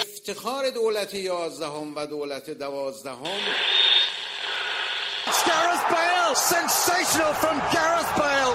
افتخار 0.00 0.70
دولت 0.70 1.14
یازدهم 1.14 1.96
و 1.96 2.06
دولت 2.06 2.50
دوازدهم 2.50 3.40
Gareth 5.46 5.84
Bale! 5.90 6.34
Sensational 6.34 7.32
from 7.34 7.56
Gareth 7.72 8.12
Bale! 8.16 8.54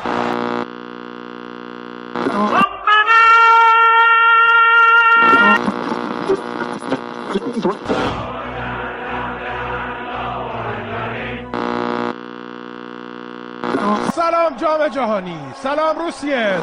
سلام 14.19 14.57
جام 14.57 14.87
جهانی 14.87 15.37
سلام 15.63 15.99
روسیه. 15.99 16.59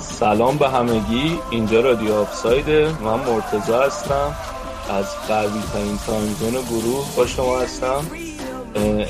سلام 0.00 0.56
به 0.58 0.68
همگی 0.68 1.38
اینجا 1.50 1.80
رادیو 1.80 2.14
آفسایده 2.14 2.92
من 3.04 3.20
مرتزا 3.20 3.82
هستم. 3.82 4.34
از 4.90 5.06
غربی 5.28 5.62
ترین 5.72 5.98
تایمزون 6.06 6.50
گروه 6.50 7.16
با 7.16 7.26
شما 7.26 7.58
هستم. 7.60 8.06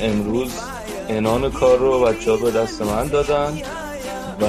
امروز 0.01 0.51
انان 1.09 1.51
کار 1.51 1.77
رو 1.77 1.99
بچه 1.99 2.31
ها 2.31 2.37
به 2.37 2.51
دست 2.51 2.81
من 2.81 3.07
دادن 3.07 3.57
و 4.41 4.45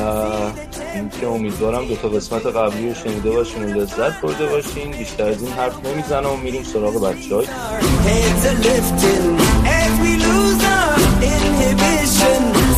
اینکه 0.94 1.26
امیدوارم 1.26 1.86
دو 1.86 1.96
تا 1.96 2.08
قسمت 2.08 2.46
قبلی 2.46 2.88
رو 2.88 2.94
شنیده 2.94 3.30
باشین 3.30 3.64
و 3.64 3.66
لذت 3.66 4.20
برده 4.20 4.46
باشین. 4.46 4.90
بیشتر 4.90 5.28
از 5.28 5.42
این 5.42 5.52
حرف 5.52 5.86
نمی‌زنم 5.86 6.32
و 6.32 6.36
میریم 6.36 6.62
سراغ 6.62 7.02
بچه 7.02 7.34
های 7.34 7.46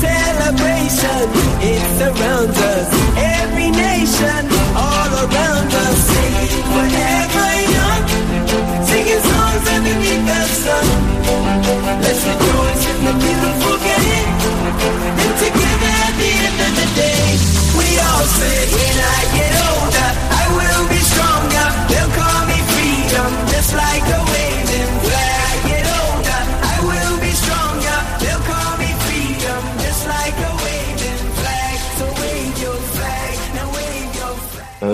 celebration. 0.02 1.26
It 1.70 1.82
surrounds 1.98 2.58
us. 2.58 3.02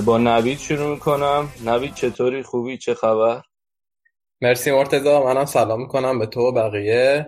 با 0.01 0.19
نوید 0.19 0.59
شروع 0.59 0.91
می‌کنم 0.91 1.49
نوید 1.65 1.95
چطوری 1.95 2.43
خوبی 2.43 2.79
چه 2.79 2.95
خبر 2.95 3.43
مرسی 4.41 4.71
مرتضا 4.71 5.25
منم 5.25 5.45
سلام 5.45 5.81
می‌کنم 5.81 6.19
به 6.19 6.27
تو 6.27 6.41
و 6.41 6.53
بقیه 6.53 7.27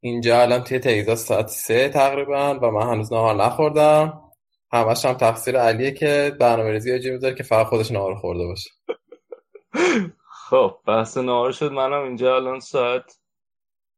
اینجا 0.00 0.42
الان 0.42 0.64
توی 0.64 0.78
تگزاس 0.78 1.26
ساعت 1.26 1.48
سه 1.48 1.88
تقریبا 1.88 2.58
و 2.62 2.70
من 2.70 2.92
هنوز 2.92 3.12
نهار 3.12 3.34
نخوردم 3.34 4.27
همش 4.72 5.04
هم 5.04 5.12
تقصیر 5.12 5.58
علیه 5.58 5.90
که 5.90 6.36
برنامه 6.40 6.70
ریزی 6.70 6.98
یه 6.98 7.12
می‌ذاره 7.12 7.34
که 7.34 7.42
فقط 7.42 7.66
خودش 7.66 7.90
نهار 7.90 8.14
خورده 8.14 8.46
باشه. 8.46 8.70
خب 10.50 10.78
بحث 10.86 11.16
نهار 11.16 11.52
شد. 11.52 11.72
منم 11.72 12.02
اینجا 12.02 12.36
الان 12.36 12.60
ساعت 12.60 13.18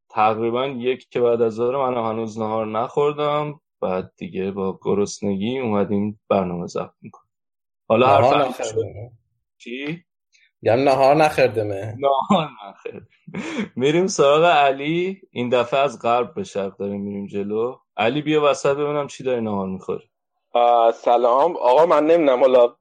تقریبا 0.09 0.67
یک 0.67 1.09
که 1.09 1.19
بعد 1.19 1.41
از 1.41 1.53
ظهر 1.53 1.77
منم 1.77 2.05
هنوز 2.05 2.39
نهار 2.39 2.67
نخوردم. 2.67 3.61
بعد 3.81 4.11
دیگه 4.17 4.51
با 4.51 4.79
گرسنگی 4.81 5.59
اومدیم 5.59 6.19
برنامه 6.29 6.67
ضبط 6.67 6.93
می‌کنیم. 7.01 7.31
حالا 7.87 8.17
نخوردمه. 8.17 9.11
چی؟ 9.57 10.03
یعنی 10.61 10.83
نهار 10.83 11.15
نخوردمه. 11.15 11.97
نهار 11.99 12.49
نخیر 12.69 13.07
میریم 13.75 14.07
سراغ 14.07 14.43
علی. 14.45 15.21
این 15.31 15.49
دفعه 15.49 15.79
از 15.79 16.01
غرب 16.01 16.33
به 16.33 16.43
شرق 16.43 16.77
داریم 16.77 17.01
میریم 17.01 17.27
جلو. 17.27 17.77
علی 17.97 18.21
بیا 18.21 18.41
وسط 18.43 18.75
ببینم 18.75 19.07
چی 19.07 19.23
داری 19.23 19.41
نهار 19.41 19.67
می‌خوری. 19.67 20.10
سلام. 20.93 21.57
آقا 21.57 21.85
من 21.85 22.05
نمی‌دونم 22.05 22.39
حالا 22.39 22.75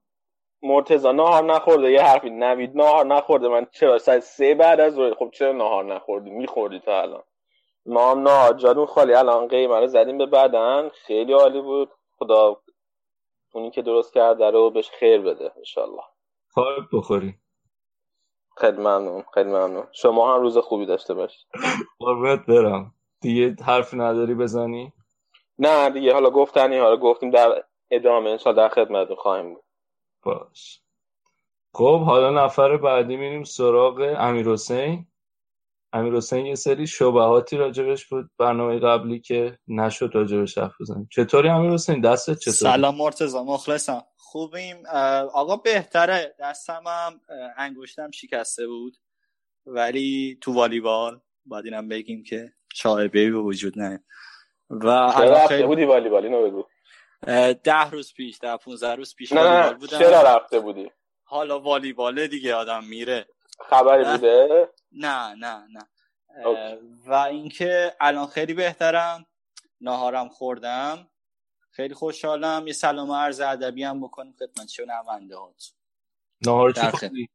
مرتضا 0.62 1.12
نهار 1.12 1.44
نخورده؟ 1.44 1.90
یه 1.92 2.02
حرفی 2.02 2.30
نوید 2.30 2.76
نهار 2.76 3.06
نخورده؟ 3.06 3.48
من 3.48 3.66
چرا 3.72 3.98
ساعت 3.98 4.20
سه 4.20 4.54
بعد 4.54 4.80
از 4.80 4.94
ظهر؟ 4.94 5.14
خب 5.14 5.30
چرا 5.30 5.52
نهار 5.52 5.84
نخوردی؟ 5.84 6.30
میخوردی 6.30 6.80
تا 6.80 7.02
الان. 7.02 7.22
ما 7.86 8.10
هم 8.10 8.22
نهار 8.22 8.54
جادون 8.54 8.86
خالی. 8.86 9.14
الان 9.14 9.48
قیمه 9.48 9.80
رو 9.80 9.86
زدیم 9.86 10.18
به 10.18 10.26
بدن. 10.26 10.88
خیلی 10.88 11.32
عالی 11.32 11.60
بود. 11.60 11.90
خدا 12.18 12.56
اونی 13.52 13.70
که 13.70 13.82
درست 13.82 14.14
کرده 14.14 14.50
رو 14.50 14.70
بهش 14.70 14.90
خیر 14.90 15.20
بده 15.20 15.52
انشالله 15.56 16.02
خواهد 16.48 16.82
بخوری. 16.92 17.34
خیلی 18.56 18.76
ممنون 18.76 19.24
خیلی 19.34 19.50
ممنون. 19.50 19.86
شما 19.92 20.34
هم 20.34 20.40
روز 20.42 20.58
خوبی 20.58 20.86
داشته 20.86 21.14
باشید 21.14 21.46
قربت 21.98 22.46
برم. 22.46 22.94
دیگه 23.20 23.64
حرفی 23.64 23.96
نداری 23.96 24.34
بزنی؟ 24.34 24.92
نه 25.60 25.90
دیگه 25.90 26.12
حالا 26.12 26.30
گفتنی 26.30 26.78
حالا 26.78 26.96
گفتیم 26.96 27.30
در 27.30 27.64
ادامه 27.90 28.30
انشالله 28.30 28.62
در 28.62 28.68
خدمتتون 28.68 29.16
خواهیم 29.16 29.54
بود. 29.54 29.64
باش. 30.22 30.80
خب 31.74 32.00
حالا 32.00 32.44
نفر 32.44 32.76
بعدی 32.76 33.16
میریم 33.16 33.44
سراغ 33.44 34.16
امیر 34.18 34.48
حسین. 34.48 35.06
امیر 35.92 36.14
حسین 36.14 36.46
یه 36.46 36.54
سری 36.54 36.86
شبهاتی 36.86 37.56
راجبش 37.56 38.06
بود 38.06 38.30
برنامه 38.38 38.78
قبلی 38.78 39.20
که 39.20 39.58
نشد 39.68 40.10
راجبش 40.14 40.58
حرف 40.58 40.80
بزنیم. 40.80 41.08
چطوری 41.12 41.48
امیر 41.48 41.70
حسین؟ 41.70 42.00
دستت 42.00 42.38
چطوری؟ 42.38 42.56
سلام 42.56 42.96
مرتضا 42.96 43.44
مخلصم. 43.44 44.02
خوبیم. 44.16 44.86
آقا 45.34 45.56
بهتره. 45.56 46.34
دستم 46.38 46.82
هم 46.86 47.20
انگشتم 47.56 48.10
شکسته 48.10 48.66
بود. 48.66 48.96
ولی 49.66 50.38
تو 50.40 50.52
والیبال 50.52 51.20
باید 51.46 51.64
اینم 51.64 51.88
بگیم 51.88 52.22
که 52.22 52.52
شایبه 52.74 53.30
به 53.30 53.38
وجود 53.38 53.78
نه 53.78 54.04
و 54.70 55.12
چرا 55.12 55.30
رفته 55.32 55.46
خیلی- 55.48 55.66
بودی 55.66 55.84
والیبال؟ 55.84 56.24
اینو 56.24 56.42
بگو. 56.50 56.64
ده 57.64 57.90
روز 57.90 58.14
پیش 58.14 58.38
ده 58.38 58.56
15 58.56 58.94
روز 58.94 59.14
پیش 59.14 59.32
نه 59.32 59.72
بودم. 59.74 59.98
چرا 59.98 60.22
رفته 60.22 60.60
بودی؟ 60.60 60.90
حالا 61.24 61.60
والیبال 61.60 62.26
دیگه 62.26 62.54
آدم 62.54 62.84
میره. 62.84 63.28
خبری 63.60 64.04
نه. 64.04 64.12
بوده؟ 64.16 64.68
نه 64.92 65.34
نه 65.34 65.66
نه. 65.72 65.88
اوکی. 66.46 66.86
و 67.06 67.12
اینکه 67.14 67.96
الان 68.00 68.26
خیلی 68.26 68.54
بهترم. 68.54 69.26
ناهارم 69.80 70.28
خوردم. 70.28 71.08
خیلی 71.70 71.94
خوشحالم. 71.94 72.66
یه 72.66 72.72
سلام 72.72 73.10
و 73.10 73.14
عرض 73.14 73.40
ادبی 73.40 73.84
هم 73.84 74.00
بکنیم 74.00 74.34
خدمت 74.38 74.68
شنونده 74.68 75.36
هات. 75.36 75.72
نهار 76.46 76.72
چی. 76.72 76.80
خوردی؟ 76.80 77.28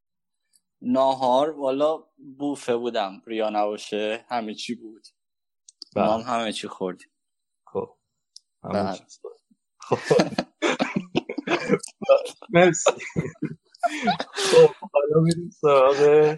ناهار 0.81 1.50
والا 1.50 2.03
بوفه 2.38 2.75
بودم. 2.75 3.22
ریا 3.28 3.50
نباشه. 3.50 4.25
همه 4.29 4.53
چی 4.53 4.75
بود. 4.75 5.07
بله. 5.96 6.06
ما 6.06 6.13
هم 6.17 6.22
همه 6.41 6.52
چی 6.52 6.67
خوردیم 6.67 7.09
خب 7.66 7.78
همه 7.84 7.84
بله. 7.84 7.84
چیز 7.84 7.84
بود. 7.84 7.94
خب 7.94 8.55
مرسی. 12.50 12.92
خب 14.36 14.70
حالا 14.94 15.22
میریم 15.24 15.50
سراغ 15.50 16.38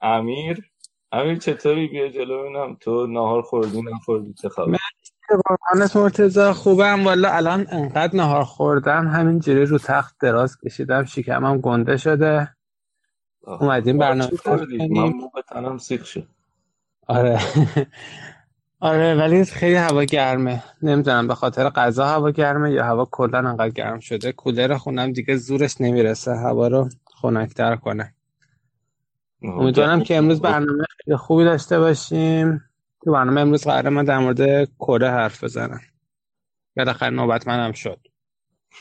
امیر. 0.00 0.70
امیر 1.12 1.38
چطوری؟ 1.38 1.88
بیا 1.88 2.08
جلو 2.08 2.42
ببینم. 2.42 2.76
تو 2.76 3.06
نهار 3.06 3.42
خوردی 3.42 3.82
نخوردی 3.82 4.34
چه 4.34 4.48
خبر؟ 4.48 4.78
قربانت 5.28 5.96
مرتضی 5.96 6.52
خوبم. 6.52 7.06
والا 7.06 7.32
الان 7.32 7.66
انقدر 7.70 8.16
نهار 8.16 8.44
خوردم. 8.44 9.08
همینجوری 9.08 9.66
رو 9.66 9.78
تخت 9.78 10.16
دراز 10.20 10.58
کشیدم. 10.64 11.04
شکمم 11.04 11.58
گنده 11.60 11.96
شده. 11.96 12.56
اومدیم 13.42 13.98
برنامه 13.98 14.30
خوردی 14.36 14.78
کنیم. 14.78 15.02
من 15.02 15.08
مو 15.08 15.30
به 15.30 15.42
تنم 15.42 15.78
سیخ 15.78 16.06
شد. 16.06 16.28
آره. 17.08 17.40
آره 18.80 19.14
ولی 19.14 19.44
خیلی 19.44 19.74
هوا 19.74 20.04
گرمه. 20.04 20.62
نمی‌دونم 20.82 21.28
به 21.28 21.34
خاطر 21.34 21.68
غذا 21.68 22.06
هوا 22.06 22.30
گرمه 22.30 22.72
یا 22.72 22.84
هوا 22.84 23.08
کلا 23.10 23.38
انقدر 23.38 23.70
گرم 23.70 24.00
شده. 24.00 24.32
کولر 24.32 24.76
خونم 24.76 25.12
دیگه 25.12 25.36
زورش 25.36 25.80
نمی‌رسه. 25.80 26.34
هوا 26.34 26.68
رو 26.68 26.88
خنک‌تر 27.04 27.76
کنه. 27.76 28.14
امیدوارم 29.42 30.02
که 30.02 30.16
امروز 30.16 30.40
برنامه 30.40 30.84
خیلی 31.04 31.16
خوبی 31.16 31.44
داشته 31.44 31.78
باشیم. 31.78 32.64
تو 33.04 33.12
برنامه 33.12 33.40
امروز 33.40 33.64
قراره 33.64 33.90
من 33.90 34.04
در 34.04 34.18
مورد 34.18 34.70
کره 34.78 35.10
حرف 35.10 35.44
بزنم. 35.44 35.80
بالاخره 36.76 37.10
نوبت 37.10 37.48
منم 37.48 37.72
شد. 37.72 38.00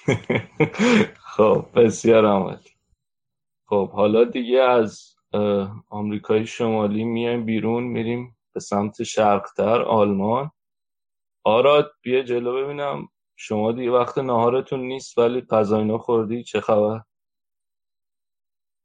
خب 1.36 1.66
بسیار 1.76 2.26
عملی 2.26 2.72
خب 3.66 3.92
حالا 3.92 4.24
دیگه 4.24 4.60
از 4.62 5.16
آمریکای 5.90 6.46
شمالی 6.46 7.04
میایم 7.04 7.46
بیرون 7.46 7.84
میریم 7.84 8.37
به 8.58 8.62
سمت 8.62 9.04
شرقتر 9.04 9.82
آلمان. 9.82 10.52
آراد 11.44 11.92
بیا 12.02 12.22
جلو 12.22 12.64
ببینم. 12.64 13.08
شما 13.36 13.72
دیگه 13.72 13.92
وقت 13.92 14.18
ناهارتون 14.18 14.80
نیست 14.80 15.18
ولی 15.18 15.42
غذا 15.42 15.78
اینا 15.78 15.98
خوردی؟ 15.98 16.44
چه 16.44 16.62
خبر؟ 16.62 17.02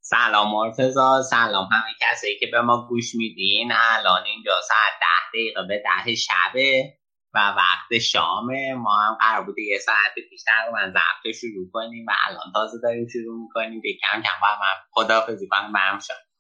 سلام 0.01 0.53
مرتزا 0.53 1.23
سلام 1.23 1.69
همه 1.73 1.93
کسایی 2.01 2.39
که 2.39 2.47
به 2.53 2.61
ما 2.61 2.87
گوش 2.89 3.15
میدین. 3.15 3.73
الان 3.73 4.25
اینجا 4.27 4.53
ساعت 4.69 5.01
ده 5.01 5.29
دقیقه 5.33 5.63
به 5.69 5.83
ده 6.07 6.15
شبه 6.15 6.93
و 7.35 7.39
وقت 7.39 7.99
شامه. 7.99 8.75
ما 8.75 9.01
هم 9.01 9.15
قرار 9.21 9.45
بوده 9.45 9.63
یه 9.63 9.79
ساعت 9.79 10.15
پیش 10.31 10.43
تقریبا 10.47 10.91
ضبط 10.91 11.35
شروع 11.35 11.71
کنیم 11.73 12.07
و 12.09 12.13
الان 12.29 12.53
تازه 12.55 12.79
داریم 12.83 13.09
شروع 13.09 13.43
می‌کنیم. 13.43 13.81
به 13.81 13.89
کم 13.93 14.23
کم 14.23 14.41
با 14.41 14.47
هم 14.47 14.77
خداحافظی 14.91 15.49
کنم 15.49 15.73
برم 15.73 15.99
شام 15.99 16.32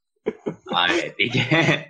آره 0.70 1.08
دیگه. 1.18 1.86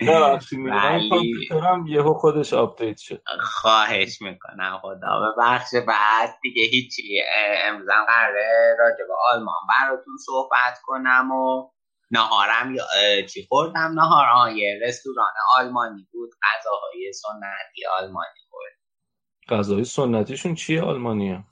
ولی- 0.71 1.49
یهو 1.87 2.15
خودش 2.15 2.53
آپدیت 2.53 2.97
شد. 2.99 3.23
خواهش 3.41 4.23
می‌کنم 4.23 4.79
خدا 4.83 5.21
ببخش 5.37 5.75
بعد 5.89 6.31
دیگه 6.43 6.63
هیچی 6.63 7.21
هم 7.67 8.05
قراره 8.07 8.77
راجع 8.79 9.05
به 9.09 9.15
آلمان 9.33 9.55
براتون 9.69 10.15
صحبت 10.27 10.79
کنم 10.83 11.31
و 11.33 11.71
نهارم 12.11 12.75
یا 12.75 12.85
چی 13.27 13.47
خوردم؟ 13.49 13.93
نهار 13.95 14.57
یه 14.57 14.81
رستوران 14.83 15.27
آلمانی 15.59 16.09
بود. 16.13 16.31
غذاهای 16.43 17.13
سنتی 17.13 17.87
آلمانی 17.99 18.41
خورد 18.51 18.73
غذای 19.49 19.85
سنتیشون 19.85 20.55
چیه 20.55 20.83
آلمانیا 20.83 21.35
اه، 21.35 21.45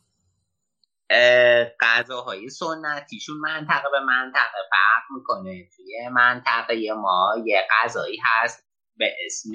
غذاهای 1.81 2.49
سنتیشون 2.49 3.37
منطقه 3.37 3.91
به 3.93 4.01
منطقه 4.01 4.59
فرق 4.71 5.17
می‌کنه. 5.17 5.69
توی 5.77 6.09
منطقه 6.13 6.93
ما 6.93 7.35
یه 7.47 7.67
غذایی 7.71 8.19
هست 8.25 8.69
به 8.97 9.13
اسم 9.27 9.51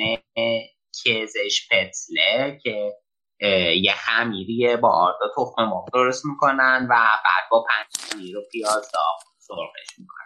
کزش 1.05 1.69
پتسله 1.71 2.59
که 2.63 2.93
یه 3.81 3.93
خمیریه 3.93 4.77
با 4.77 4.89
آرد 4.89 5.15
و 5.21 5.27
تخم 5.35 5.63
مرغ 5.63 5.89
درست 5.93 6.25
می‌کنن 6.25 6.87
و 6.89 6.95
بعد 6.95 7.49
با 7.51 7.65
پنیر 7.69 8.37
و 8.37 8.41
پیاز 8.51 8.91
داغ 8.93 9.19
سرخش 9.39 9.99
می‌کنن. 9.99 10.25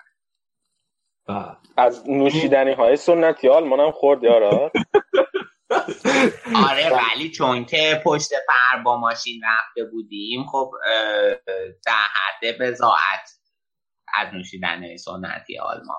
بله. 1.28 1.58
از 1.78 2.10
نوشیدنی 2.10 2.74
های 2.74 2.96
سنتی 2.96 3.50
آلمان 3.50 3.80
هم 3.80 3.92
خورد 3.92 4.24
یارا. 4.24 4.72
آره 6.70 6.90
ولی 6.90 7.32
چون 7.32 7.66
که 7.66 8.02
پشت 8.06 8.30
پر 8.30 8.84
با 8.84 8.98
ماشین 8.98 9.42
رفته 9.44 9.84
بودیم 9.84 10.46
خب 10.46 10.72
در 11.86 11.94
حد 11.94 12.58
بزاعت 12.62 13.40
از 14.14 14.34
نوشیدن 14.34 14.98
سنتی 14.98 15.60
آلمان 15.60 15.98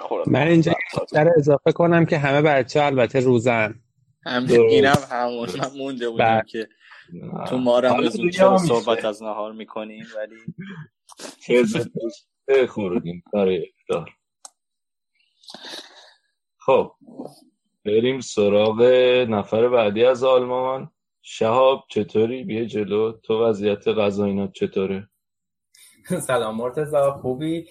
خورد 0.00 0.28
من 0.28 0.48
اینجا 0.48 0.72
در 1.12 1.28
اضافه 1.36 1.72
کنم 1.72 2.06
که 2.06 2.18
همه 2.18 2.42
بچه 2.42 2.82
البته 2.82 3.20
روزن. 3.20 3.82
همین 4.26 4.60
اینم 4.60 4.96
همون 5.10 5.48
من 5.58 5.78
مونده 5.78 6.08
بودم 6.08 6.24
بله. 6.24 6.42
که 6.48 6.68
تو 7.48 7.58
ما 7.58 7.78
رو 7.78 7.88
حالا 7.88 8.10
هم 8.10 8.52
هم. 8.52 8.58
صحبت 8.58 9.04
از 9.04 9.22
نهار 9.22 9.52
می‌کنیم 9.52 10.06
ولی 10.16 10.36
خوردیم 12.66 13.22
برای 13.32 13.66
افطار 13.66 14.10
خب. 16.58 16.92
بریم 17.84 18.20
سراغ 18.20 18.82
نفر 19.28 19.68
بعدی 19.68 20.04
از 20.04 20.24
آلمان. 20.24 20.90
شهاب 21.22 21.84
چطوری؟ 21.88 22.44
بیا 22.44 22.64
جلو. 22.64 23.12
تو 23.12 23.44
وضعیت 23.44 23.88
غذاینات 23.88 24.52
چطوره؟ 24.52 25.08
سلام 26.26 26.56
مرتزا 26.56 27.12
خوبی؟ 27.12 27.66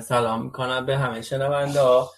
سلام 0.00 0.44
می‌کنم 0.44 0.86
به 0.86 0.96
همه 0.96 1.22
شنونده 1.22 1.80
ها. 1.80 2.10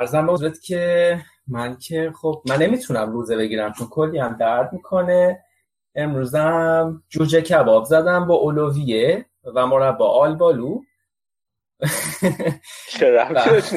ارزم 0.00 0.26
به 0.26 0.32
حضورت 0.32 0.60
که 0.60 1.20
من 1.48 1.76
که 1.76 2.12
خب 2.20 2.42
من 2.48 2.56
نمی‌تونم 2.56 3.12
روزه 3.12 3.36
بگیرم 3.36 3.72
چون 3.72 3.88
کلی 3.90 4.18
هم 4.18 4.36
درد 4.40 4.72
می‌کنه. 4.72 5.44
امروزم 5.94 7.02
جوجه 7.08 7.40
کباب 7.40 7.84
زدم 7.84 8.26
با 8.26 8.34
اولویه 8.34 9.26
و 9.54 9.66
مربا 9.66 10.10
آلبالو. 10.10 10.80
چه 12.88 13.10
رفتی 13.10 13.76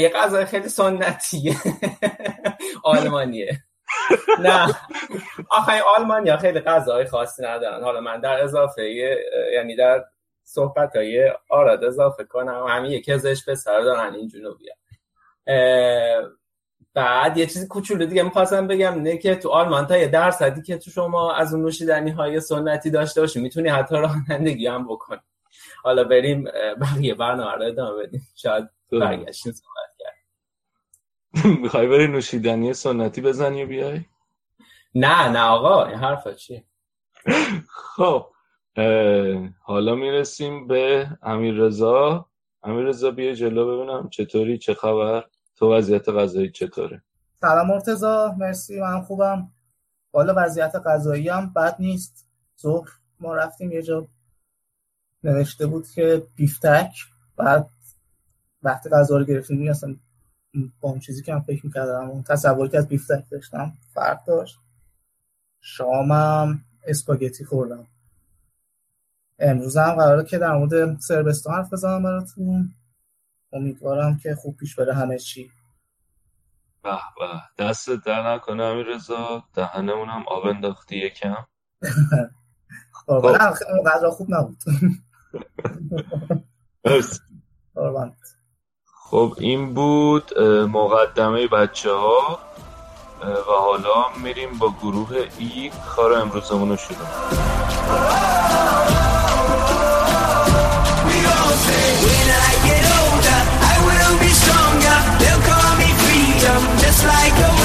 یه 0.00 0.08
غذای 0.08 0.44
خیلی 0.44 0.68
سنتیه. 0.68 1.56
آلمانیه. 2.84 3.58
نه. 4.40 4.74
آخه 5.50 5.72
آلمانیا 5.96 6.36
خیلی 6.36 6.60
غذای 6.60 7.04
خاصی 7.04 7.42
ندارن. 7.42 7.82
حالا 7.82 8.00
من 8.00 8.20
در 8.20 8.42
اضافه 8.42 8.90
یعنی 9.52 9.76
در 9.76 10.04
صحبت 10.44 10.96
های 10.96 11.32
آراد 11.48 11.84
اضافه 11.84 12.24
کنم. 12.24 12.66
همین 12.68 12.90
یکی 12.90 13.12
ازش 13.12 13.48
پسر 13.48 13.80
دارن 13.80 14.14
این 14.14 14.28
جنوبی 14.28 14.64
بعد 16.94 17.38
یه 17.38 17.46
چیزی 17.46 17.66
کوچولو 17.66 18.06
دیگه 18.06 18.22
می‌خواستم 18.22 18.66
بگم 18.66 18.94
اینه 18.94 19.18
که 19.18 19.34
تو 19.34 19.48
آلمان 19.48 19.86
تا 19.86 19.96
یه 19.96 20.08
درصدی 20.08 20.62
که 20.62 20.78
تو 20.78 20.90
شما 20.90 21.34
از 21.34 21.54
اون 21.54 21.62
نوشیدنی 21.62 22.10
های 22.10 22.40
سنتی 22.40 22.90
داشته 22.90 23.20
باشی 23.20 23.40
می‌تونی 23.40 23.68
حتی 23.68 23.96
رانندگی 23.96 24.66
هم 24.66 24.88
بکنی. 24.88 25.20
حالا 25.82 26.04
بریم 26.04 26.44
بقیه 26.80 27.14
برنامه 27.14 27.52
رو 27.52 27.62
ادامه 27.62 28.02
بدیم. 28.02 28.28
شاید 28.36 28.68
برگشتیم 28.92 29.52
صحبت 29.52 29.96
کرد. 29.98 30.14
می‌خوای 31.62 31.88
بری 31.88 32.06
نوشیدنی 32.06 32.72
سنتی 32.74 33.20
بزنی 33.20 33.64
و 33.64 33.66
بیای؟ 33.66 34.00
نه 34.94 35.28
نه 35.28 35.40
آقا 35.40 35.84
این 35.86 35.98
حرفا 35.98 36.32
چیه؟ 36.32 36.64
خب 37.96 38.26
حالا 39.60 39.94
می‌رسیم 39.94 40.66
به 40.66 41.08
امیر 41.22 41.54
رضا 41.54 42.26
امیر 42.62 42.84
رضا 42.84 43.10
بیا 43.10 43.32
جلو 43.32 43.76
ببینم 43.76 44.08
چطوری 44.08 44.58
چه 44.58 44.74
خبر؟ 44.74 45.24
تو 45.56 45.72
وضعیت 45.74 46.08
غذایی 46.08 46.50
چطوره؟ 46.50 47.02
سلام 47.40 47.66
مرتزا 47.66 48.34
مرسی 48.38 48.80
من 48.80 49.02
خوبم. 49.02 49.52
بالا 50.12 50.34
وضعیت 50.36 50.72
غذایی 50.86 51.28
هم 51.28 51.52
بد 51.52 51.76
نیست. 51.78 52.28
ظهر 52.60 52.88
ما 53.20 53.34
رفتیم 53.34 53.72
یه 53.72 53.82
جا 53.82 54.06
نوشته 55.24 55.66
بود 55.66 55.88
که 55.90 56.22
بیفتک 56.36 56.90
بعد 57.36 57.70
وقتی 58.64 58.90
غذا 58.90 59.16
رو 59.16 59.24
گرفتیم 59.24 59.70
اصلا 59.70 59.96
با 60.80 60.88
اون 60.88 60.98
چیزی 60.98 61.22
که 61.22 61.34
من 61.34 61.40
فکر 61.40 61.66
می‌کردم. 61.66 62.10
اون 62.10 62.22
تصوری 62.22 62.68
که 62.68 62.78
از 62.78 62.88
بیفتک 62.88 63.24
داشتم 63.30 63.72
فرق 63.94 64.24
داشت. 64.24 64.58
شامم 65.60 66.64
اسپاگتی 66.86 67.44
خوردم. 67.44 67.86
امروز 69.38 69.76
هم 69.76 69.94
قراره 69.94 70.24
که 70.24 70.38
در 70.38 70.52
مورد 70.52 71.00
سربستان 71.00 71.54
حرف 71.54 71.72
بزنم 71.72 72.02
براتون. 72.02 72.74
امیدوارم 73.52 74.18
که 74.18 74.34
خوب 74.34 74.56
پیش 74.56 74.74
بره 74.74 74.94
همه 74.94 75.18
چی. 75.18 75.50
به 76.82 76.90
به. 76.90 77.64
دست 77.64 77.90
در 77.90 78.34
نکنه 78.34 78.62
امیر 78.62 78.86
رضا 78.86 79.44
دهنمون 79.54 80.08
هم 80.08 80.24
آب 80.28 80.46
انداختی 80.46 80.96
یکم. 80.96 81.46
خب 83.06 83.20
غذا 83.86 84.10
خوب 84.10 84.26
نبود. 84.30 84.56
مرسی. 86.84 87.20
خب 89.10 89.34
این 89.38 89.74
بود 89.74 90.38
مقدمه 90.72 91.46
بچه 91.46 91.90
ها 91.92 92.38
و 93.22 93.52
حالا 93.60 94.04
میریم 94.22 94.58
با 94.58 94.74
گروه 94.82 95.28
ای 95.38 95.70
کار 95.96 96.12
امروزمون 96.12 96.68
رو 96.68 96.76
شروع 96.76 96.98
When 102.04 102.30
I 107.10 107.28
get 107.46 107.63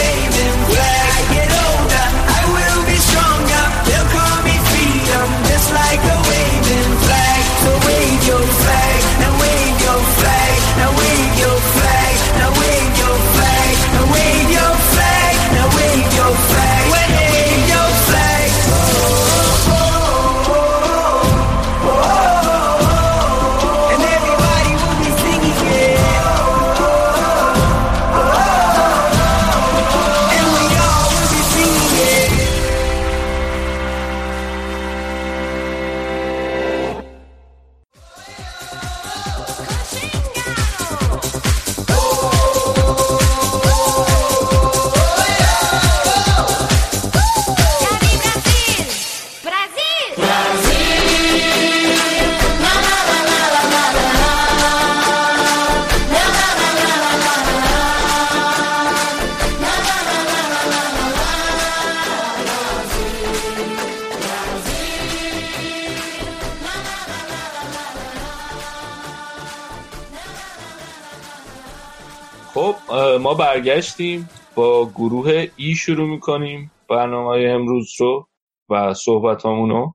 ما 73.30 73.36
برگشتیم 73.36 74.30
با 74.56 74.86
گروه 74.86 75.48
ای 75.58 75.76
شروع 75.76 76.10
می‌کنیم 76.10 76.72
برنامه 76.90 77.50
امروز 77.50 77.92
رو 78.00 78.28
و 78.70 78.94
صحبت 78.94 79.46
رو. 79.46 79.94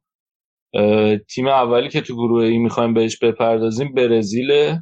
تیم 1.34 1.48
اولی 1.48 1.88
که 1.88 2.00
تو 2.00 2.14
گروه 2.14 2.44
ای 2.44 2.58
می‌خوایم 2.58 2.94
بهش 2.94 3.18
بپردازیم 3.18 3.94
برزیل. 3.94 4.78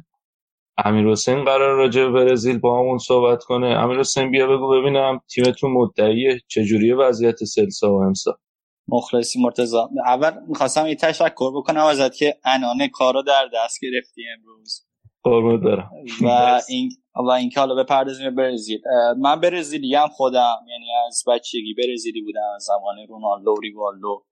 امیر 0.85 1.07
حسین 1.07 1.43
قرار 1.43 1.75
راجع 1.75 2.03
به 2.03 2.11
برزیل 2.11 2.59
با 2.59 2.79
همون 2.79 2.97
صحبت 2.97 3.43
کنه. 3.43 3.67
امیر 3.67 3.99
حسین 3.99 4.31
بیا 4.31 4.47
بگو 4.47 4.69
ببینم 4.69 5.19
تیمتون 5.33 5.71
مدعیه 5.71 6.39
چجوری 6.47 6.93
وضعیت 6.93 7.43
سلسا 7.43 7.93
و 7.93 8.01
امسا؟ 8.01 8.39
مخلصی 8.87 9.41
مرتزا 9.41 9.89
اول 10.05 10.31
می‌خواستم 10.47 10.87
یه 10.87 10.95
تشکر 10.95 11.51
بکنم 11.55 11.83
ازت 11.83 12.15
که 12.15 12.35
انانه 12.45 12.89
کارو 12.89 13.21
در 13.21 13.49
دست 13.53 13.79
گرفتی 13.81 14.21
امروز. 14.37 14.85
قربونت 15.23 15.63
برم. 15.63 15.89
و 16.21 16.61
این 16.69 16.91
و 17.15 17.29
اینکه 17.29 17.59
حالا 17.59 17.75
بپردازیم 17.75 18.35
به 18.35 18.43
برزیل. 18.43 18.81
من 19.17 19.39
برزیلی 19.39 19.95
هم 19.95 20.07
خودم 20.07 20.57
یعنی 20.69 20.85
از 21.07 21.23
بچگی 21.27 21.73
برزیلی 21.73 22.21
بودم 22.21 22.53
از 22.55 22.63
زمان 22.63 23.07
رونالدو 23.07 23.55
ریوالدو 23.63 24.23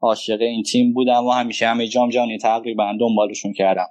عاشق 0.00 0.40
این 0.40 0.62
تیم 0.62 0.92
بودم 0.92 1.26
و 1.26 1.30
همیشه 1.30 1.66
همه 1.66 1.88
جام 1.88 2.10
جهانی 2.10 2.38
تقریبا 2.38 2.92
دنبالشون 3.00 3.52
کردم. 3.52 3.86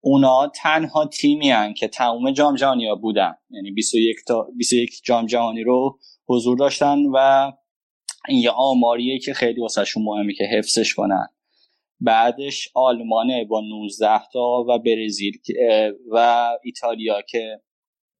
اونا 0.00 0.52
تنها 0.54 1.06
تیمی 1.06 1.50
هن 1.50 1.74
که 1.74 1.88
تمام 1.88 2.30
جام 2.30 2.54
جهانی 2.54 2.86
ها 2.86 2.94
بودن. 2.94 3.34
یعنی 3.50 3.70
21 3.70 4.16
تا 4.26 4.48
21 4.56 4.90
جام 5.04 5.26
جهانی 5.26 5.62
رو 5.62 5.98
حضور 6.28 6.58
داشتن 6.58 6.98
و 7.14 7.52
این 8.28 8.38
یه 8.38 8.50
آماریه 8.50 9.18
که 9.18 9.34
خیلی 9.34 9.60
واسهشون 9.60 10.02
مهمه 10.02 10.34
که 10.34 10.44
حفظش 10.44 10.94
کنن. 10.94 11.26
بعدش 12.00 12.68
آلمانه 12.74 13.44
با 13.44 13.60
19 13.60 14.20
تا 14.32 14.64
و 14.68 14.78
برزیل 14.78 15.32
و 16.12 16.48
ایتالیا 16.62 17.22
که 17.22 17.60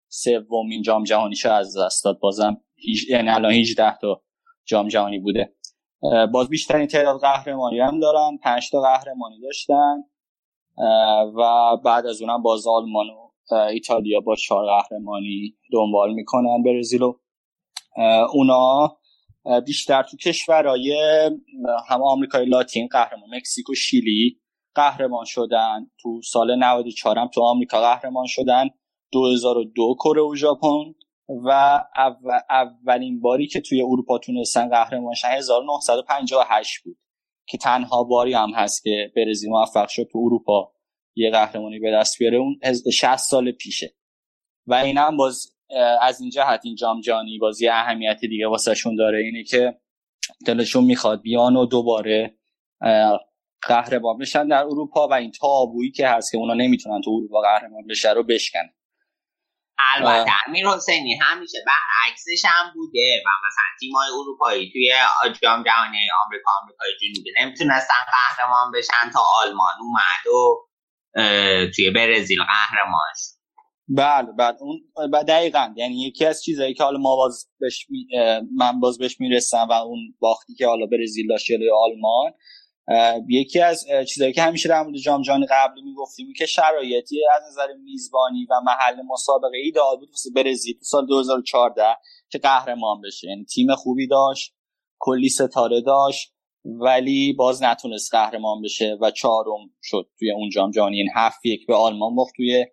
سومین 0.08 0.82
جام 0.82 1.04
جهانیش 1.04 1.46
از 1.46 1.76
دست 1.78 2.04
داد. 2.04 2.18
بازم 2.18 2.60
یعنی 3.08 3.28
الان 3.28 3.52
18 3.52 3.98
تا 4.00 4.22
جام 4.64 4.88
جهانی 4.88 5.18
بوده. 5.18 5.54
باز 6.32 6.48
بیشترین 6.48 6.86
تعداد 6.86 7.20
قهرمانی 7.20 7.80
هم 7.80 8.00
دارن. 8.00 8.38
5 8.42 8.70
تا 8.70 8.80
قهرمانی 8.80 9.40
داشتن. 9.40 9.96
و 11.36 11.76
بعد 11.84 12.06
از 12.06 12.22
اونم 12.22 12.42
باز 12.42 12.66
آلمان 12.66 13.06
و 13.06 13.54
ایتالیا 13.54 14.20
با 14.20 14.34
چهار 14.36 14.66
قهرمانی 14.66 15.56
دنبال 15.72 16.14
می‌کنن 16.14 16.62
برزیل 16.62 17.02
اونا 18.32 18.98
بیشتر 19.66 20.02
تو 20.02 20.16
کشورهای 20.16 20.96
هم 21.88 22.02
آمریکای 22.02 22.46
لاتین 22.46 22.88
قهرمان 22.92 23.28
مکزیک 23.36 23.70
و 23.70 23.74
شیلی 23.74 24.40
قهرمان 24.74 25.24
شدن. 25.24 25.90
تو 26.02 26.20
سال 26.22 26.58
94 26.58 27.18
هم 27.18 27.28
تو 27.28 27.42
آمریکا 27.42 27.80
قهرمان 27.80 28.26
شدن. 28.26 28.68
2002 29.12 29.94
کره 29.94 30.22
و 30.22 30.34
ژاپن 30.36 30.94
و 31.28 31.80
اولین 32.50 33.20
باری 33.20 33.46
که 33.46 33.60
توی 33.60 33.82
اروپا 33.82 34.18
تونستن 34.18 34.68
قهرمان 34.68 35.14
شدن 35.14 35.32
1958 35.32 36.82
بود 36.84 36.98
که 37.48 37.58
تنها 37.58 38.04
باری 38.04 38.32
هم 38.34 38.50
هست 38.54 38.82
که 38.82 39.12
برزیل 39.16 39.50
موفق 39.50 39.88
شد 39.88 40.08
تو 40.12 40.18
اروپا 40.18 40.72
یه 41.16 41.30
قهرمانی 41.30 41.78
به 41.78 41.92
دست 41.92 42.18
بیاره 42.18 42.38
اون 42.38 42.60
60 42.92 43.16
سال 43.16 43.52
پیشه. 43.52 43.94
و 44.66 44.74
این 44.74 44.98
هم 44.98 45.16
باز 45.16 45.56
از 46.02 46.20
این 46.20 46.30
جهت 46.30 46.60
این 46.64 46.74
جام 46.74 47.00
جانی 47.00 47.38
بازی 47.38 47.68
اهمیت 47.68 48.20
دیگه 48.20 48.48
واسهشون 48.48 48.96
داره 48.96 49.18
اینه 49.18 49.44
که 49.44 49.80
دلشون 50.46 50.84
می‌خواد 50.84 51.22
بیان 51.22 51.56
و 51.56 51.66
دوباره 51.66 52.38
قهرمان 53.62 54.18
بشن 54.18 54.48
در 54.48 54.64
اروپا 54.64 55.08
و 55.08 55.14
این 55.14 55.30
تابویی 55.30 55.90
که 55.90 56.08
هست 56.08 56.32
که 56.32 56.38
اونا 56.38 56.54
نمی‌تونن 56.54 57.00
تو 57.00 57.10
اروپا 57.10 57.40
قهرمان 57.40 57.86
بشه 57.86 58.12
رو 58.12 58.22
بشکنن. 58.22 58.75
البته 59.78 60.32
امیر 60.46 60.68
حسینی 60.68 61.14
همیشه 61.22 61.58
برعکسش 61.66 62.44
هم 62.44 62.72
بوده 62.74 63.22
و 63.26 63.28
مثلا 63.46 63.64
تیمای 63.80 64.08
اروپایی 64.08 64.72
توی 64.72 64.92
جام 65.42 65.62
جهانی 65.62 65.98
آمریکا 66.26 66.50
آمریکای 66.62 66.88
جنوبی 67.00 67.30
نمی‌تونستن 67.40 67.94
قهرمان 68.12 68.72
بشن 68.72 69.10
تا 69.12 69.24
آلمان 69.42 69.74
اومد 69.80 70.26
و 70.34 70.66
توی 71.76 71.90
برزیل 71.90 72.38
قهرمان 72.42 73.12
شد 73.16 73.36
بله 73.88 74.32
بله 74.38 74.56
اون 74.60 74.80
دقیقا. 75.28 75.74
یعنی 75.76 76.06
یکی 76.06 76.26
از 76.26 76.42
چیزایی 76.42 76.74
که 76.74 76.84
حالا 76.84 76.98
ما 76.98 77.16
باز 77.16 77.48
بهش 77.60 77.86
من 78.56 78.80
باز 78.80 78.98
بهش 78.98 79.20
می‌رسم 79.20 79.66
و 79.70 79.72
اون 79.72 79.98
باختی 80.18 80.54
که 80.54 80.66
حالا 80.66 80.86
برزیل 80.86 81.28
داشت 81.28 81.46
جلوی 81.46 81.70
آلمان 81.70 82.32
یکی 83.28 83.60
از 83.60 83.86
چیزایی 84.08 84.32
که 84.32 84.42
همیشه 84.42 84.68
در 84.68 84.82
مورد 84.82 84.96
جام 84.96 85.22
جهانی 85.22 85.46
قبلی 85.50 85.82
می‌گفتیم 85.82 86.32
که 86.36 86.46
شرایطی 86.46 87.20
از 87.36 87.42
نظر 87.48 87.72
میزبانی 87.84 88.46
و 88.50 88.60
محل 88.64 89.02
مسابقه 89.08 89.56
ایدئال 89.56 89.96
بود 89.98 90.08
واسه 90.08 90.30
برزیل 90.30 90.78
تو 90.78 90.84
سال 90.84 91.06
2014 91.06 91.84
که 92.30 92.38
قهرمان 92.38 93.00
بشه. 93.00 93.28
یعنی 93.28 93.44
تیم 93.44 93.74
خوبی 93.74 94.06
داشت 94.06 94.54
کلی 94.98 95.28
ستاره 95.28 95.80
داشت 95.80 96.32
ولی 96.64 97.32
باز 97.32 97.62
نتونست 97.62 98.14
قهرمان 98.14 98.62
بشه 98.62 98.98
و 99.00 99.10
چهارم 99.10 99.70
شد 99.82 100.10
توی 100.18 100.30
اون 100.30 100.50
جام 100.50 100.70
جهانی. 100.70 100.96
این 100.96 101.10
هفت 101.14 101.46
یک 101.46 101.66
به 101.66 101.74
آلمان 101.74 102.14
باخت 102.14 102.34
توی 102.36 102.66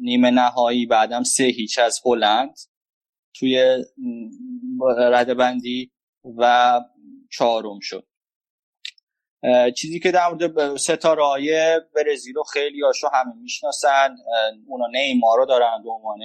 نیمه 0.00 0.30
نهایی 0.30 0.86
بعدم 0.86 1.22
سه 1.22 1.44
هیچ 1.44 1.78
از 1.78 2.00
هلند 2.04 2.58
توی 3.34 3.84
رده 4.96 5.34
بندی 5.34 5.92
و 6.38 6.80
چهارم 7.30 7.78
شد. 7.80 8.06
چیزی 9.76 10.00
که 10.00 10.10
در 10.10 10.28
مورد 10.28 10.76
ستاره 10.76 11.24
های 11.24 11.80
برزیل 11.94 12.36
و 12.38 12.42
خیلی 12.42 12.80
هاشو 12.80 13.08
همه 13.12 13.34
می‌شناسن 13.42 14.16
اونا 14.68 14.86
نیمار 14.86 15.38
رو 15.38 15.46
دارن 15.46 15.82
به 15.84 15.90
عنوان 15.90 16.18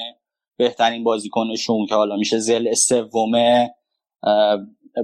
بهترین 0.58 1.04
بازیکنشون 1.04 1.86
که 1.86 1.96
حالا 1.96 2.16
میشه 2.16 2.40
زل 2.40 2.74
سومه 2.74 3.76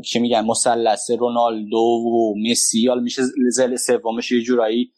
چی 0.05 0.19
میگن 0.19 0.45
مثلث 0.45 1.11
رونالدو 1.11 1.77
و 1.77 2.33
مسی 2.49 2.87
حالا 2.87 3.01
میشه 3.01 3.21
زل 3.51 3.75
سومش 3.75 4.31
یه 4.31 4.41
جورایی 4.41 4.91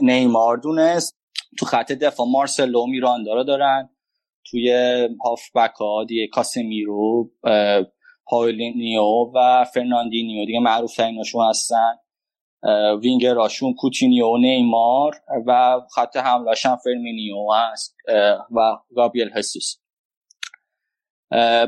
نیمار 0.00 0.56
دونست. 0.56 1.18
تو 1.58 1.66
خط 1.66 1.92
دفاع 1.92 2.26
مارسلو 2.26 2.86
میراندا 2.86 3.33
را 3.33 3.42
دارن. 3.42 3.90
توی 4.50 4.72
هافبک 5.24 5.74
ها 5.74 6.04
دیگه 6.04 6.26
کاسمیرو 6.26 7.30
پاولینیو 8.26 9.02
و 9.34 9.64
فرناندینیو 9.74 10.46
دیگه 10.46 10.60
معروف 10.60 11.00
هستن. 11.50 11.92
وینگراشون 13.02 13.74
کوتینیو 13.74 14.26
و 14.26 14.36
نیمار 14.36 15.16
و 15.46 15.80
خط 15.94 16.16
حملهش 16.16 16.66
هم 16.66 16.76
فرمینیو 16.76 17.36
هست 17.52 17.96
و 18.56 18.76
گابریل 18.96 19.30
هسوس. 19.34 19.76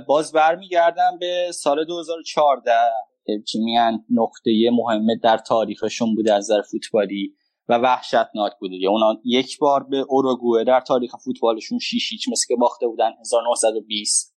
باز 0.06 0.32
برمیگردم 0.32 1.18
به 1.20 1.50
سال 1.54 1.84
2014 1.84 2.72
چی 3.46 3.58
میگن 3.58 4.04
نقطه 4.10 4.70
مهم 4.72 5.06
در 5.22 5.38
تاریخشون 5.38 6.14
بوده 6.14 6.34
از 6.34 6.44
نظر 6.44 6.62
فوتبالی 6.62 7.34
و 7.68 7.78
وحشتناک 7.78 8.52
بوده 8.60 8.76
یا 8.76 8.90
اونا 8.90 9.14
یک 9.24 9.58
بار 9.58 9.82
به 9.84 10.04
اوروگوئه 10.08 10.64
در 10.64 10.80
تاریخ 10.80 11.16
فوتبالشون 11.24 11.78
6 11.78 12.12
هیچ 12.12 12.28
مثل 12.28 12.44
که 12.48 12.56
باخته 12.56 12.86
بودن 12.86 13.10
1920 13.20 14.36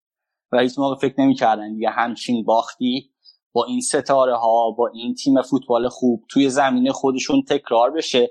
و 0.52 0.60
هیچ 0.60 0.78
موقع 0.78 1.08
فکر 1.08 1.20
نمی‌کردن 1.20 1.74
دیگه 1.74 1.90
همچین 1.90 2.44
باختی 2.44 3.13
با 3.54 3.64
این 3.64 3.80
ستاره 3.80 4.36
ها 4.36 4.70
با 4.78 4.90
این 4.94 5.14
تیم 5.14 5.42
فوتبال 5.42 5.88
خوب 5.88 6.24
توی 6.30 6.48
زمینه 6.48 6.92
خودشون 6.92 7.42
تکرار 7.48 7.90
بشه. 7.90 8.30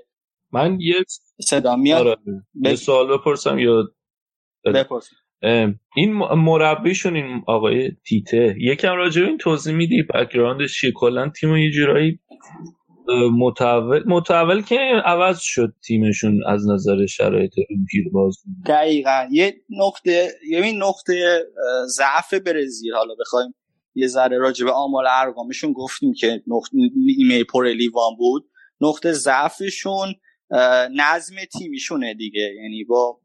من 0.52 0.80
یه 0.80 0.94
صدا 1.40 1.76
میاد؟ 1.76 2.06
آره. 2.06 2.16
یه 2.54 2.76
سوال 2.76 3.18
بپرسم 3.18 3.58
یا 3.58 3.84
بپرس 4.64 5.10
این 5.96 6.12
مربیشون 6.34 7.16
این 7.16 7.42
آقای 7.46 7.90
تیته 8.06 8.56
یکم 8.58 8.92
راجع 8.92 9.22
این 9.22 9.38
توضیح 9.38 9.74
میدی؟ 9.74 10.02
بک‌گراندش 10.02 10.80
چیه؟ 10.80 10.92
کلا 10.94 11.28
تیم 11.28 11.56
یه 11.56 11.70
جورایی 11.70 12.18
متحول 13.38 14.02
متحول 14.06 14.62
که 14.62 14.78
عوض 15.04 15.38
شد 15.40 15.72
تیمشون 15.86 16.40
از 16.46 16.68
نظر 16.68 17.06
شرایط 17.06 17.52
پیر 17.90 18.04
باز 18.12 18.38
دقیقا. 18.66 19.28
یه 19.30 19.54
نقطه 19.70 20.28
یه 20.50 20.72
نقطه 20.72 21.44
ضعف 21.86 22.34
برزیل 22.34 22.94
حالا 22.94 23.14
بخوایم 23.20 23.54
یه 23.94 24.06
ذره 24.06 24.38
راجع 24.38 24.64
به 24.64 24.72
آمار 24.72 25.04
ارقامشون 25.08 25.72
گفتیم 25.72 26.14
که 26.14 26.42
نقطه 26.46 26.76
نیمه 26.96 27.44
پر 27.44 27.68
لیوان 27.68 28.16
بود. 28.16 28.50
نقطه 28.80 29.12
ضعفشون 29.12 30.14
نظم 30.90 31.36
تیمیشونه 31.58 32.14
دیگه. 32.14 32.54
یعنی 32.62 32.84
با 32.84 33.20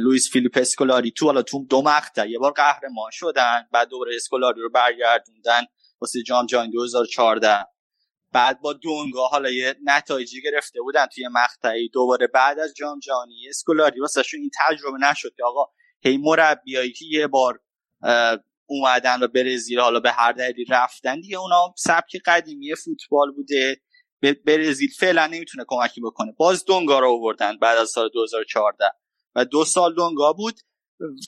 لوئیس 0.00 0.30
فیلیپ 0.30 0.58
اسکولاری 0.60 1.10
تو 1.10 1.26
حالا 1.26 1.42
تو 1.42 1.66
دو 1.70 1.82
مقطع 1.82 2.28
یه 2.28 2.38
بار 2.38 2.52
قهرمان 2.52 3.10
شدن 3.12 3.68
بعد 3.72 3.88
دوباره 3.88 4.16
اسکولاری 4.16 4.60
رو 4.60 4.70
برگردوندن 4.70 5.62
واسه 6.00 6.22
جام 6.22 6.46
جهانی 6.46 6.70
2014 6.70 7.66
بعد 8.32 8.60
با 8.60 8.72
دونگا 8.72 9.26
حالا 9.26 9.50
یه 9.50 9.74
نتایجی 9.84 10.42
گرفته 10.42 10.80
بودن 10.80 11.06
توی 11.06 11.28
مقطعی. 11.28 11.88
دوباره 11.88 12.26
بعد 12.26 12.58
از 12.58 12.74
جام 12.74 12.98
جهانی 12.98 13.48
اسکولاری 13.48 14.00
واسهشون 14.00 14.40
این 14.40 14.50
تجربه 14.58 14.98
نشد 14.98 15.34
که 15.36 15.44
آقا 15.44 15.64
هی 16.00 16.16
مربیایی 16.16 16.92
که 16.92 17.04
یه 17.10 17.26
بار 17.26 17.60
اومدن 18.68 19.22
و 19.22 19.28
برزیل 19.28 19.80
حالا 19.80 20.00
به 20.00 20.10
هر 20.10 20.32
دلیلی 20.32 20.64
رفتن. 20.64 21.20
دیگه 21.20 21.38
اونا 21.38 21.74
سبک 21.76 22.16
قدیمی 22.26 22.74
فوتبال 22.74 23.32
بوده. 23.32 23.80
به 24.20 24.32
برزیل 24.32 24.90
فعلا 24.98 25.26
نمی‌تونه 25.26 25.64
کمکی 25.68 26.00
بکنه. 26.00 26.32
باز 26.32 26.64
دونگا 26.64 26.98
رو 26.98 27.10
آوردن 27.10 27.58
بعد 27.58 27.78
از 27.78 27.90
سال 27.90 28.08
2014 28.14 28.84
و 29.34 29.44
دو 29.44 29.64
سال 29.64 29.94
دونگا 29.94 30.32
بود. 30.32 30.54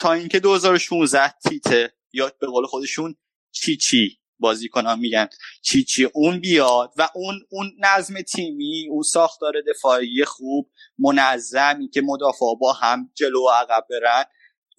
تا 0.01 0.13
اینکه 0.13 0.41
2016 0.41 1.35
تیته. 1.49 1.93
یا 2.13 2.33
به 2.41 2.47
قول 2.47 2.67
خودشون 2.67 3.15
چی 3.53 3.77
چی 3.77 4.21
بازیکنان 4.39 4.99
میگن. 4.99 5.29
چی 5.63 5.85
چی. 5.85 6.05
اون 6.05 6.41
بیاد 6.41 6.93
و 6.97 7.09
اون 7.15 7.41
اون 7.51 7.73
نظم 7.79 8.23
تیمی 8.23 8.89
اون 8.91 9.03
ساختار 9.03 9.53
دفاعی 9.69 10.25
خوب 10.25 10.71
منظمی 10.99 11.89
که 11.89 12.01
مدافع 12.01 12.55
با 12.61 12.73
هم 12.73 13.11
جلو 13.15 13.41
و 13.41 13.51
عقب 13.51 13.87
برن. 13.91 14.25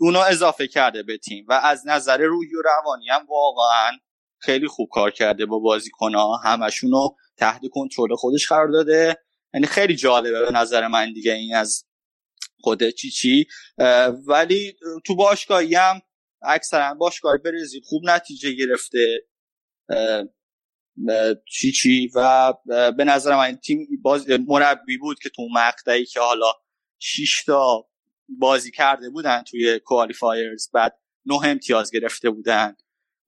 اونو 0.02 0.20
اضافه 0.20 0.68
کرده 0.68 1.04
به 1.04 1.18
تیم 1.18 1.46
و 1.50 1.54
از 1.54 1.88
نظر 1.88 2.18
روحی 2.18 2.56
و 2.56 2.62
روانی 2.62 3.10
هم 3.10 3.26
واقعا 3.30 3.92
خیلی 4.40 4.68
خوب 4.68 4.90
کار 4.92 5.12
کرده 5.12 5.46
با 5.46 5.60
بازیکنها 5.60 6.38
همشونو 6.38 7.10
تحت 7.38 7.62
کنترل 7.72 8.16
خودش 8.16 8.48
قرار 8.48 8.68
داده. 8.68 9.18
یعنی 9.54 9.68
خیلی 9.68 9.96
جالبه 9.96 10.46
به 10.46 10.52
نظر 10.52 10.88
من 10.88 11.14
دیگه 11.14 11.34
این 11.34 11.56
از 11.56 11.86
خود 12.60 12.90
چی 12.90 13.10
چی. 13.10 13.48
ولی 14.28 14.76
تو 15.06 15.16
باشگاهی 15.16 15.76
هم 15.76 16.02
اکثرا 16.42 16.94
باشگاه 16.94 17.38
برزیل 17.38 17.82
خوب 17.86 18.04
نتیجه 18.06 18.52
گرفته. 18.52 19.28
چی 21.52 21.72
چی. 21.72 22.12
و 22.16 22.54
به 22.98 23.04
نظر 23.04 23.36
من 23.36 23.56
تیم 23.56 23.88
باز 24.02 24.30
مربی 24.30 24.98
بود 24.98 25.20
که 25.20 25.30
تو 25.30 25.48
مقطعی 25.54 26.06
که 26.06 26.20
حالا 26.20 26.54
6 27.00 27.44
تا 27.46 27.91
بازی 28.40 28.72
کرده 28.72 29.10
بودن 29.10 29.44
توی 29.44 29.80
کوالیفایرز 29.80 30.70
بعد 30.74 30.98
نه 31.26 31.46
امتیاز 31.46 31.92
گرفته 31.92 32.30
بودن. 32.30 32.76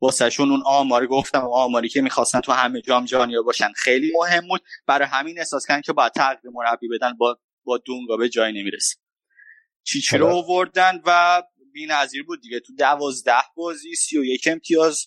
واسهشون 0.02 0.52
اون 0.52 0.64
آماری 0.66 1.08
گفتم 1.08 1.48
آماری 1.54 1.90
که 1.90 2.02
می‌خواستن 2.02 2.40
تو 2.40 2.52
همه 2.52 2.82
جام 2.82 3.06
جهانی 3.06 3.42
باشن. 3.46 3.72
خیلی 3.76 4.12
مهم 4.16 4.48
بود. 4.48 4.62
برای 4.88 5.08
همین 5.08 5.40
احساس 5.40 5.66
کردن 5.68 5.82
که 5.82 5.94
باید 5.94 6.12
تغییر 6.12 6.54
مربی 6.54 6.88
بدن 6.88 7.14
با 7.14 7.40
با 7.64 7.78
دونگا 7.78 8.18
به 8.18 8.30
جای 8.30 8.52
نمی‌رسه. 8.52 8.96
چی 9.84 10.18
رو 10.18 10.28
آوردن 10.28 11.02
و 11.06 11.44
بی‌نظیر 11.74 12.24
بود 12.24 12.42
دیگه. 12.42 12.60
تو 12.60 12.74
دوازده 12.76 13.44
بازی 13.56 13.96
سی 13.96 14.18
و 14.18 14.26
یک 14.26 14.48
امتیاز 14.52 15.06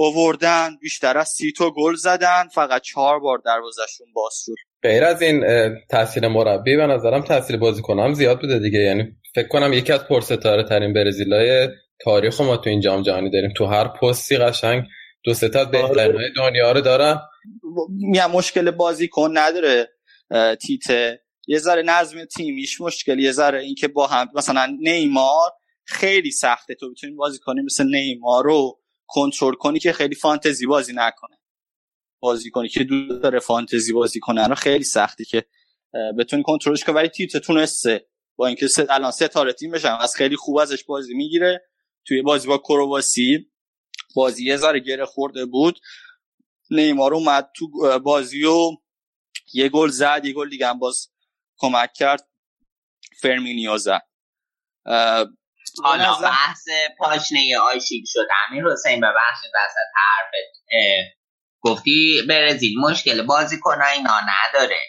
آوردن 0.00 0.76
بیشتر 0.80 1.18
از 1.18 1.28
سی 1.28 1.52
تا 1.52 1.70
گل 1.70 1.94
زدن 1.94 2.48
فقط 2.54 2.82
چهار 2.82 3.20
بار 3.20 3.42
دروازشون 3.44 4.06
باز 4.14 4.32
شد 4.44 4.54
غیر 4.82 5.04
از 5.04 5.22
این 5.22 5.44
تاثیر 5.90 6.28
مربی 6.28 6.76
به 6.76 6.86
نظرم 6.86 7.22
تاثیر 7.22 7.56
بازیکنان 7.56 8.14
زیاد 8.14 8.40
بوده 8.40 8.58
دیگه. 8.58 8.78
یعنی 8.78 9.04
فکر 9.34 9.48
کنم 9.48 9.72
یکی 9.72 9.92
از 9.92 10.08
پرستاره 10.08 10.64
ترین 10.64 10.92
برزیلای 10.92 11.68
تاریخ 12.04 12.40
ما 12.40 12.56
تو 12.56 12.70
این 12.70 12.80
جام 12.80 13.02
جهانی 13.02 13.30
داریم. 13.30 13.52
تو 13.56 13.66
هر 13.66 13.88
پستی 13.88 14.36
قشنگ 14.36 14.84
دو 15.24 15.34
سه 15.34 15.48
تا 15.48 15.64
بهترین 15.64 16.32
دنیا 16.36 16.72
رو 16.72 16.80
دارن. 16.80 17.18
میگم 17.88 18.30
مشکل 18.30 18.70
بازیکن 18.70 19.30
نداره 19.34 19.88
تیته. 20.62 21.22
یه 21.46 21.58
ذره 21.58 21.82
نظم 21.82 22.24
تیمیش 22.24 22.80
مشکل. 22.80 23.18
یه 23.18 23.32
ذره 23.32 23.60
اینکه 23.60 23.88
با 23.88 24.06
هم 24.06 24.28
مثلا 24.34 24.76
نیمار 24.80 25.50
خیلی 25.84 26.30
سخته. 26.30 26.74
تو 26.74 26.90
بتونی 26.90 27.12
بازی 27.12 27.38
کنی 27.38 27.62
مثل 27.62 27.84
نیمار 27.84 28.44
رو 28.44 28.79
کنترل 29.10 29.54
کنی 29.54 29.78
که 29.78 29.92
خیلی 29.92 30.14
فانتزی 30.14 30.66
بازی 30.66 30.92
نکنه. 30.96 31.38
بازی 32.20 32.50
کنی 32.50 32.68
که 32.68 32.84
دو 32.84 33.18
داره 33.18 33.38
فانتزی 33.40 33.92
بازی 33.92 34.20
کنه. 34.20 34.46
رو 34.46 34.54
خیلی 34.54 34.84
سختی 34.84 35.24
که 35.24 35.46
بتونی 36.18 36.42
کنترلش 36.42 36.84
کنی. 36.84 36.94
ولی 36.94 37.08
تیت 37.08 37.36
تونسته. 37.36 38.08
با 38.36 38.46
اینکه 38.46 38.66
الان 38.88 39.10
ستاره 39.10 39.52
تیم 39.52 39.70
بشن. 39.70 39.88
از 39.88 40.16
خیلی 40.16 40.36
خوب 40.36 40.58
ازش 40.58 40.84
بازی 40.84 41.14
می‌گیره. 41.14 41.68
توی 42.04 42.22
بازی 42.22 42.48
با 42.48 42.58
کرواسی 42.58 43.50
بازی 44.14 44.44
یه 44.44 44.56
ذره 44.56 44.80
گره 44.80 45.06
خورده 45.06 45.46
بود. 45.46 45.80
نیمار 46.70 47.14
اومد 47.14 47.50
تو 47.56 47.68
بازی 47.98 48.44
و 48.44 48.70
یه 49.52 49.68
گل 49.68 49.88
زد. 49.88 50.22
یه 50.24 50.32
گل 50.32 50.48
دیگه 50.48 50.66
هم 50.66 50.78
باز 50.78 51.08
کمک 51.58 51.92
کرد. 51.92 52.28
فرمینیو 53.20 53.78
زد. 53.78 54.02
حالا 55.84 56.14
بحث 56.14 56.68
پاشنه 56.98 57.58
آشیل 57.58 58.04
شد. 58.06 58.26
امیر 58.48 58.64
حسین 58.72 59.00
ببخشید 59.00 59.50
وسط 59.54 59.90
حرفت 59.96 60.60
گفتی 61.62 62.22
برزیل 62.28 62.80
مشکل 62.80 63.22
بازی 63.22 63.60
کنه 63.60 63.86
اینا 63.86 64.20
نداره. 64.20 64.80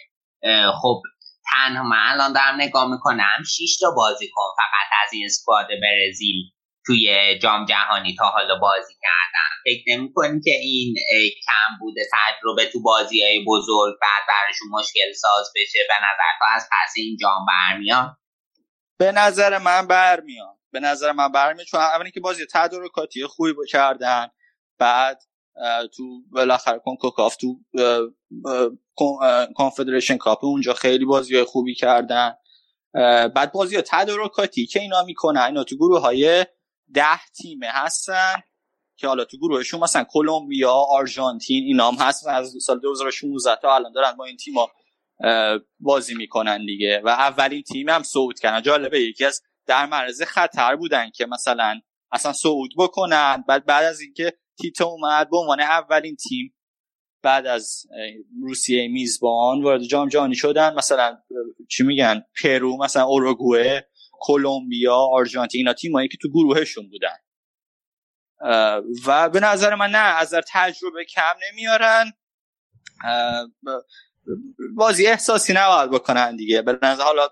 خب 0.82 1.02
تنها 1.50 1.82
من 1.82 1.96
الان 2.08 2.32
دارم 2.32 2.60
نگاه 2.60 2.90
می‌کنم 2.90 3.42
6 3.46 3.78
تا 3.80 3.90
بازی 3.96 4.30
کن 4.34 4.48
فقط 4.56 5.04
از 5.04 5.12
این 5.12 5.24
اسکواد 5.24 5.66
برزیل 5.82 6.36
توی 6.86 7.38
جام 7.38 7.64
جهانی 7.64 8.14
تا 8.18 8.24
حالا 8.24 8.58
بازی 8.58 8.94
کردن. 9.02 9.48
فکر 9.64 9.82
نمی 9.88 10.12
کنی 10.14 10.40
که 10.44 10.50
این 10.50 10.94
کم 11.46 11.78
بوده 11.80 12.02
تجربه 12.12 12.66
تو 12.72 12.82
بازی 12.82 13.22
های 13.22 13.44
بزرگ 13.46 13.94
بعد 14.00 14.22
براشون 14.28 14.68
مشکل 14.72 15.12
ساز 15.12 15.52
بشه؟ 15.56 15.78
به 15.88 15.94
نظر 15.94 16.32
تو 16.38 16.44
از 16.54 16.68
پس 16.72 16.92
این 16.96 17.16
جام 17.20 17.46
برمیاد؟ 17.46 18.16
به 18.98 19.12
نظر 19.12 19.58
من 19.58 19.86
برمیاد. 19.86 20.58
به 20.72 20.80
نظر 20.80 21.12
من 21.12 21.32
برمیاد 21.32 21.66
چون 21.66 21.80
اولی 21.80 22.10
که 22.10 22.20
بازی 22.20 22.46
تدارکاتی 22.52 23.26
خوبی 23.26 23.52
کردن 23.68 24.28
بعد 24.78 25.22
تو 25.96 26.22
بالاخره 26.30 26.78
کنکاکاف 26.84 27.36
تو 27.36 27.60
کانفدریشن 29.56 30.16
کاپ 30.16 30.44
اونجا 30.44 30.74
خیلی 30.74 31.04
بازی 31.04 31.42
خوبی 31.42 31.74
کردن. 31.74 32.34
بعد 33.34 33.52
بازی 33.52 33.82
تدارکاتی 33.86 34.66
که 34.66 34.80
اینا 34.80 35.02
می‌کنن 35.02 35.40
اینا 35.40 35.64
تو 35.64 35.76
گروه 35.76 36.00
های 36.00 36.46
ده 36.94 37.24
تیمه 37.36 37.68
هستن 37.70 38.34
که 38.96 39.08
حالا 39.08 39.24
تو 39.24 39.36
گروهشون 39.38 39.80
مثلا 39.80 40.04
کلمبیا 40.10 40.72
آرژانتین 40.72 41.64
اینا 41.64 41.90
هم 41.90 42.06
هستن. 42.06 42.30
از 42.30 42.54
سال 42.60 42.80
2016 42.80 43.56
تا 43.62 43.74
الان 43.74 43.92
دارن 43.92 44.12
با 44.12 44.24
این 44.24 44.36
تیما 44.36 44.70
بازی 45.80 46.14
می‌کنن 46.14 46.66
دیگه. 46.66 47.00
و 47.04 47.08
اولین 47.08 47.62
تیم 47.62 47.88
هم 47.88 48.02
صعود 48.02 48.38
کردن. 48.38 48.62
جالبه 48.62 49.00
یکی 49.00 49.24
از 49.24 49.42
در 49.72 49.86
معرض 49.86 50.22
خطر 50.22 50.76
بودن 50.76 51.10
که 51.10 51.26
مثلا 51.26 51.80
اصلا 52.12 52.32
صعود 52.32 52.70
بکنن. 52.78 53.44
بعد 53.48 53.64
بعد 53.64 53.84
از 53.84 54.00
اینکه 54.00 54.32
تیتو 54.60 54.84
اومد 54.84 55.30
به 55.30 55.36
عنوان 55.36 55.60
اولین 55.60 56.16
تیم 56.16 56.54
بعد 57.22 57.46
از 57.46 57.82
روسیه 58.42 58.88
میزبان 58.88 59.62
وارد 59.62 59.82
جام 59.82 60.08
جهانی 60.08 60.34
شدن. 60.34 60.74
مثلا 60.74 61.18
چی 61.68 61.82
میگن؟ 61.82 62.24
پرو 62.42 62.76
مثلا 62.76 63.04
اوروگوئه 63.04 63.88
کلمبیا 64.20 64.96
آرژانتین 64.96 65.58
اینا 65.58 65.72
تیمایی 65.72 66.08
که 66.08 66.18
تو 66.22 66.28
گروهشون 66.28 66.88
بودن. 66.88 67.16
و 69.06 69.28
به 69.28 69.40
نظر 69.40 69.74
من 69.74 69.90
نه 69.90 69.98
از 69.98 70.30
در 70.30 70.42
تجربه 70.52 71.04
کم 71.04 71.34
نمیارن. 71.50 72.12
بازی 74.76 75.06
احساسی 75.06 75.52
نباید 75.56 75.90
بکنن 75.90 76.36
دیگه. 76.36 76.62
به 76.62 76.78
نظر 76.82 77.02
حالا 77.02 77.28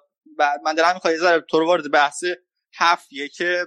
من 0.65 0.75
دارم 0.75 0.95
می‌خوام 0.95 1.15
یه 1.15 1.41
تو 1.51 1.59
رو 1.61 1.67
وارد 1.67 1.91
بحث 1.91 2.25
هفتیه 2.79 3.29
که 3.29 3.67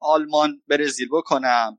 آلمان 0.00 0.62
برزیل 0.68 1.08
بکنم. 1.12 1.78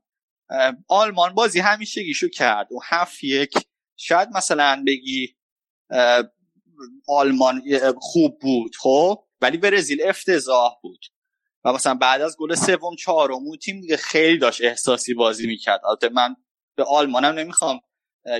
آلمان 0.88 1.34
بازی 1.34 1.60
همیشگیشو 1.60 2.28
کرد 2.28 2.72
و 2.72 2.78
هفت 2.84 3.24
یک. 3.24 3.54
شاید 3.96 4.28
مثلا 4.34 4.84
بگی 4.86 5.36
آلمان 7.08 7.62
خوب 8.00 8.38
بود 8.40 8.76
خب؟ 8.76 9.24
ولی 9.40 9.58
برزیل 9.58 10.02
افتضاح 10.02 10.72
بود. 10.82 11.00
و 11.64 11.72
مثلا 11.72 11.94
بعد 11.94 12.22
از 12.22 12.36
گل 12.36 12.54
سوم 12.54 12.96
چهارم 12.96 13.34
اون 13.34 13.56
تیم 13.56 13.80
دیگه 13.80 13.96
خیلی 13.96 14.38
داشت 14.38 14.64
احساسی 14.64 15.14
بازی 15.14 15.46
می‌کرد. 15.46 15.80
البته 15.84 16.08
من 16.08 16.36
به 16.76 16.84
آلمانم 16.84 17.38
نمی‌خوام 17.38 17.80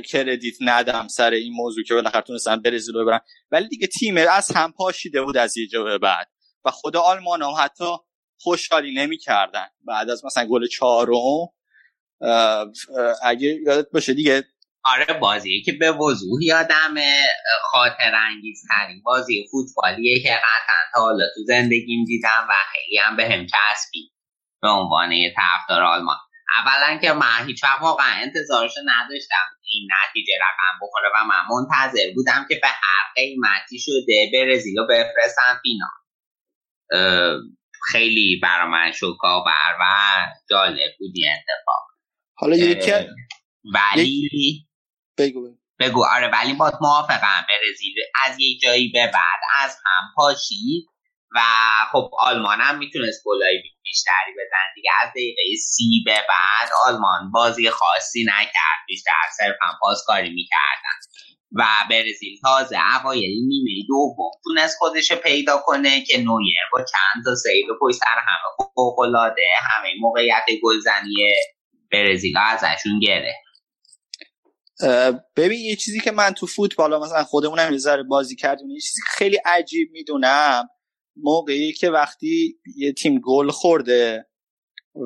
کردیت 0.05 0.55
ندم 0.61 1.09
سر 1.09 1.31
این 1.31 1.53
موضوع 1.53 1.85
که 1.85 1.95
بالاخره 1.95 2.23
تونستن 2.23 2.63
برزیل 2.63 2.95
رو 2.95 3.05
ببرن. 3.05 3.21
ولی 3.51 3.69
دیگه 3.69 3.87
تیم 3.87 4.17
از 4.17 4.53
هم 4.57 4.73
پاشیده 4.73 5.23
بود 5.23 5.37
از 5.37 5.57
یه 5.57 5.67
جا 5.67 5.85
به 5.85 5.99
بعد. 5.99 6.31
و 6.65 6.71
خود 6.71 6.97
آلمان 6.97 7.43
هم 7.43 7.55
حتی 7.59 7.97
خوشحالی 8.41 8.95
نمی‌کردن. 8.95 9.67
بعد 9.87 10.11
از 10.11 10.25
مثلا 10.25 10.45
گل 10.45 10.67
چهارم 10.67 11.13
اگه 13.23 13.59
یادت 13.67 13.91
باشه 13.91 14.15
دیگه 14.15 14.45
آره 14.85 15.19
بازی 15.21 15.63
که 15.63 15.73
به 15.73 15.93
وضوح 15.93 16.43
یادم 16.43 16.95
خاطر 17.63 18.15
انگیز 18.15 18.63
ترین 18.69 19.03
بازی 19.03 19.47
فوتبالیه 19.51 20.23
که 20.23 20.29
قطعا 20.29 20.77
تا 20.95 21.01
حالا 21.01 21.25
تو 21.35 21.41
زندگیم 21.47 22.05
دیدم 22.05 22.47
و 22.51 22.53
خیلی 22.73 22.99
هم 22.99 23.17
به 23.17 23.25
هم 23.25 23.47
چسبید 23.47 24.13
به 24.63 24.69
عنوان 24.69 25.13
یه 25.13 25.35
طرفدار 25.37 25.83
آلمان. 25.83 26.17
اولا 26.55 26.99
که 26.99 27.13
من 27.13 27.47
هیچ 27.47 27.65
وقت 27.65 27.83
واقعا 27.83 28.13
انتظارش 28.23 28.73
نداشتم 28.85 29.47
این 29.73 29.89
نتیجه 29.93 30.33
رقم 30.41 30.87
بخوره 30.87 31.09
و 31.15 31.25
من 31.25 31.43
منتظر 31.51 32.13
بودم 32.15 32.47
که 32.49 32.59
به 32.63 32.69
هر 32.69 33.13
قیمتی 33.17 33.79
شده 33.79 34.31
برزیل 34.33 34.79
رو 34.79 34.87
بفرستن 34.87 35.61
فینال. 35.63 35.97
خیلی 37.93 38.41
برا 38.43 38.67
من 38.67 38.93
شوک‌آور 38.93 39.77
و 39.81 39.85
جالب 40.51 40.91
بود 40.99 41.13
این 41.15 41.27
اتفاق. 41.33 41.87
حالا 42.35 42.57
یکی 42.57 43.07
ولی 43.75 44.67
بگو 45.19 45.59
بگو. 45.81 46.05
آره 46.05 46.31
ولی 46.31 46.53
با 46.53 46.73
موافقم 46.81 47.47
برزیل 47.49 47.95
از 48.25 48.41
یه 48.41 48.59
جایی 48.59 48.89
به 48.93 49.07
بعد 49.07 49.65
از 49.65 49.77
هم 49.85 50.13
پاشید. 50.17 50.89
و 51.35 51.41
خب 51.93 52.11
آلمان 52.19 52.61
هم 52.61 52.79
می‌تونست 52.79 53.23
گلای 53.25 53.63
بیشتری 53.85 54.33
بزنه 54.33 54.75
دیگه. 54.75 54.91
از 55.03 55.11
دقیقه 55.11 55.43
سی 55.61 56.03
به 56.07 56.15
بعد 56.15 56.71
آلمان 56.87 57.31
بازی 57.33 57.71
خاصی 57.71 58.25
نکرد 58.25 58.81
بیشتر 58.87 59.13
صرف 59.39 59.57
هم 59.63 59.79
پاسکاری 59.81 60.31
می‌کردن. 60.35 60.97
و 61.53 61.67
برزیل 61.91 62.39
تازه 62.43 62.77
اوایل 63.01 63.31
نیمه 63.49 63.87
دوم 63.89 64.31
تونست 64.45 64.77
خودش 64.79 65.13
پیدا 65.13 65.63
کنه 65.67 66.05
که 66.05 66.19
نویر 66.19 66.57
با 66.73 66.79
چند 66.79 67.25
تا 67.25 67.35
save 67.35 67.67
پشت 67.81 67.97
سر 67.97 68.19
همه 68.19 68.69
فوقالعاده 68.75 69.43
همه 69.63 69.89
موقعیت 70.01 70.45
گلزنی 70.63 71.15
برزیل 71.93 72.35
ازشون 72.39 73.01
گرفت. 73.01 73.47
ببین 75.37 75.61
یه 75.61 75.77
چیزی 75.77 76.01
که 76.01 76.11
من 76.11 76.35
تو 76.35 76.47
فوتبال 76.47 77.01
مثلا 77.01 77.25
خودمونم 77.25 77.73
یه 77.73 77.79
ذره 77.79 78.03
بازی 78.03 78.37
کردیم 78.37 78.71
یه 78.71 78.81
چیزی 78.81 79.03
که 79.03 79.11
خیلی 79.11 79.37
عجیب 79.45 79.89
می‌دونم 79.93 80.69
موقعی 81.17 81.73
که 81.73 81.91
وقتی 81.91 82.61
یه 82.77 82.93
تیم 82.93 83.21
گل 83.21 83.51
خورده 83.51 84.27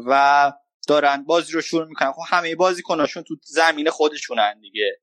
و 0.07 0.53
دارن 0.89 1.25
بازی 1.25 1.53
رو 1.53 1.61
شروع 1.61 1.87
می‌کنن 1.87 2.13
خب 2.13 2.23
همه 2.29 2.55
بازیکناشون 2.55 3.23
تو 3.23 3.37
زمین 3.45 3.91
خودشونن 3.91 4.61
دیگه. 4.61 5.01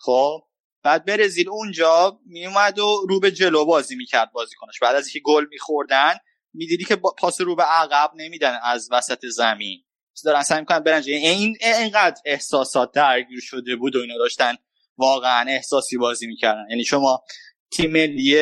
خب 0.00 0.44
بعد 0.82 1.04
برزیل 1.04 1.48
اونجا 1.48 2.20
میومد 2.26 2.78
و 2.78 3.06
رو 3.08 3.20
به 3.20 3.30
جلو 3.30 3.64
بازی 3.64 3.96
می‌کرد 3.96 4.32
بازیکناش. 4.32 4.78
بعد 4.78 4.96
از 4.96 5.06
اینکه 5.06 5.20
گل 5.24 5.46
میخوردن 5.50 6.14
می‌دیدی 6.54 6.84
که 6.84 6.96
پاس 6.96 7.40
رو 7.40 7.56
به 7.56 7.62
عقب 7.62 8.12
نمیدن 8.14 8.58
از 8.62 8.88
وسط 8.92 9.26
زمین. 9.26 9.84
دارن 10.24 10.42
سعی 10.42 10.60
می‌کنن 10.60 10.78
برن 10.78 11.02
این 11.06 11.56
اینقدر 11.60 12.20
احساسات 12.24 12.92
درگیر 12.92 13.40
شده 13.40 13.76
بود 13.76 13.96
و 13.96 14.00
اینا 14.00 14.18
داشتن. 14.18 14.54
واقعا 14.96 15.48
احساسی 15.48 15.96
بازی 15.96 16.26
می‌کردن. 16.26 16.66
یعنی 16.70 16.84
شما 16.84 17.24
تیم 17.70 17.90
ملی 17.90 18.36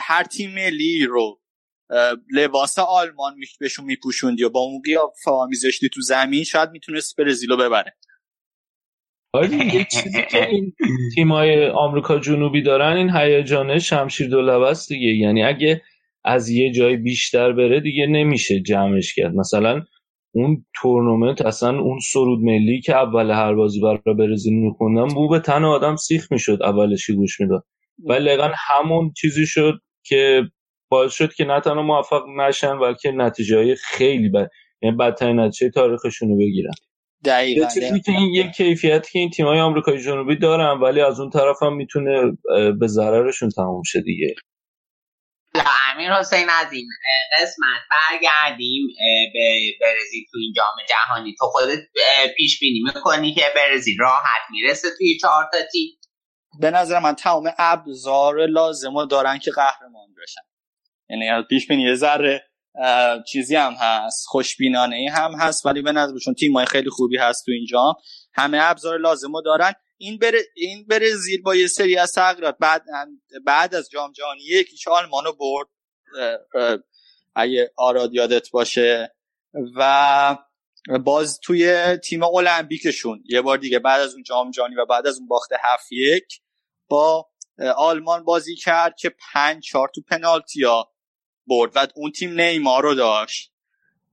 هر 0.00 0.24
تیم 0.24 0.54
ملی 0.54 1.06
رو 1.06 1.40
لباس 2.34 2.78
آلمان 2.78 3.34
بهشون 3.60 3.84
میپوشوندی 3.84 4.44
و 4.44 4.50
با 4.50 4.60
اون 4.60 4.82
قیافه 4.84 5.30
میذاشتی 5.48 5.88
تو 5.88 6.00
زمین 6.00 6.44
شاید 6.44 6.70
می‌تونست 6.70 7.16
برزیلو 7.16 7.56
ببره. 7.56 7.96
آره 9.32 9.74
یه 9.74 9.86
چیزی 9.92 10.22
که 10.30 10.48
این 10.52 10.72
تیمای 11.14 11.66
آمریکا 11.66 12.18
جنوبی 12.18 12.62
دارن 12.62 12.96
این 12.96 13.10
هیجانه 13.16 13.78
شمشیر 13.78 14.28
دو 14.28 14.38
است 14.38 14.88
دیگه. 14.88 15.06
یعنی 15.06 15.42
اگه 15.42 15.82
از 16.24 16.48
یه 16.48 16.72
جای 16.72 16.96
بیشتر 16.96 17.52
بره 17.52 17.80
دیگه 17.80 18.06
نمیشه 18.06 18.60
جمعش 18.60 19.14
کرد. 19.14 19.34
مثلا 19.34 19.82
اون 20.34 20.66
تورنمنت 20.74 21.42
اصلا 21.42 21.80
اون 21.80 21.98
سرود 22.12 22.38
ملی 22.38 22.80
که 22.80 22.96
اول 22.96 23.30
هر 23.30 23.54
بازی 23.54 23.80
برای 23.80 24.16
برزیل 24.18 24.54
میخوندم 24.54 25.14
بو 25.14 25.28
به 25.28 25.38
تن 25.38 25.64
آدم 25.64 25.96
سیخ 25.96 26.32
می‌شد 26.32 26.58
اولشی 26.62 27.14
گوش 27.14 27.40
می‌داد. 27.40 27.64
ولی 28.08 28.38
همون 28.68 29.12
چیزی 29.20 29.46
شد 29.46 29.74
که 30.06 30.42
باعث 30.90 31.12
شد 31.12 31.34
که 31.34 31.44
نه 31.44 31.60
تنها 31.60 31.82
موفق 31.82 32.22
نشن 32.38 32.78
بلکه 32.78 33.10
نتیجه 33.10 33.56
های 33.56 33.76
خیلی 33.76 34.28
بد 34.28 34.48
یعنی 34.82 34.96
بدترین 34.96 35.40
نتیجه 35.40 35.70
تاریخشون 35.70 36.28
رو 36.28 36.36
بگیرن. 36.36 36.72
دقیقا 37.24 37.68
چیزی 37.74 38.00
که 38.00 38.12
این 38.12 38.34
یک 38.34 38.50
کیفیتی 38.50 39.12
که 39.12 39.18
این 39.18 39.30
تیمای 39.30 39.60
آمریکای 39.60 40.02
جنوبی 40.02 40.36
دارن 40.36 40.80
ولی 40.80 41.00
از 41.00 41.20
اون 41.20 41.30
طرف 41.30 41.62
هم 41.62 41.76
می‌تونه 41.76 42.32
به 42.80 42.86
ضررشون 42.86 43.48
تموم 43.48 43.82
شه 43.82 44.00
دیگه. 44.00 44.34
امیر 45.94 46.12
حسین 46.12 46.46
از 46.50 46.72
این 46.72 46.88
قسمت 47.42 47.80
برگردیم 47.90 48.86
به 49.32 49.60
برزیل 49.80 50.24
تو 50.30 50.38
این 50.38 50.52
جام 50.56 50.86
جهانی. 50.88 51.34
تو 51.38 51.46
خودت 51.46 51.78
پیش 52.36 52.60
بینی 52.60 52.82
می‌کنی 52.94 53.34
که 53.34 53.42
برزیل 53.56 53.96
راحت 53.98 54.42
می‌رسه 54.50 54.88
توی 54.98 55.18
چهار 55.20 55.44
تا 55.52 55.58
تیم؟ 55.72 55.99
به 56.58 56.70
نظر 56.70 56.98
من 56.98 57.14
تمام 57.14 57.52
ابزار 57.58 58.46
لازم 58.46 59.04
دارن 59.04 59.38
که 59.38 59.50
قهرمان 59.50 60.08
بشن. 60.22 60.40
یعنی 61.10 61.42
پیش 61.42 61.66
بینی 61.68 61.82
یه 61.82 61.94
ذره 61.94 62.46
چیزی 63.28 63.56
هم 63.56 63.72
هست 63.72 64.26
خوشبینانه 64.26 64.96
ای 64.96 65.06
هم 65.06 65.32
هست 65.40 65.66
ولی 65.66 65.82
به 65.82 65.92
نظر 65.92 66.18
چون 66.18 66.34
تیم 66.34 66.64
خیلی 66.64 66.90
خوبی 66.90 67.16
هست 67.16 67.44
تو 67.44 67.52
اینجا 67.52 67.96
همه 68.34 68.58
ابزار 68.60 68.98
لازم 68.98 69.32
رو 69.32 69.42
دارن. 69.42 69.72
این 69.96 70.18
بر 70.18 70.32
این 70.56 70.86
برزیل 70.86 71.42
با 71.42 71.54
یه 71.54 71.66
سری 71.66 71.96
از 71.96 72.12
تغییرات. 72.12 72.56
بعد 72.60 72.84
بعد 73.46 73.74
از 73.74 73.90
جام 73.90 74.12
جهانی 74.12 74.42
یکیش 74.42 74.88
آلمانو 74.88 75.32
برد 75.32 75.66
اگه 77.34 77.72
آراد 77.76 78.14
یادت 78.14 78.50
باشه. 78.50 79.14
و 79.76 80.36
باز 81.04 81.40
توی 81.40 81.96
تیم 81.96 82.22
المپیکشون 82.22 83.24
یه 83.28 83.42
بار 83.42 83.58
دیگه 83.58 83.78
بعد 83.78 84.00
از 84.00 84.14
اون 84.14 84.22
جام 84.22 84.50
جهانی 84.50 84.74
و 84.74 84.86
بعد 84.86 85.06
از 85.06 85.18
اون 85.18 85.28
باخت 85.28 85.50
هفت 85.62 85.92
یک 85.92 86.40
با 86.88 87.30
آلمان 87.76 88.24
بازی 88.24 88.56
کرد 88.56 88.94
که 88.98 89.14
پنج 89.32 89.64
چهار 89.64 89.90
تو 89.94 90.02
پنالتیا 90.02 90.92
برد 91.46 91.76
و 91.76 91.86
اون 91.94 92.12
تیم 92.12 92.40
نیمار 92.40 92.82
رو 92.82 92.94
داشت 92.94 93.52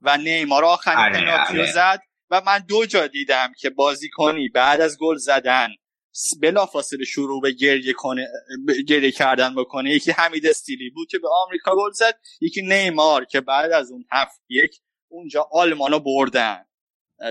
و 0.01 0.17
نیمار 0.17 0.65
آخرین 0.65 0.97
آره، 0.97 1.13
پنالتی 1.13 1.53
رو 1.53 1.61
آره. 1.61 1.71
زد 1.71 2.01
و 2.29 2.41
من 2.45 2.59
دو 2.59 2.85
جا 2.85 3.07
دیدم 3.07 3.51
که 3.59 3.69
بازی 3.69 4.09
کنی 4.09 4.49
بعد 4.49 4.81
از 4.81 4.97
گل 4.97 5.15
زدن 5.15 5.67
بلافاصله 6.41 7.05
شروع 7.05 7.41
به 7.41 7.51
گریه 7.51 7.93
کنه 7.93 8.27
گریه 8.87 9.11
کردن 9.11 9.55
بکنه 9.55 9.91
یکی 9.91 10.11
حمید 10.11 10.47
استیلی 10.47 10.89
بود 10.89 11.07
که 11.07 11.19
به 11.19 11.27
آمریکا 11.45 11.75
گل 11.75 11.91
زد 11.91 12.19
یکی 12.41 12.61
نیمار 12.61 13.25
که 13.25 13.41
بعد 13.41 13.71
از 13.71 13.91
اون 13.91 14.05
هفت 14.11 14.41
یک 14.49 14.79
اونجا 15.09 15.47
آلمانو 15.51 15.99
بردن 15.99 16.65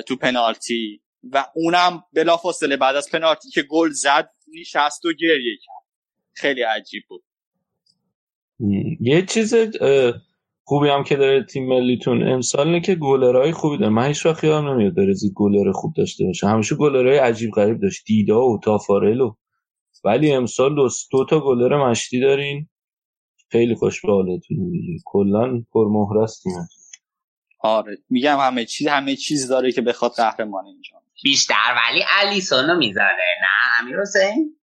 تو 0.07 0.17
پنالتی 0.17 1.01
و 1.23 1.47
اونم 1.55 2.03
بلافاصله 2.12 2.77
بعد 2.77 2.97
از 2.97 3.11
پنالتی 3.11 3.51
که 3.51 3.62
گل 3.62 3.91
زد 3.91 4.31
نشست 4.61 5.05
و 5.05 5.12
گریه 5.12 5.57
کرد. 5.67 5.87
خیلی 6.33 6.62
عجیب 6.62 7.03
بود. 7.09 7.25
یه 9.01 9.27
چیز 9.27 9.55
خوبی 10.65 10.89
هم 10.89 11.05
که 11.05 11.17
داره 11.17 11.45
تیم 11.45 11.69
ملیتون 11.69 12.29
امسال 12.29 12.67
اینه 12.67 12.81
که 12.81 12.95
گلرهای 12.95 13.53
خوبی 13.53 13.79
داره. 13.79 13.93
من 13.93 14.09
هیچ 14.09 14.27
وقت 14.27 14.45
یادم 14.45 14.69
نمیاد 14.69 14.95
برزیل 14.95 15.33
گلر 15.35 15.73
خوب 15.73 15.93
داشته 15.97 16.25
باشه. 16.25 16.47
همیشه 16.47 16.77
گلرهای 16.77 17.19
عجیب 17.19 17.51
غریب 17.51 17.81
داشت. 17.81 18.05
دیدا 18.07 18.41
و 18.41 18.61
تافارل 18.65 19.21
و 19.21 19.37
ولی 20.05 20.33
امسال 20.33 20.75
دو, 21.11 21.25
تا 21.31 21.41
گلر 21.41 21.91
مشتی 21.91 22.21
دارین. 22.21 22.69
خیلی 23.51 23.75
خوش 23.75 24.01
به 24.01 24.12
حالتون 24.12 24.73
کلا 25.05 25.62
پرمهره 25.73 26.27
آره 27.66 27.98
میگم 28.11 28.38
همه 28.40 28.64
چیز 28.64 28.88
همه 28.88 29.16
چیز 29.16 29.48
داره 29.48 29.72
که 29.72 29.83
بخواد 29.83 30.12
قهرمان 30.12 30.66
اینجا 30.66 30.96
بیشتر 31.24 31.55
ولی 31.76 32.05
الیسونو 32.20 32.76
می‌ذاره 32.76 33.24
نه؟ 33.40 33.81
امیر 33.81 34.00
حسین؟ 34.00 34.57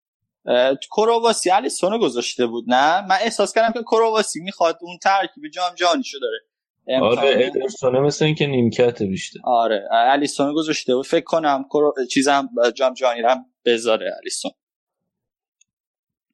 کرواسی 0.95 1.49
الیسونو 1.49 1.97
گذاشته 1.97 2.45
بود 2.45 2.65
نه؟ 2.67 3.07
من 3.07 3.15
احساس 3.21 3.53
کردم 3.53 3.71
که 3.73 3.83
کرواسی 3.83 4.39
می‌خواد 4.39 4.79
اون 4.81 4.97
ترکیب 4.97 5.47
جام 5.47 5.75
جهانیشو 5.75 6.17
داره. 6.19 6.39
آره 7.01 7.51
الیسونو 7.55 8.01
مثل 8.01 8.25
اینکه 8.25 8.47
نیمکت 8.47 9.03
بیشتر. 9.03 9.39
آره 9.43 9.87
الیسونو 9.91 10.53
گذاشته 10.53 10.95
بود. 10.95 11.05
فکر 11.05 11.25
کنم 11.25 11.65
کرو... 11.69 11.93
چیزم 12.11 12.49
جام 12.75 12.93
جهانی 12.93 13.21
هم 13.21 13.45
بذاره 13.65 14.13
الیسون 14.21 14.51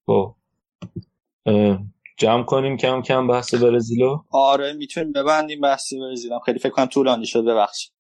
خب. 0.06 0.36
جمع 2.18 2.44
کنیم 2.44 2.78
کم 2.78 3.02
کم 3.02 3.28
بحث 3.28 3.54
برزیلو 3.54 4.18
آره 4.32 4.74
می‌تونیم 4.74 5.12
ببندیم 5.12 5.62
بحث 5.62 5.94
برزیلو 5.94 6.40
خیلی 6.40 6.60
فکر 6.60 6.70
کنم 6.70 6.86
طولانی 6.86 7.26
شد 7.26 7.46
ببخشید. 7.46 7.94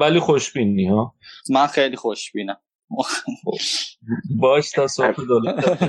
ولی 0.00 0.20
خوشبینی 0.20 0.88
ها؟ 0.88 1.14
من 1.50 1.66
خیلی 1.66 1.96
خوشبینم. 1.96 2.60
باش 4.40 4.70
تا 4.70 4.86
صبح 4.86 5.24
دولت. 5.28 5.82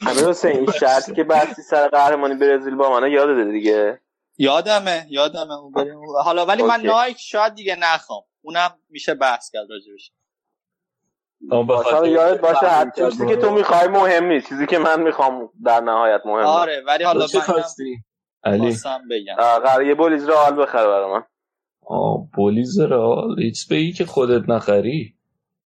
همین 0.00 0.34
این 0.44 0.70
شرط 0.80 1.12
که 1.12 1.24
بحثی 1.24 1.62
سر 1.62 1.88
قهرمانی 1.88 2.34
برزیل 2.34 2.74
با 2.74 3.00
من 3.00 3.12
یاده 3.12 3.52
دیگه. 3.52 4.00
یادمه 4.38 5.06
یادمه. 5.10 5.54
حالا 6.24 6.46
ولی 6.46 6.62
من 6.62 6.80
نایک 6.80 7.16
شاید 7.20 7.54
دیگه 7.54 7.76
نخوام. 7.80 8.22
اونم 8.40 8.70
میشه 8.90 9.14
بحث 9.14 9.50
کرد 9.50 9.66
راجبش. 9.70 10.12
باشه 11.40 12.08
یادت 12.08 12.40
باشه 12.40 12.66
هر 12.66 12.90
چیزی 12.90 13.26
که 13.26 13.36
تو 13.36 13.50
می‌خوای 13.50 13.88
مهم 13.88 14.24
نیست 14.24 14.48
چیزی 14.48 14.66
که 14.66 14.78
من 14.78 15.02
می‌خوام 15.02 15.50
در 15.64 15.80
نهایت 15.80 16.20
مهم 16.24 16.44
آره 16.44 16.82
ولی 16.86 17.04
حالا 17.04 17.26
علی. 18.44 18.76
بگم. 19.10 19.34
قرار 19.36 19.86
یه 19.86 19.94
بولیز 19.94 20.28
رئال 20.28 20.62
بخره 20.62 20.86
برای 20.86 21.12
من. 21.12 21.22
آه 21.86 22.28
بولیز 22.34 22.80
رئال؟ 22.80 23.40
هیچ 23.40 23.68
بگی 23.68 23.92
که 23.92 24.06
خودت 24.06 24.48
نخری. 24.48 25.14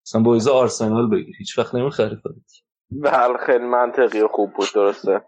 مثلا 0.06 0.22
بولیز 0.22 0.48
آرسنال 0.48 1.10
بگیر. 1.10 1.36
هیچ 1.40 1.60
وقت 1.60 1.76
نمی‌خری 1.76 2.16
خودت. 2.16 2.52
بله 2.92 3.38
خیلی 3.46 3.66
منطقی 3.66 4.22
و 4.22 4.28
خوب 4.28 4.54
بود 4.54 4.68
درسته. 4.76 5.22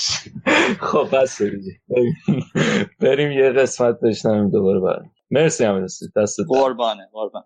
خب 0.90 1.16
بس 1.16 1.42
بریم 3.00 3.32
یه 3.32 3.50
قسمت 3.50 4.00
بشنویم 4.00 4.50
دوباره 4.50 4.80
بریم. 4.80 5.12
مرسی 5.30 5.64
همه 5.64 5.86
دست 6.16 6.36
قربانه 6.48 7.08
قربانه. 7.12 7.44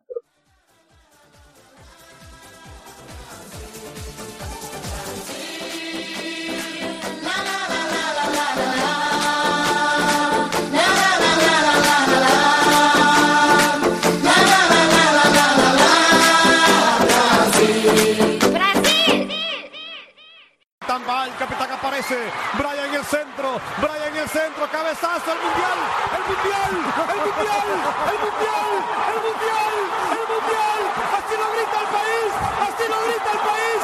Brian 22.58 22.86
en 22.88 22.94
el 22.94 23.04
centro, 23.04 23.60
Brian 23.78 24.08
en 24.08 24.16
el 24.16 24.28
centro, 24.28 24.68
cabezazo, 24.70 25.32
el 25.32 25.38
mundial, 25.38 25.78
el 26.14 26.22
mundial, 26.28 26.70
el 27.10 27.16
mundial, 27.18 27.66
el 28.06 28.18
mundial, 28.22 28.70
el 29.10 29.18
mundial, 29.26 29.74
el 30.12 30.26
mundial. 30.32 30.80
Así 31.16 31.34
lo 31.36 31.46
grita 31.52 31.76
el 31.80 31.88
país, 31.96 32.30
así 32.62 32.84
lo 32.88 32.98
grita 33.06 33.30
el 33.32 33.38
país, 33.38 33.80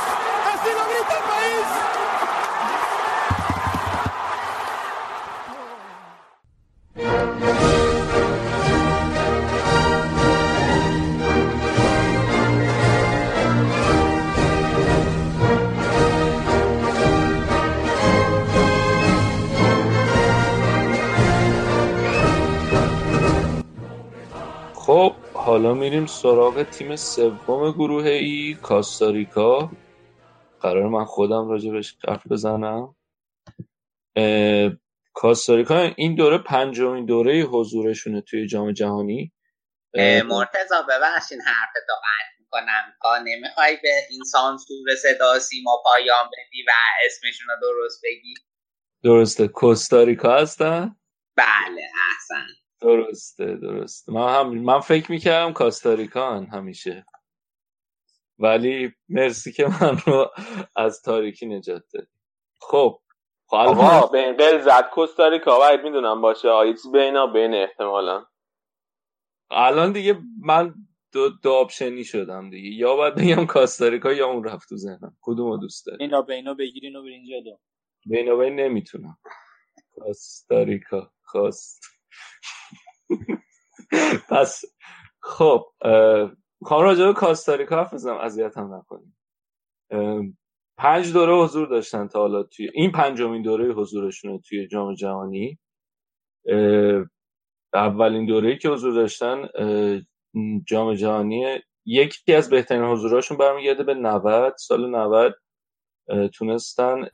así 0.52 0.70
lo 0.76 0.84
grita 0.92 1.14
el 1.18 1.24
país. 1.24 1.66
حالا 25.52 25.74
میریم 25.74 26.06
سراغ 26.06 26.62
تیم 26.62 26.96
سوم 26.96 27.72
گروه 27.72 28.04
ای 28.04 28.56
کاستاریکا. 28.62 29.70
قرار 30.60 30.88
من 30.88 31.04
خودم 31.04 31.48
راجبش 31.48 31.96
حرف 32.08 32.26
بزنم. 32.26 32.96
کاستاریکا 35.14 35.80
این 35.96 36.14
دوره 36.14 36.38
پنجمین 36.38 37.06
دوره 37.06 37.42
حضورشونه 37.42 38.20
توی 38.20 38.46
جام 38.46 38.72
جهانی. 38.72 39.32
اه، 39.94 40.22
مرتزا 40.22 40.82
ببخشین 40.82 41.40
حرف 41.40 41.72
تو 41.86 41.92
قطع 41.92 42.40
می‌کنم. 42.40 42.94
کا 43.00 43.18
نمی‌خوای 43.18 43.78
به 43.82 43.92
این 44.10 44.24
سانسور 44.24 44.94
صدا 45.02 45.38
سیما 45.38 45.82
پایان 45.84 46.26
بدی 46.26 46.62
و 46.68 46.70
اسمشون 47.06 47.46
رو 47.48 47.56
درست 47.62 48.00
بگی؟ 48.04 48.34
درسته. 49.04 49.48
کوستاریکا 49.48 50.36
هستن؟ 50.36 50.96
بله 51.36 51.82
احسن. 52.10 52.61
درسته 52.82 53.56
درسته. 53.56 54.12
من 54.12 54.34
هم 54.34 54.58
من 54.58 54.80
فکر 54.80 55.10
می‌کردم 55.12 55.52
کاستاریکان 55.52 56.46
همیشه. 56.46 57.06
ولی 58.38 58.92
مرسی 59.08 59.52
که 59.52 59.66
من 59.66 59.98
رو 60.06 60.30
از 60.76 61.02
تاریکی 61.02 61.46
نجات 61.46 61.82
دادی. 61.94 62.06
خب 62.60 63.00
خب 63.46 63.56
الان 63.56 63.78
آقا 63.78 64.06
به 64.06 64.18
این 64.18 64.36
قل 64.36 64.60
زد 64.60 64.90
کوستاریکا 64.90 65.58
باید 65.58 65.80
می‌دونم 65.80 66.20
باشه. 66.20 66.48
چیزی 66.72 66.90
بینا 66.90 67.26
بین 67.26 67.54
احتمالا. 67.54 68.24
الان 69.50 69.92
دیگه 69.92 70.18
من 70.40 70.74
دو, 71.12 71.28
دو 71.28 71.52
آپشنی 71.52 72.04
شدم 72.04 72.50
دیگه. 72.50 72.68
یا 72.68 72.96
باید 72.96 73.14
بگم 73.14 73.46
کاستاریکا 73.46 74.12
یا 74.12 74.26
اون 74.26 74.44
رفت 74.44 74.68
تو 74.68 74.76
ذهنم. 74.76 75.16
کدومو 75.20 75.56
دوست 75.56 75.86
داری؟ 75.86 76.04
اینا 76.04 76.22
به 76.22 76.34
اینا 76.34 76.54
بگیرین 76.54 76.96
و 76.96 77.02
برین 77.02 77.24
جلو. 77.24 77.56
بین 78.06 78.32
و 78.32 78.36
بین 78.36 78.60
نمی‌تونم. 78.60 79.18
کاستاریکا 79.94 81.12
کاست 81.22 81.80
پس 84.30 84.64
خب 85.20 85.64
می‌خوام 86.60 86.82
راجع 86.82 87.06
به 87.06 87.12
کاستاریکا 87.12 87.76
حرف 87.76 87.94
بزنم 87.94 88.16
اذیتم 88.16 88.74
نکنیم 88.74 89.16
اه، 89.90 90.22
پنج 90.78 91.12
دوره 91.12 91.34
حضور 91.44 91.68
داشتن 91.68 92.08
تا 92.08 92.18
حالا 92.18 92.42
توی 92.42 92.70
این 92.74 92.92
پنجمین 92.92 93.42
دوره 93.42 93.74
حضورشونه 93.74 94.40
توی 94.48 94.68
جام 94.68 94.94
جهانی. 94.94 95.58
اولین 97.74 98.26
دوره 98.26 98.56
که 98.56 98.68
حضور 98.68 98.94
داشتن 98.94 99.48
جام 100.66 100.94
جهانی 100.94 101.60
یکی 101.86 102.34
از 102.34 102.50
بهترین 102.50 102.82
حضوراشون 102.82 103.36
برمیگرده 103.38 103.82
به 103.82 103.94
90 103.94 104.54
سال 104.58 104.90
90 104.90 105.32
اه، 105.34 105.41
تونستن 106.34 107.08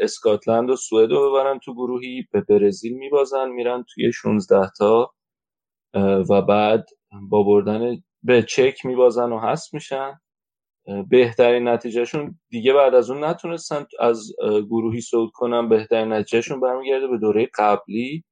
اسکاتلند 0.00 0.70
و 0.70 0.76
سوئد 0.76 1.10
رو 1.10 1.30
ببرن 1.30 1.58
تو 1.58 1.74
گروهی 1.74 2.28
به 2.32 2.40
برزیل 2.40 2.92
میبازن 2.98 3.48
میرن 3.48 3.84
توی 3.94 4.12
16 4.12 4.70
تا 4.78 5.12
و 6.30 6.42
بعد 6.42 6.86
با 7.28 7.42
بردن 7.42 7.96
به 8.22 8.42
چک 8.42 8.86
میبازن 8.86 9.32
و 9.32 9.38
هست 9.38 9.74
میشن. 9.74 10.20
بهترین 11.10 11.68
نتیجهشون 11.68 12.38
دیگه 12.50 12.72
بعد 12.72 12.94
از 12.94 13.10
اون 13.10 13.24
نتونستن 13.24 13.86
از 14.00 14.32
گروهی 14.42 15.00
صعود 15.00 15.30
کنن 15.34 15.68
بهترین 15.68 16.12
نتیجهشون 16.12 16.60
برمیگرده 16.60 17.06
به 17.06 17.18
دوره 17.18 17.50
قبلی 17.54 18.24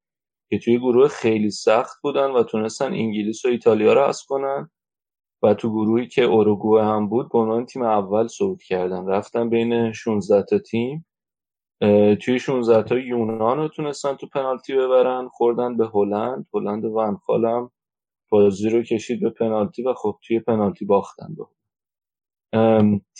که 0.50 0.59
توی 0.59 0.78
گروه 0.78 1.09
خیلی 1.09 1.50
سخت 1.50 1.96
بودن 2.02 2.31
و 2.31 2.42
تونستن 2.42 2.92
انگلیس 2.92 3.44
و 3.44 3.48
ایتالیا 3.48 3.92
رو 3.92 4.09
حذف 4.09 4.26
کنن. 4.26 4.70
و 5.42 5.55
تو 5.55 5.70
گروهی 5.70 6.07
که 6.07 6.22
اوروگوئه 6.22 6.85
هم 6.85 7.09
بود 7.09 7.33
به 7.33 7.38
عنوان 7.38 7.66
تیم 7.66 7.83
اول 7.83 8.27
صعود 8.27 8.62
کردن. 8.62 9.07
رفتن 9.07 9.48
بین 9.48 9.92
16 9.92 10.42
تا 10.42 10.59
تیم. 10.59 11.07
توی 12.20 12.38
16 12.38 12.83
تا 12.83 12.98
یونان 12.98 13.59
رو 13.59 13.68
تونستن 13.68 14.14
تو 14.14 14.27
پنالتی 14.27 14.74
ببرن. 14.74 15.29
خوردن 15.29 15.77
به 15.77 15.90
هلند. 15.94 16.46
هلند 16.55 16.85
ونخال 16.85 17.44
هم 17.44 17.70
بازی 18.31 18.70
رو 18.70 18.83
کشید 18.83 19.20
به 19.20 19.31
پنالتی 19.31 19.83
و 19.83 19.94
خب 19.94 20.18
توی 20.22 20.40
پنالتی 20.40 20.85
باختن 20.85 21.35
به 21.35 21.44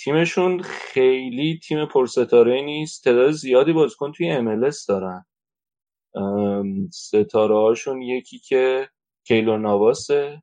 تیمشون 0.04 0.62
خیلی 0.62 1.61
تیم 1.68 1.87
پرستاره 1.87 2.62
نیست. 2.62 3.04
تعداد 3.04 3.31
زیادی 3.31 3.72
بازیکن 3.72 4.12
توی 4.12 4.37
MLS 4.38 4.87
دارن. 4.88 5.24
ستاره 6.92 7.54
هاشون 7.54 8.02
یکی 8.02 8.38
که 8.38 8.88
کیلور 9.24 9.59
نواسه. 9.59 10.42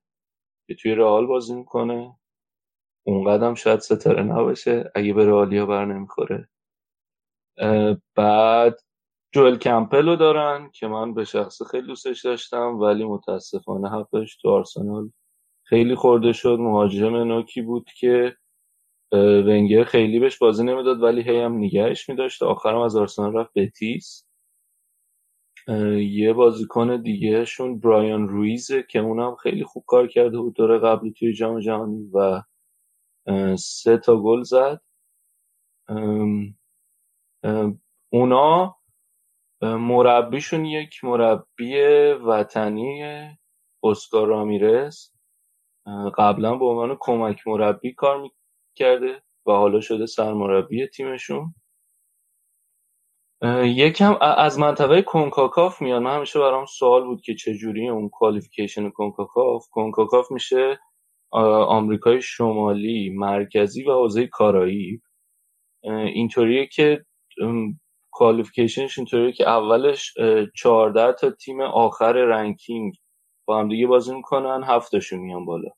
که 0.67 0.75
توی 0.75 0.95
رئال 0.95 1.25
بازی 1.27 1.55
می‌کنه 1.55 2.15
اونقدر 3.07 3.47
هم 3.47 3.55
شاید 3.55 3.79
ستاره 3.79 4.23
نباشه 4.23 4.91
اگه 4.95 5.13
به 5.13 5.25
رئالیا 5.27 5.65
بر 5.65 5.85
نمی‌خوره. 5.85 6.49
بعد 8.15 8.79
جوئل 9.35 9.57
کمپل 9.57 10.09
رو 10.09 10.15
دارن 10.15 10.71
که 10.73 10.87
من 10.87 11.15
به 11.15 11.25
شخص 11.25 11.63
خیلی 11.71 11.87
دوستش 11.87 12.25
داشتم 12.25 12.79
ولی 12.79 13.05
متاسفانه 13.05 13.89
حقش 13.89 14.37
تو 14.37 14.49
آرسنال 14.49 15.11
خیلی 15.65 15.95
خورده 15.95 16.33
شد. 16.33 16.57
مهاجم 16.61 17.15
نوکی 17.17 17.61
بود 17.63 17.89
که 17.99 18.37
ونگر 19.47 19.85
خیلی 19.85 20.19
بهش 20.19 20.39
بازی 20.39 20.65
نمی‌داد 20.65 21.03
ولی 21.03 21.23
هی 21.23 21.41
هم 21.41 21.57
نگهش 21.57 22.09
میداشت. 22.09 22.43
آخرم 22.43 22.79
از 22.81 22.97
آرسنال 22.97 23.33
رفت 23.37 23.51
بتیس. 23.55 24.24
یه 26.09 26.33
بازیکن 26.33 27.01
دیگه 27.01 27.45
شون 27.45 27.79
برایان 27.79 28.29
رویزه 28.29 28.83
که 28.83 28.99
اونم 28.99 29.35
خیلی 29.35 29.63
خوب 29.63 29.83
کار 29.87 30.07
کرده 30.07 30.39
بود 30.39 30.53
دوره 30.55 30.79
قبلی 30.79 31.11
توی 31.13 31.33
جام 31.33 31.59
جهانی 31.59 32.09
و 32.13 32.43
سه 33.57 33.97
تا 33.97 34.17
گل 34.21 34.43
زد. 34.43 34.81
اونا 38.09 38.77
مربیشون 39.61 40.65
یک 40.65 41.03
مربی 41.03 41.75
وطنی 42.27 43.03
اسکار 43.83 44.27
رامیرز. 44.27 45.11
اه، 45.87 46.11
قبلا 46.17 46.55
به 46.55 46.65
عنوان 46.65 46.97
کمک 46.99 47.47
مربی 47.47 47.93
کار 47.93 48.21
می‌کرده 48.21 49.23
و 49.47 49.51
حالا 49.51 49.81
شده 49.81 50.05
سرمربی 50.05 50.87
تیمشون. 50.87 51.55
یکم 53.65 54.17
از 54.21 54.59
منطقه 54.59 55.01
کنکاکاف 55.01 55.81
میاد. 55.81 56.01
من 56.01 56.15
همیشه 56.15 56.39
برام 56.39 56.65
سوال 56.65 57.05
بود 57.05 57.21
که 57.21 57.35
چجوری 57.35 57.89
اون 57.89 58.09
qualification 58.09 58.89
کنکاکاف؟ 58.89 59.65
کنکاکاف 59.71 60.31
میشه 60.31 60.79
آمریکای 61.67 62.21
شمالی 62.21 63.09
مرکزی 63.15 63.83
و 63.83 63.93
حوزه 63.93 64.27
کارائیب. 64.27 65.01
اینطوریه 66.13 66.67
که 66.67 67.05
qualification 68.11 68.86
ش 68.86 68.97
اینطوریه 68.99 69.31
که 69.31 69.49
اولش 69.49 70.13
اه، 70.19 70.45
14 70.55 71.13
تا 71.13 71.31
تیم 71.31 71.61
آخر 71.61 72.13
ranking 72.13 72.95
با 73.47 73.59
هم 73.59 73.69
دیگه 73.69 73.87
بازی 73.87 74.15
می‌کنن 74.15 74.63
هفتاشون 74.63 75.19
میان 75.19 75.45
بالا. 75.45 75.69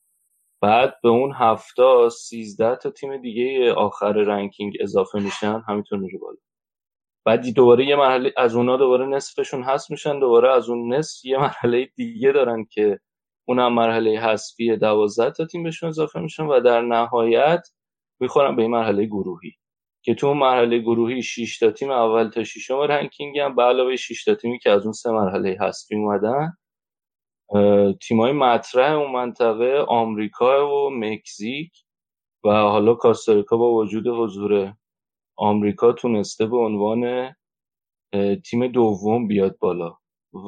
بعد 0.61 0.95
به 1.03 1.09
اون 1.09 1.33
هفتا 1.35 2.09
13 2.09 2.75
تا 2.75 2.91
تیم 2.91 3.17
دیگه 3.17 3.73
آخر 3.73 4.13
ranking 4.13 4.73
اضافه 4.81 5.19
میشن 5.19 5.61
همینطور 5.69 5.99
میره 5.99 6.19
بالا. 6.19 6.37
بعد 7.27 7.53
دوباره 7.53 7.85
یه 7.85 7.95
مرحله 7.95 8.33
از 8.37 8.55
اونا 8.55 8.77
دوباره 8.77 9.05
نصفشون 9.05 9.63
هست 9.63 9.91
میشن 9.91 10.19
دوباره 10.19 10.53
از 10.53 10.69
اون 10.69 10.93
نصف 10.93 11.25
یه 11.25 11.37
مرحله 11.37 11.85
دیگه 11.95 12.31
دارن 12.31 12.65
که 12.65 12.99
اونم 13.47 13.73
مرحله 13.73 14.19
حذفی 14.19 14.77
12 14.77 15.31
تا 15.31 15.45
تیم 15.45 15.63
بهشون 15.63 15.89
اضافه 15.89 16.19
میشن 16.19 16.43
و 16.43 16.59
در 16.61 16.81
نهایت 16.81 17.67
می‌خورن 18.19 18.55
به 18.55 18.61
این 18.61 18.71
مرحله 18.71 19.05
گروهی. 19.05 19.51
که 20.03 20.15
تو 20.15 20.27
اون 20.27 20.37
مرحله 20.37 20.79
گروهی 20.79 21.23
6 21.23 21.59
تا 21.59 21.71
تیم 21.71 21.91
اول 21.91 22.29
تا 22.29 22.43
ششم 22.43 22.79
رنکینگ 22.79 23.39
هم 23.39 23.55
به 23.55 23.63
علاوه 23.63 23.95
6 23.95 24.23
تا 24.23 24.35
تیمی 24.35 24.59
که 24.59 24.69
از 24.71 24.83
اون 24.83 24.93
سه 24.93 25.11
مرحله 25.11 25.57
حذفی 25.61 25.95
اومدن 25.95 26.53
تیمای 28.01 28.31
مطرح 28.31 28.93
اون 28.93 29.11
منطقه 29.11 29.85
آمریکا 29.87 30.69
و 30.87 30.89
مکزیک 30.89 31.71
و 32.45 32.49
حالا 32.49 32.93
کاستاریکا 32.95 33.57
با 33.57 33.73
وجود 33.73 34.07
حضور 34.07 34.73
آمریکا 35.37 35.91
تونسته 35.93 36.45
به 36.45 36.57
عنوان 36.57 37.33
تیم 38.45 38.67
دوم 38.67 39.27
بیاد 39.27 39.57
بالا. 39.59 39.97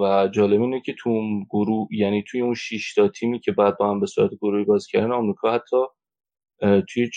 و 0.01 0.27
جالب 0.27 0.61
اینه 0.61 0.81
که 0.81 0.93
تو 0.99 1.21
گروه 1.49 1.87
یعنی 1.91 2.23
توی 2.23 2.41
اون 2.41 2.53
6 2.53 2.93
تا 2.93 3.07
تیمی 3.07 3.39
که 3.39 3.51
بعد 3.51 3.77
با 3.77 3.89
هم 3.89 3.99
به 3.99 4.05
صورت 4.05 4.31
گروهی 4.41 4.63
بازی 4.63 4.91
کردن 4.91 5.11
آمریکا 5.11 5.51
حتی 5.51 5.77
توی 6.59 7.09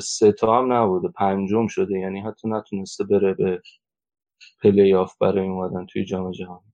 سه 0.00 0.32
تا 0.32 0.58
هم 0.58 0.72
نبوده 0.72 1.08
پنجم 1.08 1.66
شده. 1.66 1.98
یعنی 1.98 2.20
حتی 2.20 2.48
نتونسته 2.48 3.04
بره 3.04 3.34
به 3.34 3.62
پلی 4.62 4.94
آف 4.94 5.18
برای 5.20 5.48
اومدن 5.48 5.86
توی 5.86 6.04
جام 6.04 6.30
جهانی. 6.30 6.72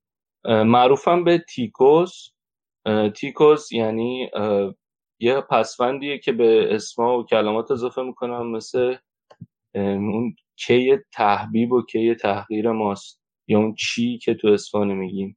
معروفم 0.64 1.25
به 1.25 1.38
تیکوس. 1.38 2.29
تیکوس 3.16 3.73
یعنی 3.73 4.31
یه 5.20 5.40
پسفندیه 5.40 6.18
که 6.18 6.33
به 6.33 6.75
اسما 6.75 7.18
و 7.18 7.27
کلمات 7.27 7.70
اضافه 7.70 8.03
می‌کنم 8.03 8.51
مثل 8.51 8.97
اون 9.74 10.37
کی 10.56 10.98
تحبیب 11.12 11.72
و 11.72 11.82
کی 11.82 12.14
تحقیر 12.14 12.70
ماست 12.70 13.22
یا 13.48 13.58
اون 13.58 13.74
چی 13.74 14.18
که 14.18 14.34
تو 14.34 14.48
اسفانی 14.48 14.94
میگیم. 14.94 15.37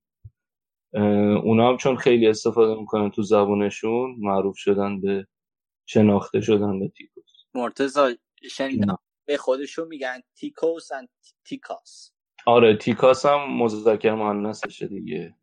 اونا 1.44 1.70
هم 1.70 1.78
چون 1.78 1.96
خیلی 1.96 2.28
استفاده 2.28 2.80
می‌کنن 2.80 3.12
تو 3.12 3.22
زبونشون 3.22 4.16
معروف 4.20 4.58
شدن 4.58 5.02
به 5.02 5.28
شناخته 5.86 6.42
شدن 6.42 6.80
به 6.80 6.88
تیکوس. 6.88 7.24
مرتزا 7.54 8.14
شنیدم 8.52 8.98
به 9.26 9.38
خودشون 9.38 9.88
میگن 9.88 10.20
تیکوس 10.36 10.94
and 10.94 11.08
تیکاس. 11.46 12.14
آره 12.46 12.78
تیکاس 12.78 13.26
هم 13.26 13.58
مذکر 13.58 14.14
مؤنثشه 14.14 14.88
دیگه. 14.88 15.36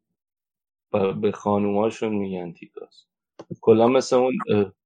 به 1.20 1.32
خانوماشون 1.32 2.14
میگن 2.14 2.52
تیکاس. 2.52 3.06
کلا 3.60 3.88
مثل 3.88 4.16
اون 4.16 4.32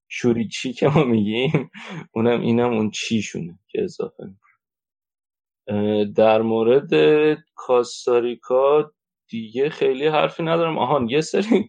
اه، 0.08 0.12
شوریچی 0.12 0.72
که 0.72 0.88
ما 0.88 1.04
میگیم 1.04 1.70
اونم 2.14 2.40
اینم 2.40 2.72
اون 2.72 2.90
چیشونه 2.90 3.58
که 3.68 3.84
اضافه 3.84 4.24
در 6.16 6.42
مورد 6.42 6.90
کاستاریکا 7.54 8.92
دیگه 9.30 9.70
خیلی 9.70 10.06
حرفی 10.06 10.42
ندارم. 10.42 10.78
آهان 10.78 11.08
یه 11.08 11.20
سری 11.20 11.68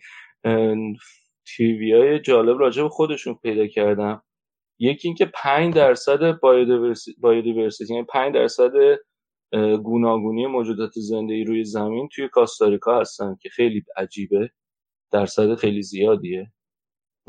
تیوی 1.48 1.94
های 1.94 2.20
جالب 2.20 2.60
راجع 2.60 2.84
به 2.84 2.90
خودشون 2.90 3.36
پیدا 3.44 3.68
کردم. 3.68 4.24
یکی 4.80 5.08
اینکه 5.08 5.26
5 5.26 5.76
درصد 5.76 6.40
بایودیورسیتی 7.22 7.94
یعنی 7.94 8.06
5 8.10 8.36
درصد 8.36 8.72
گوناگونی 9.84 10.48
موجودات 10.48 10.92
زنده 10.96 11.44
روی 11.44 11.64
زمین 11.64 12.10
توی 12.16 12.30
کاستاریکا 12.30 13.02
هستن 13.02 13.36
که 13.42 13.50
خیلی 13.50 13.84
عجیبه. 13.98 14.52
درصد 15.12 15.56
خیلی 15.56 15.84
زیادیه. 15.84 16.54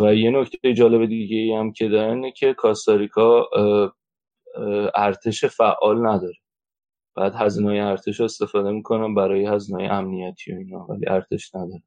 و 0.00 0.14
یه 0.14 0.30
نکته 0.30 0.74
جالب 0.74 1.06
دیگه 1.06 1.36
ای 1.36 1.52
هم 1.52 1.72
که 1.72 1.88
دارن 1.88 2.14
اینه 2.14 2.32
که 2.32 2.54
کاستاریکا 2.54 3.48
ارتش 4.94 5.44
فعال 5.44 6.06
نداره. 6.06 6.34
بعد 7.16 7.34
هزینه 7.34 7.86
ارتش 7.86 8.20
رو 8.20 8.24
استفاده 8.24 8.70
می‌کنن 8.70 9.14
برای 9.14 9.46
هزینه 9.46 9.92
امنیتی 9.92 10.52
و 10.52 10.56
اینا 10.58 10.86
ولی 10.86 11.08
ارتش 11.08 11.54
نداره. 11.54 11.82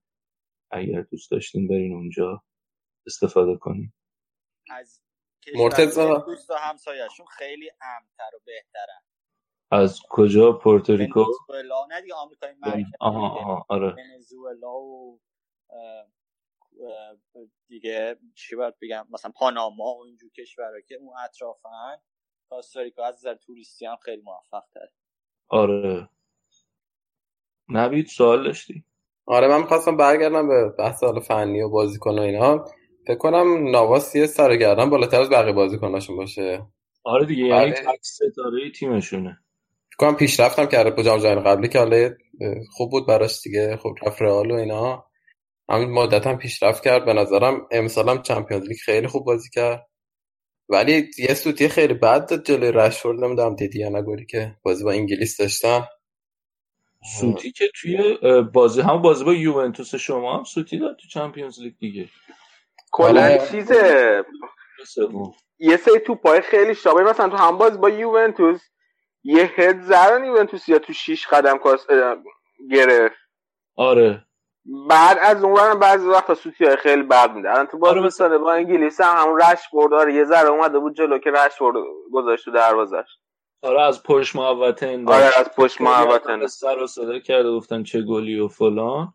اگر 0.71 1.01
دوست 1.01 1.31
داشتین 1.31 1.67
برین 1.67 1.93
اونجا 1.93 2.43
استفاده 3.07 3.57
کنین. 3.57 3.93
از 4.69 5.01
مرتضی. 5.55 5.91
کشورهای 5.91 6.21
دوست 6.25 6.49
و 6.49 6.53
همسایه‌شون 6.53 7.25
خیلی 7.25 7.71
امن‌تر 7.81 8.35
و 8.35 8.39
بهترن. 8.45 9.01
از 9.71 9.99
کجا؟ 10.09 10.51
پورتوریکو؟ 10.53 11.19
ونزوئلا. 11.19 11.85
نه 11.89 12.01
دیگه 12.01 12.13
آمریکای 12.13 12.53
مرکزی 12.61 12.91
آها 12.99 13.29
آها 13.29 13.65
آره. 13.69 13.95
ونزوئلا 13.97 14.73
و 14.73 15.19
دیگه 17.67 18.17
چی 18.35 18.55
باید 18.55 18.73
بگم؟ 18.81 19.07
مثلا 19.11 19.31
پاناما 19.31 19.95
و 19.95 20.03
اینجور 20.05 20.31
کشورها 20.31 20.81
که 20.87 20.95
اون 20.95 21.13
اطرافن 21.25 21.97
کاستاریکا 22.49 23.05
از 23.05 23.15
نظر 23.15 23.35
توریستی 23.35 23.85
هم 23.85 23.95
خیلی 23.95 24.21
موفق 24.21 24.63
تره 24.73 24.91
آره. 25.47 26.09
نوید 27.69 28.05
سوال 28.07 28.43
داشتی؟ 28.43 28.83
آره 29.25 29.47
من 29.47 29.61
می‌خواستم 29.61 29.97
برگردم 29.97 30.47
به 30.47 30.69
بحث 30.79 31.03
حالا 31.03 31.19
فنی 31.19 31.61
و 31.61 31.69
بازیکن 31.69 32.19
و 32.19 32.21
اینا. 32.21 32.65
فکر 33.07 33.17
کنم 33.17 33.69
نواس 33.69 34.15
یه 34.15 34.25
سرگردن 34.25 34.89
بالاتر 34.89 35.21
از 35.21 35.29
بقیه 35.29 35.53
بازیکناشون 35.53 36.15
باشه. 36.15 36.67
آره 37.03 37.25
دیگه 37.25 37.43
یعنی 37.43 37.71
بله. 37.71 37.81
تک 37.81 37.99
ستاره 38.01 38.71
تیمشونه. 38.71 39.37
فکر 39.87 39.97
کنم 39.97 40.15
پیشرفتم 40.15 40.65
کرده 40.65 40.91
با 40.91 41.03
جام 41.03 41.19
جهانی 41.19 41.41
قبلی 41.41 41.69
که 41.69 41.79
حالا 41.79 42.09
خوب 42.71 42.91
بود 42.91 43.07
براش 43.07 43.41
دیگه 43.41 43.77
خب 43.77 43.95
رفت 44.05 44.21
رئال 44.21 44.51
و 44.51 44.55
اینا. 44.55 45.05
همین 45.73 45.89
مدت 45.89 46.27
هم 46.27 46.37
پیشرفت 46.37 46.83
کرد. 46.83 47.05
به 47.05 47.13
نظرم 47.13 47.67
امسال 47.71 48.09
هم 48.09 48.21
چمپیونز 48.21 48.67
لیگ 48.67 48.77
خیلی 48.77 49.07
خوب 49.07 49.25
بازی 49.25 49.49
کرد. 49.49 49.87
ولی 50.69 51.11
یه 51.17 51.33
سوتی 51.33 51.69
خیلی 51.69 51.93
بد 51.93 52.29
داد 52.29 52.45
جلوی 52.45 52.71
رشفورد. 52.71 53.23
نمی‌دونم 53.23 53.55
دیدی 53.55 53.79
یا 53.79 53.89
نگوری 53.89 54.25
که 54.25 54.55
بازی 54.63 54.83
با 54.83 54.91
انگلیس 54.91 55.37
داشتن. 55.37 55.85
سوتی 57.19 57.51
که 57.51 57.71
توی 57.75 58.17
بازی 58.53 58.81
هم 58.81 59.01
بازی 59.01 59.23
با 59.23 59.33
یوونتوس 59.33 59.95
شما 59.95 60.37
هم 60.37 60.43
سوتی 60.43 60.79
داد 60.79 60.97
تو 60.97 61.07
چمپیونز 61.07 61.59
لیگ 61.59 61.73
دیگه. 61.79 62.09
کلا. 62.91 63.37
چیزه. 63.37 64.25
یه 65.59 65.77
سری 65.77 65.99
توپای 65.99 66.41
خیلی 66.41 66.75
شابه. 66.75 67.03
مثلا 67.03 67.29
تو 67.29 67.37
هم 67.37 67.57
باز 67.57 67.81
با 67.81 67.89
یوونتوس 67.89 68.61
یه 69.23 69.51
هد 69.55 69.81
زدن 69.81 70.25
یوونتوس 70.25 70.69
یا 70.69 70.79
تو 70.79 70.93
شیش 70.93 71.27
قدم 71.27 71.57
کاس 71.57 71.87
گرفت. 72.71 73.15
آره. 73.75 74.25
بعد 74.89 75.17
از 75.21 75.43
اون 75.43 75.53
ورم 75.53 75.79
بعضی 75.79 76.07
وقتا 76.07 76.35
سوتی 76.35 76.65
های 76.65 76.75
خیلی 76.75 77.03
بد 77.03 77.33
میده. 77.35 77.51
الان 77.51 77.65
تو 77.65 77.77
باز 77.77 77.91
آره، 77.91 78.01
مثلا- 78.01 78.37
با 78.37 78.53
انگلیس 78.53 79.01
هم 79.01 79.15
همون 79.25 79.39
رش 79.41 79.59
برد 79.73 79.93
آره 79.93 80.13
یه 80.13 80.23
ذره 80.23 80.47
اومده 80.49 80.79
بود 80.79 80.95
جلو 80.95 81.17
که 81.17 81.31
رش 81.31 81.57
برد 81.61 81.75
گذاشت 82.13 82.45
تو 82.45 82.51
دروازش. 82.51 83.05
آره 83.61 83.81
از 83.81 84.03
پشت 84.03 84.35
محوطه 84.35 84.87
این 84.87 85.09
آره 85.09 85.39
از 85.39 85.49
پشت 85.55 85.81
محوطه. 85.81 86.47
سر 86.47 86.77
و 86.83 86.87
صدا 86.87 87.19
کرده 87.19 87.51
گفتن 87.51 87.83
چه 87.83 88.01
گلی 88.01 88.39
و 88.39 88.47
فلان. 88.47 89.13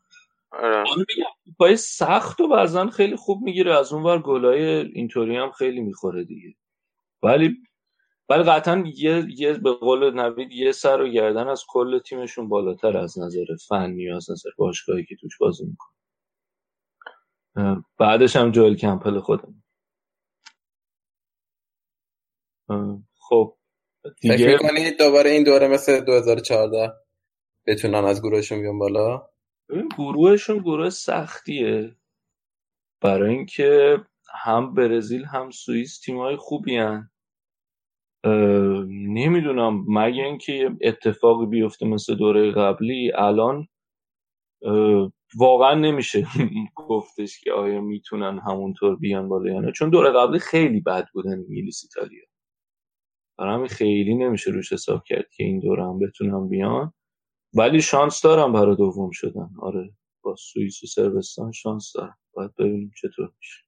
آره. 0.52 0.76
آره 0.78 1.04
پای 1.58 1.76
سخت 1.76 2.40
و 2.40 2.48
بعضا 2.48 2.86
خیلی 2.86 3.16
خوب 3.16 3.42
می‌گیره 3.42 3.78
از 3.78 3.92
اون 3.92 4.02
ور 4.02 4.18
گلای 4.18 4.62
اینطوری 4.64 5.36
هم 5.36 5.50
خیلی 5.50 5.80
می‌خوره 5.80 6.24
دیگه. 6.24 6.54
ولی 7.22 7.56
ولی 8.28 8.42
قطعا 8.42 8.84
یه, 8.86 9.26
یه 9.36 9.52
به 9.52 9.72
قول 9.72 10.10
نوید 10.10 10.52
یه 10.52 10.72
سر 10.72 11.00
و 11.00 11.08
گردن 11.08 11.48
از 11.48 11.64
کل 11.68 11.98
تیمشون 11.98 12.48
بالاتر 12.48 12.96
از 12.96 13.18
نظر 13.18 13.44
فنی 13.68 14.10
و 14.10 14.16
از 14.16 14.30
نظر 14.30 14.50
باشگاهی 14.56 15.04
که 15.04 15.16
توش 15.16 15.38
بازی 15.38 15.64
می‌کنه 15.66 15.94
بعدش 17.98 18.36
هم 18.36 18.50
جوئل 18.50 18.74
کمپل 18.74 19.20
خودم. 19.20 19.62
خب 23.18 23.56
فکر 24.02 24.36
دیگه؟ 24.36 24.46
می‌کنی 24.46 24.90
دوباره 24.90 25.30
این 25.30 25.44
دوره 25.44 25.68
مثل 25.68 26.00
2014 26.00 26.92
بتونن 27.66 28.04
از 28.04 28.22
گروهشون 28.22 28.60
بیان 28.60 28.78
بالا؟ 28.78 29.28
گروهشون 29.98 30.58
گروه 30.58 30.90
سختیه. 30.90 31.96
برای 33.00 33.34
اینکه 33.34 33.96
هم 34.44 34.74
برزیل 34.74 35.24
هم 35.24 35.50
سوئیس 35.50 36.00
تیمای 36.00 36.36
خوبی 36.36 36.76
هن. 36.76 37.10
نمی‌دونم. 38.88 39.84
مگه 39.88 40.24
اینکه 40.24 40.70
اتفاقی 40.82 41.46
بیفته 41.46 41.86
مثل 41.86 42.14
دوره 42.14 42.52
قبلی 42.52 43.12
الان 43.14 43.68
واقعا 45.38 45.74
نمیشه 45.74 46.26
گفتش 46.88 47.40
که 47.40 47.52
آیا 47.52 47.80
می‌تونن 47.80 48.38
همونطور 48.48 48.96
بیان 48.96 49.28
بالا 49.28 49.52
یا 49.52 49.60
نه. 49.60 49.72
چون 49.72 49.90
دوره 49.90 50.10
قبلی 50.10 50.38
خیلی 50.38 50.80
بد 50.80 51.06
بودن 51.14 51.32
انگلیس 51.32 51.82
ایتالیا. 51.84 52.24
برای 53.38 53.54
همین 53.54 53.68
خیلی 53.68 54.14
نمیشه 54.14 54.50
روش 54.50 54.72
حساب 54.72 55.04
کرد 55.04 55.30
که 55.36 55.44
این 55.44 55.60
دوره 55.60 55.84
هم 55.84 55.98
بتونن 55.98 56.48
بیان. 56.48 56.92
ولی 57.54 57.82
شانس 57.82 58.22
دارم 58.22 58.52
برای 58.52 58.76
دوم 58.76 59.10
شدن. 59.12 59.50
آره 59.62 59.94
با 60.24 60.36
سوئیس 60.36 60.84
و 60.84 60.86
صربستان 60.86 61.52
شانس 61.52 61.92
دارم. 61.94 62.18
باید 62.34 62.54
ببینیم 62.58 62.92
چطور 63.02 63.32
میشه. 63.38 63.64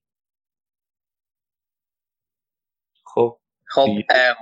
خب 3.06 3.39
خب 3.72 3.88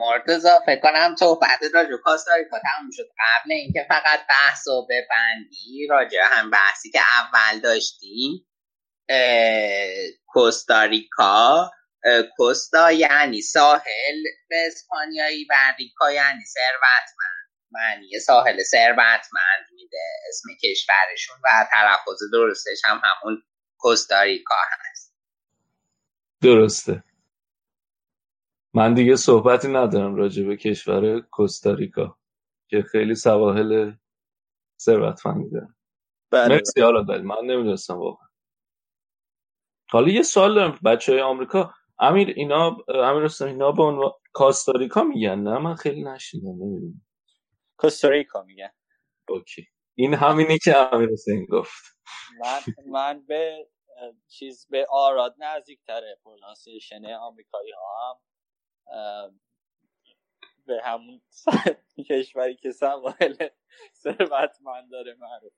مرتضی 0.01 0.49
فکر 0.67 0.81
کنم 0.81 1.17
صحبت 1.19 1.59
راجع 1.75 1.89
به 1.89 1.99
کاستاریکا 1.99 2.59
تموم 2.59 2.91
شد. 2.93 3.03
قبل 3.03 3.53
اینکه 3.53 3.87
فقط 3.89 4.21
بحث 4.29 4.69
و 4.69 4.87
ببندی 4.91 5.87
راجع 5.91 6.21
هم 6.31 6.51
بحثی 6.51 6.91
که 6.91 7.01
اول 7.01 7.61
داشتیم 7.61 8.47
کوستاریکا 10.27 11.71
کوستا 12.37 12.93
یعنی 12.93 13.43
ساحل 13.43 14.23
به 14.49 14.57
اسپانیایی 14.67 15.47
و 15.51 15.55
ریکا 15.79 16.13
یعنی 16.13 16.45
ثروتمند. 16.45 17.49
معنی 17.71 18.19
ساحل 18.19 18.63
ثروتمند 18.63 19.67
میده 19.73 19.99
اسم 20.29 20.49
کشورشون 20.65 21.37
و 21.45 21.67
تلفظ 21.71 22.23
درستش 22.33 22.83
هم 22.85 23.03
همون 23.05 23.43
کوستاریکا 23.79 24.55
هست. 24.71 25.15
درسته. 26.43 27.03
من 28.75 28.95
دیگه 28.95 29.17
صحبتی 29.17 29.69
ندارم 29.69 30.15
راجع 30.15 30.45
به 30.45 30.57
کشور 30.57 31.21
کوستاریکا 31.21 32.19
که 32.71 32.83
خیلی 32.83 33.15
سواحل 33.15 33.93
ثروتمندی 34.81 35.51
داره 35.51 35.75
بله 36.31 36.55
مرسی 36.55 36.81
حالا 36.81 37.03
داری 37.03 37.23
من 37.23 37.37
نمی‌دونستم 37.45 37.99
واقعا. 37.99 38.29
حالا 39.91 40.09
یه 40.09 40.23
سوال 40.23 40.55
دارم 40.55 40.79
بچه 40.85 41.13
های 41.13 41.21
آمریکا 41.21 41.75
امیر 41.99 42.29
اینا 42.37 42.77
امیر 42.89 43.25
حسین 43.25 43.49
اینا 43.49 43.73
به 43.73 43.83
عنوان 43.83 44.13
کاستاریکا 44.33 45.03
میگن؟ 45.03 45.39
نه 45.39 45.59
من 45.59 45.75
خیلی 45.75 46.05
نشنیدم 46.05 46.49
نمی‌دونم. 46.49 47.07
کوستاریکا 47.77 48.43
میگن. 48.43 48.71
Okay. 49.29 49.67
این 49.95 50.15
همینی 50.15 50.59
که 50.59 50.77
امیر 50.95 51.09
حسین 51.13 51.45
گفت. 51.45 51.97
من 52.41 52.61
من 52.87 53.27
به 53.27 53.69
چیز 54.29 54.67
به 54.71 54.87
آراد 54.91 55.35
نزدیک 55.39 55.81
تره 55.87 56.19
pronunciation 56.25 57.05
آمریکایی 57.05 57.73
ها 57.73 58.11
هم. 58.11 58.21
به 60.67 60.81
همون 60.85 61.21
کشوری 62.09 62.57
که 62.57 62.73
سواحل 62.73 63.49
ثروتمند 64.03 64.91
داره 64.91 65.17
معروف. 65.21 65.53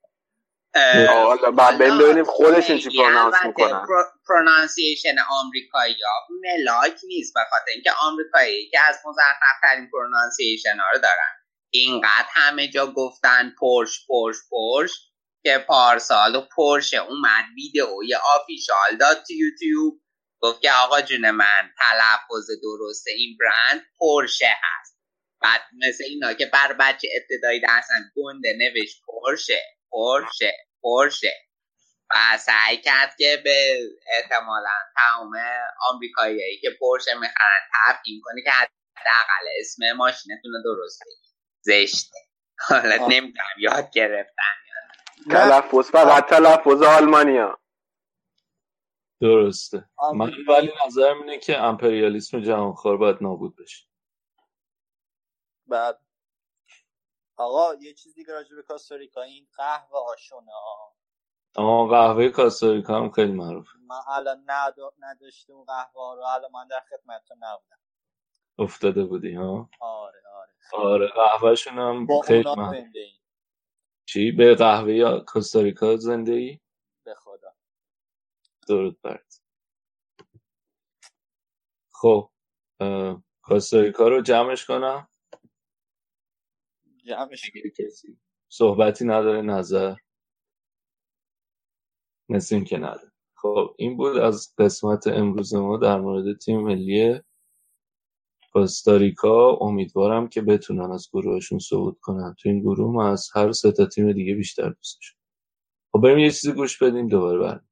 حالا 1.09 1.51
بعد 1.51 1.79
ببینیم 1.79 2.25
خودشون 2.25 2.79
چی 2.79 2.99
pronounce 2.99 3.35
می‌کنن. 3.45 3.87
pronunciation 4.29 5.15
آمریکایی 5.31 5.97
ها 6.03 6.27
ملاک 6.43 7.01
نیست 7.07 7.35
به 7.35 7.41
خاطر 7.51 7.71
اینکه 7.75 7.93
آمریکایی 8.03 8.71
که 8.71 8.81
از 8.89 8.97
مزخرف 9.07 9.61
ترین 9.63 9.91
pronunciation 9.93 10.77
ها 10.79 10.91
رو 10.93 10.99
دارن. 10.99 11.31
اینقدر 11.71 12.27
همه 12.31 12.69
جا 12.69 12.87
گفتن 12.87 13.55
پورش 13.61 14.07
پورش 14.09 14.37
پورش 14.51 14.91
که 15.43 15.65
پارسال 15.69 16.37
و 16.37 16.41
پورشه 16.57 16.97
اومد 16.97 17.45
ویدئوی 17.57 18.15
official 18.15 18.97
داد 19.01 19.17
تو 19.17 19.33
یوتیوب. 19.33 20.01
گفت 20.41 20.61
که 20.61 20.73
آقا 20.73 21.01
جون 21.01 21.31
من 21.31 21.71
تلفظ 21.79 22.51
درست 22.63 23.07
این 23.09 23.39
برند 23.41 23.87
پورشه 24.01 24.55
هست. 24.63 24.99
بعد 25.43 25.61
مثل 25.89 26.05
اینا 26.05 26.33
که 26.33 26.47
برا 26.47 26.73
بچه 26.73 27.09
ابتدایی 27.21 27.61
درسن 27.61 28.13
گنده 28.17 28.53
نوشت 28.59 29.03
پورشه 29.07 29.63
پرشه 29.93 30.57
پرشه. 30.83 31.35
و 32.15 32.39
سعی 32.39 32.77
کرد 32.77 33.17
که 33.19 33.41
به 33.45 33.79
احتمالا 34.17 34.75
تمام 34.97 35.33
آمریکاییایی 35.91 36.61
که 36.61 36.71
پرشه 36.81 37.15
می‌خرن 37.15 37.61
تبیین 37.75 38.21
کنه 38.25 38.43
که 38.45 38.51
حداقل 38.51 39.47
اسم 39.61 39.93
ماشینتون 39.93 40.53
رو 40.53 40.63
درست 40.65 41.03
بگید 41.07 41.35
زشته. 41.61 42.17
حالا 42.69 42.97
نمی‌دونم 42.97 43.55
یاد 43.59 43.91
گرفتن 43.91 44.43
تلفظ 45.31 45.91
فقط 45.91 46.27
تلفظ 46.27 46.83
آلمانیا 46.83 47.60
درسته. 49.21 49.89
من 50.15 50.33
ولی 50.49 50.73
نظرم 50.87 51.19
اینه 51.23 51.39
که 51.39 51.59
امپریالیسم 51.59 52.41
جهانخوار 52.41 52.97
باید 52.97 53.17
نابود 53.21 53.57
بشه. 53.57 53.87
بعد. 55.67 56.01
آقا 57.37 57.75
یه 57.75 57.95
چیز 57.95 58.15
دیگه 58.15 58.33
راجع 58.33 58.57
به 58.57 58.63
کاستاریکا. 58.63 59.23
این 59.23 59.47
قهوه 59.57 59.99
آشونه 60.13 60.53
آه 61.55 61.89
قهوه 61.89 62.29
کاستاریکا 62.29 62.97
هم 62.97 63.11
خیلی 63.11 63.33
معروفه. 63.33 63.79
من 63.87 64.01
الان 64.09 64.45
نداشتم 64.47 65.05
نداشته 65.05 65.53
اون 65.53 65.65
قهوه 65.65 66.17
رو. 66.17 66.23
الان 66.35 66.53
من 66.53 66.67
در 66.67 66.81
خدمتتون 66.91 67.37
نبودم. 67.37 67.79
افتاده 68.59 69.05
بودی 69.05 69.35
ها؟ 69.35 69.71
آره 69.81 70.23
آره. 70.35 70.85
آره 70.85 71.07
قهوهشون 71.07 71.79
هم 71.79 72.21
خیلی 72.21 72.49
اونا 72.49 72.63
معروف. 72.63 72.77
زنده 72.85 73.01
ایم. 73.01 73.21
چی؟ 74.05 74.33
به 74.33 74.55
قهوه 74.55 74.93
یا 74.95 75.21
کاستاریکا 75.21 75.97
زنده 75.97 76.33
ای 76.33 76.61
درود 78.71 79.01
برد 79.01 79.35
خب 81.93 82.31
کاستاریکا 83.43 84.09
رو 84.09 84.23
جمعش 84.23 84.67
کنم؟ 84.67 85.09
جمعش 87.05 87.51
کسی 87.79 88.19
صحبتی 88.49 89.05
نداره 89.05 89.43
نظر؟ 89.43 89.97
این 92.29 92.65
که 92.65 92.77
نداره. 92.77 93.13
خب 93.35 93.75
این 93.79 93.97
بود 93.97 94.17
از 94.17 94.55
قسمت 94.59 95.07
امروز 95.07 95.55
ما 95.55 95.77
در 95.77 96.01
مورد 96.01 96.39
تیم 96.39 96.61
ملی 96.61 97.21
کاستاریکا. 98.53 99.57
امیدوارم 99.57 100.29
که 100.29 100.43
بتونن 100.43 100.91
از 100.93 101.09
گروهشون 101.13 101.59
صعود 101.59 101.99
کنن. 102.01 102.35
تو 102.39 102.49
این 102.49 102.61
گروه 102.61 102.93
ما 102.93 103.09
از 103.09 103.31
هر 103.35 103.53
سه 103.53 103.73
تا 103.73 103.87
تیم 103.87 104.13
دیگه 104.13 104.35
بیشتر 104.35 104.69
دوستشون. 104.69 105.21
خب 105.93 106.01
بریم 106.01 106.19
یه 106.19 106.31
چیزی 106.31 106.53
گوش 106.53 106.83
بدیم 106.83 107.09
دوباره 107.09 107.39
برم 107.39 107.70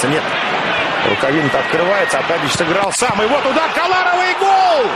Открывается, 0.00 0.08
нет. 0.08 0.22
Рукавина-то 1.10 1.58
открывается, 1.58 2.18
а 2.18 2.22
Тадич 2.22 2.52
сыграл 2.52 2.92
сам. 2.92 3.22
И 3.22 3.26
вот 3.26 3.44
удар 3.44 3.70
Каларова 3.74 4.22
и 4.22 4.34
гол! 4.38 4.90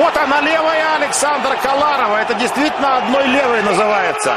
Вот 0.00 0.16
она 0.16 0.40
левая 0.40 0.96
Александра 0.96 1.56
Каларова. 1.56 2.18
Это 2.18 2.34
действительно 2.34 2.98
одной 2.98 3.26
левой 3.26 3.62
называется. 3.62 4.34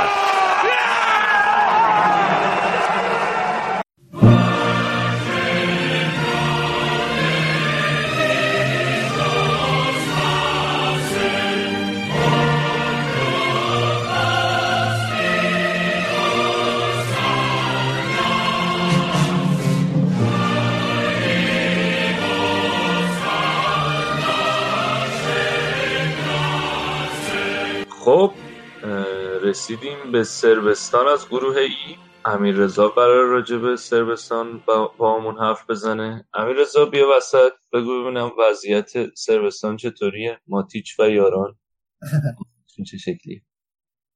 رسیدیم 29.55 30.11
به 30.11 30.23
سربستان. 30.23 31.07
از 31.07 31.27
گروه 31.27 31.57
ای 31.57 31.95
امیر 32.25 32.55
رضا 32.55 32.89
قرار 32.89 33.25
راجع 33.25 33.57
به 33.57 33.75
سربستان 33.75 34.63
با, 34.67 34.87
با 34.97 35.19
همون 35.19 35.37
حرف 35.37 35.69
بزنه. 35.69 36.27
امیر 36.33 36.55
رضا 36.55 36.85
بیا 36.85 37.05
وسط. 37.17 37.51
بگو 37.73 38.03
ببینم 38.03 38.31
وضعیت 38.39 39.15
سربستان 39.15 39.77
چطوریه؟ 39.77 40.39
ماتیچ 40.47 40.99
و 40.99 41.09
یاران. 41.09 41.55
چه 42.87 42.97
شکلی 42.97 43.43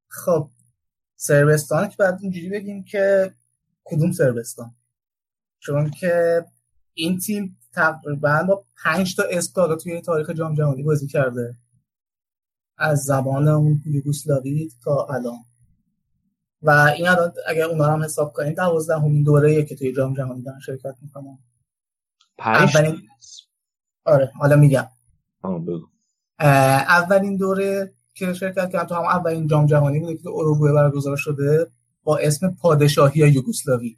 خب 0.07 0.49
سربستان 1.15 1.89
که 1.89 1.95
بعد 1.99 2.19
اینجوری 2.21 2.49
بگیم 2.49 2.83
که 2.83 3.33
کدوم 3.83 4.11
سربستان؟ 4.11 4.75
چون 5.59 5.91
که 5.91 6.45
این 6.93 7.19
تیم 7.19 7.57
تقریبا 7.73 8.43
با 8.47 8.65
پنج 8.83 9.15
تا 9.15 9.23
اسکالا 9.23 9.75
توی 9.75 10.01
تاریخ 10.01 10.29
جام 10.29 10.55
جهانی 10.55 10.83
بازی 10.83 11.07
کرده. 11.07 11.55
از 12.79 13.03
زمان 13.03 13.47
اون 13.47 13.81
یوگسلاوی 13.85 14.71
تا 14.83 15.05
الان. 15.05 15.45
و 16.61 16.69
این 16.69 17.07
الان 17.07 17.33
اگر 17.47 17.63
اونا 17.63 17.85
هم 17.85 18.03
حساب 18.03 18.33
کنیم 18.33 18.53
دوازدهمین 18.53 19.23
دوره 19.23 19.63
که 19.63 19.75
توی 19.75 19.93
جام 19.93 20.13
جهانی 20.13 20.41
دارن 20.41 20.59
شرکت 20.59 20.95
می‌کنن. 21.01 21.37
اولین 22.39 23.01
آره 24.05 24.31
حالا 24.35 24.55
میگم. 24.55 24.87
اولین 26.39 27.37
دوره 27.37 27.93
که 28.13 28.33
شرکت 28.33 28.71
کردن 28.71 28.83
تو 28.83 28.95
هم 28.95 29.01
اولین 29.01 29.47
جام 29.47 29.65
جهانی 29.65 29.99
بوده 29.99 30.17
که 30.17 30.23
تو 30.23 30.29
اروگوئه 30.29 30.73
برگزار 30.73 31.17
شده 31.17 31.71
با 32.03 32.17
اسم 32.17 32.55
پادشاهی 32.55 33.29
یوگسلاوی. 33.29 33.97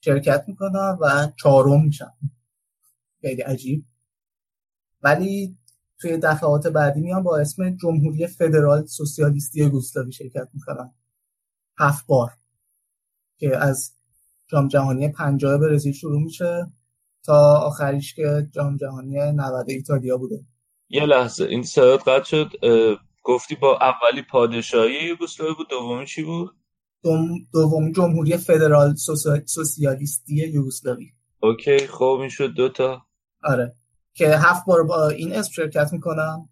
شرکت 0.00 0.44
می‌کنن 0.48 0.98
و 1.00 1.32
چهارم 1.36 1.84
میشن. 1.84 2.12
خیلی 3.20 3.42
عجیب. 3.42 3.84
ولی 5.02 5.56
توی 6.02 6.16
دفعات 6.16 6.66
بعدی 6.66 7.00
میان 7.00 7.22
با 7.22 7.36
اسم 7.38 7.76
جمهوری 7.76 8.26
فدرال 8.26 8.86
سوسیالیستی 8.86 9.60
یوگسلاوی 9.60 10.12
شرکت 10.12 10.48
می‌کنن. 10.54 10.94
هفت 11.78 12.06
بار. 12.06 12.30
که 13.38 13.56
از 13.56 13.92
جام 14.48 14.68
جهانی 14.68 15.08
پنجاه 15.08 15.58
برزیل 15.58 15.92
شروع 15.92 16.22
میشه 16.22 16.66
تا 17.24 17.58
آخریش 17.58 18.14
که 18.14 18.48
جام 18.52 18.76
جهانی 18.76 19.32
90 19.32 19.70
ایتالیا 19.70 20.16
بوده. 20.16 20.40
یه 20.88 21.06
لحظه. 21.06 21.44
این 21.44 21.62
صدات 21.62 22.08
قطع 22.08 22.24
شد. 22.24 22.50
گفتی 23.22 23.54
با 23.54 23.78
اولی 23.78 24.22
پادشاهی 24.30 25.04
یوگسلاوی 25.08 25.54
بود 25.54 25.68
دومی 25.70 26.06
چی 26.06 26.22
بود؟ 26.22 26.56
دوم 27.02 27.38
دومی 27.52 27.92
جمهوری 27.92 28.36
فدرال 28.36 28.94
سوسیا- 28.94 29.46
سوسیالیستی 29.46 30.34
یوگسلاوی. 30.34 31.12
اوکی 31.40 31.78
خب 31.78 32.18
این 32.20 32.28
شد 32.28 32.46
دوتا 32.54 33.06
آره. 33.44 33.74
که 34.14 34.28
هفت 34.28 34.66
بار 34.66 34.82
با 34.82 35.08
این 35.08 35.34
اسم 35.34 35.50
شرکت 35.52 35.92
می‌کنم. 35.92 36.48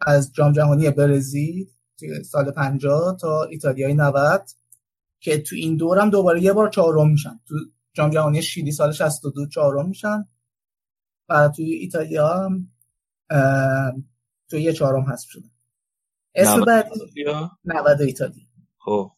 از 0.00 0.32
جام 0.32 0.52
جهانی 0.52 0.90
برزیل 0.90 1.70
توی 1.98 2.24
سال 2.24 2.50
50 2.50 3.16
تا 3.20 3.44
ایتالیای 3.44 3.94
90 3.94 4.50
که 5.20 5.42
تو 5.42 5.56
این 5.56 5.76
دورم 5.76 6.10
دوباره 6.10 6.42
یه 6.42 6.52
بار 6.52 6.68
چهارم 6.68 7.10
میشن. 7.10 7.40
تو 7.48 7.54
جام 7.94 8.10
جهانی 8.10 8.42
شیلی 8.42 8.72
سال 8.72 8.92
62 8.92 9.46
چهارم 9.46 9.88
میشن 9.88 10.28
و 11.28 11.48
توی 11.56 11.72
ایتالیا 11.72 12.28
هم 12.28 12.72
تو 14.50 14.58
یه 14.58 14.72
چهارم 14.72 15.02
حذف 15.02 15.28
شدن 15.28 15.50
اسم 16.34 16.50
90 16.52 16.66
بعدی؟ 16.66 16.90
ایتالیا؟ 16.90 17.50
90 17.64 18.00
ایتالیا. 18.00 18.44
خب. 18.78 19.10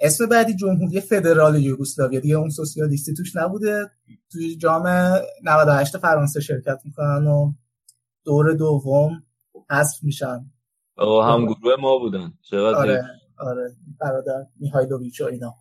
اسم 0.00 0.26
بعدی 0.26 0.54
جمهوری 0.54 1.00
فدرال 1.00 1.62
یوگسلاوی 1.62 2.20
دیگه 2.20 2.34
اون 2.34 2.50
سوسیالیستی 2.50 3.14
توش 3.14 3.36
نبوده. 3.36 3.90
توی 4.32 4.56
جام 4.56 4.86
98 5.42 5.98
فرانسه 5.98 6.40
شرکت 6.40 6.80
می‌کنن 6.84 7.26
و 7.26 7.52
دور 8.24 8.52
دوم 8.52 9.22
حذف 9.70 10.02
میشن. 10.02 10.50
آقا 10.96 11.34
هم 11.34 11.46
گروه 11.46 11.76
ما 11.80 11.98
بودن. 11.98 12.32
چقدر 12.42 12.78
آره. 12.78 13.04
آره. 13.38 13.76
برادر 14.00 14.46
میهایلوویچ 14.56 15.20
و 15.20 15.24
اینا. 15.24 15.54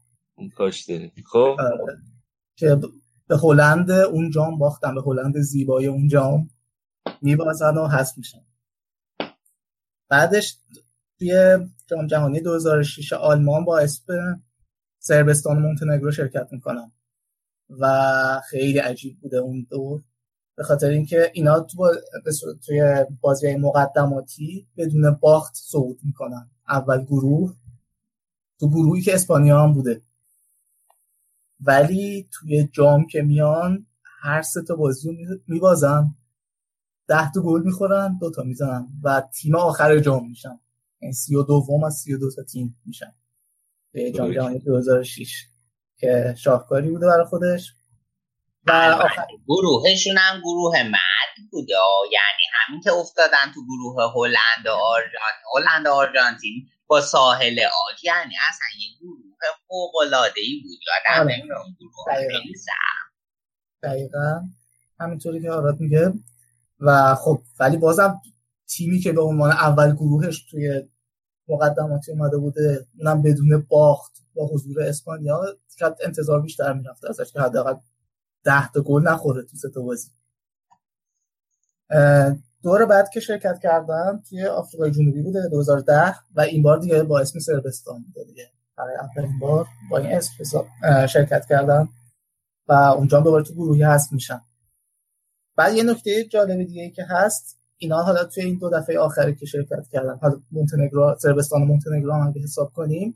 کاش 0.55 0.85
داری. 0.85 1.11
خب. 1.25 1.55
آره. 1.59 1.97
که 2.55 2.79
به 3.27 3.37
هلند 3.37 3.91
اون 3.91 4.29
جام 4.29 4.57
باختن 4.57 4.95
به 4.95 5.01
هلند 5.01 5.39
زیبای 5.39 5.87
اون 5.87 6.07
جام 6.07 6.49
میبازن 7.21 7.77
و 7.77 7.87
حذف 7.87 8.17
میشن. 8.17 8.41
بعدش 10.09 10.57
توی 11.19 11.57
جام 11.89 12.07
جهانی 12.07 12.39
2006 12.39 13.13
آلمان 13.13 13.65
با 13.65 13.79
اسم 13.79 14.41
سربستان 14.99 15.59
مونتنگرو 15.59 16.11
شرکت 16.11 16.47
می‌کنن. 16.51 16.91
و 17.79 18.41
خیلی 18.49 18.77
عجیب 18.77 19.19
بوده 19.19 19.37
اون 19.37 19.67
دور. 19.69 20.01
به 20.55 20.63
خاطر 20.63 20.87
اینکه 20.87 21.31
اینا 21.33 21.59
تو 21.59 21.77
با... 21.77 21.95
توی 22.65 23.05
بازی 23.21 23.55
مقدماتی 23.55 24.67
بدون 24.77 25.11
باخت 25.11 25.55
صعود 25.55 25.99
می‌کنن. 26.03 26.49
اول 26.69 27.03
گروه. 27.03 27.55
تو 28.59 28.69
گروهی 28.69 29.01
که 29.01 29.13
اسپانیا 29.13 29.63
هم 29.63 29.73
بوده. 29.73 30.01
ولی 31.61 32.29
توی 32.31 32.69
جام 32.71 33.07
که 33.07 33.21
میان 33.21 33.85
هر 34.21 34.41
سه 34.41 34.61
تا 34.61 34.75
بازی 34.75 35.17
میبازن. 35.47 36.15
ده 37.07 37.31
تا 37.31 37.41
گل 37.41 37.63
می‌خورن 37.63 38.17
دو 38.17 38.31
تا 38.31 38.43
می‌زنن 38.43 38.87
و 39.03 39.23
تیم 39.33 39.55
آخر 39.55 39.99
جام 39.99 40.29
میشن. 40.29 40.59
سی 41.13 41.35
و 41.35 41.43
دوم 41.43 41.83
از 41.83 41.93
سی 41.93 42.13
و 42.13 42.17
دو 42.17 42.31
تا 42.35 42.43
تیم 42.43 42.81
میشن. 42.85 43.13
به 43.91 44.11
جام 44.11 44.33
جهانی 44.33 44.59
2006 44.59 45.45
که 45.97 46.35
شاهکاری 46.37 46.89
بوده 46.89 47.07
برای 47.07 47.25
خودش. 47.25 47.73
و 48.67 48.71
آخر... 48.71 49.27
گروهشون 49.47 50.17
هم 50.17 50.41
گروه 50.41 50.83
مرد 50.83 51.49
بوده. 51.51 51.73
یعنی 52.11 52.43
همین 52.53 52.81
که 52.81 52.91
افتادن 52.91 53.51
تو 53.53 53.65
گروه 53.65 54.13
هلند 54.15 54.65
و 54.65 54.69
آرژانتین 54.69 55.43
هلند 55.55 55.87
و 55.87 55.89
آرژانتین 55.89 56.67
با 56.87 57.01
ساحل 57.01 57.59
آج. 57.59 58.03
یعنی 58.03 58.33
اصلا 58.49 58.67
یه 58.79 58.87
گروه 59.01 59.37
فوق 59.67 59.95
العاده 59.95 60.41
ای 60.41 60.61
بود. 60.63 60.79
یادم 60.87 61.21
آره. 61.21 61.37
نمیاد 61.37 61.65
گروه 61.79 62.29
خیلی 62.31 62.55
سخت. 62.55 63.13
دقیقا. 63.83 64.41
همینطوری 64.99 65.41
که 65.41 65.51
آراد 65.51 65.79
میگه. 65.79 66.13
و 66.79 67.15
خب 67.15 67.41
ولی 67.59 67.77
بازم 67.77 68.21
تیمی 68.69 68.99
که 68.99 69.13
به 69.13 69.21
عنوان 69.21 69.51
اول 69.51 69.95
گروهش 69.95 70.45
توی 70.51 70.89
مقدماتی 71.47 72.11
اومده 72.11 72.37
بوده 72.37 72.87
اونم 72.99 73.21
بدون 73.21 73.65
باخت 73.69 74.23
با 74.33 74.47
حضور 74.47 74.81
اسپانیا 74.81 75.41
شاید 75.79 75.93
انتظار 76.03 76.41
بیشتر 76.41 76.73
می‌رفته 76.73 77.09
ازش 77.09 77.33
که 77.33 77.41
حداقل 77.41 77.73
ده 78.43 78.71
تا 78.71 78.81
گل 78.81 79.07
نخوره 79.07 79.43
تو 79.43 79.57
سه 79.57 79.69
بازی. 79.81 80.09
دور 82.63 82.85
بعد 82.85 83.09
که 83.09 83.19
شرکت 83.19 83.59
کردم 83.63 84.23
توی 84.29 84.45
آفریقای 84.45 84.91
جنوبی 84.91 85.21
بوده 85.21 85.49
2010 85.51 86.15
و 86.35 86.41
این 86.41 86.63
بار 86.63 86.77
دیگه 86.79 87.03
با 87.03 87.19
اسم 87.19 87.39
سربستان 87.39 88.03
بوده 88.03 88.23
دیگه. 88.23 88.51
برای 88.77 88.95
اولین 88.95 89.39
بار 89.39 89.67
با 89.91 89.97
این 89.97 90.11
اسم 90.11 90.43
شرکت 91.07 91.45
کردم 91.45 91.89
و 92.67 92.73
اونجا 92.73 93.19
دوباره 93.19 93.43
تو 93.43 93.53
گروهی 93.53 93.83
هست 93.83 94.13
میشن 94.13 94.41
بعد 95.55 95.73
یه 95.73 95.83
نکته 95.83 96.23
جالب 96.23 96.63
دیگه 96.63 96.81
ای 96.81 96.91
که 96.91 97.03
هست 97.03 97.58
اینا 97.81 98.03
حالا 98.03 98.23
توی 98.23 98.43
این 98.43 98.57
دو 98.57 98.69
دفعه 98.69 98.99
آخری 98.99 99.35
که 99.35 99.45
شرکت 99.45 99.87
کردن 99.91 100.19
حالا 100.21 100.41
مونتنگرو 100.51 101.15
سربستان 101.19 101.61
مونتنگرو 101.61 102.13
هم 102.13 102.27
اگه 102.27 102.41
حساب 102.41 102.71
کنیم 102.73 103.15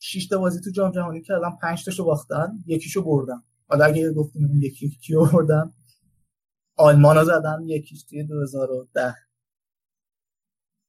شش 0.00 0.26
تا 0.26 0.38
بازی 0.38 0.60
تو 0.60 0.70
جام 0.70 0.92
جهانی 0.92 1.22
کردن 1.22 1.56
پنج 1.62 1.84
تاشو 1.84 2.04
باختن 2.04 2.64
یکیشو 2.66 3.02
بردن. 3.02 3.42
حالا 3.68 3.84
اگه 3.84 4.12
گفتیم 4.12 4.62
یکی 4.62 4.90
کیو 4.90 5.26
بردن؟ 5.26 5.72
آلمان 6.76 7.16
رو 7.16 7.24
زدن 7.24 7.58
یکیش 7.66 8.04
توی 8.04 8.24
2010 8.24 9.14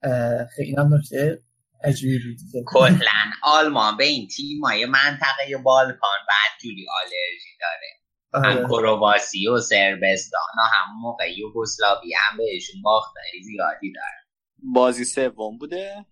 اه، 0.03 0.45
خیلی 0.45 0.76
هم 0.76 0.93
نکته 0.93 1.43
عجیبی 1.84 2.20
بود. 2.53 2.64
کلا 2.68 2.99
آلمان 3.43 3.97
به 3.97 4.03
این 4.03 4.28
تیمای 4.28 4.86
منطقه 4.86 5.57
بالکان 5.64 6.20
بدجوری 6.30 6.86
آلرژی 7.01 7.57
داره. 7.62 7.98
هم 8.34 8.45
آره. 8.45 8.67
کرواسی 8.67 9.47
و 9.47 9.59
سربستان 9.59 10.55
و 10.57 10.61
هم 10.61 11.01
موقع 11.01 11.38
یوگسلاوی 11.38 12.13
هم 12.13 12.38
بهشون 12.38 12.82
باختای 12.82 13.41
زیادی 13.43 13.93
داره. 13.93 14.25
بازی 14.63 15.05
سوم 15.05 15.57
بوده؟ 15.57 16.05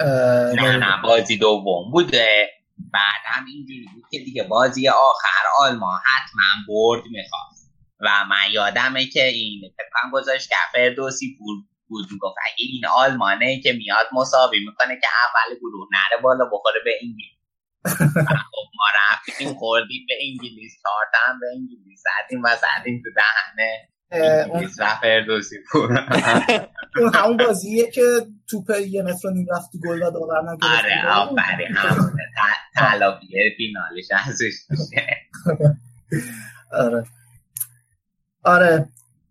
نه 0.00 0.76
نه. 0.76 1.02
بازی 1.02 1.36
دوم 1.36 1.90
بوده. 1.92 2.50
بعد 2.92 3.22
هم 3.24 3.44
اینجوری 3.46 3.86
بود 3.94 4.04
که 4.10 4.18
دیگه 4.18 4.42
بازی 4.42 4.88
آخر 4.88 5.44
آلمان 5.58 6.00
حتما 6.04 6.74
برد 6.74 7.02
می‌خواست. 7.10 7.72
و 8.00 8.24
من 8.28 8.52
یادمه 8.52 9.06
که 9.06 9.24
این 9.24 9.60
فکرم 9.76 10.10
گذاشت 10.12 10.48
که 10.48 10.54
فردوسی 10.72 11.36
پور 11.38 11.56
بود. 11.88 12.06
گفت 12.20 12.36
اگه 12.46 12.66
این 12.72 12.86
آلمانه 12.86 13.60
که 13.60 13.72
میاد 13.72 14.06
مساوی 14.12 14.58
می‌کنه 14.58 15.00
که 15.00 15.06
اول 15.06 15.58
گروه 15.58 15.88
نره 15.92 16.22
بالا 16.22 16.44
بخوره 16.44 16.80
به 16.84 16.90
انگلیس. 17.02 17.41
خب 17.86 18.66
ما 18.76 18.84
رفتیم 19.10 19.54
خوردیم 19.54 20.06
به 20.08 20.14
انگلیس 20.28 20.72
چهارتم 20.82 21.40
به 21.40 21.46
انگلیس 21.56 22.02
زدیم 22.04 22.42
و 22.42 22.48
زدیم 22.56 23.02
تو 23.04 23.10
دهنه. 23.16 23.88
انگلیس 24.10 24.76
و 24.80 24.86
فردوسی 25.02 25.56
پور 25.72 25.90
اون 26.96 27.14
همون 27.14 27.36
بازیه 27.36 27.90
که 27.90 28.02
توپ 28.50 28.70
یه 28.88 29.02
متر 29.02 29.28
نیم 29.30 29.46
رفت 29.56 29.72
تو 29.72 29.78
گل 29.88 30.02
و 30.02 30.10
داور 30.10 30.42
نگرفت. 30.42 30.84
آره 30.84 31.12
آفرین 31.16 31.76
همونه 31.76 32.22
ت- 32.36 32.78
تلافی 32.78 33.26
فینالش 33.56 34.04
ازش 34.28 34.52
میشه. 34.70 35.06
آره. 36.72 37.04
آره. 38.44 38.88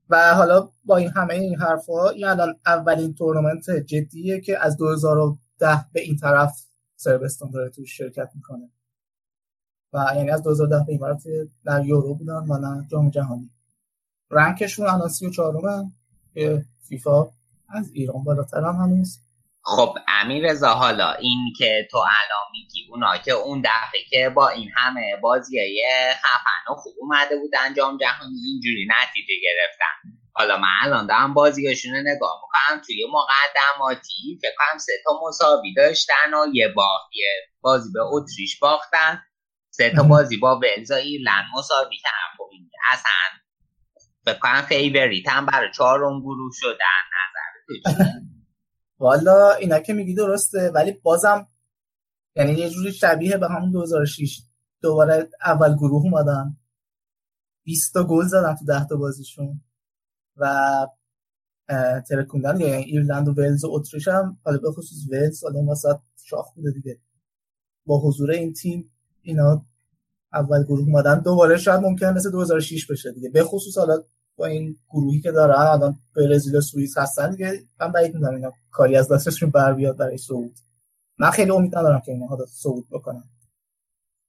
و 0.09 0.33
حالا 0.35 0.69
با 0.85 0.97
این 0.97 1.11
همه 1.15 1.33
این 1.33 1.59
حرفا 1.61 2.09
این 2.09 2.25
الان 2.27 2.59
اولین 2.65 3.13
تورنمنت 3.13 3.69
جدیه 3.85 4.41
که 4.41 4.57
از 4.65 4.77
2010 4.77 5.85
به 5.93 6.01
این 6.01 6.17
طرف 6.17 6.51
سربستان 7.03 7.51
داره 7.51 7.69
توش 7.69 7.97
شرکت 7.97 8.29
می‌کنه. 8.35 8.69
و 9.93 10.13
یعنی 10.15 10.29
از 10.29 10.43
2010 10.43 10.85
به 10.87 10.97
طرف 10.97 11.23
در 11.65 11.85
یورو 11.85 12.15
بودن 12.15 12.45
و 12.49 12.57
نه 12.57 12.87
جام 12.91 13.09
جهانی. 13.09 13.51
رنکشون 14.31 14.87
الان 14.87 15.09
34 15.09 15.53
هم. 15.69 15.93
که 16.33 16.65
فیفا 16.89 17.31
از 17.69 17.91
ایران 17.93 18.23
بالاتر 18.23 18.57
هم 18.57 18.75
هنوز. 18.75 19.19
خب 19.63 19.95
امیر 20.07 20.53
حالا 20.63 21.11
این 21.13 21.53
که 21.57 21.87
تو 21.91 21.97
الان 21.97 22.47
میگی 22.51 22.87
اونا 22.89 23.17
که 23.17 23.31
اون 23.31 23.61
دفعه 23.61 24.01
که 24.09 24.29
با 24.29 24.49
این 24.49 24.69
همه 24.75 25.17
بازی 25.21 25.57
خفن 26.13 26.73
و 26.73 26.75
خوب 26.75 26.93
اومده 26.99 27.39
بودن 27.39 27.73
جام 27.77 27.97
جهانی 27.97 28.37
اینجوری 28.45 28.87
نتیجه 28.89 29.33
گرفتن. 29.43 30.20
حالا 30.33 30.57
من 30.57 30.67
الان 30.81 31.07
دارم 31.07 31.33
بازیاشون 31.33 31.91
رو 31.95 32.01
نگاه 32.01 32.41
می‌کنم. 32.43 32.81
توی 32.85 33.07
مقدماتی 33.11 34.39
فکر 34.41 34.51
کنم 34.57 34.77
سه 34.77 34.93
تا 35.03 35.11
مساوی 35.27 35.73
داشتن 35.73 36.33
و 36.33 36.55
یه 36.55 36.67
باخت. 36.67 37.09
یه 37.13 37.27
بازی 37.61 37.91
به 37.93 37.99
اتریش 38.01 38.59
باختن. 38.59 39.23
سه 39.69 39.89
تا 39.95 40.03
بازی 40.03 40.37
با 40.37 40.59
ولز 40.59 40.91
و 40.91 40.93
ایرلند 40.93 41.45
مساوی 41.57 41.97
کردن 41.97 42.37
خب 42.37 42.49
این 42.51 42.69
اصلا 42.91 43.11
فکر 44.25 44.39
کنم 44.39 44.61
favorite 44.61 45.29
هم 45.29 45.45
برای 45.45 45.69
چهارم 45.75 46.19
گروه 46.19 46.51
شدن. 46.53 47.01
نظر 47.13 47.51
تو 47.67 48.03
چیه؟ 48.03 48.21
والا 49.03 49.53
اینا 49.53 49.79
که 49.79 49.93
میگی 49.93 50.15
درسته 50.15 50.71
ولی 50.75 50.91
بازم 50.91 51.47
یعنی 52.35 52.53
یه 52.53 52.69
جوری 52.69 52.93
شبیه 52.93 53.37
به 53.37 53.47
همون 53.49 53.71
2006 53.71 54.41
دوباره 54.81 55.29
اول 55.45 55.75
گروه 55.75 56.03
اومدن. 56.03 56.57
20 57.63 57.93
تا 57.93 58.03
گل 58.03 58.25
زدن 58.25 58.55
تو 58.55 58.65
10 58.65 58.87
تا 58.87 58.95
بازیشون. 58.95 59.61
و 60.37 60.87
ترکوندن. 62.09 62.59
یعنی 62.59 62.83
ایرلند 62.83 63.27
و 63.27 63.31
ولز 63.31 63.63
و 63.63 63.69
اتریش 63.71 64.07
هم 64.07 64.37
حالا 64.43 64.57
به 64.57 64.71
خصوص 64.71 65.07
ولز 65.11 65.43
حالا 65.43 65.71
وسط 65.71 65.97
شاخ 66.23 66.53
بوده 66.55 66.71
دیگه. 66.71 66.99
با 67.85 67.99
حضور 67.99 68.31
این 68.31 68.53
تیم 68.53 68.91
اینا 69.21 69.65
اول 70.33 70.63
گروه 70.63 70.79
اومدن. 70.79 71.19
دوباره 71.19 71.57
شاید 71.57 71.81
ممکن 71.81 72.05
مثل 72.05 72.31
2006 72.31 72.91
بشه 72.91 73.11
دیگه. 73.11 73.29
به 73.29 73.43
خصوص 73.43 73.77
حالا 73.77 74.03
با 74.35 74.45
این 74.45 74.75
گروهی 74.89 75.21
که 75.21 75.31
دارن 75.31 75.55
الان 75.55 75.99
برزیل 76.15 76.55
و 76.55 76.61
سوئیس 76.61 76.97
هستن 76.97 77.31
دیگه. 77.31 77.63
من 77.79 77.91
بعید 77.91 78.13
می‌دونم 78.13 78.35
اینا 78.35 78.53
کاری 78.71 78.95
از 78.95 79.11
دستشون 79.11 79.49
بر 79.49 79.73
بیاد 79.73 79.97
برای 79.97 80.17
صعود. 80.17 80.55
من 81.17 81.29
خیلی 81.29 81.51
امید 81.51 81.75
ندارم 81.75 82.01
که 82.05 82.11
اینا 82.11 82.25
حالا 82.25 82.45
صعود 82.45 82.89
بکنن. 82.89 83.23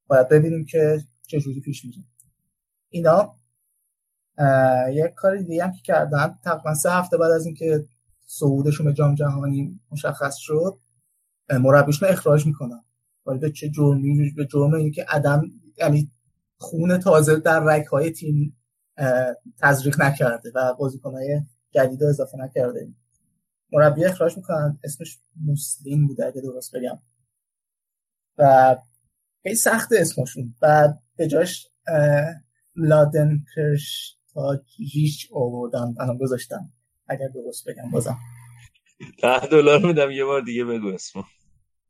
باید 0.07 0.29
ببینیم 0.29 0.65
که 0.65 1.01
چه 1.27 1.41
جوری 1.41 1.61
پیش 1.61 1.85
میره 1.85 1.99
اینا 2.89 3.35
یک 4.93 5.15
کار 5.15 5.37
دیگه 5.37 5.65
هم 5.65 5.73
که 5.73 5.83
کردن 5.85 6.39
تقریبا 6.45 6.75
سه 6.75 6.91
هفته 6.91 7.17
بعد 7.17 7.31
از 7.31 7.47
اینکه 7.47 7.85
صعودشون 8.27 8.87
به 8.87 8.93
جام 8.93 9.15
جهانی 9.15 9.81
مشخص 9.93 10.37
شد 10.37 10.79
مربیشون 11.51 12.09
اخراج 12.09 12.47
می‌کنن 12.47 12.85
ولی 13.27 13.39
به 13.39 13.51
چه 13.51 13.71
جرمی 13.71 14.31
به 14.37 14.47
جرم 14.47 14.75
اینکه 14.75 15.05
عدم 15.09 15.43
یعنی 15.79 16.11
خون 16.59 16.99
تازه 16.99 17.37
در 17.37 17.61
رگ 17.65 17.87
های 17.87 18.11
تیم 18.11 18.57
تزریق 19.59 20.03
نکرده 20.03 20.53
و 20.55 20.75
بازیکنهای 20.75 21.41
جدید 21.71 22.05
اضافه 22.05 22.39
نکرده. 22.39 22.89
مربی 23.73 24.05
اخراج 24.05 24.37
می‌کنن. 24.37 24.79
اسمش 24.85 25.19
مسلم 25.47 26.07
بوده 26.07 26.27
اگه 26.27 26.41
درست 26.41 26.77
بگم. 26.77 26.99
و 28.39 28.77
خیلی 29.43 29.55
سخت 29.55 29.93
اسمشون. 29.93 30.55
و 30.63 30.95
به 31.17 31.27
جاش 31.27 31.69
اه، 31.87 32.35
لادن 34.37 34.63
کرشتاجیش 34.63 35.29
آوردن 35.33 35.95
الان 36.01 36.19
گذاشتن 36.19 36.73
اگر 37.09 37.29
درست 37.29 37.69
بگم 37.69 37.91
بازم. 37.91 38.19
ده 39.23 39.47
دلار 39.47 39.87
میدم 39.87 40.11
یه 40.11 40.25
بار 40.25 40.41
دیگه 40.41 40.65
بگو 40.65 40.87
اسمو. 40.87 41.23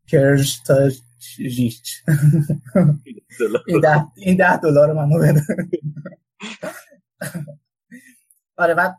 کرشتاجیچ 0.07 2.03
این 3.67 3.81
ده 3.81 4.07
این 4.17 4.37
ده 4.37 4.57
دلار 4.57 4.93
منو 4.93 5.19
بده. 5.19 5.43
آره 8.57 8.75
و 8.75 8.93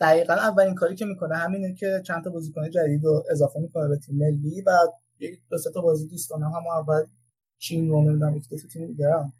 دقیقا 0.00 0.34
اولین 0.34 0.74
کاری 0.74 0.94
که 0.94 1.04
می‌کنه 1.04 1.36
همینه 1.36 1.74
که 1.74 2.02
چند 2.06 2.24
تا 2.24 2.30
بازیکن 2.30 2.70
جدید 2.70 3.04
رو 3.04 3.24
اضافه 3.30 3.60
می‌کنه 3.60 3.88
به 3.88 3.96
تیم 3.96 4.16
ملی 4.16 4.62
و 4.62 4.70
یک 5.18 5.40
دو 5.50 5.56
تا 5.74 5.80
بازی 5.80 6.08
دوستانه 6.08 6.46
هم 6.46 6.66
اول 6.66 7.04
چین 7.58 7.88
رو 7.88 8.02
نمی‌دونم 8.02 8.36
یک 8.36 8.48
دو 8.48 8.56
تا 8.56 8.68
تیم 8.68 8.86
دیگه 8.86 9.06
هم. 9.08 9.32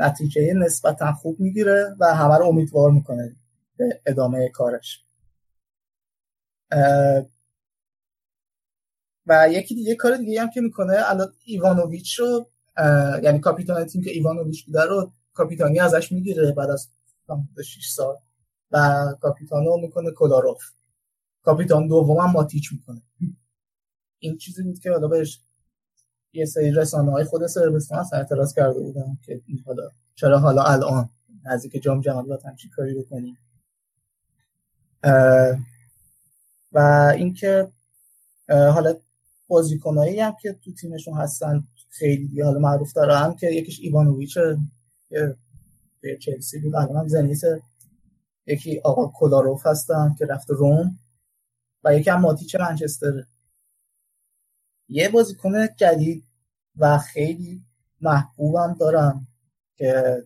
نتیجه 0.00 0.52
نسبتا 0.54 1.12
خوب 1.12 1.40
می‌گیره 1.40 1.96
و 2.00 2.14
همه 2.14 2.38
رو 2.38 2.46
امیدوار 2.46 2.90
می‌کنه 2.90 3.36
به 3.76 4.00
ادامه 4.06 4.48
کارش. 4.48 5.04
و 9.26 9.48
یکی 9.50 9.74
دیگه 9.74 9.94
کار 9.94 10.16
دیگه 10.16 10.42
هم 10.42 10.50
که 10.50 10.60
می‌کنه 10.60 10.96
الان 11.04 11.32
ایوانوویچ 11.44 12.20
رو 12.20 12.50
یعنی 13.22 13.38
کاپیتان 13.38 13.84
تیم 13.84 14.02
که 14.02 14.10
ایوانوویچ 14.10 14.66
بوده 14.66 14.84
رو 14.84 15.12
کاپیتانی 15.34 15.80
ازش 15.80 16.12
می‌گیره 16.12 16.52
بعد 16.52 16.70
از 16.70 16.88
6 17.64 17.88
سال. 17.88 18.16
و 18.70 19.04
کاپیتانو 19.20 19.76
می‌کنه 19.76 20.10
کولاروف 20.10 20.62
کاپیتان 21.42 21.88
دوم 21.88 22.16
هم 22.16 22.30
ماتیچ 22.30 22.72
می‌کنه. 22.72 23.02
این 24.18 24.36
چیزی 24.36 24.62
بود 24.62 24.78
که 24.78 24.90
حالا 24.90 25.08
بهش 25.08 25.40
یه 26.32 26.44
سری 26.44 26.70
رسانه 26.70 27.10
های 27.10 27.24
خود 27.24 27.46
سربستان 27.46 28.04
اعتراض 28.12 28.54
کرده 28.54 28.80
بودن 28.80 29.18
که 29.22 29.40
حالا 29.66 29.90
چرا 30.14 30.38
حالا 30.38 30.62
الان 30.62 31.10
نزدیک 31.44 31.82
جام 31.82 32.00
جهانی 32.00 32.28
باید 32.28 32.42
همچین 32.44 32.70
کاری 32.70 32.94
بکنیم. 32.94 33.38
و 36.72 36.78
اینکه 37.16 37.68
حالا 38.48 38.94
بازیکنایی 39.48 40.20
هم 40.20 40.36
که 40.42 40.52
تو 40.52 40.72
تیمشون 40.72 41.14
هستن 41.14 41.64
خیلی 41.88 42.42
حالا 42.42 42.58
معروف 42.58 42.92
دارن 42.92 43.34
که 43.34 43.46
یکیش 43.46 43.80
ایوانوویچه 43.80 44.58
که 45.08 45.36
به 46.00 46.16
چلسی 46.16 46.58
بود 46.58 46.74
الان 46.74 46.96
هم 46.96 47.08
زنیت 47.08 47.40
یکی 48.46 48.80
آقا 48.84 49.06
کولاروف 49.06 49.66
هستن 49.66 50.14
که 50.18 50.26
رفت 50.26 50.50
روم 50.50 50.98
و 51.84 51.94
یکی 51.94 52.10
هم 52.10 52.20
ماتیچ 52.20 52.56
منچستر. 52.56 53.24
یه 54.90 55.08
بازیکن 55.08 55.66
جدید 55.76 56.24
و 56.76 56.98
خیلی 56.98 57.62
محبوبم 58.00 58.76
دارم 58.80 59.26
که 59.76 60.22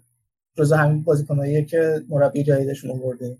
جز 0.56 0.72
همین 0.72 1.02
بازیکناییه 1.02 1.64
که 1.64 2.02
مربی 2.08 2.42
جدیدشون 2.44 2.90
آورده 2.90 3.38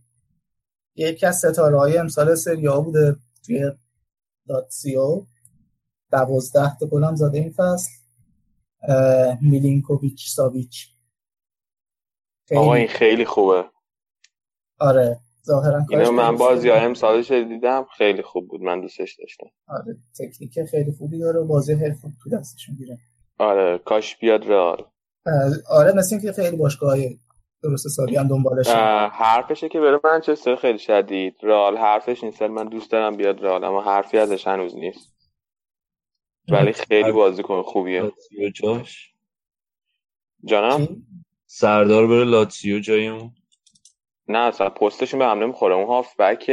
یکی 0.97 1.27
از 1.27 1.39
ستاره 1.39 1.79
های 1.79 1.99
امسال 1.99 2.35
سری 2.35 2.69
آ 2.69 2.81
بوده 2.81 3.17
توی 3.47 3.73
لاتسیو 4.47 5.27
دوازده 6.11 6.79
تا 6.79 6.87
گل 6.87 7.05
هم 7.05 7.17
زده 7.17 7.39
این 7.39 7.51
فصل. 7.57 7.91
میلینکوویچ 9.41 10.31
ساویچ. 10.31 10.89
خیلی- 12.49 12.61
آقا 12.61 12.75
این 12.75 12.89
خیلی 12.89 13.25
خوبه. 13.25 13.65
آره. 14.79 15.21
ظاهرا 15.47 15.83
اینو 15.91 16.13
من 16.13 16.37
بازی 16.37 16.69
های 16.69 16.81
امسالش 16.81 17.31
دیدم 17.31 17.87
خیلی 17.97 18.23
خوب 18.23 18.49
بود 18.49 18.63
من 18.63 18.81
دوستش 18.81 19.17
داشتم. 19.21 19.47
آره 19.69 19.97
تکنیک 20.19 20.71
خیلی 20.71 20.93
خوبی 20.99 21.19
داره 21.19 21.41
و 21.41 21.47
بازی 21.47 21.77
خیلی 21.77 21.95
خوب 21.95 22.13
تو 22.23 22.31
دستش 22.31 22.69
می‌گیره. 22.69 22.99
آره 23.39 23.79
کاش 23.79 24.17
بیاد 24.17 24.47
رئال. 24.47 24.87
آره 25.71 25.93
مثل 25.93 26.17
اینکه 26.17 26.33
خیلی 26.33 26.57
باشگاه 26.57 26.97
درست 27.63 27.89
سالی 27.89 28.17
هم 28.17 28.29
دنبالش 28.29 28.69
حرفشه 29.13 29.69
که 29.69 29.81
بره 29.81 30.01
منچستر 30.05 30.57
خیلی 30.57 30.79
شدید. 30.79 31.35
رئال 31.43 31.77
حرفش 31.77 32.23
این 32.23 32.33
سال 32.33 32.51
من 32.51 32.69
دوست 32.69 32.91
دارم 32.91 33.17
بیاد 33.17 33.45
رئال 33.45 33.65
اما 33.65 33.83
حرفی 33.83 34.19
ازش 34.19 34.47
هنوز 34.47 34.77
نیست. 34.77 35.15
ولی 36.49 36.73
خیلی 36.73 37.13
بازیکن 37.13 37.63
خوبیه. 37.63 38.13
جاش؟ 38.55 39.15
جانم؟ 40.45 40.89
سردار 41.47 42.07
بره 42.07 42.25
لاتزیو 42.25 42.81
جای 42.81 43.09
اون. 43.09 43.31
نه 44.29 44.39
اصلا 44.39 44.71
پستشون 44.71 45.19
به 45.19 45.27
هم 45.27 45.39
نمی‌خوره. 45.39 45.75
اون 45.75 45.87
هافبک 45.87 46.49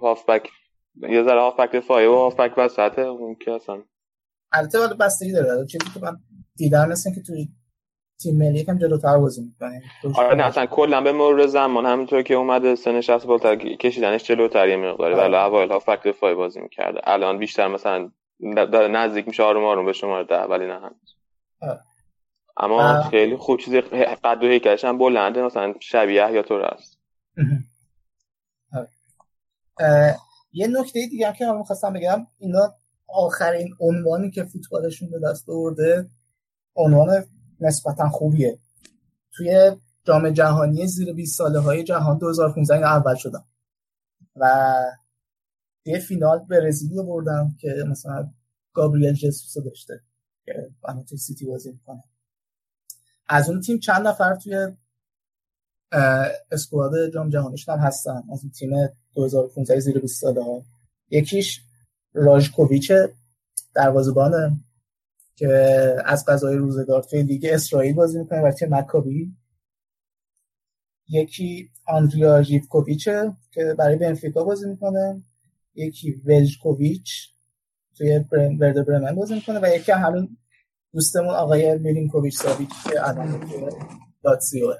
هافبک 0.00 0.50
یه 0.96 1.22
ذره 1.22 1.40
هافبک 1.40 1.72
دفاعی 1.72 2.06
و 2.06 2.14
هافبک 2.14 2.52
وسطه 2.56 3.02
اون 3.02 3.34
که 3.34 3.52
اصلا. 3.52 3.82
البته 4.52 4.78
ولی 4.78 4.94
بستگی 4.94 5.32
داره. 5.32 5.66
چیزی 5.66 5.84
که 5.94 6.00
من 6.02 6.16
دیدم 6.56 6.88
مثل 6.88 7.10
اینکه 7.10 7.22
توی 7.26 7.48
تیم 8.22 8.38
ملی 8.38 8.58
یکم 8.58 8.78
جلوتر 8.78 9.18
بازی 9.18 9.42
می‌کنه. 9.42 9.82
آره 10.14 10.34
نه 10.34 10.44
اصلا 10.44 10.66
کلا 10.66 11.00
به 11.00 11.12
مرور 11.12 11.46
زمان 11.46 11.86
همینطور 11.86 12.22
که 12.22 12.34
اومده 12.34 12.74
سنش 12.74 13.10
هست 13.10 13.26
بالاتر 13.26 13.56
کشیدنش 13.56 14.24
جلوتر 14.24 14.68
یه 14.68 14.76
مقداری. 14.76 15.14
آره. 15.14 15.22
ولی 15.24 15.36
اوایل 15.36 15.72
هافبک 15.72 16.02
دفاعی 16.02 16.34
بازی 16.34 16.60
می‌کرده. 16.60 17.00
الان 17.04 17.38
بیشتر 17.38 17.68
مثلا 17.68 18.10
داره 18.54 18.88
نزدیک 18.88 19.28
میشه 19.28 19.42
آروم 19.42 19.64
آروم 19.64 19.86
به 19.86 19.92
شماره 19.92 20.24
ده 20.24 20.42
ولی 20.42 20.66
نه 20.66 20.74
هنوز. 20.74 21.16
آره. 21.62 21.80
اما 22.56 22.82
اه. 22.82 23.10
خیلی 23.10 23.36
خوب 23.36 23.58
چیزی 23.58 23.80
قد 23.80 24.44
و 24.44 24.46
هیکلش 24.46 24.84
هم 24.84 24.98
بلنده 24.98 25.42
مثلا 25.42 25.74
شبیه 25.80 26.32
یا 26.32 26.42
تو 26.42 26.54
است. 26.54 26.95
اه، 26.95 26.95
یه 30.52 30.66
نکته 30.66 31.06
دیگه 31.10 31.26
هم 31.26 31.32
که 31.32 31.46
من 31.46 31.58
می‌خواستم 31.58 31.92
بگم 31.92 32.26
اینا 32.38 32.74
آخرین 33.06 33.74
عنوانی 33.80 34.30
که 34.30 34.44
فوتبالشون 34.44 35.10
به 35.10 35.18
دست 35.18 35.48
آورده 35.48 36.10
عنوان 36.74 37.24
نسبتا 37.60 38.08
خوبیه. 38.08 38.58
توی 39.32 39.76
جام 40.04 40.30
جهانی 40.30 40.86
زیر 40.86 41.12
20 41.12 41.38
ساله 41.38 41.58
های 41.58 41.84
جهان 41.84 42.18
2015 42.18 42.74
اینا 42.74 42.86
اول 42.86 43.14
شدن. 43.14 43.44
و 44.36 44.74
یه 45.84 45.98
فینال 45.98 46.38
برزیل 46.38 46.96
رو 46.96 47.02
بردن 47.02 47.54
که 47.60 47.84
مثلا 47.88 48.30
گابریل 48.72 49.12
جسوس 49.12 49.64
داشته 49.64 50.00
که 50.44 50.70
سیتی 51.16 51.46
بازی 51.46 51.72
می‌کنه. 51.72 52.04
از 53.28 53.50
اون 53.50 53.60
تیم 53.60 53.78
چند 53.78 54.06
نفر 54.06 54.34
توی 54.34 54.76
اسکواد 56.50 57.12
جام 57.14 57.28
جهانیشون 57.28 57.78
هم 57.78 57.86
هستن. 57.86 58.22
از 58.32 58.42
اون 58.42 58.50
تیم 58.50 58.70
2015 59.14 59.80
زیر 59.80 59.98
20 59.98 60.20
ساله 60.20 60.44
ها 60.44 60.62
یکیش 61.10 61.60
راژکوویچ 62.12 62.92
دروازه‌بانه 63.74 64.60
که 65.36 65.48
از 66.04 66.24
قضای 66.24 66.56
روزگار 66.56 67.02
توی 67.02 67.22
لیگ 67.22 67.46
اسرائیل 67.50 67.94
بازی 67.94 68.18
می‌کنه 68.18 68.40
و 68.40 68.52
تیم 68.52 68.74
مکابی 68.74 69.32
یکی 71.08 71.70
آندریا 71.86 72.42
ژیوکوویچه 72.42 73.32
که 73.50 73.74
برای 73.78 73.96
بنفیکا 73.96 74.44
بازی 74.44 74.68
می‌کنه. 74.68 75.22
یکی 75.74 76.12
ولژکوویچ 76.12 77.28
توی 77.96 78.24
ورده 78.60 78.82
برمن 78.82 79.14
بازی 79.14 79.34
می‌کنه 79.34 79.60
و 79.62 79.76
یکی 79.76 79.92
همین 79.92 80.36
دوستمون 80.92 81.34
آقای 81.34 81.78
میلینکوویچ 81.78 82.38
ساویچ 82.38 82.70
که 82.90 83.08
الان 83.08 83.40
توی 83.40 83.68
لاتسیوه 84.24 84.76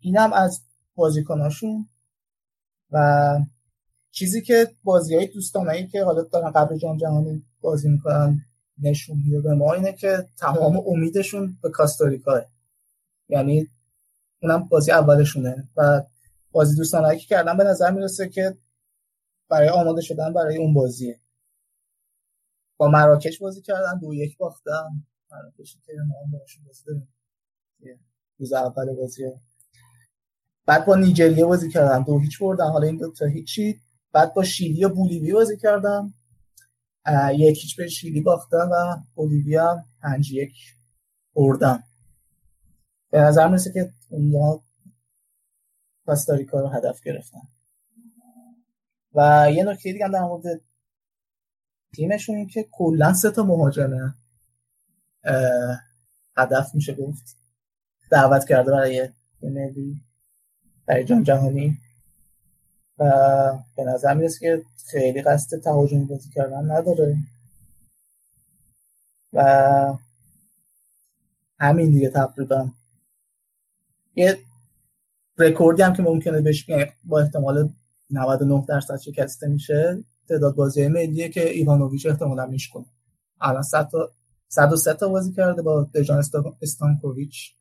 اینم 0.00 0.32
از 0.32 0.62
بازیکناشون. 0.94 1.88
و 2.90 3.38
چیزی 4.10 4.42
که 4.42 4.68
بازی 4.84 5.16
های 5.16 5.26
دوستانه 5.26 5.86
که 5.86 6.04
حالا 6.04 6.22
دارن 6.22 6.50
قبل 6.50 6.78
جام 6.78 6.96
جهانی 6.96 7.44
بازی 7.60 7.88
می‌کنن 7.88 8.40
نشون 8.82 9.18
میده 9.24 9.40
به 9.40 9.54
ما 9.54 9.72
اینه 9.72 9.92
که 9.92 10.26
تمام 10.38 10.76
امیدشون 10.86 11.58
به 11.62 11.70
کاستاریکاه. 11.70 12.40
یعنی 13.28 13.68
اونم 14.42 14.68
بازی 14.68 14.92
اولشونه. 14.92 15.68
و 15.76 16.02
بازی 16.50 16.76
دوستانه 16.76 17.16
که 17.16 17.26
کردن 17.26 17.56
به 17.56 17.64
نظر 17.64 17.90
می‌رسه 17.90 18.28
که 18.28 18.56
برای 19.48 19.68
آماده 19.68 20.00
شدن 20.00 20.32
برای 20.32 20.56
اون 20.56 20.74
بازیه. 20.74 21.20
با 22.76 22.88
مراکش 22.88 23.38
بازی 23.38 23.62
کردن 23.62 23.98
دو 23.98 24.14
یک 24.14 24.36
باختن. 24.36 25.04
مراکشی 25.30 25.78
که 25.86 25.92
ما 26.08 26.14
هم 26.24 26.30
باشون 26.30 26.64
بازی 26.64 26.84
داریم. 26.86 27.08
روز 28.38 28.52
اول 28.52 28.94
بازی. 28.94 29.24
بعد 30.66 30.86
با 30.86 30.96
نیجریه 30.96 31.44
بازی 31.44 31.70
کردن 31.70 32.02
دو 32.02 32.18
هیچ 32.18 32.38
بردن 32.38 32.70
حالا 32.70 32.86
این 32.86 32.96
دو 32.96 33.12
تا 33.12 33.26
هیچی. 33.26 33.80
بعد 34.12 34.34
با 34.34 34.44
شیلی 34.44 34.84
و 34.84 34.88
بولیوی 34.88 35.32
بازی 35.32 35.56
کردن 35.56 36.14
اه، 37.04 37.34
یک 37.34 37.58
هیچ 37.62 37.76
به 37.76 37.88
شیلی 37.88 38.20
باختن 38.20 38.68
و 38.68 38.96
بولیویا 39.14 39.70
هم 39.70 39.84
پنج 40.02 40.32
یک 40.32 40.54
بردن 41.34 41.82
به 43.10 43.18
نظر 43.20 43.48
می‌رسه 43.48 43.72
که 43.72 43.92
اونها 44.08 44.64
کاستاریکا 46.06 46.60
رو 46.60 46.68
هدف 46.68 47.00
گرفتن. 47.00 47.40
و 49.14 49.50
یه 49.54 49.64
نکته 49.64 49.92
دیگه 49.92 50.08
در 50.08 50.20
مورد 50.20 50.60
تیمشون 51.94 52.36
این 52.36 52.46
که 52.46 52.68
کلا 52.72 53.12
سه 53.12 53.30
تا 53.30 53.42
مهاجم 53.42 54.14
اه، 55.24 55.80
هدف 56.36 56.74
میشه 56.74 56.94
گفت. 56.94 57.36
دعوت 58.10 58.48
کرده 58.48 58.70
برای 58.70 59.08
ملی 59.42 60.00
برای 60.86 61.04
جام 61.04 61.22
جهانی. 61.22 61.78
و 62.98 63.04
به 63.76 63.84
نظر 63.84 64.14
می‌رسه 64.14 64.38
که 64.40 64.62
خیلی 64.90 65.22
قصد 65.22 65.58
تهاجمی 65.60 66.04
بازی 66.04 66.30
کردن 66.30 66.70
نداره. 66.70 67.16
و 69.32 69.94
همین 71.60 71.90
دیگه 71.90 72.08
تقریبا. 72.10 72.70
یه 74.16 74.38
رکوردی 75.38 75.82
هم 75.82 75.92
که 75.92 76.02
ممکنه 76.02 76.40
بهش 76.40 76.66
با 77.04 77.20
احتمال 77.20 77.68
99 78.10 78.64
درصد 78.68 78.96
شکسته 78.96 79.46
میشه 79.48 80.04
تعداد 80.28 80.54
بازی 80.54 80.88
ملیه 80.88 81.28
که 81.28 81.50
ایوانوویچ 81.50 82.06
احتمالا 82.06 82.46
میشکنه. 82.46 82.84
الان 83.40 83.62
100 83.62 83.88
تا 83.88 84.10
103 84.48 84.94
تا 84.94 85.08
بازی 85.08 85.32
کرده 85.32 85.62
با 85.62 85.90
دژان 85.94 86.22
استا- 86.22 86.56
استانکوویچ. 86.62 87.57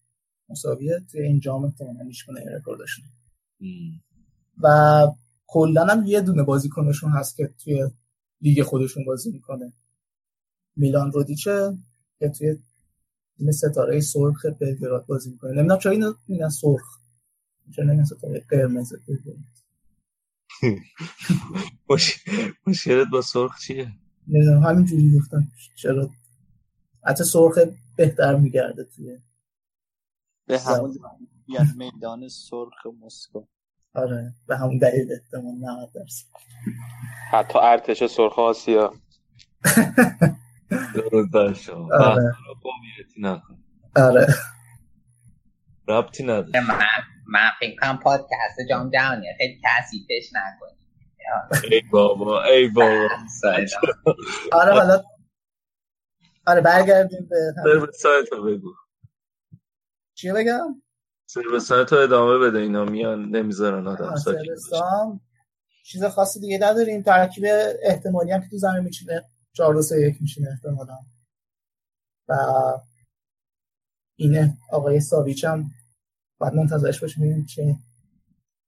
مساویه 0.49 0.99
توی 1.11 1.21
این 1.21 1.39
جام 1.39 1.63
احتمالاً 1.65 2.03
میشکنه 2.03 2.39
این 2.39 2.49
رکوردشون 2.49 3.05
و 4.63 5.07
کلا 5.47 5.85
هم 5.85 6.05
یه 6.05 6.21
دونه 6.21 6.43
بازیکنشون 6.43 7.11
هست 7.11 7.35
که 7.35 7.53
توی 7.63 7.89
لیگ 8.41 8.63
خودشون 8.63 9.05
بازی 9.05 9.31
می‌کنه. 9.31 9.73
میلان 10.75 11.11
رودیچه 11.11 11.77
که 12.19 12.29
توی 12.29 12.57
تیم 13.37 13.51
ستاره 13.51 13.99
سرخ 13.99 14.45
بلگراد 14.59 15.05
بازی 15.05 15.29
می‌کنه. 15.31 15.51
نمی‌دونم 15.51 15.79
چرا 15.79 15.91
اینو 15.91 16.13
میگن 16.27 16.49
سرخ. 16.49 16.99
چرا 17.75 17.85
نمیگن 17.85 18.03
ستاره 18.03 18.45
قرمز 18.49 18.93
بلگراد؟ 19.07 19.37
مش- 21.89 22.19
مشکلت 22.67 23.07
با 23.11 23.21
سرخ 23.21 23.59
چیه؟ 23.59 23.91
نمی‌دونم 24.27 24.63
همینجوری 24.63 25.17
گفتم. 25.19 25.47
چرا؟ 25.75 26.09
حتی 27.03 27.23
سرخ 27.23 27.57
بهتر 27.95 28.35
میگرده 28.35 28.83
توی 28.83 29.17
به 30.47 30.59
همون 30.59 30.99
یعنی 31.47 31.69
میدان 31.75 32.27
سرخ 32.29 32.85
مسکو. 33.01 33.45
آره 33.95 34.33
به 34.47 34.57
همون 34.57 34.77
دلیل 34.77 35.11
احتمال 35.11 35.53
90 35.55 35.91
درصد. 35.93 36.25
حتی 37.31 37.59
ارتش 37.59 38.03
سرخ 38.05 38.39
آسیا. 38.39 38.93
درود 40.95 41.31
بر 41.31 41.53
شما. 41.53 41.89
آره. 41.95 42.33
آره. 43.95 44.27
ربطی 45.87 46.23
نداره. 46.23 46.59
من 46.67 46.79
من 47.27 47.49
فکر 47.59 47.75
کنم 47.81 47.97
پادکست 47.97 48.57
جام 48.69 48.89
جهانی 48.89 49.25
خیلی 49.37 49.61
کثیفش 49.65 50.29
نکنیم 50.33 50.77
ای 51.71 51.81
بابا 51.91 52.43
ای 52.43 52.67
بابا. 52.67 53.07
آره 54.51 54.73
حالا 54.73 55.03
آره 56.47 56.61
برگردیم 56.61 57.29
به 57.29 57.91
سایت 57.93 58.31
رو 58.31 58.43
بگو. 58.43 58.73
چی 60.17 60.31
بگم؟ 60.31 60.81
سرب 61.25 61.59
سایت 61.59 61.93
رو 61.93 61.99
ادامه 61.99 62.37
بده 62.37 62.57
اینا 62.59 62.85
میان 62.85 63.29
نمی‌ذارن 63.29 63.87
آدم. 63.87 64.15
سربستان 64.15 65.19
چیز 65.83 66.03
خاصی 66.03 66.39
دیگه 66.39 66.59
نداریم 66.61 67.01
ترکیب 67.01 67.43
احتمالی 67.83 68.31
هم 68.31 68.41
که 68.41 68.47
تو 68.49 68.57
زمین 68.57 68.83
میچینه 68.83 69.23
4 69.53 69.73
2 69.73 69.81
3 69.81 69.95
1 70.01 70.21
میشینه 70.21 70.49
احتمالا. 70.49 70.97
و 72.27 72.35
اینه 74.15 74.57
آقای 74.71 74.99
ساویچ 74.99 75.45
هم 75.45 75.71
بعد 76.39 76.53
منتظرش 76.53 77.01
باشیم 77.01 77.23
ببینیم 77.23 77.45
چه 77.45 77.75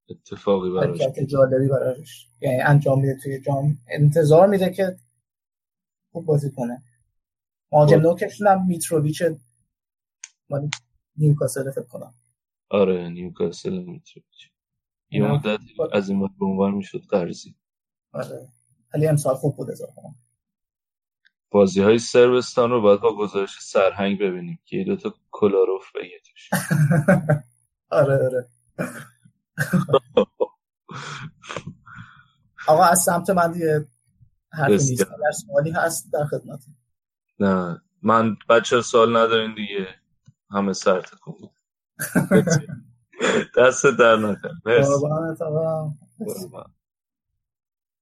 اتفاقی 0.10 0.72
براش 0.72 1.00
جالبی 1.28 1.68
براش 1.68 2.28
یعنی 2.42 2.62
انجام 2.62 3.02
میده 3.02 3.18
توی 3.24 3.42
جام. 3.42 3.78
انتظار 3.88 4.48
میده 4.48 4.70
که 4.70 4.98
خوب 6.12 6.26
بازی 6.26 6.52
کنه. 6.52 6.84
مهاجم 7.72 7.98
خب. 7.98 8.04
نوکشون 8.04 8.48
هم 8.48 8.68
میتروویچ 8.68 9.24
نیوکاسل 11.20 11.72
فکر 11.72 11.84
کنم. 11.88 12.14
آره 12.70 13.10
نیوکاسل 13.10 13.78
می‌تونه 13.84 14.26
یه. 15.12 15.32
مدت 15.32 15.60
از 15.94 16.10
این 16.10 16.20
به 16.40 16.46
عنوان 16.46 16.74
می‌شد 16.74 17.02
قرضی. 17.10 17.56
آره. 18.12 18.48
ولی 18.94 19.08
امسال 19.08 19.36
خوب 19.36 19.58
بود 19.58 19.72
اضافه 19.72 20.02
بازی 21.52 21.82
های 21.82 22.00
سربستان 22.00 22.70
رو 22.70 22.82
باید 22.82 23.02
با 23.02 23.16
گزارش 23.18 23.58
سرهنگ 23.62 24.20
ببینیم 24.20 24.60
که 24.66 24.78
یه 24.78 24.84
دوتا 24.84 25.14
کلاروف 25.32 25.92
بگه 25.96 26.20
توش 26.26 26.50
آره 27.90 28.14
آره. 28.14 28.48
آقا 32.68 32.84
از 32.84 33.00
سمت 33.04 33.30
من 33.30 33.54
یه 33.60 33.88
حرف. 34.52 34.70
نیست. 34.70 35.04
سوالی 35.48 35.72
هست 35.72 36.14
در 36.14 36.26
خدمت 36.26 36.66
نه. 37.40 37.82
من 38.02 38.38
بچه 38.50 38.82
سوال 38.82 39.18
ندارین 39.18 39.56
دیگه. 39.56 39.99
همه 40.52 40.74
سر 40.74 41.02
تکون 41.02 41.36
بود. 41.40 41.52
دست 43.58 43.86
در 43.86 44.16
نکن. 44.16 44.62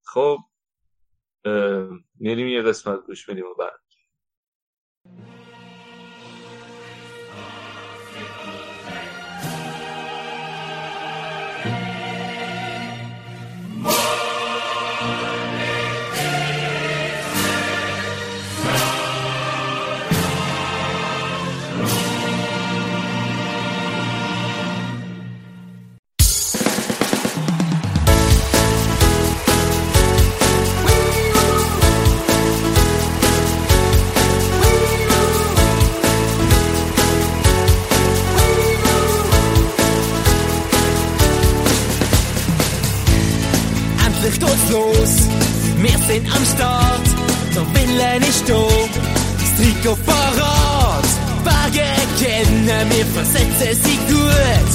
خب 0.02 0.38
میریم 2.14 2.48
یه 2.48 2.62
قسمت 2.62 3.06
گوش 3.06 3.28
میدیم 3.28 3.44
و 3.44 3.54
بعد 3.54 3.80
am 46.34 46.44
Start, 46.44 47.06
der 47.54 47.66
Wille 47.74 48.28
ist 48.28 48.48
da, 48.48 48.66
das 49.40 49.50
Trikot 49.56 49.98
parat. 50.04 51.08
Berge 51.44 51.88
kennen, 52.18 52.90
wir 52.90 53.06
versetzen 53.06 53.74
sie 53.84 53.98
gut. 54.08 54.70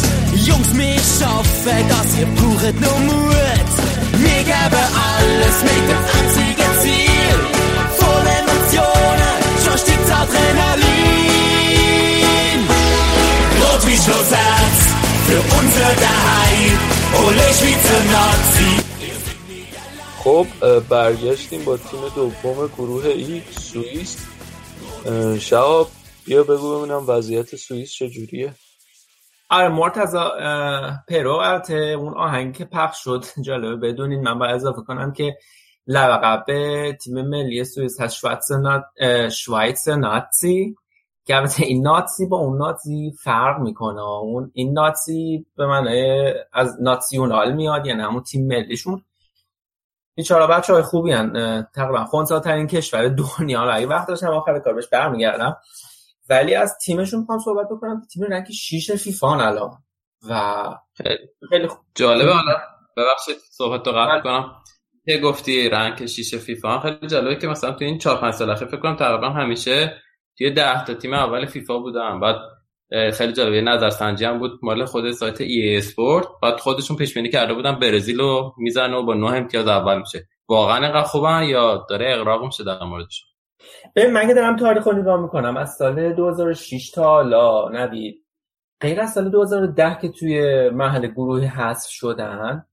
Jungs, 0.48 0.70
wir 0.74 0.96
schaffen 0.96 1.88
das, 1.90 2.18
ihr 2.20 2.28
braucht 2.38 2.78
nur 2.82 3.00
Mut. 3.08 3.72
Wir 4.14 4.44
geben 4.44 4.88
alles 5.10 5.58
mit 5.64 5.84
dem 5.90 6.04
einzigen 6.18 6.72
Ziel, 6.82 7.38
voll 7.98 8.28
Emotionen, 8.42 9.36
schon 9.64 9.78
steigt 9.78 10.10
Adrenalin. 10.12 10.84
Rot 13.60 13.82
wie 13.88 13.98
Schlossherz, 13.98 14.80
für 15.28 15.42
unser 15.60 15.92
Daheim, 16.06 16.78
ole 17.26 17.48
Schweizer 17.54 18.04
Nazi. 18.12 18.83
خب 20.24 20.46
برگشتیم 20.90 21.66
با 21.66 21.78
تیم 21.78 22.00
دوم 22.16 22.68
گروه 22.68 23.06
ای 23.06 23.42
سوئیس. 23.52 24.28
شهاب 25.40 25.88
بیا 26.26 26.44
بگو 26.44 26.80
ببینم 26.80 27.04
وضعیت 27.08 27.56
سوئیس 27.56 27.92
چجوریه. 27.92 28.54
آره 29.50 29.70
مرتضا 29.70 30.32
اه، 30.40 31.04
پرو 31.10 31.34
البته 31.34 31.74
اون 31.74 32.14
آهنگی 32.14 32.58
که 32.58 32.66
پخش 32.66 33.04
شد 33.04 33.26
جالبه. 33.42 33.76
بدونین 33.76 34.22
من 34.22 34.40
باید 34.40 34.56
اضافه 34.56 34.82
کنم 34.82 35.14
که 35.14 35.38
لقب 35.88 36.46
تیم 36.92 37.22
ملی 37.22 37.64
سوئیس 37.64 38.02
هست 38.02 38.26
شوایتس 39.30 39.88
ناتسی 39.88 40.76
که 41.26 41.36
البته 41.36 41.66
این 41.66 41.82
ناتسی 41.82 42.26
با 42.26 42.38
اون 42.38 42.58
ناتسی 42.58 43.14
فرق 43.24 43.60
می‌کنه. 43.60 44.02
اون 44.02 44.52
این 44.54 44.74
ناتسی 44.74 45.46
به 45.58 45.68
معنای 45.68 46.34
از 46.54 46.82
ناسیونال 46.82 47.54
میاد 47.54 47.86
یعنی 47.86 48.02
همون 48.02 48.24
تیم 48.24 48.48
ملیشون. 48.48 49.04
بیچاره 50.16 50.48
بچه 50.48 50.74
های 50.74 50.82
خوبی 50.82 51.12
هن. 51.12 51.68
تقریبا 51.76 52.06
خونسا 52.06 52.40
ترین 52.40 52.68
کشور 52.68 53.08
دنیا. 53.08 53.64
رو 53.64 53.76
اگه 53.76 53.88
وقت 53.88 54.08
داشتم 54.08 54.28
آخر 54.28 54.60
کار 54.60 54.74
بهش 54.74 54.88
برمیگردم. 54.88 55.58
ولی 56.30 56.56
از 56.56 56.78
تیمشون 56.86 57.20
می‌خوام 57.20 57.40
صحبت 57.40 57.68
بکنم 57.72 58.02
تیم 58.14 58.24
رنگ 58.24 58.52
6 58.52 58.92
فیفا 58.92 59.36
الان. 59.36 59.72
و 60.30 60.64
خیلی 61.50 61.68
خوب. 61.68 61.80
جالبه. 61.96 62.34
حالا 62.34 62.58
ببخشید 62.98 63.36
صحبت 63.52 63.88
رو 63.88 63.94
قطع 63.94 64.20
کنم. 64.24 64.52
که 65.06 65.18
گفتی 65.18 65.70
رنگ 65.70 66.06
شیش 66.06 66.36
فیفا 66.36 66.80
خیلی 66.80 67.08
جالبه 67.08 67.36
که 67.36 67.48
مثلا 67.48 67.72
تو 67.72 67.86
این 67.86 67.98
4 67.98 68.18
5 68.18 68.34
سال 68.34 68.50
اخیر 68.50 68.68
فکر 68.68 68.80
کنم 68.80 68.96
تقریبا 68.96 69.30
همیشه 69.30 70.02
توی 70.38 70.52
10 70.52 70.86
تا 70.86 70.94
تیم 70.94 71.14
اول 71.14 71.46
فیفا 71.46 71.78
بودن. 71.78 72.20
بعد 72.20 72.36
خیلی 73.14 73.34
جالبه. 73.34 73.56
یه 73.56 73.62
نظرسنجی 73.62 74.26
هم 74.26 74.40
بود. 74.40 74.60
مال 74.64 74.86
خود 74.86 75.12
سایت 75.12 75.42
ای 75.42 75.78
اسپورت 75.78 76.28
بعد 76.42 76.60
خودشون 76.60 76.98
پیش 76.98 77.14
بینی 77.14 77.30
کرده 77.30 77.54
بودن 77.54 77.80
برزیل 77.80 78.20
رو 78.20 78.54
می‌زنه 78.58 78.96
و 78.96 79.04
با 79.04 79.14
9 79.14 79.28
امتیاز 79.28 79.68
اول 79.68 80.00
میشه. 80.00 80.28
واقعا 80.50 80.76
اینقدر 80.76 81.04
خوبن 81.04 81.44
یا 81.44 81.86
داره 81.90 82.14
اغراق 82.14 82.46
میشه 82.46 82.64
در 82.64 82.84
موردشون 82.84 83.30
ببین 83.96 84.14
من 84.14 84.28
که 84.28 84.34
دارم 84.34 84.56
تاریخ 84.56 84.88
نگاه 84.88 85.22
می‌کنم. 85.22 85.58
از 85.58 85.76
سال 85.76 86.14
2006 86.14 86.92
تا 86.92 87.04
حالا 87.04 87.70
نوید. 87.70 88.26
غیر 88.82 89.02
از 89.02 89.14
سال 89.14 89.30
2010 89.30 89.98
که 90.02 90.10
توی 90.10 90.70
محل 90.70 91.08
گروهی 91.08 91.46
حذف 91.46 91.90
شدن 91.90 92.66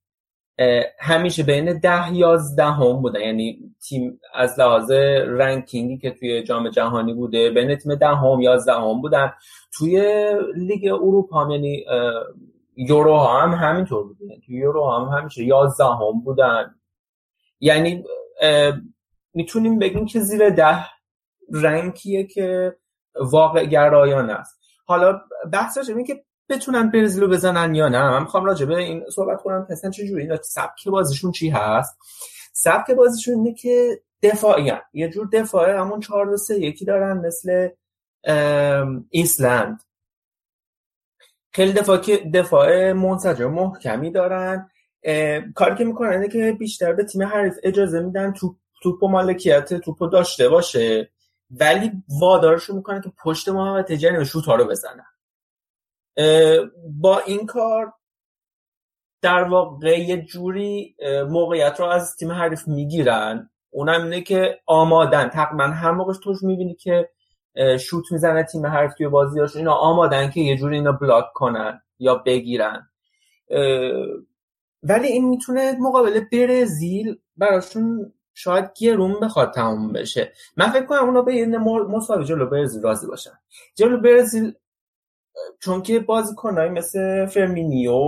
همیشه 1.00 1.42
بین 1.42 1.78
10 1.78 2.14
11 2.14 2.64
هم 2.64 3.02
بودن. 3.02 3.20
یعنی 3.20 3.74
تیم 3.88 4.20
از 4.34 4.60
لحاظ 4.60 4.90
رنکینگی 5.26 5.98
که 5.98 6.10
توی 6.10 6.42
جام 6.42 6.68
جهانی 6.68 7.14
بوده 7.14 7.50
بین 7.50 7.76
تیم 7.76 7.94
10 7.94 8.06
هم 8.06 8.40
11 8.40 8.72
هم 8.72 9.00
بودن. 9.00 9.32
توی 9.72 10.26
لیگ 10.56 10.92
اروپا 10.92 11.44
هم 11.44 11.50
یعنی 11.50 11.84
یورو 12.76 13.18
هم 13.18 13.50
همینطور 13.50 14.06
بودن. 14.06 14.34
توی 14.46 14.56
یورو 14.56 14.90
هم 14.90 15.18
همیشه 15.18 15.44
11 15.44 15.84
هم 15.84 16.20
بودن. 16.24 16.74
یعنی 17.60 18.04
می‌تونیم 19.34 19.78
بگیم 19.78 20.06
که 20.06 20.20
زیر 20.20 20.50
ده 20.50 20.86
رنکیه 21.52 22.24
که 22.24 22.76
واقع 23.20 23.64
گرایانه 23.64 24.32
است. 24.32 24.60
حالا 24.86 25.20
بحث 25.52 25.78
راجع 25.78 25.92
به 25.92 25.96
این 25.96 26.06
که 26.06 26.24
بتونن 26.50 26.90
برزیل 26.90 27.22
رو 27.22 27.28
بزنن 27.28 27.74
یا 27.74 27.88
نه؟ 27.88 28.10
من 28.10 28.20
می‌خوام 28.20 28.44
راجع 28.44 28.66
به 28.66 28.76
این 28.76 29.04
صحبت 29.14 29.42
کنم. 29.42 29.66
که 29.66 29.72
اصلا 29.72 29.90
چجوری؟ 29.90 30.22
اینا 30.22 30.36
سبک 30.42 30.88
بازیشون 30.88 31.32
چی 31.32 31.48
هست؟ 31.48 31.98
سبک 32.52 32.90
بازیشون 32.90 33.34
اینه 33.34 33.54
که 33.54 34.00
دفاعی. 34.22 34.72
یه 34.92 35.08
جور 35.08 35.28
دفاعه 35.32 35.80
همون 35.80 36.00
4 36.00 36.36
3 36.36 36.58
یکی 36.58 36.84
دارن 36.84 37.26
مثل 37.26 37.68
ایسلند. 39.10 39.82
خیلی 41.52 41.72
دفاع 41.72 41.98
دفاع 42.34 42.92
منسجم 42.92 43.50
محکمی 43.50 44.10
دارن. 44.10 44.70
کاری 45.54 45.74
که 45.78 45.84
می‌کنن 45.84 46.12
اینه 46.12 46.28
که 46.28 46.56
بیشتر 46.58 46.92
به 46.92 47.04
تیم 47.04 47.22
حریف 47.22 47.54
اجازه 47.62 48.00
میدن 48.00 48.32
توپ 48.32 48.56
توپ 48.82 49.04
مالکیت 49.04 49.74
توپ 49.74 50.02
رو 50.02 50.08
داشته 50.08 50.48
باشه. 50.48 51.10
ولی 51.50 51.92
وادارشون 52.20 52.76
می‌کنن 52.76 53.00
که 53.00 53.12
پشت 53.24 53.48
تجری 53.88 54.16
و 54.16 54.24
شوت 54.24 54.44
ها 54.44 54.54
رو 54.54 54.64
بزنن. 54.64 55.06
با 57.00 57.18
این 57.26 57.46
کار 57.46 57.92
در 59.22 59.42
واقع 59.42 60.00
یه 60.00 60.22
جوری 60.22 60.96
موقعیت 61.28 61.80
رو 61.80 61.86
از 61.86 62.16
تیم 62.16 62.32
حریف 62.32 62.68
می‌گیرن. 62.68 63.50
اونم 63.70 64.02
اینه 64.02 64.20
که 64.20 64.60
آمادن. 64.66 65.28
تقریبا 65.28 65.64
هر 65.64 65.90
موقعش 65.90 66.16
توش 66.24 66.42
می‌بینی 66.42 66.74
که 66.74 67.10
شوت 67.80 68.12
می‌زنه 68.12 68.42
تیم 68.42 68.66
حریف 68.66 68.94
توی 68.94 69.08
بازی 69.08 69.40
هاشون 69.40 69.58
اینا 69.58 69.74
آمادن 69.74 70.30
که 70.30 70.40
یه 70.40 70.56
جوری 70.56 70.76
اینا 70.76 70.92
بلاک 70.92 71.24
کنن 71.34 71.82
یا 71.98 72.14
بگیرن. 72.14 72.90
ولی 74.82 75.06
این 75.06 75.28
می‌تونه 75.28 75.76
مقابل 75.80 76.20
برزیل 76.32 77.18
براشون 77.36 78.12
شاید 78.34 78.70
گرون 78.80 79.20
بخواد 79.20 79.52
تموم 79.52 79.92
بشه. 79.92 80.32
من 80.56 80.70
فکر 80.70 80.86
کنم 80.86 81.04
اونا 81.04 81.22
به 81.22 81.34
یه 81.34 81.46
مساوی 81.88 82.24
جلو 82.24 82.46
برزیل 82.46 82.82
راضی 82.82 83.06
باشن. 83.06 83.38
جلو 83.74 84.00
برزیل 84.00 84.52
چون 85.60 85.82
که 85.82 86.00
بازیکنایی 86.00 86.70
مثل 86.70 87.26
فرمینیو 87.26 88.00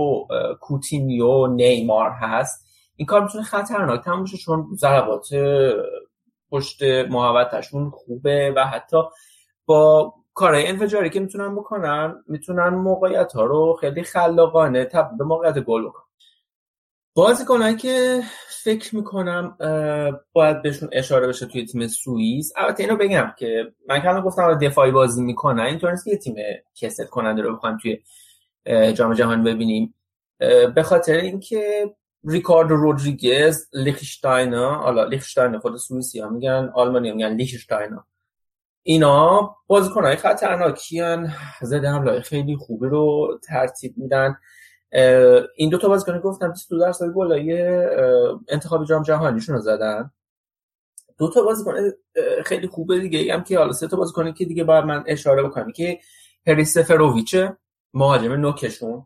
کوتینیو 0.61 1.47
نیمار 1.47 2.09
هست. 2.09 2.65
این 2.95 3.05
کار 3.05 3.23
می‌تونه 3.23 3.43
خطرناک 3.43 4.03
تموم 4.03 4.23
بشه 4.23 4.37
چون 4.37 4.67
ضربات 4.75 5.29
پشت 6.51 6.83
محوطهشون 7.09 7.89
خوبه 7.89 8.53
و 8.55 8.65
حتی 8.65 8.97
با 9.65 10.13
کارهای 10.33 10.67
انفجاری 10.67 11.09
که 11.09 11.19
می‌تونن 11.19 11.55
بکنن 11.55 12.23
می‌تونن 12.27 12.69
موقعیت 12.69 13.33
ها 13.33 13.45
رو 13.45 13.77
خیلی 13.81 14.03
خلاقانه 14.03 14.85
تبدیل 14.85 15.17
به 15.17 15.23
موقعیت 15.23 15.59
گل 15.59 15.85
بکنن. 15.85 16.02
بازیکنایی 17.15 17.75
که 17.75 18.21
فکر 18.63 18.95
می‌کنم 18.95 19.57
باید 20.33 20.61
بهشون 20.61 20.89
اشاره 20.91 21.27
بشه 21.27 21.45
توی 21.45 21.65
تیم 21.65 21.87
سوئیس. 21.87 22.53
البته 22.55 22.83
اینو 22.83 22.95
بگم 22.95 23.33
که 23.37 23.73
من 23.87 24.01
که 24.01 24.21
گفتم 24.25 24.59
دفاعی 24.59 24.91
بازی 24.91 25.23
می‌کنن 25.23 25.63
اینطور 25.63 25.91
نیست 25.91 26.05
که 26.05 26.17
تیم 26.17 26.35
کسل 26.75 27.05
کننده 27.05 27.41
رو 27.41 27.55
بخوایم 27.55 27.77
توی 27.77 28.03
جام 28.93 29.13
جهانی 29.13 29.43
ببینیم. 29.43 29.95
به 30.75 30.83
خاطر 30.83 31.13
اینکه 31.13 31.93
ریکاردو 32.23 32.75
رودریگز 32.75 33.67
لیخشتاینر 33.73 34.73
حالا 34.75 35.03
لیخشتاینر 35.03 35.59
خود 35.59 35.77
سوئیسی 35.77 36.19
ها 36.19 36.29
میگن 36.29 36.71
آلمانی 36.73 37.09
ها 37.09 37.15
میگن 37.15 37.35
لیخشتاینر 37.35 37.99
اینا 38.83 39.55
بازیکنهای 39.67 40.15
خطرناکی 40.15 40.99
هن 40.99 41.33
ضد 41.63 41.85
حمله 41.85 42.21
خیلی 42.21 42.55
خوبی 42.55 42.87
رو 42.87 43.39
ترتیب 43.47 43.93
میدن. 43.97 44.37
این 45.55 45.69
دو 45.69 45.77
تا 45.77 45.87
بازیکن 45.87 46.19
گفتم 46.19 46.51
22 46.51 46.79
درصد 46.79 47.05
اه، 47.05 48.39
انتخاب 48.49 48.85
جام 48.85 49.03
جهانیشون 49.03 49.55
رو 49.55 49.61
زدن. 49.61 50.11
دو 51.17 51.29
تا 51.29 51.43
بازیکن 51.43 51.73
خیلی 52.45 52.67
خوبه 52.67 52.99
دیگه. 52.99 53.33
هم 53.33 53.43
که 53.43 53.57
حالا 53.57 53.71
سه 53.71 53.87
تا 53.87 53.97
بازیکنی 53.97 54.33
که 54.33 54.45
دیگه 54.45 54.63
باید 54.63 54.85
من 54.85 55.03
اشاره 55.07 55.43
بکنم. 55.43 55.71
که 55.71 55.99
هری 56.47 56.65
سفروویچه 56.65 57.57
مهاجم 57.93 58.33
نوکشون. 58.33 59.05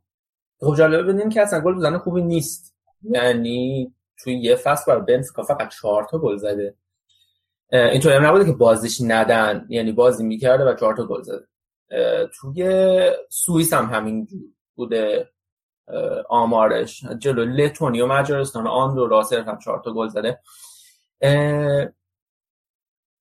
خب 0.59 0.75
جالبه 0.77 1.03
ببینیم 1.03 1.29
که 1.29 1.41
اصلا 1.41 1.59
گل 1.59 1.75
بزنه 1.75 1.97
خوبی 1.97 2.21
نیست. 2.21 2.75
یعنی 3.03 3.93
توی 4.23 4.33
یه 4.33 4.55
فصل 4.55 4.91
برای 4.91 5.01
بنفیکا 5.01 5.43
فقط 5.43 5.69
چهار 5.69 6.03
تا 6.03 6.19
گل 6.19 6.37
زده. 6.37 6.75
اینطوری 7.71 8.15
هم 8.15 8.25
نبوده 8.25 8.45
که 8.45 8.51
بازیش 8.51 9.01
ندن. 9.01 9.65
یعنی 9.69 9.91
بازی 9.91 10.23
می‌کرده 10.23 10.65
و 10.65 10.75
چهار 10.75 10.95
تا 10.95 11.05
گل 11.05 11.21
زده. 11.21 11.47
توی 12.39 13.11
سوئیس 13.29 13.73
هم 13.73 13.85
همین 13.85 14.27
بوده. 14.75 15.29
آمارش. 16.29 17.05
جلو 17.05 17.45
لتونی 17.45 18.01
و 18.01 18.07
مجارستان 18.07 18.67
صرف 19.23 19.47
هم 19.47 19.57
چهار 19.57 19.81
تا 19.85 19.93
گل 19.93 20.07
زده. 20.07 20.39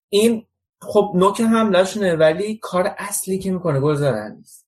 این 0.08 0.46
خب 0.80 1.12
نوک 1.14 1.40
حملهشونه 1.40 2.16
ولی 2.16 2.58
کار 2.62 2.94
اصلی 2.98 3.38
که 3.38 3.50
می‌کنه 3.50 3.80
گل 3.80 3.94
زدن 3.94 4.36
نیست. 4.36 4.66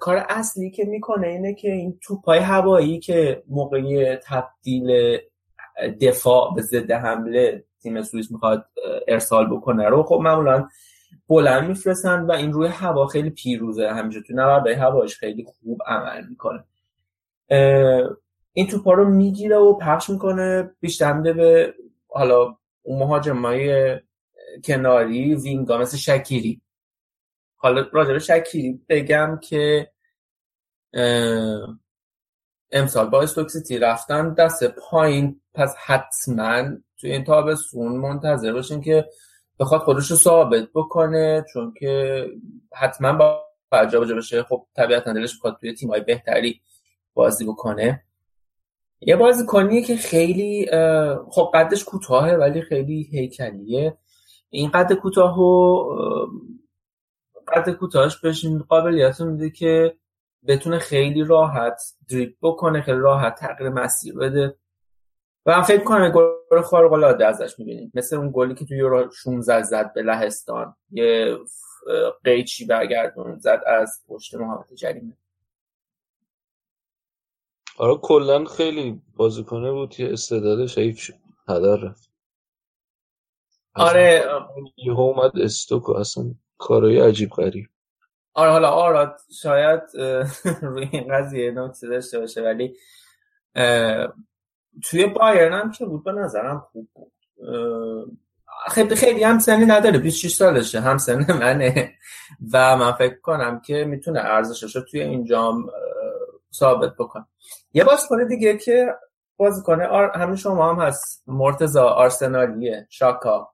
کار 0.00 0.26
اصلی 0.28 0.70
که 0.70 0.84
می‌کنه 0.84 1.26
اینه 1.26 1.54
که 1.54 1.72
این 1.72 1.98
توپای 2.02 2.38
هوایی 2.38 2.98
که 2.98 3.42
موقع 3.48 4.16
تبدیل 4.16 5.18
دفاع 6.00 6.54
به 6.54 6.62
ضد 6.62 6.90
حمله 6.90 7.64
تیم 7.82 8.02
سوئیس 8.02 8.30
می‌خواد 8.32 8.66
ارسال 9.08 9.56
بکنه 9.56 9.88
رو 9.88 10.02
خب 10.02 10.20
معمولا 10.22 10.68
بلند 11.28 11.68
میفرستن 11.68 12.20
و 12.20 12.32
این 12.32 12.52
روی 12.52 12.68
هوا 12.68 13.06
خیلی 13.06 13.30
پیروزه. 13.30 13.88
همیشه 13.88 14.20
تو 14.20 14.32
نبردهای 14.32 14.74
هوایش 14.74 15.16
خیلی 15.16 15.44
خوب 15.44 15.82
عمل 15.86 16.26
می‌کنه. 16.28 16.64
این 18.52 18.66
توپا 18.66 18.92
رو 18.92 19.08
می‌گیره 19.08 19.56
و 19.56 19.78
پخش 19.78 20.10
می‌کنه 20.10 20.70
بیشتر 20.80 21.12
میده 21.12 21.32
به 21.32 21.74
حالا 22.08 22.56
اون 22.82 22.98
مهاجمای 22.98 23.96
کناری 24.64 25.34
وینگا 25.34 25.78
مثل 25.78 25.96
شکیری. 25.96 26.60
حالا 27.56 27.86
راجع 27.92 28.12
به 28.12 28.18
شکیری 28.18 28.80
بگم 28.88 29.40
که 29.42 29.90
امسال 32.72 33.08
با 33.10 33.22
استوک 33.22 33.48
سیتی 33.48 33.78
رفتن 33.78 34.34
دست 34.34 34.64
پایین. 34.64 35.40
پس 35.54 35.74
حتما 35.86 36.64
توی 36.96 37.12
این 37.12 37.24
تابستون 37.24 37.92
منتظر 37.92 38.52
باشین 38.52 38.80
که 38.80 39.08
بخواد 39.60 39.80
خودش 39.80 40.10
رو 40.10 40.16
ثابت 40.16 40.68
بکنه 40.74 41.44
چون 41.52 41.74
که 41.78 42.24
حتما 42.74 43.12
با 43.12 43.86
جابجا 43.86 44.14
بشه. 44.14 44.42
خب 44.42 44.66
طبیعتا 44.76 45.12
دلش 45.12 45.34
می‌خواد 45.34 45.56
توی 45.60 45.74
تیم‌های 45.74 46.00
بهتری 46.00 46.60
بازی 47.14 47.44
بکنه. 47.44 48.04
یه 49.00 49.16
بازیکنیه 49.16 49.82
که 49.82 49.96
خیلی 49.96 50.66
خب 51.30 51.50
قدش 51.54 51.84
کوتاهه 51.84 52.34
ولی 52.34 52.62
خیلی 52.62 53.08
هیکلیه. 53.12 53.98
این 54.50 54.70
قد 54.70 54.92
کوتاه 54.92 55.40
و 55.40 55.84
قد 57.48 57.70
کوتاهش 57.70 58.16
بهش 58.16 58.46
قابلیت 58.68 59.20
میده 59.20 59.50
که 59.50 59.94
بتونه 60.46 60.78
خیلی 60.78 61.24
راحت 61.24 61.82
دریپ 62.10 62.34
بکنه 62.42 62.82
خیلی 62.82 62.98
راحت 62.98 63.34
تغییر 63.34 63.70
مسیر 63.70 64.14
بده. 64.18 64.56
و 65.48 65.50
من 65.50 65.62
فکر 65.62 65.84
کنم 65.84 66.10
گل 66.10 66.60
خارق 66.60 66.92
العاده 66.92 67.26
ازش 67.26 67.58
می‌بینیم. 67.58 67.92
مثل 67.94 68.16
اون 68.16 68.30
گلی 68.34 68.54
که 68.54 68.64
توی 68.64 68.76
یورو 68.76 69.10
16 69.10 69.62
زد 69.62 69.92
به 69.92 70.02
لهستان. 70.02 70.76
یه 70.90 71.38
قیچی 72.24 72.66
برگردون 72.66 73.38
زد 73.38 73.62
از 73.66 74.02
پشت 74.08 74.34
محوطه 74.34 74.74
جریمه. 74.74 75.16
آره 77.78 77.96
کلا 77.96 78.44
خیلی 78.44 79.02
بازیکنه 79.16 79.72
بود 79.72 79.90
که 79.90 80.12
استعدادش 80.12 80.78
حیف 80.78 80.98
شد. 80.98 81.14
هدر 81.48 81.76
رفت. 81.76 82.10
آره 83.74 84.24
یهو 84.76 85.00
اومد 85.00 85.38
استوک 85.38 85.90
اصلا 85.90 86.24
کارهای 86.58 87.00
عجیب 87.00 87.30
غریب. 87.30 87.68
آره 88.34 88.50
حالا 88.50 88.68
آراد 88.68 89.20
شاید 89.42 89.82
روی 90.62 90.88
این 90.92 91.14
قضیه 91.14 91.50
نکته 91.50 91.88
داشته 91.88 92.18
باشه 92.18 92.42
ولی 92.42 92.76
توی 94.90 95.06
بایرن 95.06 95.52
هم 95.52 95.70
که 95.70 95.86
بود 95.86 96.04
به 96.04 96.12
نظرم 96.12 96.66
خوب 96.72 96.88
بود. 96.94 97.12
خیلی 98.68 98.94
خیلی 98.94 99.24
هم 99.24 99.38
سنی 99.38 99.66
نداره 99.66 99.98
26 99.98 100.34
سالشه 100.34 100.80
هم 100.80 100.98
سن 100.98 101.32
منه. 101.32 101.92
و 102.52 102.76
من 102.76 102.92
فکر 102.92 103.20
کنم 103.20 103.60
که 103.60 103.84
می‌تونه 103.84 104.20
ارزشش 104.20 104.76
رو 104.76 104.82
توی 104.82 105.00
این 105.00 105.24
جام 105.24 105.68
اه، 105.68 105.72
ثابت 106.54 106.92
بکنه. 106.98 107.26
یه 107.72 107.84
بازیکن 107.84 108.26
دیگه 108.26 108.56
که 108.56 108.94
بازیکن 109.36 109.82
آر... 109.82 110.16
همین 110.16 110.36
شما 110.36 110.74
هم 110.74 110.82
هست 110.82 111.22
مرتضی 111.26 111.78
آرسنالیه 111.78 112.86
شاکا. 112.90 113.52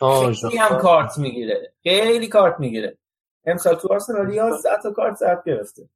خیلی 0.00 0.58
هم 0.58 0.78
کارت 0.78 1.18
می‌گیره 1.18 1.72
خیلی 1.82 2.28
کارت 2.28 2.60
می‌گیره. 2.60 2.98
امسال 3.44 3.74
تو 3.74 3.88
آرسنال 3.92 4.34
11 4.34 4.68
تا 4.82 4.90
کارت 4.90 5.16
زرد 5.16 5.42
گرفته. 5.46 5.88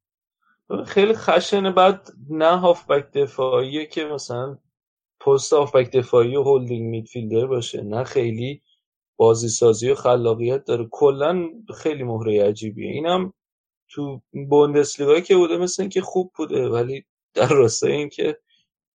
خیلی 0.85 1.13
خشنه 1.13 1.71
بعد 1.71 2.09
نه 2.29 2.57
هافبک 2.57 3.11
دفاعیه 3.11 3.85
که 3.85 4.05
مثلا 4.05 4.57
پست 5.19 5.53
هافبک 5.53 5.91
دفاعی 5.91 6.35
و 6.35 6.43
هولدینگ 6.43 6.89
میدفیلدر 6.89 7.45
باشه 7.45 7.81
نه 7.81 8.03
خیلی 8.03 8.61
بازی 9.17 9.49
سازی 9.49 9.91
و 9.91 9.95
خلاقیت 9.95 10.63
داره. 10.65 10.87
کلا 10.91 11.49
خیلی 11.75 12.03
مهره 12.03 12.43
عجیبیه. 12.43 12.91
اینم 12.91 13.33
تو 13.89 14.21
بوندسلیگا 14.49 15.19
که 15.19 15.35
بوده 15.35 15.57
مثل 15.57 15.83
اینکه 15.83 16.01
خوب 16.01 16.31
بوده 16.37 16.69
ولی 16.69 17.05
در 17.33 17.47
راستای 17.47 17.91
اینکه 17.91 18.37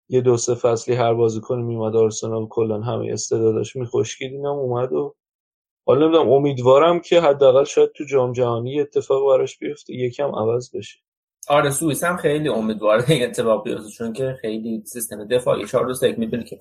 یه 0.09 0.21
دو 0.21 0.37
سه 0.37 0.55
فصلی 0.55 0.95
هر 0.95 1.15
بازیکن 1.15 1.59
میومد 1.63 1.97
آرسنال 1.97 2.47
کلا 2.47 2.81
همه 2.81 3.13
استعداداش 3.13 3.77
میخشکید 3.77 4.33
اینم 4.33 4.47
اومد 4.57 4.93
و 4.93 5.17
حالا 5.87 6.07
نمی‌دونم 6.07 6.31
امیدوارم 6.31 7.01
که 7.01 7.21
حداقل 7.21 7.65
شاید 7.65 7.93
تو 7.93 8.05
جام 8.05 8.33
جهانی 8.33 8.81
اتفاق 8.81 9.37
براش 9.37 9.59
بیفته 9.59 9.95
یکم 9.95 10.35
عوض 10.35 10.77
بشه. 10.77 10.99
آره 11.51 11.71
سوئیس 11.71 12.05
هم 12.05 12.17
خیلی 12.17 12.49
امیدواره 12.49 13.05
این 13.11 13.25
اتفاق 13.25 13.65
بیفته 13.65 13.89
چون 13.89 14.13
که 14.13 14.37
خیلی 14.41 14.83
سیستم 14.87 15.25
دفاعی 15.25 15.67
4 15.67 15.87
2 15.87 15.95
3 15.95 16.15
می‌دونی 16.19 16.45
که 16.45 16.59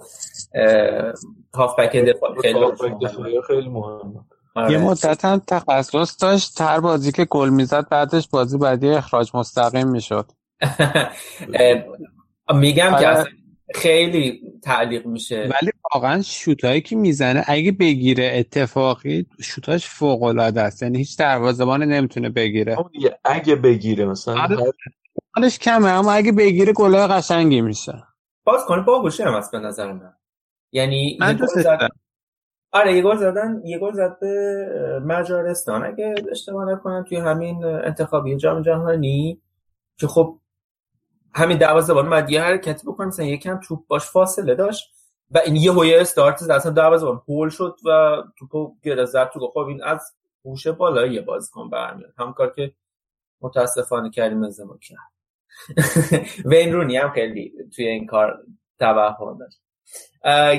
اه، 0.55 1.13
هافبک 1.53 1.95
دفاعی 1.95 2.41
خیلی 2.41 2.59
هافبک 2.59 2.99
دفاعی 3.01 3.41
خیلی 3.47 3.69
مهمه 3.69 4.19
آره. 4.55 4.71
یه 4.71 4.77
مدت 4.77 5.25
هم 5.25 5.41
تخصص 5.47 6.23
داشت 6.23 6.61
هر 6.61 6.79
بازی 6.79 7.11
که 7.11 7.25
گل 7.25 7.49
می‌زد 7.49 7.89
بعدش 7.89 8.27
بازی 8.27 8.57
بعدی 8.57 8.89
اخراج 8.89 9.31
مستقیم 9.33 9.87
می‌شد 9.87 10.25
میگم 12.55 12.89
که 12.89 12.95
آره. 12.95 13.07
اصلا 13.07 13.31
خیلی 13.75 14.41
تعلیق 14.63 15.05
میشه 15.05 15.41
ولی 15.41 15.71
واقعا 15.95 16.21
شوتایی 16.21 16.81
که 16.81 16.95
می‌زنه 16.95 17.43
اگه 17.47 17.71
بگیره 17.71 18.31
اتفاقی 18.35 19.25
شوتاش 19.41 19.87
فوق 19.87 20.23
العاده 20.23 20.61
است. 20.61 20.83
یعنی 20.83 20.97
هیچ 20.97 21.17
دروازه‌بان 21.17 21.83
نمی‌تونه 21.83 22.29
بگیره. 22.29 22.77
اگه 23.25 23.55
بگیره 23.55 24.05
مثلا 24.05 24.41
آره. 24.41 24.57
هر- 24.57 24.71
حالش 25.35 25.59
کمه 25.59 25.87
اما 25.89 26.11
اگه 26.11 26.31
بگیره 26.31 26.73
گلای 26.73 27.07
قشنگی 27.07 27.61
میشه. 27.61 28.03
باز 28.43 28.65
کنه 28.65 28.81
باهوشه 28.81 29.23
هم 29.25 29.33
هست 29.33 29.51
به 29.51 29.59
نظر 29.59 29.91
من. 29.93 30.13
یعنی 30.71 31.17
من 31.19 31.27
یه 31.27 31.33
گل 31.33 31.39
دوستش 31.39 31.61
زد- 31.61 31.63
دارم. 31.79 31.89
آره 32.71 32.95
یه 32.95 33.01
گل 33.01 33.17
زدن 33.17 33.61
یه 33.65 33.79
گل 33.79 33.93
زد 33.93 34.17
به 34.21 34.55
مجارستان. 35.05 35.85
اگه 35.85 36.15
اشتباه 36.31 36.71
نکنم 36.71 37.05
توی 37.09 37.17
همین 37.17 37.65
انتخابی 37.65 38.37
جام 38.37 38.61
جهانی 38.61 39.41
که 39.97 40.07
خب 40.07 40.39
همین 41.35 41.57
دروازه‌بان 41.57 42.05
اومد 42.05 42.29
یه 42.29 42.41
حرکتی 42.41 42.87
بکنه 42.87 43.07
مثلا 43.07 43.25
یکم 43.25 43.59
توپ 43.67 43.87
باش 43.87 44.03
فاصله 44.03 44.55
داشت. 44.55 44.98
و 45.31 45.39
این 45.45 45.55
یه 45.55 45.71
هویه 45.71 46.01
استارت 46.01 46.37
زد 46.37 46.51
اصلا 46.51 46.71
دروازه‌بان 46.71 47.21
هول 47.27 47.49
شد 47.49 47.75
و 47.85 48.17
توپو 48.39 48.75
گره 48.83 49.05
زد 49.05 49.29
تو. 49.29 49.47
خب 49.47 49.57
این 49.57 49.83
از 49.83 50.15
هوش 50.45 50.67
بالایی 50.67 51.13
یه 51.13 51.21
بازیکن 51.21 51.69
برمیاد. 51.69 52.13
هم 52.17 52.33
کار 52.33 52.53
که 52.53 52.73
متاسفانه 53.41 54.09
کریم 54.09 54.41
بنزما 54.41 54.77
کرد. 54.81 55.09
وین 56.45 56.73
رونی 56.73 56.97
هم 56.97 57.11
خیلی 57.11 57.53
توی 57.75 57.87
این 57.87 58.05
کار 58.05 58.43
توهم 58.79 59.37
داشت. 59.37 59.61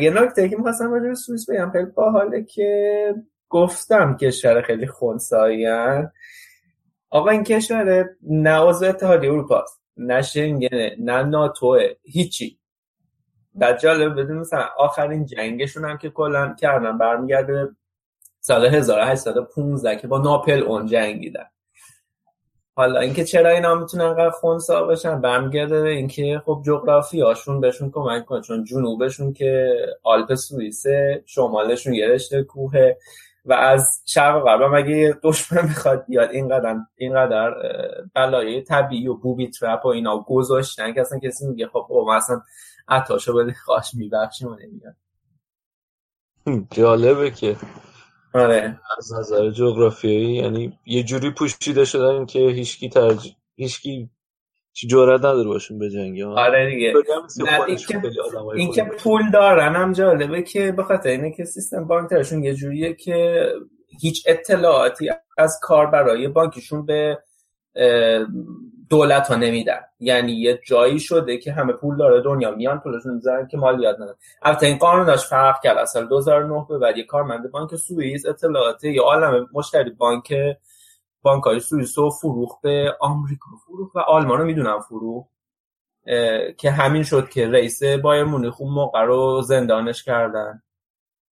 یه 0.02 0.10
نکته 0.10 0.48
که 0.48 0.56
می‌خواستم 0.56 0.92
راجع 0.92 1.08
به 1.08 1.14
سوئیس 1.14 1.50
بگم 1.50 1.70
خیلی 1.70 1.84
باحاله 1.84 2.44
که 2.44 3.14
گفتم 3.48 4.16
کشور 4.16 4.62
خیلی 4.62 4.86
خونسایی 4.86 5.66
آقا 7.10 7.30
این 7.30 7.44
کشور 7.44 8.08
نه 8.22 8.58
عضو 8.60 8.86
اتحادیه 8.86 9.30
اروپا 9.30 9.64
نه 9.96 10.22
شنگنه 10.22 10.96
نه 10.98 11.22
ناتوه 11.22 11.86
هیچی. 12.02 12.59
بعد 13.54 13.80
جالب 13.80 14.20
بدون 14.20 14.38
مثلا 14.38 14.64
آخرین 14.78 15.26
جنگشون 15.26 15.84
هم 15.84 15.98
که 15.98 16.10
کلا 16.10 16.54
کردن 16.58 16.98
برمیگرده 16.98 17.68
سال 18.40 18.66
1815 18.66 19.96
که 19.96 20.06
با 20.06 20.18
ناپل 20.18 20.62
اون 20.62 20.86
جنگیدن. 20.86 21.46
حالا 22.74 23.00
اینکه 23.00 23.24
چرا 23.24 23.50
اینا 23.50 23.74
می‌تونن 23.74 24.04
انقدر 24.04 24.30
خونسا 24.30 24.84
باشن؟ 24.84 25.20
برمیگرده 25.20 25.82
به 25.82 25.88
اینکه 25.88 26.42
خب 26.44 26.62
جغرافیاشون 26.66 27.60
بهشون 27.60 27.90
کمک 27.90 28.24
کنه 28.24 28.40
چون 28.40 28.64
جنوبشون 28.64 29.32
که 29.32 29.76
آلپ 30.02 30.34
سوئیسه 30.34 31.22
شمالشون 31.26 31.94
یه 31.94 32.08
رشته 32.08 32.42
کوهه 32.42 32.98
و 33.44 33.52
از 33.52 34.02
شرق 34.06 34.36
و 34.36 34.40
غرب 34.40 34.62
هم 34.62 34.74
اگه 34.74 35.14
دشمن 35.22 35.62
می‌خواد 35.62 36.04
بیاد 36.08 36.30
اینقدر 36.30 36.76
اینقدر 36.96 37.48
اه، 37.48 38.04
بلای 38.14 38.62
طبیعی 38.62 39.08
و 39.08 39.14
بوبی 39.14 39.50
ترپ 39.50 39.86
و 39.86 39.88
اینا 39.88 40.18
گذاشتن. 40.18 40.94
که 40.94 41.00
اصلا 41.00 41.18
کسی 41.18 41.46
میگه 41.46 41.66
خب 41.66 41.84
خب 41.88 42.02
ما 42.06 42.14
اصلا 42.14 42.40
عطاشو 42.90 43.34
بده 43.34 43.54
خواهش 43.64 43.94
میبخشیم 43.94 44.48
و 44.48 44.56
نمیاد 44.56 44.96
جالبه 46.70 47.30
که 47.30 47.56
آره. 48.34 48.80
از 48.98 49.12
نظر 49.12 49.50
جغرافیایی 49.50 50.34
یعنی 50.34 50.78
یه 50.86 51.02
جوری 51.02 51.30
پوشیده 51.30 51.84
شدن 51.84 52.26
که 52.26 52.38
هیچکی 52.38 52.88
ترج... 52.88 53.34
هیچکی 53.56 54.10
جرأت 54.88 55.20
نداره 55.20 55.48
باشون 55.48 55.78
به 55.78 55.90
جنگی 55.90 56.22
آره 56.22 56.70
دیگه. 56.70 56.94
این 58.54 58.72
که- 58.72 58.82
پول 58.84 59.30
دارن 59.30 59.76
هم 59.76 59.92
جالبه 59.92 60.42
که 60.42 60.72
به 60.72 60.82
خاطر 60.82 61.08
اینه 61.08 61.32
که 61.32 61.44
سیستم 61.44 61.86
بانکداریشون 61.86 62.44
یه 62.44 62.54
جوریه 62.54 62.94
که 62.94 63.46
هیچ 64.00 64.24
اطلاعاتی 64.26 65.10
از 65.38 65.58
کار 65.62 65.86
برای 65.86 66.28
بانکشون 66.28 66.86
به 66.86 67.18
دولت 68.90 69.28
ها 69.28 69.34
نمیدن. 69.34 69.80
یعنی 70.00 70.32
یه 70.32 70.60
جایی 70.66 71.00
شده 71.00 71.38
که 71.38 71.52
همه 71.52 71.72
پول 71.72 71.96
داره 71.96 72.22
دنیا 72.22 72.50
میان 72.50 72.80
پولشون 72.80 73.14
می‌ذارن 73.14 73.46
که 73.46 73.56
مالیات 73.56 73.96
ندن 74.00 74.14
البته 74.42 74.66
این 74.66 74.78
قانوناش 74.78 75.26
فرق 75.26 75.60
کرد. 75.62 75.78
از 75.78 75.90
سال 75.90 76.06
2009 76.06 76.66
به 76.68 76.78
بعد 76.78 76.96
یه 76.96 77.04
کارمند 77.04 77.50
بانک 77.50 77.76
سوئیس 77.76 78.26
اطلاعات 78.26 78.84
یا 78.84 79.02
عالم 79.02 79.48
مشتری 79.52 79.90
بانک 79.90 80.34
بانک 81.22 81.44
های 81.44 81.60
سوئیس 81.60 81.98
رو 81.98 82.10
فروخت 82.10 82.60
به 82.62 82.96
آمریکا. 83.00 83.50
فروخت 83.66 83.96
و 83.96 83.98
آلمان 83.98 84.38
رو 84.38 84.44
می‌دونم 84.44 84.80
فروخت 84.80 85.30
اه، 86.06 86.52
که 86.52 86.70
همین 86.70 87.02
شد 87.02 87.28
که 87.28 87.48
رئیس 87.48 87.82
بایر 87.82 88.24
مونیخ 88.24 88.60
اون 88.60 88.72
موقع 88.72 89.02
رو 89.02 89.42
زندانش 89.42 90.02
کردن. 90.02 90.62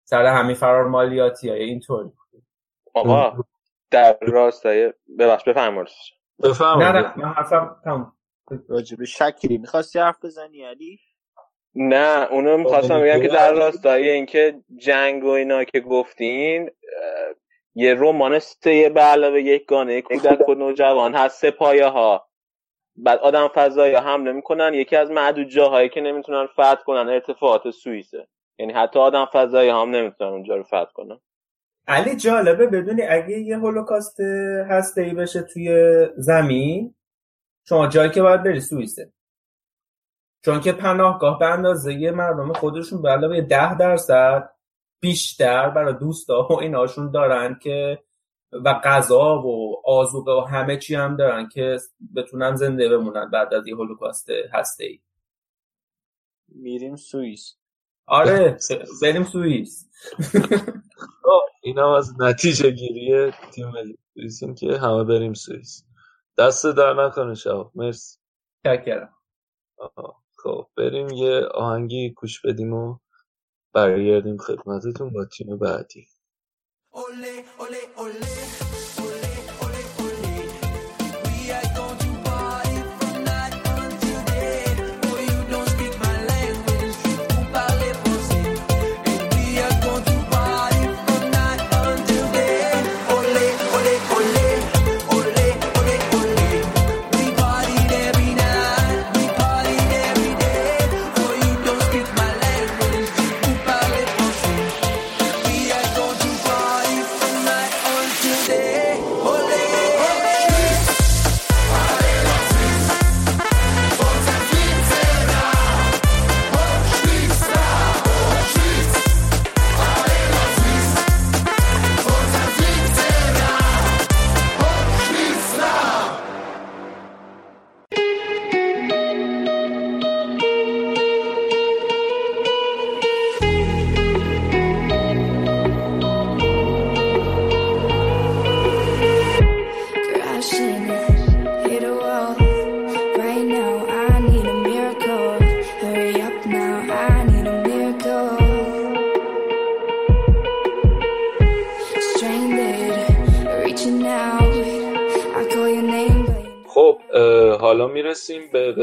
سر 0.03 0.25
همین 0.25 0.55
فرار 0.55 0.87
مالیاتی 0.87 1.49
های 1.49 1.63
اینطوری 1.63 2.11
آقا 2.93 3.43
در 3.91 4.17
راستای 4.21 4.93
ببخش 5.19 5.43
بفرمایید. 5.43 5.87
نه 6.43 6.91
نه 6.91 7.13
من 7.17 7.33
حرفم 7.33 7.75
تموم. 7.83 8.13
راجب 8.69 9.03
شکری 9.03 9.57
می‌خواستی 9.57 9.99
حرف 9.99 10.25
بزنی 10.25 10.63
علی؟ 10.63 10.99
نه 11.75 12.27
اونو 12.31 12.57
می‌خواستم 12.57 13.01
بگم 13.01 13.21
که 13.21 13.27
در 13.27 13.53
راستای 13.53 14.09
اینکه 14.09 14.61
جنگ 14.77 15.23
و 15.23 15.29
اینا 15.29 15.63
که 15.63 15.79
گفتین 15.79 16.69
یه 17.75 17.93
رمان 17.93 18.39
سه 18.39 18.89
به 18.89 19.01
علاوه 19.01 19.41
یک 19.41 19.65
گانه 19.65 20.01
کودک 20.01 20.49
و 20.49 20.53
نوجوان 20.53 21.15
هست 21.15 21.41
سه 21.41 21.51
پایه 21.51 21.87
ها 21.87 22.27
بعد 22.95 23.19
آدم 23.19 23.47
فضایی 23.47 23.95
حمله 23.95 24.31
می‌کنن 24.31 24.73
یکی 24.73 24.95
از 24.95 25.11
معدود 25.11 25.47
جاهایی 25.47 25.89
که 25.89 26.01
نمی‌تونن 26.01 26.47
فتح 26.47 26.83
کنن 26.85 27.09
ارتفاعات 27.09 27.69
سوئیسه. 27.69 28.27
یعنی 28.59 28.73
حتی 28.73 28.99
آدم 28.99 29.25
فضایی 29.25 29.69
هم 29.69 29.89
نمی‌تونن 29.89 30.29
اونجا 30.29 30.55
رو 30.55 30.63
فتح 30.63 30.91
کنن. 30.93 31.19
علی 31.91 32.15
جالبه 32.15 32.67
بدونی 32.67 33.01
اگه 33.01 33.39
یه 33.39 33.57
هولوکاست 33.57 34.19
هسته 34.69 35.01
ای 35.01 35.13
بشه 35.13 35.41
توی 35.41 35.69
زمین 36.17 36.95
شما 37.63 37.87
جایی 37.87 38.09
که 38.09 38.21
باید 38.21 38.43
بری 38.43 38.59
سوئیسه 38.59 39.13
چون 40.45 40.61
که 40.61 40.71
پناهگاه 40.71 41.39
به 41.39 41.45
اندازه 41.45 42.11
مردم 42.11 42.53
خودشون 42.53 43.01
به 43.01 43.09
علاوه 43.09 43.41
ده 43.41 43.77
درصد 43.77 44.49
بیشتر 44.99 45.69
برای 45.69 45.93
دوستا 45.93 46.47
و 46.49 46.59
ایناشون 46.59 47.11
دارن 47.11 47.59
که 47.61 47.99
و 48.51 48.73
غذا 48.73 49.41
و 49.41 49.75
آزوقه 49.85 50.31
و 50.31 50.39
همه 50.39 50.77
چی 50.77 50.95
هم 50.95 51.15
دارن 51.15 51.49
که 51.49 51.77
بتونن 52.15 52.55
زنده 52.55 52.89
بمونن 52.89 53.29
بعد 53.29 53.53
از 53.53 53.67
یه 53.67 53.75
هولوکاست 53.75 54.29
هسته 54.53 54.83
ای 54.83 54.99
میریم 56.47 56.95
سوئیس. 56.95 57.55
آره 58.05 58.57
بریم 59.01 59.23
سوئیس. 59.23 59.89
این 61.61 61.79
هم 61.79 61.89
از 61.89 62.21
نتیجه 62.21 62.71
گیری 62.71 63.31
تیم 63.31 63.69
ملی. 63.69 63.97
سوئیسیم 64.13 64.55
که 64.55 64.77
همه 64.77 65.03
بریم 65.03 65.33
سوئیس. 65.33 65.83
دست 66.37 66.65
در 66.67 66.93
نکنه 66.93 67.35
شب 67.35 67.71
مرسی. 67.75 68.19
شکرم 68.67 69.15
آها. 69.77 70.23
خب 70.37 70.67
بریم 70.77 71.09
یه 71.09 71.41
آهنگی 71.53 72.09
گوش 72.09 72.41
بدیم 72.45 72.73
و 72.73 72.97
برگردیم 73.73 74.37
خدمتتون 74.37 75.13
با 75.13 75.25
تیم 75.25 75.57
بعدی. 75.57 76.07
We 76.93 78.70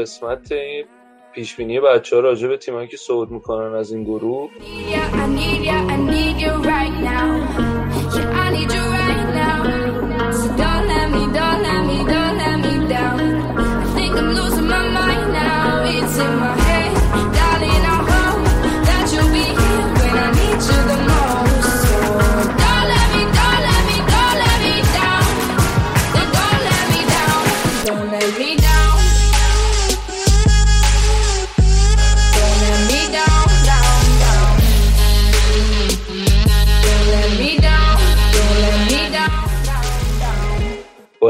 قسمت 0.09 0.53
پیشبینی 1.33 1.79
بچه 1.79 2.15
ها 2.15 2.21
راجع 2.21 2.47
به 2.47 2.57
تیمایی 2.57 2.87
که 2.87 2.97
صعود 2.97 3.31
می‌کنن 3.31 3.75
از 3.75 3.91
این 3.91 4.03
گروه. 4.03 4.49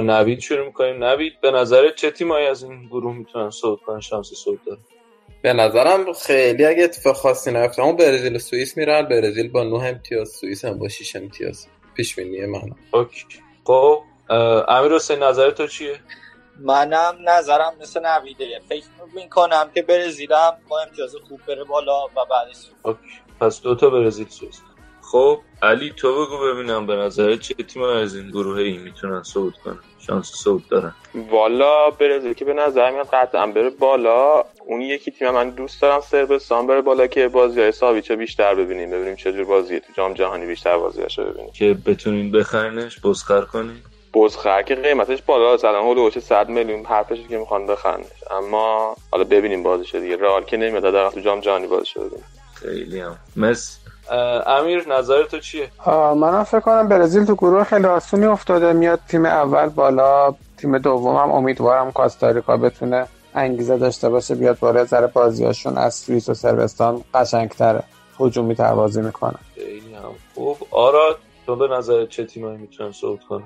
نوید 0.09 0.39
شروع 0.39 0.65
می‌کنیم. 0.65 1.03
نوید 1.03 1.41
به 1.41 1.51
نظرت 1.51 1.95
چه 1.95 2.11
تیمایی 2.11 2.47
از 2.47 2.63
این 2.63 2.87
گروه 2.87 3.15
می‌تونن 3.15 3.49
صعود 3.49 3.79
کنن؟ 3.81 3.99
شانس 3.99 4.33
صعود 4.33 4.59
دارن 4.65 4.79
به 5.41 5.53
نظرم 5.53 6.13
خیلی 6.13 6.65
اگه 6.65 6.83
اتفاق 6.83 7.15
خاصی 7.15 7.51
نیفته 7.51 7.81
همون 7.81 7.95
برزیل 7.95 8.35
و 8.35 8.39
سوئیس 8.39 8.77
میرن. 8.77 9.01
برزیل 9.01 9.51
با 9.51 9.63
9 9.63 9.75
امتیاز 9.75 10.29
سوئیس 10.29 10.65
هم 10.65 10.77
با 10.77 10.87
6 10.87 11.15
امتیاز. 11.15 11.67
پیش 11.93 12.15
بینی 12.15 12.45
من 12.45 12.61
OK. 12.91 13.25
خب 13.63 14.03
امیر 14.67 14.91
حسین 14.91 15.23
نظر 15.23 15.51
تو 15.51 15.67
چیه؟ 15.67 15.99
منم 16.59 17.17
نظرم 17.27 17.73
مثل 17.81 18.01
نویده. 18.05 18.45
فکر 18.69 18.85
می‌کنم 19.15 19.71
که 19.75 19.81
برزیلم 19.81 20.57
با 20.69 20.81
امتیاز 20.81 21.15
خوب 21.27 21.39
بره 21.47 21.63
بالا 21.63 22.05
و 22.05 22.25
بعدش 22.29 22.57
OK. 22.83 22.99
پس 23.39 23.61
دوتا 23.61 23.89
برزیل 23.89 24.27
سوئیس. 24.29 24.61
خب 25.01 25.39
علی 25.61 25.93
تو 25.97 26.25
بگو 26.25 26.37
ببینم 26.37 26.87
به 26.87 26.95
نظرت 26.95 27.39
چه 27.39 27.53
تیمایی 27.53 28.01
از 28.01 28.15
این 28.15 28.29
گروه 28.29 28.59
E 28.59 28.77
می‌تونن 28.77 29.23
صعود 29.23 29.57
کنن؟ 29.57 29.79
شانس 30.09 30.31
صعود 30.43 30.67
دارن. 30.69 30.93
والا 31.29 31.89
برزیل 31.89 32.33
که 32.33 32.45
به 32.45 32.53
نظر 32.53 32.91
میاد 32.91 33.07
قطعا 33.13 33.47
بره 33.47 33.69
بالا. 33.69 34.43
اون 34.65 34.81
یکی 34.81 35.11
تیم 35.11 35.29
من 35.29 35.49
دوست 35.49 35.81
دارم 35.81 36.01
سربستان 36.01 36.67
بره 36.67 36.81
بالا 36.81 37.07
که 37.07 37.27
بازی 37.27 37.61
های 37.61 37.71
ساویچو 37.71 38.15
بیشتر 38.15 38.55
ببینیم. 38.55 38.91
ببینیم 38.91 39.15
چجور 39.15 39.43
بازیه 39.43 39.79
تو 39.79 39.93
جام 39.93 40.13
جهانی 40.13 40.45
بیشتر 40.45 40.77
بازیاشو 40.77 41.23
ببینیم. 41.23 41.51
که 41.51 41.77
بتونین 41.85 42.31
بخرینش 42.31 42.99
بزخر 43.03 43.41
کنین. 43.41 43.77
بزخر 44.13 44.61
که 44.61 44.75
قیمتش 44.75 45.21
بالا. 45.21 45.51
الان 45.51 45.83
هولوش 45.83 46.19
100 46.19 46.49
میلیون 46.49 46.85
حرفش 46.85 47.17
که 47.29 47.37
می‌خوان 47.37 47.67
بخرنش. 47.67 48.05
اما 48.31 48.95
حالا 49.11 49.23
ببینیم 49.23 49.63
بازیشو 49.63 49.99
دیگه. 49.99 50.17
رئال 50.17 50.43
که 50.43 50.57
نمیاد 50.57 50.83
در 50.83 51.09
تو 51.09 51.19
جام 51.19 51.39
جهانی 51.39 51.67
بازیشو 51.67 51.99
ببینیم. 51.99 52.25
خیلی 52.55 52.99
هم. 52.99 53.17
مس 53.35 53.79
امیر 54.47 54.87
نظر 54.87 55.23
تو 55.23 55.39
چیه؟ 55.39 55.69
منم 56.15 56.43
فکر 56.43 56.59
کنم 56.59 56.87
برزیل 56.87 57.25
تو 57.25 57.35
گروه 57.35 57.63
خیلی 57.63 57.85
آسونی 57.85 58.25
افتاده 58.25 58.73
میاد 58.73 58.99
تیم 59.07 59.25
اول 59.25 59.69
بالا 59.69 60.35
تیم 60.57 60.77
دومم 60.77 61.31
امیدوارم 61.31 61.91
کاستاریکا 61.91 62.57
بتونه 62.57 63.07
انگیزه 63.35 63.77
داشته 63.77 64.09
باشه 64.09 64.35
بیاد 64.35 64.59
بالا 64.59 64.85
ذره 64.85 65.07
بازیاشون 65.07 65.77
از 65.77 65.95
سوئیس 65.95 66.29
و 66.29 66.33
سربستان 66.33 67.03
قشنگتره. 67.13 67.83
هجومی 68.19 68.55
تر 68.55 68.73
بازی 68.73 69.01
می‌کنه. 69.01 69.35
خیلی 69.55 69.93
هم 69.93 70.11
خوب. 70.35 70.57
آراد 70.71 71.17
تو 71.45 71.55
به 71.55 71.67
نظر 71.67 72.05
چه 72.05 72.25
تیمایی 72.25 72.57
می‌تونن 72.57 72.91
صعود 72.91 73.23
کنن؟ 73.29 73.43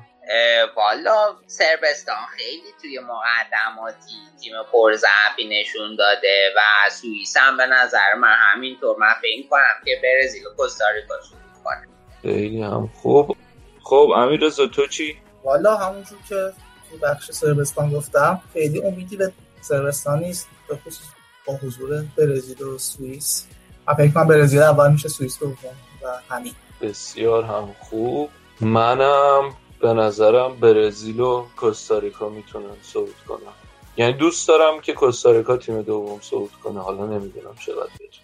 والا 0.75 1.35
سربستان 1.47 2.25
خیلی 2.37 2.73
توی 2.81 2.99
مقدماتی 2.99 4.11
تیم 4.41 4.53
پرضعفی 4.73 5.47
نشون 5.49 5.95
داده 5.95 6.53
و 6.57 6.89
سوئیس 6.89 7.37
هم 7.37 7.57
به 7.57 7.65
نظر 7.65 8.13
من 8.19 8.35
همینطور. 8.39 8.95
من 8.99 9.13
فکر 9.21 9.49
کنم 9.49 9.85
که 9.85 10.01
برزیل 10.03 10.47
و 10.47 10.49
کوستاریکا 10.57 11.15
شروع 11.29 11.63
کنه 11.63 11.87
خیلی 12.21 12.61
هم 12.61 12.89
خوب. 13.01 13.37
خب 13.83 14.11
امیر 14.15 14.39
رضا 14.39 14.67
تو 14.67 14.87
چی؟ 14.87 15.17
والا 15.43 15.77
همونجور 15.77 16.17
که 16.29 16.53
تو 16.89 16.97
بخش 16.97 17.31
سربستان 17.31 17.91
گفتم 17.91 18.41
خیلی 18.53 18.85
امیدی 18.85 19.17
به 19.17 19.31
سربستان 19.61 20.19
نیست 20.19 20.49
به 20.67 20.75
خصوص 20.75 21.07
با 21.45 21.53
حضور 21.53 22.03
برزیل 22.17 22.63
و 22.63 22.77
سوئیس. 22.77 23.47
من 23.87 23.93
فکر 23.93 24.11
کنم 24.11 24.27
برزیل 24.27 24.61
اول 24.61 24.91
میشه 24.91 25.09
سوئیس 25.09 25.39
دوم 25.39 25.55
و 26.03 26.33
همین. 26.35 26.53
بسیار 26.81 27.43
هم 27.43 27.75
خوب. 27.79 28.29
منم 28.61 29.55
به 29.83 29.93
نظرم 29.93 30.55
برزیل 30.59 31.19
و 31.19 31.45
کوستاریکا 31.57 32.29
می‌تونن 32.29 32.75
صعود 32.81 33.15
کنن. 33.27 33.53
یعنی 33.97 34.13
دوست 34.13 34.47
دارم 34.47 34.81
که 34.81 34.93
کوستاریکا 34.93 35.57
تیم 35.57 35.81
دوم 35.81 36.19
صعود 36.21 36.51
کنه. 36.63 36.79
حالا 36.79 37.05
نمی‌دونم 37.05 37.55
چقدر 37.65 37.89
بشه. 37.99 38.21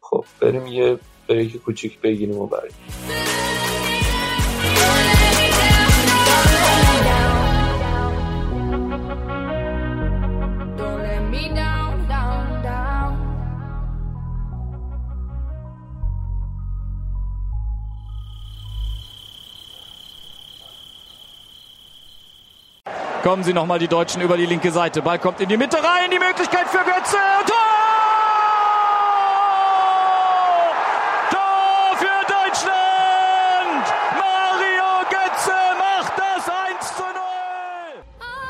خب 0.00 0.24
بریم 0.40 0.66
یه 0.66 0.98
بریک 1.28 1.56
کوچیک 1.56 2.00
بگیریم 2.00 2.38
و 2.38 2.46
بریم. 2.46 2.72
Kommen 23.32 23.44
sie 23.44 23.54
nochmal 23.54 23.78
die 23.78 23.88
Deutschen 23.88 24.20
über 24.20 24.36
die 24.36 24.44
linke 24.44 24.70
Seite. 24.70 25.00
Ball 25.00 25.18
kommt 25.18 25.40
in 25.40 25.48
die 25.48 25.56
Mitte 25.56 25.78
rein. 25.78 26.10
Die 26.10 26.18
Möglichkeit 26.18 26.68
für 26.68 26.84
Götze. 26.84 27.16
Tor! 27.46 27.56
Tor 31.30 31.96
für 31.96 32.26
Deutschland! 32.28 33.84
Mario 34.18 35.08
Götze 35.08 35.56
macht 35.78 36.12
das 36.18 36.46
1 36.46 36.94
zu 36.94 37.04
0. 37.04 37.14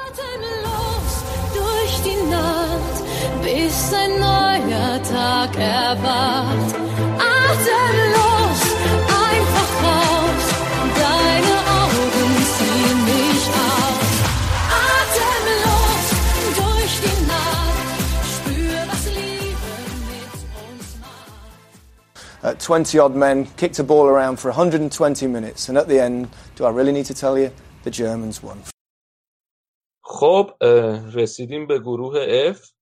Atemlos 0.03 1.15
durch 1.55 2.03
die 2.03 2.21
Nacht, 2.29 2.97
bis 3.45 3.95
ein 3.95 4.19
neuer 4.19 5.01
Tag 5.05 5.57
erwacht. 5.61 6.62
20 22.73 22.99
odd 22.99 23.15
men 23.15 23.45
kicked 23.61 23.79
a 23.79 23.85
ball 23.85 24.07
around 24.07 24.37
for 24.41 24.49
120 24.49 25.27
minutes, 25.27 25.69
and 25.69 25.77
at 25.77 25.89
the 25.89 26.01
end, 26.01 26.29
do 26.57 26.65
I 26.65 26.71
really 26.71 26.93
need 26.93 27.05
to 27.05 27.15
tell 27.15 27.37
you? 27.39 27.51
The 27.85 27.91
Germans 27.91 28.43
won. 28.43 28.59
خب 30.05 30.51
رسیدیم 31.15 31.67
به 31.67 31.79
گروه 31.79 32.53
F 32.53 32.73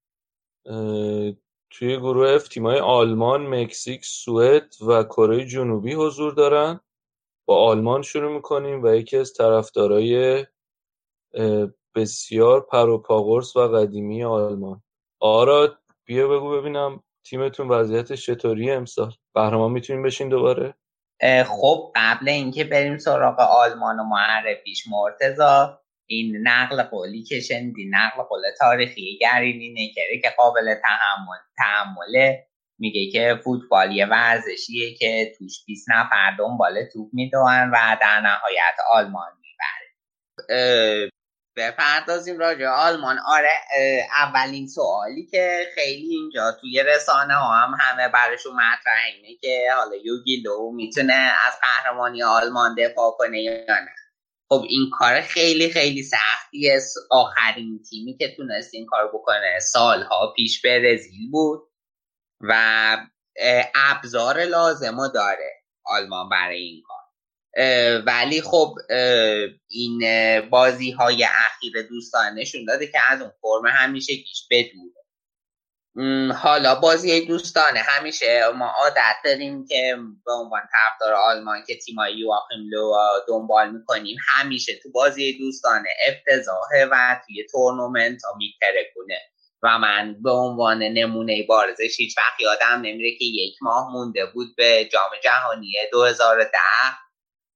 توی 1.71 1.97
گروه 1.97 2.39
F 2.39 2.49
تیمای 2.49 2.79
آلمان، 2.79 3.47
مکزیک، 3.47 4.05
سوئد 4.05 4.75
و 4.87 5.05
کره 5.05 5.45
جنوبی 5.45 5.95
حضور 5.95 6.35
دارن 6.35 6.81
با 7.49 7.65
آلمان 7.65 8.03
شروع 8.03 8.35
می‌کنیم 8.35 8.83
و 8.83 8.95
یکی 8.95 9.17
از 9.17 9.33
طرفدارای 9.33 10.47
بسیار 11.95 12.61
پروپاگورس 12.61 13.57
و 13.57 13.69
قدیمی 13.69 14.25
آلمان 14.25 14.83
آراد 15.21 15.79
بیا 16.05 16.29
بگو 16.29 16.51
ببینم 16.51 17.03
تیمتون 17.25 17.69
وضعیتش 17.69 18.27
چطوریه 18.27 18.75
امسال؟ 18.75 19.11
قهرمان 19.35 19.73
می‌تونیم 19.73 20.03
بشین 20.03 20.29
دوباره؟ 20.29 20.75
خب 21.47 21.93
قبل 21.97 22.29
اینکه 22.29 22.65
بریم 22.65 22.99
سراغ 22.99 23.41
آلمان 23.41 24.01
و 24.01 24.05
معرفیش 24.05 24.85
مرتزا 24.91 25.81
این 26.07 26.37
نقل 26.49 26.83
قولی 26.83 27.23
که 27.23 27.41
شنیدی 27.41 27.91
نقل 27.91 28.23
قول 28.23 28.43
تاریخی 28.59 29.19
گرین 29.21 29.77
اینکره 29.77 30.21
که 30.23 30.29
قابل 30.39 30.75
تحمل 30.75 31.39
تحمله 31.57 32.47
میگه 32.79 33.11
که 33.13 33.41
فوتبال 33.45 33.97
یه 33.97 34.07
ورزشیه 34.07 34.95
که 34.95 35.33
توش 35.39 35.65
20 35.67 35.91
نفر 35.91 36.37
دنبال 36.39 36.85
توپ 36.93 37.09
میدون 37.13 37.71
و 37.71 37.97
در 38.01 38.21
نهایت 38.21 38.77
آلمان 38.93 39.33
می‌بره. 39.41 41.11
بپردازیم 41.61 42.39
راجع 42.39 42.67
آلمان. 42.67 43.19
آره 43.27 43.51
اولین 44.17 44.67
سوالی 44.67 45.27
که 45.27 45.67
خیلی 45.75 46.15
اینجا 46.15 46.53
توی 46.61 46.83
رسانه 46.83 47.35
ها 47.35 47.53
هم 47.53 47.75
همه 47.81 48.09
براشون 48.09 48.53
مطرح 48.53 49.05
اینه 49.15 49.39
که 49.41 49.69
حالا 49.77 49.97
یوگی 49.97 50.37
لو 50.37 50.73
می‌تونه 50.73 51.33
از 51.47 51.53
قهرمانی 51.63 52.23
آلمان 52.23 52.75
دفاع 52.75 53.15
کنه 53.19 53.43
یا 53.43 53.53
نه. 53.53 53.95
خب 54.49 54.65
این 54.69 54.91
کار 54.99 55.21
خیلی 55.21 55.71
خیلی 55.71 56.03
سختیه. 56.03 56.81
آخرین 57.11 57.83
تیمی 57.91 58.17
که 58.17 58.35
تونست 58.37 58.75
این 58.75 58.87
کار 58.87 59.09
بکنه 59.09 59.59
سالها 59.61 60.33
پیش 60.37 60.63
برزیل 60.65 61.31
بود 61.31 61.61
و 62.41 62.53
ابزار 63.75 64.45
لازم 64.45 65.09
داره 65.15 65.63
آلمان 65.85 66.29
برای 66.29 66.63
این 66.63 66.83
کار. 66.87 67.00
ولی 68.07 68.43
خب 68.43 68.75
این 69.69 70.01
بازی 70.51 70.91
های 70.91 71.25
اخیر 71.25 71.83
دوستانه 71.83 72.31
نشون 72.41 72.65
داده 72.65 72.87
که 72.87 72.99
از 73.09 73.21
اون 73.21 73.33
فرم 73.41 73.67
همیشه 73.67 74.15
گیش 74.15 74.49
بدوره 74.51 75.01
حالا 76.35 76.75
بازی 76.75 77.27
دوستانه 77.27 77.81
همیشه 77.81 78.49
ما 78.49 78.67
عادت 78.67 79.17
داریم 79.25 79.67
که 79.67 79.97
به 80.27 80.33
عنوان 80.33 80.61
طرفدار 80.73 81.15
آلمان 81.15 81.65
که 81.67 81.77
تیمای 81.77 82.19
یواخیم 82.19 82.59
لو 82.71 82.95
دنبال 83.29 83.71
می‌کنیم 83.71 84.17
همیشه 84.29 84.79
تو 84.83 84.91
بازی 84.91 85.39
دوستانه 85.39 85.89
افتضاحه 86.09 86.87
و 86.93 87.17
توی 87.27 87.47
تورنمنت 87.53 88.23
ها 88.25 88.35
میترکونه. 88.39 89.19
و 89.63 89.79
من 89.79 90.17
به 90.23 90.31
عنوان 90.31 90.83
نمونه 90.83 91.47
بارزش 91.49 91.97
هیچ 91.97 92.19
وقت 92.19 92.41
یادم 92.41 92.81
نمیره 92.83 93.19
که 93.19 93.25
یک 93.25 93.55
ماه 93.63 93.93
مونده 93.93 94.27
بود 94.27 94.57
به 94.57 94.89
جام 94.93 95.11
جهانی 95.23 95.73
2010 95.93 96.59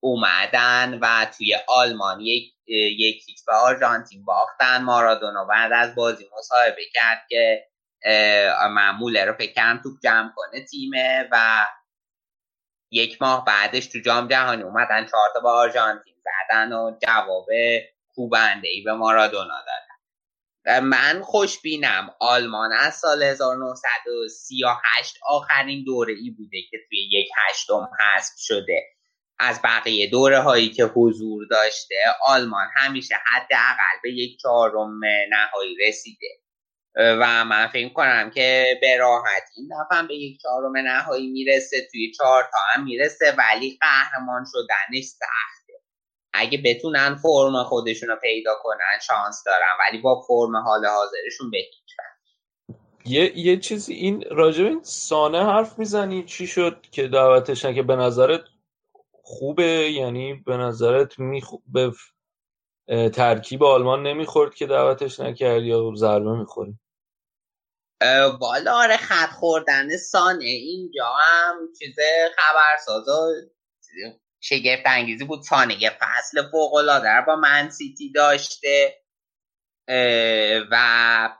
اومدن 0.05 0.99
و 1.03 1.27
توی 1.39 1.57
آلمان 1.69 2.21
یک 2.21 2.55
یک 2.67 3.25
به 3.47 3.53
آرژانتین 3.53 4.25
باختن. 4.25 4.83
مارادونا 4.83 5.45
بعد 5.45 5.73
از 5.73 5.95
بازی 5.95 6.29
مصاحبه 6.39 6.83
کرد 6.95 7.27
که 7.29 7.67
معموله 8.71 9.25
رو 9.25 9.33
فکر 9.33 9.81
توپ 9.83 9.95
جمع 10.03 10.33
کنه 10.37 10.65
تیمه 10.65 11.29
و 11.33 11.67
یک 12.91 13.23
ماه 13.23 13.45
بعدش 13.45 13.87
تو 13.87 13.99
جام 13.99 14.29
جهانی 14.29 14.63
اومدن 14.63 15.07
چهار 15.07 15.29
تا 15.35 15.41
با 15.41 15.53
آرژانتین 15.53 16.15
زدن 16.25 16.73
و 16.73 16.99
جواب 17.07 17.47
کوبنده 18.15 18.69
ای 18.69 18.83
به 18.83 18.93
مارادونا 18.93 19.59
دادن. 19.67 19.85
من 20.81 21.23
خوشبینم. 21.23 22.15
آلمان 22.21 22.73
از 22.73 22.95
سال 22.95 23.23
1938 23.23 25.19
آخرین 25.29 25.85
دوره 25.85 26.15
ای 26.15 26.31
بوده 26.31 26.63
که 26.71 26.79
توی 26.89 26.99
یک 27.13 27.29
هشتم 27.37 27.89
حذف 28.01 28.33
شده. 28.39 28.95
از 29.39 29.61
بقیه 29.65 30.11
دوره 30.11 30.41
هایی 30.41 30.71
که 30.71 30.85
حضور 30.85 31.47
داشته 31.51 31.95
آلمان 32.23 32.67
همیشه 32.77 33.15
حداقل 33.27 34.01
به 34.03 34.13
یک 34.13 34.39
چهارم 34.39 35.01
نهایی 35.31 35.77
رسیده. 35.89 36.27
و 36.97 37.45
من 37.45 37.67
فکر 37.67 37.89
کنم 37.89 38.31
که 38.31 38.79
به 38.81 38.97
راحت 38.97 39.43
این 39.57 39.69
دفعه 39.69 40.07
به 40.09 40.15
یک 40.15 40.41
چهارم 40.41 40.77
نهایی 40.77 41.31
می‌رسه 41.31 41.89
توی 41.93 42.13
چهار 42.13 42.43
تا 42.43 42.59
هم 42.73 42.85
می‌رسه 42.85 43.35
ولی 43.39 43.79
قهرمان 43.81 44.45
شدنش 44.53 45.05
سخته. 45.05 45.73
اگه 46.33 46.63
بتونن 46.65 47.15
فرم 47.15 47.65
خودشون 47.65 48.09
رو 48.09 48.17
پیدا 48.17 48.55
کنن 48.63 48.99
شانس 49.07 49.43
دارن 49.47 49.77
ولی 49.81 49.99
با 49.99 50.21
فرم 50.29 50.57
حال 50.57 50.87
حاضرشون 50.87 51.51
به 51.51 51.59
هیچ 51.59 51.85
یه 53.07 53.39
یه 53.39 53.57
چیزی 53.57 53.95
این 53.95 54.25
راجب 54.31 54.67
این 54.67 54.83
سانه 54.83 55.45
حرف 55.47 55.79
می‌زنی؟ 55.79 56.25
چی 56.25 56.47
شد 56.47 56.87
که 56.93 57.09
دعوتشن 57.09 57.75
که 57.75 57.83
به 57.83 57.97
نظرت 57.97 58.41
خوبه 59.27 59.91
یعنی 59.93 60.35
به 60.35 60.57
نظرت 60.57 61.19
میخ... 61.19 61.51
به 61.67 61.93
ترکیب 63.09 63.65
آلمان 63.65 64.03
نمی‌خورد 64.03 64.55
که 64.55 64.67
دعوتش 64.67 65.21
نکرد 65.21 65.63
یا 65.63 65.93
ضربه 65.97 66.39
می‌خوری 66.39 66.79
والا 68.41 68.73
آره 68.73 68.97
خط 68.97 69.31
خوردن 69.31 69.97
سانه 69.97 70.45
اینجا 70.45 71.07
هم 71.21 71.69
چیز 71.79 71.97
خبرسازا 72.37 73.33
شگفت 74.41 74.83
انگیزی 74.87 75.25
بود. 75.25 75.43
سانه 75.43 75.83
یه 75.83 75.91
فصل 76.01 76.51
فوق 76.51 76.75
العاده 76.75 77.25
با 77.27 77.37
من 77.37 77.71
سیتی 77.71 78.13
داشته 78.13 79.03
و 80.71 81.37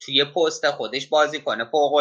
توی 0.00 0.24
پست 0.24 0.70
خودش 0.70 1.06
بازی 1.06 1.40
کنه 1.40 1.64
فوق 1.70 1.94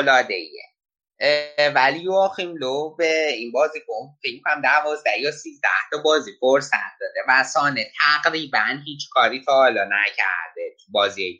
ولی 1.75 1.99
یواخیم 1.99 2.55
لو 2.55 2.95
به 2.95 3.27
این 3.27 3.51
بازی 3.51 3.79
کن 3.87 4.17
فکر 4.23 4.41
کنم 4.45 4.61
دوازده 4.61 5.19
یا 5.19 5.31
سیزده 5.31 5.67
تا 5.91 5.97
بازی 5.97 6.31
فرصت 6.39 6.99
داده 7.01 7.19
و 7.27 7.43
سانه 7.43 7.91
تقریبا 8.01 8.65
هیچ 8.85 9.09
کاری 9.11 9.43
تا 9.45 9.53
حالا 9.53 9.83
نکرده 9.83 10.75
تو 10.79 10.91
بازی 10.91 11.39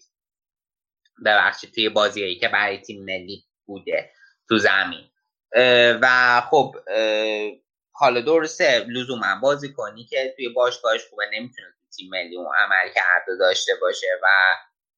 ببخشید 1.25 1.73
توی 1.73 1.89
بازی 1.89 2.35
که 2.35 2.47
برای 2.47 2.77
تیم 2.77 3.05
ملی 3.05 3.45
بوده 3.65 4.11
تو 4.49 4.57
زمین. 4.57 5.09
و 6.01 6.41
خب 6.49 6.75
حالا 7.91 8.21
درسته 8.21 8.85
لزوما 8.89 9.39
بازی 9.41 9.73
کنی 9.73 10.05
که 10.05 10.33
توی 10.35 10.49
باشگاهش 10.49 11.01
خوبه 11.09 11.23
نمی‌تونه 11.33 11.67
تو 11.67 11.97
تیم 11.97 12.09
ملی 12.09 12.37
اون 12.37 12.55
عمل 12.55 12.89
کرده 12.95 13.35
داشته 13.39 13.71
باشه 13.81 14.07
و 14.23 14.27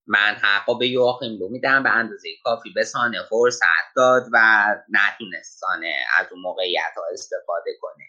من 0.07 0.37
حقا 0.41 0.73
به 0.73 0.87
یواخیم 0.87 1.39
لو 1.39 1.49
میدم 1.49 1.83
به 1.83 1.89
اندازه 1.89 2.29
کافی 2.43 2.69
به 2.75 2.83
سانه 2.83 3.23
فرصت 3.29 3.93
داد 3.95 4.23
و 4.33 4.67
نتونست 4.89 5.59
سانه 5.59 5.95
از 6.19 6.27
اون 6.31 6.41
موقعیت 6.41 6.93
ها 6.97 7.03
استفاده 7.13 7.71
کنه. 7.81 8.03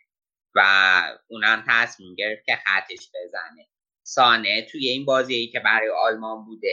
و 0.55 0.63
اونم 1.29 1.65
تصمیم 1.69 2.15
گرفت 2.15 2.45
که 2.45 2.57
خطش 2.67 3.11
بزنه. 3.15 3.69
سانه 4.03 4.67
توی 4.71 4.89
این 4.89 5.05
بازی 5.05 5.49
که 5.49 5.61
برای 5.61 5.91
آلمان 5.91 6.45
بوده 6.45 6.69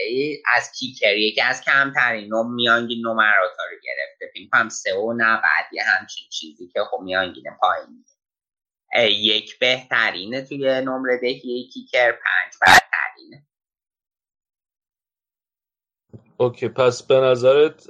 از 0.54 0.72
کیکر 0.78 1.16
یکی 1.16 1.40
از 1.40 1.60
کمترین 1.60 2.34
نم 2.34 2.54
میانگین 2.54 3.06
نمرات 3.06 3.56
ها 3.58 3.64
رو 3.64 3.76
گرفته. 3.82 4.30
فکر 4.34 4.48
کنم 4.52 4.68
سه 4.68 4.94
و 4.94 5.12
نود 5.12 5.72
یه 5.72 5.82
همچین 5.82 6.28
چیزی 6.30 6.68
که 6.68 6.80
خب 6.90 7.00
میانگین 7.00 7.44
پایینی 7.60 8.04
یک 9.08 9.58
بهترینه 9.58 10.42
توی 10.42 10.80
نمره 10.80 11.18
دهی 11.20 11.68
کیکر 11.72 12.12
پنج 12.12 12.52
بدترینه 12.62 13.46
اوکی 16.38 16.68
پس 16.68 17.02
به 17.02 17.20
نظرت 17.20 17.86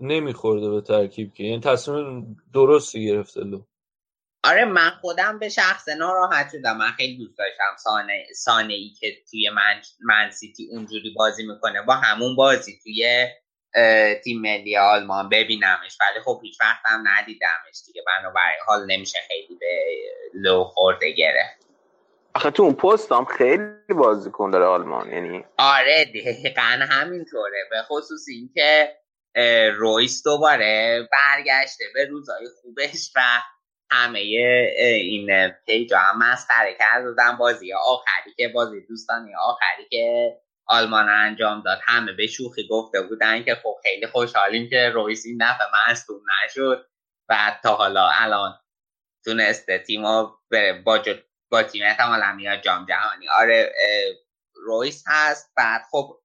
نمیخورده 0.00 0.70
به 0.70 0.80
ترکیب 0.80 1.34
که. 1.34 1.44
یعنی 1.44 1.60
تصمیم 1.60 2.36
درستی 2.54 3.06
گرفته 3.06 3.40
لو. 3.40 3.62
آره 4.44 4.64
من 4.64 4.90
خودم 4.90 5.38
به 5.38 5.48
شخص 5.48 5.88
ناراحت 5.88 6.50
شدم. 6.52 6.76
من 6.76 6.90
خیلی 6.90 7.16
دوست 7.16 7.38
داشتم 7.38 7.76
سانه, 7.78 8.26
سانه 8.34 8.74
ای 8.74 8.90
که 9.00 9.16
توی 9.30 9.50
من, 9.50 9.80
من 10.00 10.30
سیتی 10.30 10.68
اونجوری 10.70 11.14
بازی 11.16 11.46
می‌کنه 11.46 11.82
با 11.82 11.94
همون 11.94 12.36
بازی 12.36 12.78
توی 12.82 13.26
تیم 14.24 14.40
ملی 14.40 14.76
آلمان 14.76 15.28
ببینمش. 15.28 15.98
ولی 16.00 16.24
خب 16.24 16.40
هیچ 16.42 16.60
وقت 16.60 16.80
هم 16.84 17.04
ندیدمش 17.08 17.82
دیگه. 17.86 18.02
بنابراین 18.06 18.58
حال 18.66 18.86
نمیشه 18.86 19.18
خیلی 19.28 19.58
به 19.60 19.84
لو 20.34 20.64
خورده 20.64 21.10
گرفت. 21.10 21.65
آخه 22.36 22.50
تو 22.50 22.62
اون 22.62 22.74
پست 22.74 23.12
هم 23.12 23.24
خیلی 23.24 23.94
بازیکن 23.98 24.50
داره 24.50 24.64
آلمان 24.64 25.12
یعنی 25.12 25.44
آره 25.58 26.04
دقیقا 26.04 26.86
همینطوره. 26.90 27.68
به 27.70 27.82
خصوص 27.82 28.24
اینکه 28.28 28.96
رویس 29.76 30.22
دوباره 30.24 31.00
برگشته 31.12 31.84
به 31.94 32.06
روزای 32.06 32.46
خوبش 32.62 33.12
و 33.16 33.20
همه 33.90 34.18
این 34.18 35.48
پیجا 35.66 35.98
هم 35.98 36.18
مسخره 36.18 36.74
کرد 36.78 37.04
دادن 37.04 37.36
بازی 37.36 37.72
آخری 37.72 38.34
که 38.36 38.48
بازی 38.48 38.86
دوستانی 38.88 39.34
آخری 39.34 39.88
که 39.90 40.36
آلمان 40.66 41.08
انجام 41.08 41.62
داد. 41.62 41.78
همه 41.84 42.12
به 42.12 42.26
شوخی 42.26 42.68
گفته 42.68 43.02
بودن 43.02 43.44
که 43.44 43.54
خب 43.54 43.76
خیلی 43.82 44.06
خوشحالیم 44.06 44.68
که 44.70 44.90
رویس 44.94 45.26
این 45.26 45.38
دفعه 45.40 45.66
مصدوم 45.90 46.20
نشد 46.44 46.86
و 47.28 47.58
تا 47.62 47.74
حالا 47.74 48.08
الان 48.20 48.58
تونسته 49.24 49.78
تیمو 49.78 50.30
با 50.84 50.98
با 51.50 51.62
تیم 51.62 51.82
احتمالا 51.84 52.32
میاد 52.32 52.60
جام 52.60 52.86
جهانی. 52.86 53.28
آره 53.28 53.72
رویس 54.54 55.04
هست. 55.06 55.52
بعد 55.56 55.82
خب 55.90 56.20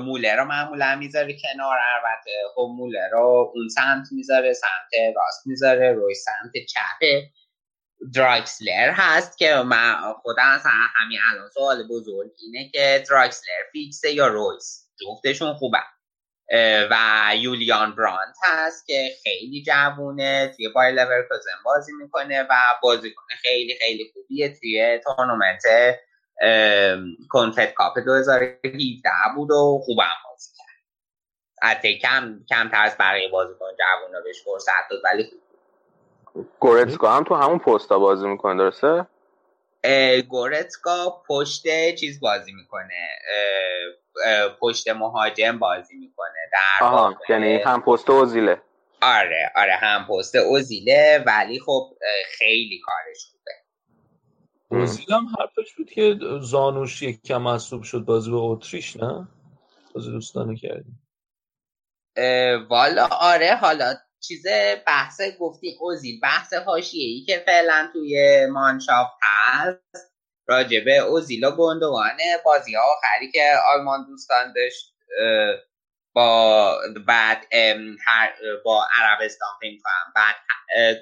موله 0.00 0.36
رو 0.36 0.44
معمولا 0.44 0.96
می‌ذاره 0.96 1.36
کنار 1.42 1.78
البته. 1.94 2.30
خب 2.54 2.68
موله 2.76 3.08
رو 3.12 3.52
اون 3.54 3.68
سمت 3.68 4.06
می‌ذاره 4.12 4.52
سمت 4.52 5.14
راست 5.16 5.46
می‌ذاره 5.46 5.92
روی 5.92 6.14
سمت 6.14 6.52
چپ. 6.68 7.06
دراکسلر 8.14 8.90
هست 8.90 9.38
که 9.38 9.54
من 9.54 10.12
خودم 10.22 10.48
اصلا 10.48 10.72
همین 10.94 11.18
الان 11.32 11.48
سوال 11.48 11.88
بزرگ 11.88 12.30
اینه 12.38 12.68
که 12.68 13.04
دراکسلر 13.10 13.62
فیکسه 13.72 14.10
یا 14.10 14.26
رویس؟ 14.26 14.90
جفتشون 15.00 15.54
خوبه 15.54 15.78
و 16.90 16.96
یولیان 17.36 17.94
برانت 17.94 18.36
هست 18.42 18.86
که 18.86 19.10
خیلی 19.22 19.62
جوونه 19.62 20.52
توی 20.56 20.68
بای 20.68 20.92
لورکوزن 20.92 21.52
بازی 21.64 21.92
می‌کنه 21.92 22.42
و 22.42 22.54
بازیکن 22.82 23.22
خیلی 23.42 23.74
خیلی 23.80 24.10
خوبیه 24.14 24.56
توی 24.60 24.98
تورنمنت 24.98 25.62
کنفت 27.28 27.74
کاپ 27.74 27.98
2017 27.98 29.10
بود 29.36 29.50
و 29.50 29.80
خوبم 29.84 30.04
بازی 30.30 30.50
کرد. 30.58 30.66
حتی 31.62 31.98
کم 31.98 32.40
کمتر 32.48 32.82
از 32.82 32.96
بقیه 33.00 33.28
بازیکن 33.28 33.66
جوونا 33.78 34.20
بهش 34.20 34.42
فرصت 34.44 34.88
داد 34.90 35.00
ولی 35.04 35.30
گورتسکا 36.60 37.12
هم 37.12 37.24
تو 37.24 37.34
همون 37.34 37.58
پستا 37.58 37.98
بازی 37.98 38.28
می‌کنه 38.28 38.58
درسته؟ 38.58 39.06
گورتسکا 40.28 41.22
پشت 41.28 41.94
چیز 41.94 42.20
بازی 42.20 42.52
می‌کنه 42.52 43.08
پشت 44.60 44.88
مهاجم 44.88 45.58
بازی 45.58 45.96
می‌کنه 45.96 46.50
در 46.52 46.86
آها 46.86 47.14
یعنی 47.28 47.56
هم 47.56 47.82
پست 47.82 48.10
اوزیله. 48.10 48.62
آره 49.02 49.52
آره 49.56 49.72
هم 49.76 50.06
پست 50.06 50.36
اوزیله 50.36 51.24
ولی 51.26 51.60
خب 51.60 51.96
خیلی 52.38 52.80
کارش 52.84 53.30
خوبه. 53.30 53.52
اوزیل 54.68 55.12
هم 55.12 55.26
حرفش 55.38 55.74
بود 55.76 55.90
که 55.90 56.18
زانوش 56.40 57.02
یک 57.02 57.22
کم 57.22 57.42
محسوب 57.42 57.82
شد 57.82 57.98
بازی 57.98 58.30
به 58.30 58.36
اتریش 58.36 58.96
نه؟ 58.96 59.28
بازی 59.94 60.10
دوستانه 60.10 60.56
کردیم. 60.56 61.02
والا 62.70 63.08
آره 63.20 63.54
حالا 63.54 63.94
چیز 64.20 64.46
بحث 64.86 65.20
گفتی 65.40 65.76
اوزیل 65.80 66.20
بحث 66.20 66.54
حاشیه‌ای 66.54 67.24
که 67.24 67.42
فعلا 67.46 67.90
توی 67.92 68.46
مانشافت 68.46 69.16
هست. 69.22 70.15
راجبه 70.46 70.96
اوزیل 70.96 71.44
و 71.44 71.50
گندوانه 71.50 72.36
بازی 72.44 72.76
آخری 72.76 73.30
که 73.32 73.54
آلمان 73.74 74.06
دوستان 74.06 74.52
داشت 74.52 74.94
با 76.12 76.78
بعد 77.06 77.46
هر 78.06 78.32
با 78.64 78.86
عربستان 78.94 79.48
فکر 79.60 79.78
بعد 80.14 80.34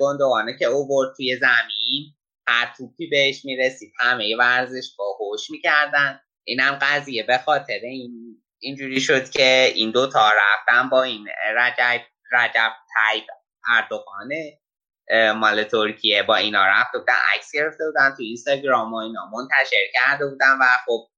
گندوانه 0.01 0.59
که 0.59 0.65
او 0.65 0.89
برد 0.89 1.17
توی 1.17 1.37
زمین 1.37 2.15
هر 2.47 2.75
توپی 2.77 3.07
بهش 3.07 3.45
می‌رسید 3.45 3.93
همه 3.99 4.37
ورزش 4.37 4.95
با 4.99 5.17
هوش 5.21 5.51
می‌کردن. 5.51 6.21
اینم 6.45 6.79
قضیه. 6.83 7.23
به 7.23 7.39
خاطر 7.39 7.79
این 7.83 8.43
اینجوری 8.59 9.01
شد 9.01 9.31
که 9.31 9.73
این 9.75 9.91
دو 9.91 10.07
تا 10.07 10.31
رفتن 10.33 10.89
با 10.89 11.03
این 11.03 11.29
رجب 11.57 12.01
رجب 12.33 12.73
تایب 12.95 13.25
اردوغانه. 13.69 14.61
مال 15.37 15.65
ترکیه 15.65 16.23
با 16.23 16.37
اینا 16.37 16.67
رفت. 16.67 16.93
بودن 16.93 17.15
عکس 17.35 17.53
گرفته 17.53 17.85
بودن 17.87 18.11
تو 18.17 18.23
اینستاگرام 18.23 18.95
و 18.95 18.97
اینا. 18.97 19.31
منتشر 19.33 19.87
کرده 19.95 20.27
بودن 20.27 20.59
و 20.61 20.65
خب 20.87 21.09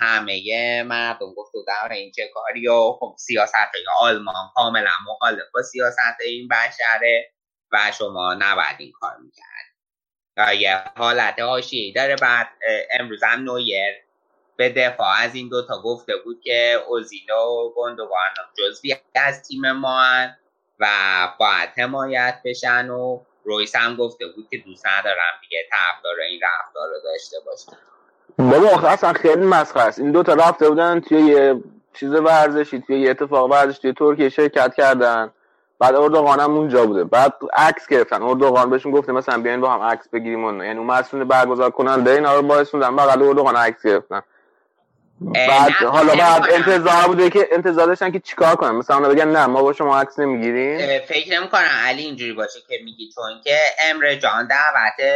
همه 0.00 0.82
مردم 0.82 1.34
گفته 1.34 1.58
بودن 1.58 1.92
این 1.92 2.12
چه 2.12 2.30
کاری؟ 2.34 2.68
و 2.68 2.92
خب 2.92 3.14
سیاست 3.18 3.54
آلمان 4.00 4.50
کاملا 4.54 4.90
مخالف 5.08 5.44
با 5.54 5.62
سیاست 5.62 6.20
این 6.24 6.48
بشره 6.48 7.32
و 7.72 7.92
شما 7.98 8.34
نباید 8.34 8.76
این 8.78 8.92
کار 9.00 9.16
می‌کرد 9.16 10.60
یه 10.60 10.84
حالت 10.96 11.40
حاشیه‌ای 11.40 11.92
داره. 11.92 12.16
بعد 12.16 12.48
امروز 13.00 13.22
هم 13.22 13.44
نویر 13.44 13.94
به 14.56 14.68
دفاع 14.68 15.20
از 15.20 15.34
این 15.34 15.48
دوتا 15.48 15.82
گفته 15.82 16.16
بود 16.16 16.40
که 16.44 16.78
اوزیل 16.88 17.30
و 17.30 17.72
گندوان 17.76 18.30
جزوی 18.58 18.96
از 19.14 19.48
تیم 19.48 19.72
ما 19.72 20.26
و 20.80 20.86
باید 21.38 21.70
حمایت 21.76 22.34
بشن 22.44 22.90
و 22.90 23.20
رویس 23.44 23.76
هم 23.76 23.96
گفته 23.96 24.26
بود 24.36 24.48
که 24.50 24.58
دوست 24.58 24.86
ندارم 24.86 25.32
دیگه 25.40 25.58
طرفدار 25.70 26.14
این 26.30 26.40
رفتار 26.42 26.88
رو 26.88 26.94
داشته 27.04 27.36
باشن. 27.46 27.72
بابا 28.38 28.88
اصلا 28.88 29.12
خیلی 29.12 29.46
مسخره 29.46 29.82
است. 29.82 29.98
این 29.98 30.12
دوتا 30.12 30.34
رفته 30.34 30.68
بودن 30.68 31.00
توی 31.00 31.20
یه 31.20 31.62
چیز 31.94 32.14
ورزشی 32.14 32.80
توی 32.80 33.00
یه 33.00 33.10
اتفاق 33.10 33.50
ورزشی 33.50 33.80
توی 33.80 33.92
ترکیه 33.92 34.28
شرکت 34.28 34.74
کردن. 34.74 35.30
بعد 35.78 35.94
اردوغان 35.94 36.40
هم 36.40 36.56
اونجا 36.56 36.86
بوده. 36.86 37.04
بعد 37.04 37.34
عکس 37.52 37.86
گرفتن. 37.88 38.22
اردوغان 38.22 38.70
بهشون 38.70 38.92
گفته 38.92 39.12
مثلا 39.12 39.42
بیاین 39.42 39.60
با 39.60 39.70
هم 39.70 39.80
عکس 39.80 40.08
بگیریم 40.08 40.44
اون 40.44 40.64
یعنی 40.64 40.78
اون 40.78 40.86
مسئول 40.86 41.24
برگزار 41.24 41.70
کننده 41.70 42.10
اینا 42.10 42.36
رو 42.36 42.42
باعث 42.42 42.70
بودن 42.70 42.96
بغل 42.96 43.22
اردوغان 43.22 43.56
عکس 43.56 43.86
گرفتن. 43.86 44.22
بعد 45.20 45.72
حالا 45.72 46.14
بعد 46.14 46.42
انتظار 46.50 47.06
بوده 47.06 47.30
که 47.30 47.48
انتظار 47.52 47.86
داشتن 47.86 48.10
که 48.10 48.20
چیکار 48.20 48.56
کنن. 48.56 48.70
مثلا 48.70 48.96
اونا 48.96 49.08
بگن 49.08 49.28
نه 49.28 49.46
ما 49.46 49.62
با 49.62 49.72
شما 49.72 50.00
عکس 50.00 50.18
نمی‌گیریم. 50.18 51.00
فکر 51.00 51.40
نمی 51.40 51.48
کنم 51.48 51.68
علی 51.84 52.02
اینجوری 52.02 52.32
باشه 52.32 52.60
که 52.68 52.78
میگی 52.84 53.10
چون 53.14 53.40
که 53.44 53.56
امر 53.90 54.14
جان 54.14 54.46
دعوت 54.46 55.12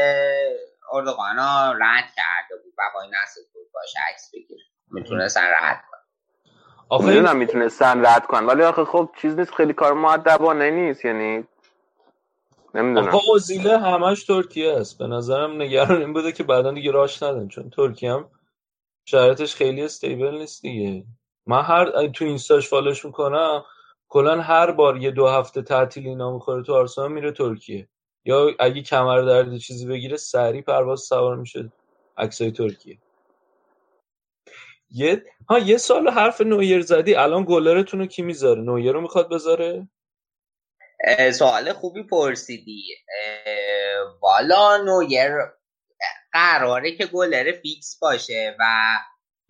اردوغان 0.93 1.39
رد 1.81 2.05
کرده 2.17 2.63
بود. 2.65 2.75
و 2.79 2.83
با 2.95 3.03
این 3.03 3.13
اصل 3.23 3.41
بود 3.55 3.67
باشه 3.75 3.99
عکس 4.13 4.31
بگیر 4.35 4.59
می‌تونستن 4.91 5.47
رد 5.61 5.85
کن 5.91 5.99
آخه 6.89 7.07
می‌دونم 7.07 7.37
می‌تونستن 7.37 8.07
رد 8.07 8.27
کن 8.27 8.45
ولی 8.45 8.63
آخه 8.63 8.85
خب 8.85 9.11
چیز 9.23 9.39
نیست. 9.39 9.55
خیلی 9.55 9.73
کار 9.73 9.93
معدبانه 9.93 10.71
نیست. 10.71 11.05
یعنی 11.05 11.45
نمی‌دونم. 12.75 13.09
آقا 13.09 13.19
اوزیله 13.29 13.79
همش 13.79 14.25
ترکیه 14.25 14.73
است. 14.73 14.99
به 14.99 15.07
نظرم 15.07 15.63
نگران 15.63 16.01
این 16.01 16.13
بوده 16.13 16.33
که 16.33 16.45
بعدا 16.45 16.73
دیگه 16.73 16.91
راش 16.91 17.23
ندن 17.23 17.49
چون 17.49 17.71
ترکیه 17.71 18.13
هم 18.13 18.31
شرایطش 19.05 19.55
خیلی 19.55 19.83
استیبل 19.83 20.39
نیست 20.39 20.63
دیگه. 20.63 21.05
من 21.47 21.63
هر 21.63 22.09
تو 22.09 22.25
اینستاش 22.25 22.69
فالوش 22.69 23.05
می‌کنم 23.05 23.65
کلا 24.09 24.41
هر 24.41 24.71
بار 24.71 24.97
یه 24.97 25.11
دو 25.11 25.29
هفته 25.29 25.63
تعطیل 25.63 26.07
اینا 26.07 26.33
می‌خوره 26.33 26.63
تو 26.63 26.75
آرسنال 26.75 27.13
میره 27.13 27.33
ترکیه. 27.33 27.89
یا 28.25 28.51
اگه 28.59 28.83
کمر 28.83 29.21
درد 29.21 29.59
چیزی 29.59 29.87
بگیره 29.87 30.17
سریع 30.17 30.63
پرواز 30.63 31.01
سوار 31.01 31.37
میشه 31.37 31.73
عکسای 32.17 32.51
ترکیه. 32.51 32.99
یه 34.91 35.25
ها 35.49 35.59
یه 35.59 35.77
سال 35.77 36.09
حرف 36.09 36.41
نویر 36.41 36.81
زدی 36.83 37.15
الان 37.15 37.45
گلرتون 37.45 38.01
رو 38.01 38.07
کی 38.07 38.23
می‌ذاره؟ 38.23 38.61
نویر 38.61 38.93
رو 38.93 39.01
می‌خواد 39.01 39.29
بذاره؟ 39.29 39.89
سوال 41.33 41.73
خوبی 41.73 42.03
پرسیدی. 42.03 42.83
والا 44.23 44.77
نویر 44.77 45.31
قراره 46.35 46.97
که 46.97 47.07
گلر 47.07 47.53
فیکس 47.53 47.99
باشه 47.99 48.57
و 48.61 48.65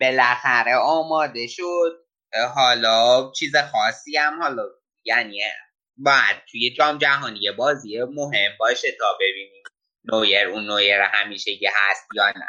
بالاخره 0.01 0.75
آماده 0.75 1.47
شد. 1.47 2.05
حالا 2.55 3.31
چیز 3.31 3.55
خاصی 3.55 4.17
هم 4.17 4.41
حالا 4.41 4.63
یعنی 5.05 5.41
باید 5.97 6.37
توی 6.51 6.73
جام 6.73 6.97
جهانی 6.97 7.51
بازی 7.51 7.99
مهم 7.99 8.51
باشه 8.59 8.87
تا 8.99 9.17
ببینیم 9.21 9.63
نویر 10.03 10.47
اون 10.47 10.65
نویر 10.65 11.01
همیشه 11.01 11.51
یه 11.51 11.71
هست 11.75 12.07
یا 12.15 12.33
نه. 12.35 12.47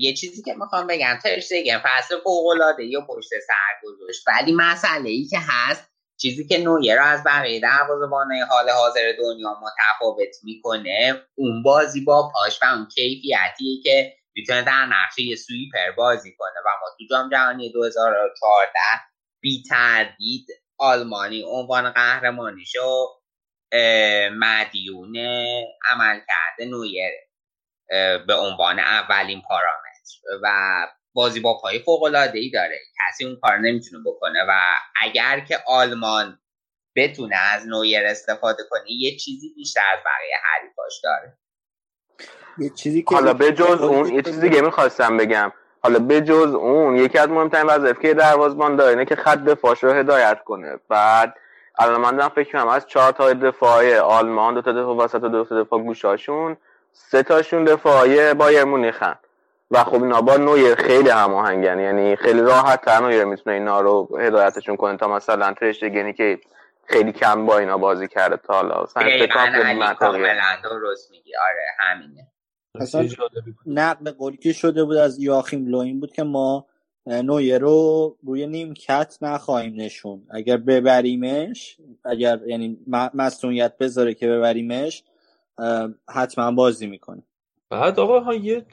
یه 0.00 0.14
چیزی 0.14 0.42
که 0.42 0.54
می‌خوام 0.54 0.86
بگم 0.86 1.18
ترشتگن 1.22 1.78
فصل 1.84 2.20
فوقلاده 2.20 2.84
یا 2.84 3.00
پشت 3.00 3.30
سر 3.46 3.80
گذاشت. 3.82 4.24
ولی 4.28 4.52
مسئله 4.52 5.10
ای 5.10 5.26
که 5.26 5.38
هست 5.48 5.93
چیزی 6.20 6.46
که 6.46 6.58
نویر 6.58 6.96
رو 6.96 7.04
از 7.04 7.24
بقیه 7.26 7.60
دروازه‌بانای 7.60 8.40
حال 8.40 8.70
حاضر 8.70 9.12
دنیا 9.18 9.56
متفاوت 9.62 10.36
می‌کنه 10.42 11.22
اون 11.34 11.62
بازی 11.62 12.00
با 12.04 12.30
پاش 12.34 12.58
و 12.62 12.66
اون 12.66 12.88
کیفیتیه 12.88 13.82
که 13.82 14.16
می‌تونه 14.36 14.62
در 14.62 14.86
نقشه 14.86 15.36
سویپر 15.36 15.90
بازی 15.96 16.36
کنه. 16.36 16.60
و 16.66 16.68
ما 16.80 16.86
تو 16.98 17.04
جام 17.10 17.30
جهانی 17.30 17.72
2014 17.72 18.78
بی 19.40 19.62
تردید 19.70 20.46
آلمانی 20.78 21.42
عنوان 21.42 21.90
قهرمانیشو 21.90 23.06
مدیون 24.32 25.16
عمل 25.90 26.20
کرده 26.28 26.70
نویر 26.70 27.10
به 28.26 28.34
عنوان 28.34 28.78
اولین 28.78 29.42
پارامتر. 29.48 29.84
و 30.42 30.86
بازی 31.14 31.40
با 31.40 31.58
پای 31.58 31.78
فوق 31.78 32.02
العاده 32.02 32.38
ای 32.38 32.50
داره. 32.50 32.78
کسی 32.98 33.24
اون 33.24 33.36
کار 33.42 33.58
نمی‌تونه 33.58 34.02
بکنه 34.06 34.38
و 34.48 34.52
اگر 35.02 35.40
که 35.40 35.58
آلمان 35.66 36.38
بتونه 36.96 37.36
از 37.36 37.68
نویر 37.68 38.06
استفاده 38.06 38.62
کنه 38.70 38.92
یه 38.92 39.16
چیزی 39.16 39.52
بیشتر 39.56 39.80
از 39.92 39.98
بقیه 39.98 40.36
حریفاش 40.44 41.00
داره. 41.04 41.38
یه 42.58 42.70
چیزی 42.70 43.02
که 43.02 43.14
حالا 43.14 43.34
به 43.34 43.52
جز 43.52 43.80
اون 43.80 44.14
یه 44.14 44.22
چیزی 44.22 44.48
دیگه 44.48 44.60
می‌خواستم 44.60 45.16
بگم. 45.16 45.52
حالا 45.82 45.98
به 45.98 46.20
جز 46.20 46.54
اون 46.54 46.96
یکی 46.96 47.18
از 47.18 47.28
مهمترین 47.28 47.66
وظایف 47.66 48.00
که 48.00 48.14
دروازبان 48.14 48.76
داره 48.76 48.90
اینه 48.90 49.04
که 49.04 49.16
خط 49.16 49.38
دفاعش 49.38 49.84
رو 49.84 49.92
هدایت 49.92 50.44
کنه. 50.44 50.78
بعد 50.88 51.34
الان 51.78 52.00
من 52.00 52.16
دارم 52.16 52.28
فکر 52.28 52.52
کنم 52.52 52.68
از 52.68 52.86
چهار 52.86 53.12
تا 53.12 53.32
دفاعی 53.32 53.94
آلمان 53.94 54.54
دو 54.54 54.62
تا 54.62 54.72
دفاع 54.72 54.96
وسط 54.96 55.22
و 55.22 55.28
دو 55.28 55.44
تا 55.44 55.62
دفاع 55.62 55.82
گوشاشون 55.82 56.56
سه 56.92 57.22
تاشون 57.22 57.64
دفاعی 57.64 58.34
بایر 58.34 58.64
مونیخن. 58.64 59.18
و 59.70 59.84
خب 59.84 60.02
اینا 60.02 60.20
با 60.20 60.36
نویر 60.36 60.74
خیلی 60.74 61.08
هماهنگن. 61.08 61.80
یعنی 61.80 62.16
خیلی 62.16 62.40
راحت 62.40 62.84
تر 62.84 63.00
نویر 63.00 63.24
می‌تونه 63.24 63.56
اینا 63.56 63.80
رو 63.80 64.18
هدایتشون 64.20 64.76
کنه. 64.76 64.96
تا 64.96 65.08
مثلا 65.08 65.52
ترشتگنی 65.52 66.12
که 66.12 66.38
خیلی 66.86 67.12
کم 67.12 67.46
با 67.46 67.58
اینا 67.58 67.78
بازی 67.78 68.08
کرده 68.08 68.36
تا 68.36 68.54
حالا. 68.54 68.86
کاملا 69.98 70.56
درست 70.64 71.10
میگی. 71.10 71.32
آره 71.36 71.66
همینه. 71.78 72.26
اصلا 72.80 73.08
نقل 73.66 74.10
قولی 74.10 74.36
که 74.36 74.52
شده 74.52 74.84
بود 74.84 74.96
از 74.96 75.18
یاخیم 75.18 75.66
لوین 75.66 76.00
بود 76.00 76.12
که 76.12 76.22
ما 76.22 76.66
نویر 77.06 77.58
رو 77.58 78.16
روی 78.22 78.46
نیمکت 78.46 79.18
نخواهیم 79.22 79.74
نشون. 79.76 80.22
اگر 80.30 80.56
ببریمش 80.56 81.76
اگر 82.04 82.40
یعنی 82.46 82.78
مسئولیت 83.14 83.78
بذاره 83.78 84.14
که 84.14 84.28
ببریمش 84.28 85.04
حتما 86.14 86.52
بازی 86.52 86.86
می‌کنه. 86.86 87.22
بعد 87.70 88.00
آقا 88.00 88.20
ها 88.20 88.34
یه 88.34 88.64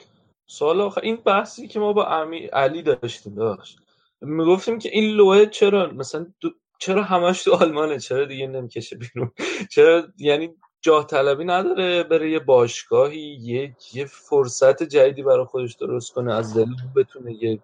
سوال 0.46 0.80
آخر 0.80 1.00
این 1.00 1.16
بحثی 1.16 1.68
که 1.68 1.80
ما 1.80 1.92
با 1.92 2.06
امی 2.06 2.38
علی 2.46 2.82
داشتیم 2.82 3.34
داشت 3.34 3.78
می‌گفتیم 4.20 4.78
که 4.78 4.88
این 4.92 5.14
لوه 5.14 5.46
چرا 5.46 5.86
مثلا 5.86 6.26
دو... 6.40 6.50
چرا 6.78 7.02
همش 7.02 7.42
تو 7.42 7.54
آلمانه؟ 7.54 7.98
چرا 7.98 8.24
دیگه 8.24 8.46
نمی‌کشه 8.46 8.96
بیرون؟ 8.96 9.32
چرا 9.74 10.02
یعنی 10.18 10.54
جاه 10.80 11.06
طلبی 11.06 11.44
نداره 11.44 12.02
بره 12.02 12.30
یه 12.30 12.38
باشگاهی 12.38 13.38
یه 13.40 13.76
یه 13.92 14.04
فرصت 14.04 14.82
جدیدی 14.82 15.22
برای 15.22 15.44
خودش 15.44 15.74
درست 15.74 16.12
کنه 16.12 16.34
از 16.34 16.56
دل 16.56 16.66
بتونه 16.96 17.44
یه 17.44 17.58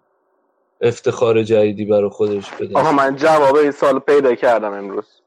افتخار 0.81 1.43
جدیدی 1.43 1.85
برای 1.85 2.09
خودش 2.09 2.51
بده. 2.51 2.79
آها 2.79 2.91
من 2.91 3.15
جواب 3.15 3.55
این 3.55 3.71
سال 3.71 3.99
پیدا 3.99 4.35
کردم 4.35 4.73
امروز. 4.73 5.18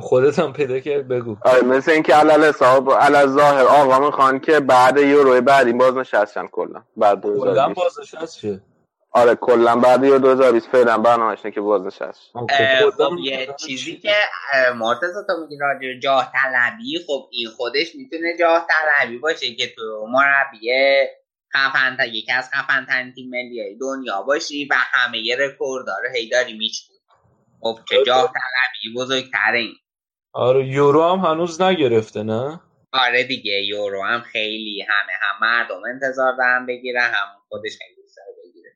خودت 0.00 0.38
هم 0.38 0.52
پیدا 0.52 0.80
کرد 0.80 1.08
بگو. 1.08 1.36
آره 1.44 1.62
مثل 1.62 1.90
اینکه 1.90 2.14
علل 2.14 2.44
حساب 2.44 2.92
علل 2.92 3.26
ظاهر 3.26 3.64
آقا 3.64 4.06
می‌خوان 4.06 4.40
که 4.40 4.60
بعد 4.60 4.98
یورو 4.98 5.40
بعد 5.40 5.66
این 5.66 5.78
باز 5.78 5.96
نشستن 5.96 6.46
کلا. 6.46 6.82
بعد 6.96 7.22
کلا 7.22 7.68
باز 7.68 8.00
نشست 8.00 8.38
شه 8.38 8.60
آره 9.10 9.34
کلا 9.34 9.76
بعد 9.76 10.04
یورو 10.04 10.18
2020 10.18 10.68
فعلا 10.68 10.98
برنامه‌اش 10.98 11.42
که 11.42 11.60
باز 11.60 11.82
نشست 11.82 12.20
خب 12.32 13.18
یه 13.24 13.48
چیزی 13.66 13.96
که 13.96 14.14
مرتضی 14.76 15.20
تو 15.28 15.40
میگی 15.40 15.58
راجع 15.60 15.98
جاه 15.98 16.32
طلبی 16.32 16.98
خب 17.06 17.28
این 17.30 17.48
خودش 17.56 17.94
می‌تونه 17.94 18.36
جاه 18.38 18.66
طلبی 18.68 19.18
باشه 19.18 19.54
که 19.54 19.66
تو 19.76 20.06
مربی 20.10 20.70
خفن 21.56 21.96
تا 21.96 22.04
یکی 22.04 22.32
از 22.32 22.50
خفن 22.54 22.86
ترین 22.88 23.12
تیم 23.12 23.30
ملی 23.30 23.78
دنیا 23.80 24.22
باشی 24.22 24.68
و 24.70 24.74
همه 24.74 25.18
یه 25.18 25.36
رکورد 25.36 25.86
داره. 25.86 26.12
هی 26.16 26.28
داری 26.28 26.58
میچ 26.58 26.82
خب 27.60 27.78
چه 27.88 28.04
جاه 28.06 28.32
طلبی 28.32 28.94
بزرگتره 28.96 29.58
این. 29.58 29.74
آره 30.32 30.66
یورو 30.66 31.02
هم 31.02 31.18
هنوز 31.18 31.62
نگرفته 31.62 32.22
نه؟ 32.22 32.60
آره 32.92 33.24
دیگه 33.24 33.62
یورو 33.62 34.02
هم 34.02 34.20
خیلی 34.20 34.82
همه 34.82 35.12
هم 35.20 35.36
مردم 35.40 35.80
انتظار 35.94 36.36
دارن 36.36 36.66
بگیره 36.66 37.00
هم 37.00 37.26
خودش 37.48 37.72
خیلی 37.78 38.02
دوست 38.02 38.16
داره 38.16 38.36
بگیره. 38.44 38.70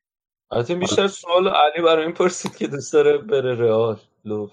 البته 0.51 0.75
بیشتر 0.75 1.07
سوال 1.07 1.49
علی 1.49 1.83
برای 1.83 2.05
این 2.05 2.15
پرسید 2.15 2.57
که 2.57 2.67
دوست 2.67 2.93
داره 2.93 3.19
بره 3.19 3.55
رئال 3.55 3.97
لو. 4.25 4.49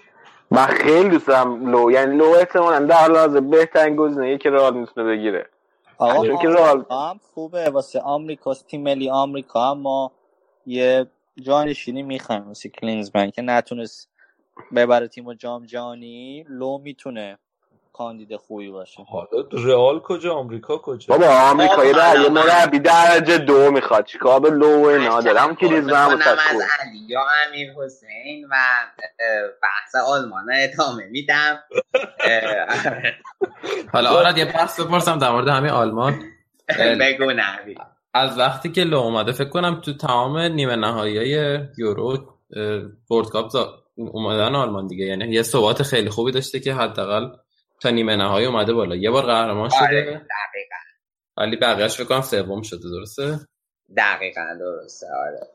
من 0.51 0.65
خیلی 0.65 1.09
دوست 1.09 1.27
دارم 1.27 1.71
لو 1.71 1.91
یعنی 1.91 2.17
لو 2.17 2.25
احتمالاً 2.25 2.85
در 2.85 3.07
لحظه 3.07 3.41
بهترین 3.41 3.95
گزینه‌ای 3.95 4.37
که 4.37 4.49
رئال 4.49 4.73
می‌تونه 4.73 5.15
بگیره. 5.15 5.49
آقا 5.97 6.27
چون 6.27 6.37
که 6.37 6.47
رئال 6.47 6.85
هم 6.91 7.19
خوبه 7.33 7.69
واسه 7.69 7.99
آمریکا 7.99 8.53
تیم 8.53 8.83
ملی 8.83 9.09
آمریکا 9.09 9.73
ما 9.73 10.11
یه 10.65 11.07
جانشینی 11.41 12.03
می‌خوایم 12.03 12.47
واسه 12.47 12.69
کلینزمن 12.69 13.31
که 13.31 13.41
نتونست 13.41 14.12
ببره 14.75 15.07
تیم 15.07 15.33
جام 15.33 15.65
جهانی 15.65 16.45
لو 16.49 16.77
می‌تونه 16.77 17.37
کاندید 17.93 18.35
خوبی 18.35 18.69
باشه. 18.71 19.03
حالا 19.03 19.47
رئال 19.51 19.99
کجا؟ 19.99 20.33
آمریکا 20.33 20.77
کجا؟ 20.77 21.17
بابا 21.17 21.53
در 21.93 22.21
یه 22.21 22.29
مربی 22.29 22.79
درجه 22.79 23.37
دو 23.37 23.71
می‌خواد. 23.71 24.05
چیکار 24.05 24.39
به 24.39 24.49
لو 24.49 24.81
و 24.81 24.85
اینا؟ 24.85 25.21
دارم 25.21 25.49
می‌کنم 25.49 25.69
واسه 25.91 26.29
از 26.29 26.61
علی 26.79 27.05
یا 27.07 27.21
امیر 27.47 27.73
حسین 27.73 28.47
و 28.51 28.55
بحث 29.63 29.95
آلمان 30.07 30.45
ادامه 30.53 31.05
میدم. 31.05 31.59
حالا 33.93 34.09
آراد 34.09 34.37
یه 34.37 34.45
بحث 34.45 34.79
بپرسم 34.79 35.17
در 35.19 35.31
مورد 35.31 35.47
همین 35.47 35.71
آلمان. 35.71 36.19
بگو 37.01 37.25
نوید. 37.25 37.77
از 38.13 38.39
وقتی 38.39 38.71
که 38.71 38.83
لو 38.83 38.97
اومده 38.97 39.31
فکر 39.31 39.49
کنم 39.49 39.81
تو 39.81 39.93
تمام 39.93 40.37
نیمه 40.37 40.75
نهایی 40.75 41.17
های 41.17 41.59
یورو 41.77 42.17
ورد 43.11 43.29
کاپ 43.29 43.51
اومدن 43.97 44.55
آلمان 44.55 44.87
دیگه. 44.87 45.05
یعنی 45.05 45.33
یه 45.33 45.43
ثبات 45.43 45.83
خیلی 45.83 46.09
خوبی 46.09 46.31
داشته 46.31 46.59
که 46.59 46.73
حداقل 46.73 47.29
تا 47.81 47.89
نیمه 47.89 48.15
نهایی 48.15 48.45
اومده 48.45 48.73
بالا. 48.73 48.95
یه 48.95 49.11
بار 49.11 49.25
قهرمان 49.25 49.69
آره 49.81 49.87
شده 49.87 50.01
دقیقا. 50.01 50.75
ولی 51.37 51.55
بقیهش 51.55 51.95
فکر 51.95 52.03
کنم 52.03 52.21
سوم 52.21 52.61
شده 52.61 52.89
درسته؟ 52.89 53.39
دقیقا 53.97 54.57
درسته 54.59 55.07
آره. 55.27 55.47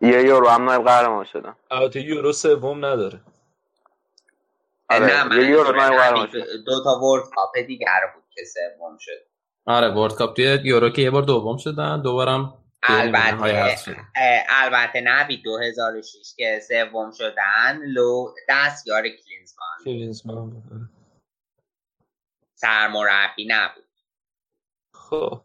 یه 0.00 0.22
یورو 0.22 0.48
هم 0.48 0.64
نایب 0.64 0.84
قهرمان 0.84 1.24
شدن. 1.24 1.54
البته 1.70 2.00
یورو 2.00 2.32
سوم 2.32 2.84
نداره. 2.84 3.20
آره، 4.90 5.06
نه 5.06 5.24
من 5.24 5.48
یورو 5.48 5.76
نایب 5.76 5.94
قهرمان 5.94 6.28
دو 6.66 6.84
تا 6.84 7.00
ورد 7.00 7.24
کاپ 7.34 7.58
دیگر 7.66 8.00
بود 8.14 8.24
که 8.34 8.42
سوم 8.44 8.96
شد. 9.00 9.26
آره 9.66 9.94
ورد 9.94 10.14
کاپ 10.14 10.36
توی 10.36 10.58
یورو 10.64 10.90
که 10.90 11.02
یه 11.02 11.10
بار 11.10 11.22
دوم 11.22 11.56
شدن. 11.56 12.02
دوبارم 12.02 12.54
البته 12.82 13.96
البته 14.48 15.00
نوید 15.00 15.42
2006 15.44 16.34
که 16.36 16.60
سوم 16.68 17.10
شدن 17.12 17.80
لو 17.84 18.34
دستیار 18.48 19.02
کلینزمان. 19.02 19.78
کلینزمن 19.84 20.62
سرمربی 22.54 23.46
نبود. 23.48 23.84
خب. 24.94 25.42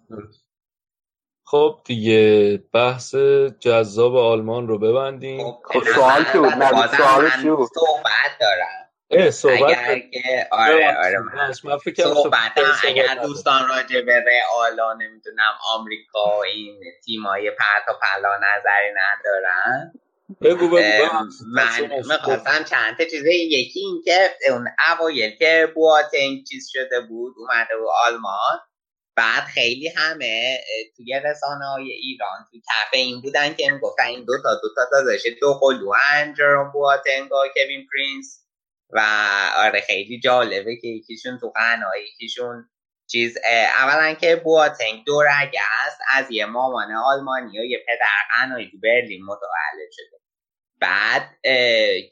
خب 1.45 1.81
دیگه 1.85 2.57
بحث 2.73 3.15
جذاب 3.59 4.15
آلمان 4.15 4.67
رو 4.67 4.79
ببندیم. 4.79 5.51
خب 5.63 5.83
سوال 5.95 6.23
چی 6.31 6.37
بود؟ 6.37 6.53
نوید 6.53 6.71
بازم 6.71 6.97
سوال 6.97 7.29
چی 7.41 7.49
بود؟ 7.49 7.69
صحبت 7.75 8.37
دارم. 8.39 8.86
صحبت 9.31 9.61
اگر 9.61 9.99
که 9.99 10.47
آره 10.51 10.97
آره 10.97 11.19
من 11.63 11.77
فکر 11.77 12.03
صحبت 12.03 12.51
اگر. 12.83 13.15
دوستان 13.23 13.69
راجع 13.69 14.01
به 14.01 14.23
رئالا 14.27 14.93
نمی‌دونم 14.93 15.53
آمریکا 15.73 16.43
این 16.43 16.83
تیمای 17.05 17.51
پرت 17.51 17.83
و 17.89 17.93
پلا 18.01 18.37
نظری 18.37 18.93
ندارن 18.95 19.93
بگو 20.41 20.67
بگو. 20.67 20.79
من. 21.53 22.01
می‌خواستم 22.07 22.63
چند 22.63 22.97
تا 22.97 23.03
چیزه 23.03 23.33
یکی 23.33 23.79
این 23.79 24.01
که 24.05 24.29
اون 24.51 24.67
اوایل 24.91 25.35
که 25.35 25.71
بواتنگ 25.75 26.43
چیز 26.49 26.69
شده 26.73 27.01
بود 27.01 27.35
اومده 27.37 27.77
بود 27.79 27.87
آلمان 28.05 28.59
بعد 29.15 29.43
خیلی 29.43 29.87
همه 29.87 30.57
توی 30.97 31.21
رسانه 31.25 31.65
های 31.65 31.91
ایران 31.91 32.45
تو 32.51 32.57
کف 32.57 32.93
این 32.93 33.21
بودن 33.21 33.53
که 33.53 33.71
می‌گفتن 33.71 34.03
این 34.03 34.25
دو 34.25 34.33
تا 34.43 34.55
دو 34.63 34.69
تا 34.75 34.81
داداش 34.91 35.21
دو 35.41 35.53
قلوان 35.53 36.33
جرام 36.37 36.71
بواتنگ 36.71 37.31
و 37.31 37.35
کوین 37.55 37.87
پرینس 37.93 38.46
و 38.89 38.99
آره 39.55 39.81
خیلی 39.81 40.19
جالبه 40.19 40.75
که 40.75 40.87
یکیشون 40.87 41.37
تو 41.39 41.49
قناه 41.49 41.99
یکیشون 41.99 42.69
چیز 43.11 43.37
اولا 43.79 44.13
که 44.13 44.35
بواتنگ 44.35 45.03
دو 45.05 45.21
رگه 45.21 45.61
است 45.85 45.99
از 46.13 46.31
یه 46.31 46.45
مامان 46.45 46.91
آلمانی 46.91 47.59
و 47.59 47.63
یه 47.63 47.83
پدر 47.87 48.07
غنایی 48.37 48.71
تو 48.71 48.77
برلین 48.83 49.23
متولد 49.23 49.91
شده. 49.91 50.17
بعد 50.81 51.29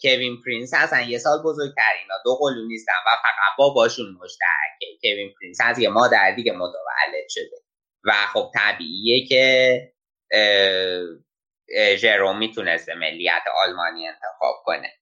کوین 0.02 0.42
پرینس 0.46 0.74
اصلا 0.74 1.02
یه 1.02 1.18
سال 1.18 1.44
بزرگتر 1.44 1.92
اینا 2.02 2.16
دو 2.26 2.36
قلو 2.36 2.68
نیستن 2.68 2.94
و 3.08 3.10
فقط 3.22 3.58
باباشون 3.58 4.06
مشترکه. 4.24 4.98
کوین 5.02 5.34
پرینس 5.40 5.58
از 5.64 5.80
یه 5.80 5.90
مادر 5.90 6.32
دیگه 6.32 6.52
متولد 6.52 7.30
شده. 7.30 7.58
و 8.04 8.12
خب 8.12 8.52
طبیعیه 8.56 9.28
که 9.28 9.94
ژروم 11.98 12.38
می‌تونسته 12.38 12.94
ملیت 12.94 13.44
آلمانی 13.64 14.08
انتخاب 14.08 14.56
کنه. 14.66 14.94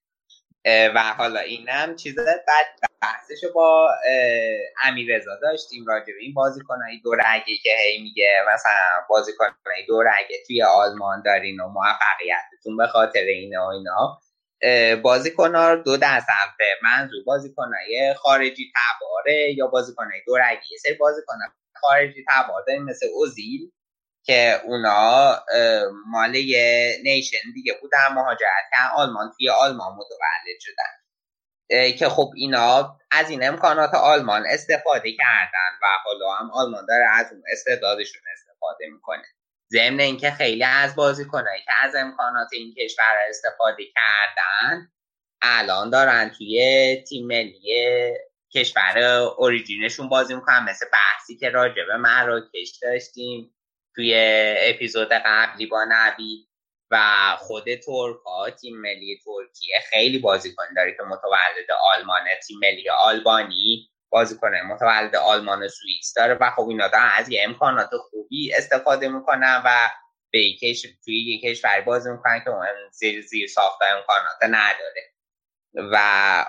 و 0.66 0.98
حالا 1.18 1.40
اینم 1.40 1.96
چیز 1.96 2.16
بعد 2.18 2.66
بحثشو 3.02 3.52
با 3.54 3.90
اه، 4.06 4.88
امیر 4.90 5.16
رضا 5.16 5.30
داشتیم 5.42 5.86
راجع 5.86 6.06
به 6.06 6.20
این 6.20 6.34
بازیکنای 6.34 7.00
دو 7.04 7.14
رگه 7.14 7.56
که 7.62 7.70
هی 7.84 8.02
میگه 8.02 8.32
مثلا 8.54 8.72
بازیکنای 9.08 9.86
دو 9.88 10.02
رگه 10.02 10.36
توی 10.46 10.62
آلمان 10.62 11.22
دارین 11.22 11.60
و 11.60 11.68
موفقیتتون 11.68 12.76
به 12.76 12.86
خاطر 12.86 13.20
اینه 13.20 13.60
و 13.60 13.64
اینا. 13.64 14.20
رو 15.70 15.82
دو 15.82 15.96
دست 15.96 16.26
به 16.58 16.66
منظور 16.82 17.24
بازیکنای 17.26 18.14
خارجی 18.16 18.72
تباره 18.76 19.54
یا 19.56 19.66
بازیکنای 19.66 20.20
دو 20.26 20.36
رگه 20.36 20.72
یه 20.72 20.78
سری 20.78 20.94
بازیکنای 20.94 21.48
خارجی 21.74 22.24
تبار 22.28 22.64
مثل 22.78 23.06
اوزیل 23.14 23.72
که 24.26 24.60
اونا 24.64 25.36
مال 26.06 26.30
نیشن 27.02 27.52
دیگه 27.54 27.78
بودن 27.80 28.08
مهاجرت 28.14 28.64
کردن 28.72 28.94
آلمان 28.94 29.32
توی 29.36 29.50
آلمان 29.50 29.92
متولد 29.92 30.60
شدن. 30.60 31.04
که 31.98 32.08
خب 32.08 32.30
اینا 32.36 32.98
از 33.10 33.30
این 33.30 33.48
امکانات 33.48 33.94
آلمان 33.94 34.46
استفاده 34.46 35.12
کردن 35.12 35.78
و 35.82 35.86
حالا 36.04 36.32
هم 36.32 36.50
آلمان 36.50 36.86
داره 36.86 37.06
از 37.10 37.32
اون 37.32 37.42
استعدادشون 37.52 38.22
استفاده 38.32 38.86
می‌کنه. 38.92 39.24
ضمن 39.72 40.00
اینکه 40.00 40.30
خیلی 40.30 40.64
از 40.64 40.96
بازیکنایی 40.96 41.62
که 41.62 41.72
از 41.82 41.94
امکانات 41.94 42.48
این 42.52 42.74
کشور 42.74 43.14
استفاده 43.28 43.82
کردن 43.94 44.92
الان 45.42 45.90
دارن 45.90 46.30
توی 46.38 47.04
تیم 47.08 47.26
ملی 47.26 48.12
کشور 48.54 48.98
اوریجینشون 49.38 50.08
بازی 50.08 50.34
می‌کنن. 50.34 50.64
مثل 50.68 50.86
بحثی 50.92 51.36
که 51.36 51.50
راجع 51.50 51.84
به 51.88 51.96
مراکش 51.96 52.78
داشتیم. 52.82 53.53
توی 53.96 54.14
اپیزود 54.58 55.08
قبلی 55.12 55.66
با 55.66 55.84
نبی 55.88 56.48
و 56.90 56.98
خود 57.38 57.64
ترک 57.64 58.16
ها 58.26 58.50
تیم 58.50 58.76
ملی 58.76 59.20
ترکیه 59.24 59.76
خیلی 59.90 60.18
بازیکن 60.18 60.64
داره 60.76 60.92
که 60.92 61.02
متولد 61.02 61.70
آلمان 61.80 62.24
تیم 62.46 62.58
ملی 62.58 62.90
آلبانی 62.90 63.90
بازیکن 64.10 64.54
متولد 64.54 65.16
آلمان 65.16 65.62
و 65.62 65.68
سوئیس 65.68 66.12
داره 66.16 66.34
و 66.34 66.50
خب 66.50 66.68
اینا 66.68 66.88
دارن 66.88 67.10
از 67.16 67.28
یه 67.28 67.42
امکانات 67.44 67.90
خوبی 68.10 68.54
استفاده 68.54 69.08
می‌کنن 69.08 69.62
و 69.64 69.90
به 70.30 70.52
کش... 70.62 70.82
توی 71.04 71.34
یک 71.34 71.42
کشور 71.44 71.80
بازی 71.80 72.10
می‌کنن 72.10 72.40
که 72.44 72.50
اون 72.50 72.66
زیر 72.92 73.22
زیر 73.22 73.48
ساخته 73.48 73.84
امکانات 73.84 74.42
نداره. 74.42 75.14
و 75.74 75.96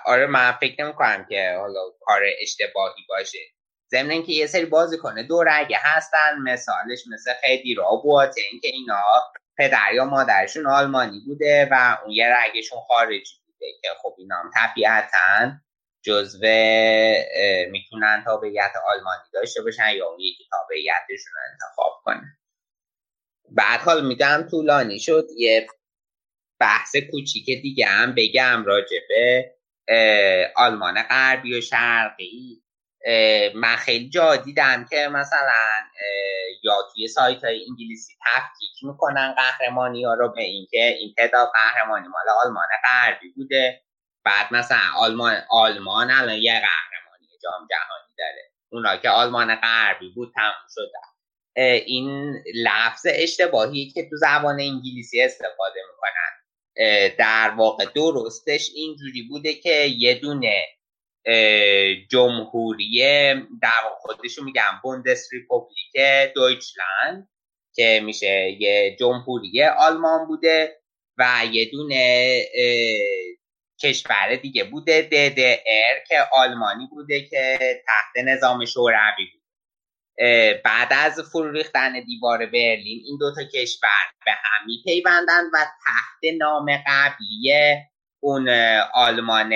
آره 0.06 0.26
من 0.26 0.52
فکر 0.52 0.84
نمی 0.84 0.94
کنم 0.94 1.26
که 1.28 1.56
حالا 1.58 1.80
کار 2.00 2.22
اشتباهی 2.40 3.02
باشه. 3.08 3.38
ضمن 3.90 4.10
اینکه 4.10 4.32
یه 4.32 4.46
سری 4.46 4.64
بازیکن 4.64 5.26
دو 5.26 5.42
رگه 5.42 5.78
هستن 5.80 6.38
مثالش 6.42 7.04
مثل 7.12 7.32
خیدیرا 7.40 7.90
بواتنگ 8.04 8.60
که 8.62 8.68
اینا 8.68 9.02
پدر 9.58 9.92
یا 9.94 10.04
مادرشون 10.04 10.66
آلمانی 10.66 11.20
بوده 11.26 11.68
و 11.70 11.98
اون 12.04 12.12
یه 12.12 12.26
رگشون 12.36 12.78
خارجی 12.88 13.34
بوده 13.46 13.66
که 13.82 13.88
خب 14.02 14.14
اینا 14.18 14.36
هم 14.36 14.50
طبیعتا 14.54 15.52
جزو 16.02 16.38
می‌تونن 17.70 18.22
تابعیت 18.24 18.72
آلمانی 18.88 19.22
داشته 19.32 19.62
باشن 19.62 19.88
یا 19.88 20.06
یکی 20.18 20.44
تابعیتشون 20.50 21.32
رو 21.34 21.40
انتخاب 21.52 21.92
کنن 22.04 22.38
بعد 23.50 23.80
حال 23.80 24.06
میگم 24.06 24.46
طولانی 24.50 24.98
شد 24.98 25.26
یه 25.38 25.66
بحث 26.60 26.96
کوچیک 27.10 27.46
دیگه 27.62 27.86
هم 27.86 28.14
بگم 28.16 28.64
راجع 28.66 28.98
به 29.08 29.54
اه، 29.88 30.66
آلمان 30.66 31.02
غربی 31.02 31.58
و 31.58 31.60
شرقی. 31.60 32.62
من 33.54 33.76
خیلی 33.76 34.08
جا 34.08 34.36
دیدم 34.36 34.86
که 34.90 35.08
مثلا 35.08 35.82
یا 36.62 36.74
توی 36.94 37.08
سایت 37.08 37.44
های 37.44 37.64
انگلیسی 37.68 38.14
تفکیک 38.26 38.84
می‌کنن 38.90 39.34
قهرمانی 39.34 40.04
ها 40.04 40.14
رو 40.14 40.28
به 40.28 40.42
اینکه 40.42 40.86
این 40.98 41.14
تعداد 41.16 41.48
قهرمانی 41.54 42.08
مال 42.08 42.34
آلمان 42.44 42.66
غربی 42.84 43.28
بوده. 43.36 43.82
بعد 44.24 44.52
مثلا 44.52 44.78
آلمان 44.96 45.42
آلمان 45.50 46.10
الان 46.10 46.36
یه 46.36 46.52
قهرمانی 46.52 47.28
جام 47.42 47.66
جهانی 47.70 48.14
داره. 48.18 48.50
اونا 48.68 48.96
که 48.96 49.10
آلمان 49.10 49.54
غربی 49.54 50.08
بود 50.08 50.32
تموم 50.34 50.66
شدن 50.74 51.06
اه، 51.56 51.64
این 51.64 52.34
لفظ 52.54 53.06
اشتباهی 53.10 53.90
که 53.90 54.08
تو 54.10 54.16
زبان 54.16 54.60
انگلیسی 54.60 55.22
استفاده 55.22 55.80
می‌کنن. 55.90 56.32
در 57.18 57.50
واقع 57.56 57.84
درستش 57.94 58.70
اینجوری 58.74 59.22
بوده 59.22 59.54
که 59.54 59.86
یه 59.98 60.14
دونه 60.14 60.62
جمهوری 62.10 63.04
در 63.62 63.70
خودشو 64.00 64.44
میگن 64.44 64.80
بوندس 64.82 65.28
ریپوبلیک 65.32 65.96
دویچلند 66.34 67.28
که 67.74 68.00
میشه 68.04 68.56
یه 68.60 68.96
جمهوری 69.00 69.64
آلمان 69.64 70.26
بوده 70.26 70.76
و 71.18 71.42
یه 71.52 71.70
دونه 71.70 72.40
کشور 73.82 74.36
دیگه 74.36 74.64
بوده 74.64 75.08
DDR 75.08 76.08
که 76.08 76.18
آلمانی 76.32 76.86
بوده 76.90 77.20
که 77.20 77.58
تحت 77.86 78.24
نظام 78.24 78.64
شوروی 78.64 79.26
بود 79.32 79.42
بعد 80.64 80.88
از 80.90 81.20
فرو 81.32 81.50
ریختن 81.50 82.00
دیوار 82.04 82.46
برلین 82.46 83.02
این 83.06 83.18
دوتا 83.20 83.42
کشور 83.54 84.06
به 84.24 84.32
هم 84.32 84.66
میپیوندن 84.66 85.44
و 85.52 85.58
تحت 85.58 86.34
نام 86.38 86.66
قبلی 86.86 87.52
اون 88.26 88.48
آلمان 88.94 89.52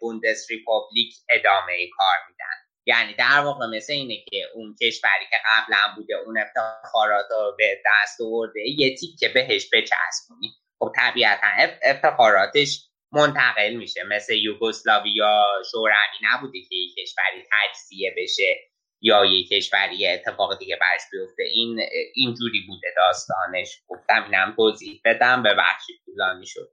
بوندس 0.00 0.50
ریپوبلیک 0.50 1.14
ادامه 1.30 1.88
کار 1.96 2.16
میدن. 2.28 2.56
یعنی 2.86 3.14
در 3.14 3.40
واقع 3.44 3.66
مثل 3.66 3.92
اینه 3.92 4.24
که 4.30 4.44
اون 4.54 4.76
کشوری 4.82 5.24
که 5.30 5.36
قبلا 5.52 5.94
بوده 5.96 6.14
اون 6.14 6.38
افتخارات 6.38 7.26
رو 7.30 7.54
به 7.58 7.82
دست 7.86 8.20
آورده 8.20 8.60
یه 8.60 8.96
تیکه 8.96 9.28
بهش 9.28 9.68
بچسبونی. 9.72 10.52
خب 10.78 10.92
طبیعتا 10.96 11.46
افتخاراتش 11.82 12.88
منتقل 13.12 13.74
میشه. 13.74 14.02
مثل 14.04 14.34
یوگسلاویا 14.34 15.44
شوروی 15.70 16.18
نبوده 16.22 16.60
که 16.60 16.76
یک 16.76 16.94
کشوری 16.94 17.46
تجزیه 17.52 18.14
بشه 18.16 18.56
یا 19.00 19.24
یک 19.24 19.48
کشوری 19.48 20.06
اتفاق 20.06 20.58
دیگه 20.58 20.76
برش 20.80 21.00
بیفته. 21.12 21.42
این 21.42 21.80
اینجوری 22.14 22.60
بوده 22.68 22.88
داستانش. 22.96 23.82
گفتم 23.88 24.24
اینم 24.24 24.54
توضیح 24.56 25.00
بدم. 25.04 25.42
ببخشید 25.42 26.00
طولانی 26.04 26.46
شد. 26.46 26.72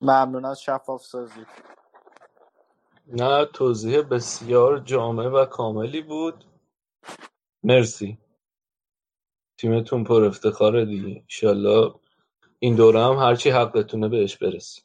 ممنون 0.00 0.44
از 0.44 0.62
شفاف 0.62 1.02
سازی. 1.02 1.46
نه 3.06 3.44
توضیح 3.44 4.02
بسیار 4.02 4.78
جامع 4.78 5.26
و 5.26 5.44
کاملی 5.44 6.02
بود. 6.02 6.44
مرسی. 7.62 8.18
تیمتون 9.58 10.04
پر 10.04 10.24
افتخاره 10.24 10.84
دیگه. 10.84 11.20
انشالله 11.20 11.94
این 12.58 12.74
دوره 12.74 13.00
هم 13.00 13.12
هرچی 13.16 13.50
حقتونه 13.50 14.08
بهش 14.08 14.36
برسیم 14.36 14.84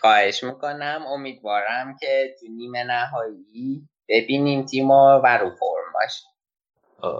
خواهش 0.00 0.44
می‌کنم. 0.44 1.04
امیدوارم 1.06 1.96
که 2.00 2.34
تو 2.40 2.46
نیمه 2.46 2.84
نهایی 2.84 3.88
ببینیم 4.08 4.64
تیمو 4.64 5.20
و 5.24 5.26
رو 5.26 5.50
فرم 5.50 5.92
باشه 5.94 6.24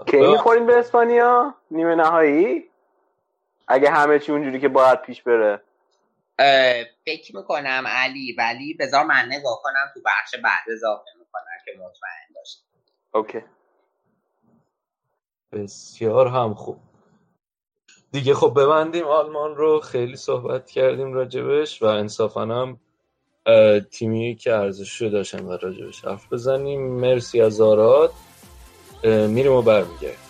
کی 0.06 0.16
می‌خوریم 0.16 0.66
به 0.66 0.78
اسپانیا؟ 0.78 1.54
نیمه 1.70 1.94
نهایی؟ 1.94 2.64
اگه 3.68 3.90
همه 3.90 4.18
چی 4.18 4.32
اونجوری 4.32 4.60
که 4.60 4.68
باید 4.68 5.02
پیش 5.02 5.22
بره. 5.22 5.62
فکر 7.06 7.36
می‌کنم 7.36 7.84
علی 7.86 8.32
ولی 8.38 8.74
بذار 8.74 9.04
من 9.04 9.26
نگاه 9.26 9.60
کنم 9.62 9.90
تو 9.94 10.00
بخش 10.04 10.34
بعد 10.34 10.64
اضافه 10.72 11.10
می‌کنم 11.18 11.58
که 11.64 11.72
مطمئن 11.72 12.34
باشه 12.34 12.58
اوکی. 13.14 13.40
بسیار 15.52 16.28
هم 16.28 16.54
خوب. 16.54 16.80
دیگه 18.12 18.34
خب 18.34 18.54
ببندیم 18.56 19.04
آلمان 19.04 19.56
رو. 19.56 19.80
خیلی 19.80 20.16
صحبت 20.16 20.70
کردیم 20.70 21.12
راجبش 21.12 21.82
و 21.82 21.86
انصافا 21.86 22.42
هم 22.42 22.80
تیمی 23.90 24.36
که 24.36 24.52
ارزش 24.54 25.02
رو 25.02 25.10
داشتن 25.10 25.44
و 25.44 25.56
راجبش 25.56 26.04
حرف 26.04 26.32
بزنیم. 26.32 26.80
مرسی 27.00 27.40
از 27.40 27.60
آراد. 27.60 28.12
میریم 29.04 29.52
و 29.52 29.62
برمیگردیم. 29.62 30.23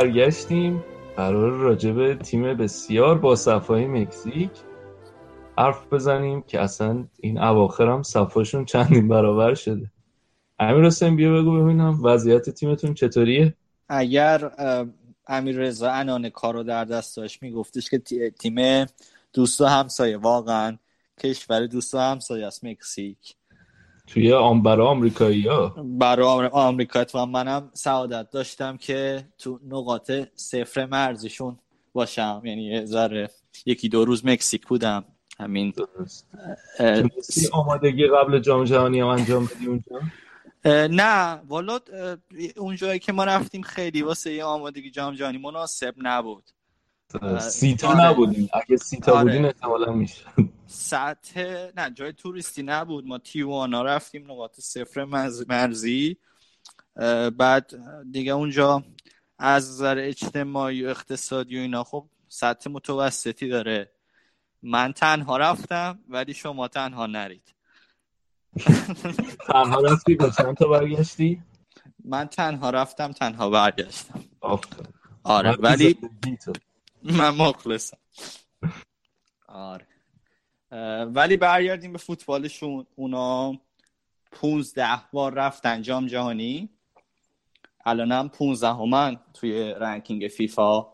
برگشتیم. 0.00 0.84
قرار 1.16 1.50
راجع 1.50 1.90
به 1.90 2.14
تیم 2.14 2.54
بسیار 2.54 3.18
با 3.18 3.36
صفای 3.36 3.86
مکزیک 3.86 4.50
حرف 5.58 5.92
بزنیم 5.92 6.42
که 6.42 6.60
اصلا 6.60 7.04
این 7.20 7.38
اواخر 7.38 7.88
هم 7.88 8.02
صفاشون 8.02 8.64
چندین 8.64 9.08
برابر 9.08 9.54
شده. 9.54 9.90
امیر 10.58 10.86
حسین 10.86 11.16
بیا 11.16 11.32
بگو 11.32 11.62
ببینم 11.62 12.04
وضعیت 12.04 12.50
تیمتون 12.50 12.94
چطوریه؟ 12.94 13.54
اگر 13.88 14.50
امیر 15.26 15.56
رضا 15.56 15.90
انان 15.90 16.28
کارو 16.28 16.62
در 16.62 16.84
دست 16.84 17.16
داشت 17.16 17.42
میگفتش 17.42 17.90
که 17.90 18.30
تیم 18.38 18.86
دوست 19.32 19.60
و 19.60 19.64
همسایه 19.64 20.16
واقعا 20.16 20.78
کشور 21.18 21.66
دوست 21.66 21.94
و 21.94 21.98
همسایه 21.98 22.46
است 22.46 22.64
مکزیک. 22.64 23.34
توی 24.12 24.32
آم 24.32 24.62
برای 24.62 24.86
آمریکایی 24.86 25.48
ها. 25.48 25.68
برای 25.84 26.46
آمریکا 26.52 27.04
و 27.14 27.26
منم 27.26 27.70
سعادت 27.72 28.30
داشتم 28.30 28.76
که 28.76 29.24
تو 29.38 29.60
نقاط 29.68 30.12
صفر 30.34 30.86
مرزشون 30.86 31.58
باشم. 31.92 32.42
یعنی 32.44 32.64
یه 32.64 32.84
ذره 32.84 33.30
یکی 33.66 33.88
دو 33.88 34.04
روز 34.04 34.26
مکزیک 34.26 34.66
بودم. 34.66 35.04
همین. 35.38 35.72
آمادگی 37.52 38.06
قبل 38.06 38.38
جام 38.38 38.64
جهانی 38.64 39.00
هم 39.00 39.06
انجام 39.06 39.44
بدی 39.44 39.66
اونجا؟ 39.66 40.00
نه. 40.86 41.40
والا 41.48 41.78
اونجایی 42.56 42.98
که 42.98 43.12
ما 43.12 43.24
رفتیم 43.24 43.62
خیلی 43.62 44.02
واسه 44.02 44.32
یه 44.32 44.44
آمادگی 44.44 44.90
جام 44.90 45.14
جهانی 45.14 45.38
مناسب 45.38 45.94
نبود. 45.96 46.44
سیتا 47.38 48.10
نبودیم 48.10 48.48
اگه 48.52 48.76
سیتا 48.76 49.12
آره. 49.12 49.22
بودین 49.22 49.44
احتمالا 49.44 49.92
میشه 49.92 50.24
سطح 50.72 51.70
نه 51.76 51.90
جای 51.90 52.12
توریستی 52.12 52.62
نبود. 52.62 53.06
ما 53.06 53.18
تیوانا 53.18 53.82
رفتیم 53.82 54.30
نقاط 54.30 54.60
صفر 54.60 55.04
مرز- 55.04 55.44
مرزی. 55.48 56.16
بعد 57.36 57.72
دیگه 58.12 58.32
اونجا 58.32 58.84
از 59.38 59.70
نظر 59.70 59.98
اجتماعی 59.98 60.84
و 60.84 60.88
اقتصادی 60.88 61.56
و 61.58 61.60
اینا 61.60 61.84
خب 61.84 62.06
سطح 62.28 62.70
متوسطی 62.70 63.48
داره. 63.48 63.92
من 64.62 64.92
تنها 64.92 65.36
رفتم 65.36 65.98
ولی 66.08 66.34
شما 66.34 66.68
تنها 66.68 67.06
نرید. 67.06 67.54
تنها 69.46 69.80
رفتی؟ 69.80 70.14
با 70.14 70.30
چند 70.30 70.56
تا 70.56 70.68
برگشتی؟ 70.68 71.42
من 72.04 72.26
تنها 72.26 72.70
رفتم 72.70 73.12
تنها 73.12 73.50
برگشتم. 73.50 74.24
آره 75.22 75.56
ولی. 75.56 75.98
من 77.02 77.30
مخلصم. 77.30 77.96
آره. 79.48 79.86
ولی 81.14 81.36
برگردیم 81.36 81.92
به 81.92 81.98
فوتبالشون. 81.98 82.86
اونا 82.96 83.58
15 84.32 84.88
بار 85.12 85.34
رفتن 85.34 85.82
جام 85.82 86.06
جهانی. 86.06 86.68
الانم 87.84 88.28
15 88.28 88.68
همن 88.68 89.16
توی 89.34 89.62
رنکینگ 89.62 90.28
فیفا. 90.28 90.86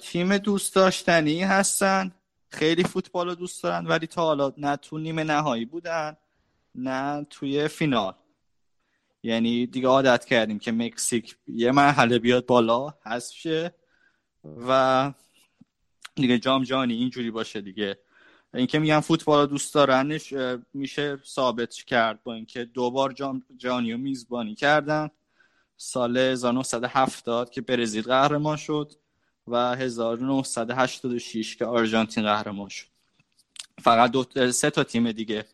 تیم 0.00 0.38
دوست 0.38 0.74
داشتنی 0.74 1.42
هستن. 1.42 2.12
خیلی 2.48 2.84
فوتبال 2.84 3.28
رو 3.28 3.34
دوست 3.34 3.62
دارن 3.62 3.86
ولی 3.86 4.06
تا 4.06 4.22
حالا 4.22 4.52
نه 4.56 4.76
تو 4.76 4.98
نیمه 4.98 5.24
نهایی 5.24 5.64
بودن 5.64 6.16
نه 6.74 7.26
توی 7.30 7.68
فینال. 7.68 8.14
یعنی 9.22 9.66
دیگه 9.66 9.88
عادت 9.88 10.24
کردیم 10.24 10.58
که 10.58 10.72
مکزیک 10.72 11.36
یه 11.46 11.72
مرحله 11.72 12.18
بیاد 12.18 12.46
بالا 12.46 12.94
حذف 13.04 13.34
شه 13.34 13.74
و 14.68 15.12
دیگه 16.14 16.38
جام 16.38 16.64
جهانی 16.64 16.94
اینجوری 16.94 17.30
باشه 17.30 17.60
دیگه. 17.60 17.98
اینکه 18.54 18.78
میگن 18.78 19.00
فوتبال 19.00 19.40
رو 19.40 19.46
دوست 19.46 19.74
دارنش 19.74 20.34
میشه 20.74 21.18
ثابت 21.24 21.74
کرد 21.74 22.22
با 22.22 22.34
اینکه 22.34 22.64
دو 22.64 22.90
بار 22.90 23.12
جام 23.12 23.42
جهانی 23.56 23.92
رو 23.92 23.98
میزبانی 23.98 24.54
کردن. 24.54 25.10
سال 25.76 26.16
1970 26.16 27.50
که 27.50 27.60
برزیل 27.60 28.02
قهرمان 28.02 28.56
شد 28.56 28.92
و 29.46 29.76
1986 29.76 31.56
که 31.56 31.64
آرژانتین 31.64 32.24
قهرمان 32.24 32.68
شد. 32.68 32.86
فقط 33.82 34.10
دو 34.10 34.50
سه 34.52 34.70
تا 34.70 34.84
تیم 34.84 35.12
دیگه 35.12 35.44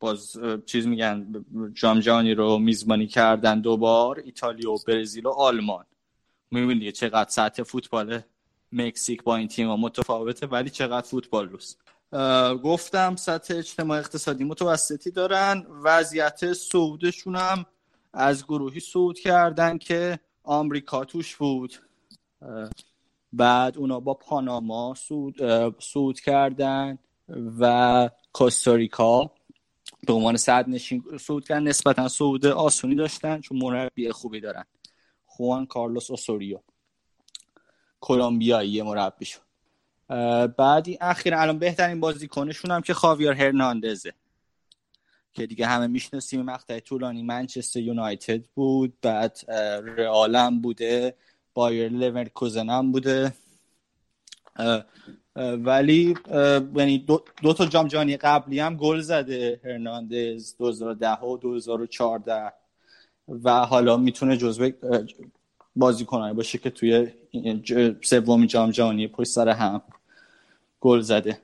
باز 0.00 0.36
چیز 0.66 0.86
میگن 0.86 1.44
جام 1.74 2.00
جهانی 2.00 2.34
رو 2.34 2.58
میزبانی 2.58 3.06
کردن 3.06 3.60
دوبار 3.60 4.18
ایتالیا 4.18 4.72
و 4.72 4.78
برزیل 4.86 5.26
و 5.26 5.30
آلمان. 5.30 5.84
می‌بینید 6.50 6.94
چقدر 6.94 7.30
سطح 7.30 7.62
فوتبال 7.62 8.20
مکزیک 8.74 9.22
با 9.22 9.36
این 9.36 9.48
تیم 9.48 9.68
متفاوته 9.74 10.46
ولی 10.46 10.70
چقدر 10.70 11.06
فوتبال 11.06 11.48
روست 11.48 11.80
گفتم 12.62 13.16
سطح 13.16 13.54
اجتماع 13.56 13.98
اقتصادی 13.98 14.44
متوسطی 14.44 15.10
دارن 15.10 15.66
وضعیت 15.82 16.52
سعودشون 16.52 17.36
هم 17.36 17.66
از 18.12 18.44
گروهی 18.44 18.80
صعود 18.80 19.18
کردن 19.18 19.78
که 19.78 20.18
آمریکا 20.42 21.04
توش 21.04 21.36
بود. 21.36 21.74
بعد 23.32 23.78
اونا 23.78 24.00
با 24.00 24.14
پاناما 24.14 24.94
صعود, 25.78 26.20
کردن 26.20 26.98
و 27.60 28.10
کوستاریکا 28.32 29.30
به 30.06 30.12
عنوان 30.12 30.36
صد 30.36 30.68
نشین 30.68 31.04
صعود 31.20 31.48
کردن 31.48 31.62
نسبتا 31.62 32.08
صعود 32.08 32.46
آسونی 32.46 32.94
داشتن 32.94 33.40
چون 33.40 33.58
مربی 33.58 34.12
خوبی 34.12 34.40
دارن. 34.40 34.64
خوان 35.26 35.66
کارلوس 35.66 36.10
اوسوریو. 36.10 36.58
کلمبیایی 38.04 38.82
شد. 39.24 39.40
بعد 40.56 40.88
این 40.88 40.98
اخیرا 41.00 41.40
الان 41.40 41.58
بهترین 41.58 42.00
بازیکنشون 42.00 42.70
هم 42.70 42.80
که 42.80 42.94
خاویر 42.94 43.32
هرناندزه 43.32 44.12
که 45.32 45.46
دیگه 45.46 45.66
همه 45.66 45.86
می‌شناسیم 45.86 46.42
مقطع 46.42 46.80
طولانی 46.80 47.22
منچستر 47.22 47.80
یونایتد 47.80 48.44
بود 48.54 48.94
بعد 49.02 49.38
رئالم 49.96 50.60
بوده 50.60 51.14
بایر 51.54 51.92
لورکوزن 51.92 52.70
هم 52.70 52.92
بوده. 52.92 53.32
ولی 55.36 56.14
یعنی 56.76 56.98
دو, 56.98 57.24
دو 57.42 57.52
تا 57.52 57.66
جام 57.66 57.88
جهانی 57.88 58.16
قبلی 58.16 58.60
هم 58.60 58.76
گل 58.76 59.00
زده 59.00 59.60
هرناندز 59.64 60.56
2010 60.56 61.20
و 61.20 61.36
2014 61.36 62.52
و 63.28 63.50
حالا 63.50 63.96
می‌تونه 63.96 64.36
جزو 64.36 64.70
بازیکنایی 65.76 66.34
باشه 66.34 66.58
که 66.58 66.70
توی 66.70 67.08
سومین 68.02 68.46
جام 68.46 68.70
جهانی 68.70 69.08
پشت 69.08 69.30
سر 69.30 69.48
هم 69.48 69.82
گل 70.80 71.00
زده. 71.00 71.38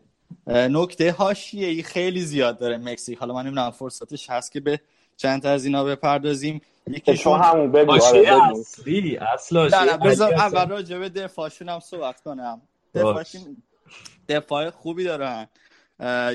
نکته 0.47 1.11
حاشیه 1.11 1.83
خیلی 1.83 2.21
زیاد 2.21 2.59
داره 2.59 2.77
مکزیک. 2.79 3.19
حالا 3.19 3.35
من 3.35 3.43
نمی‌دونم 3.43 3.71
فرصتش 3.71 4.31
هست 4.31 4.53
که 4.53 4.61
به 4.61 4.81
چند 5.17 5.43
تا 5.43 5.51
از 5.51 5.65
اینا 5.65 5.85
بپردازیم. 5.85 6.61
یکیشون 6.87 7.41
همون 7.41 7.73
بگو. 7.73 7.93
اصلی 7.93 9.17
اصلا 9.17 9.97
بذار 9.97 10.35
اول 10.35 10.69
راجع 10.69 10.99
به 10.99 11.09
دفاعشون 11.09 11.69
هم 11.69 11.81
صحبت 11.81 12.21
کنم. 12.21 12.61
دفاعشون 12.95 13.57
دفاع 14.29 14.71
خوبی 14.71 15.05
دارن. 15.05 15.49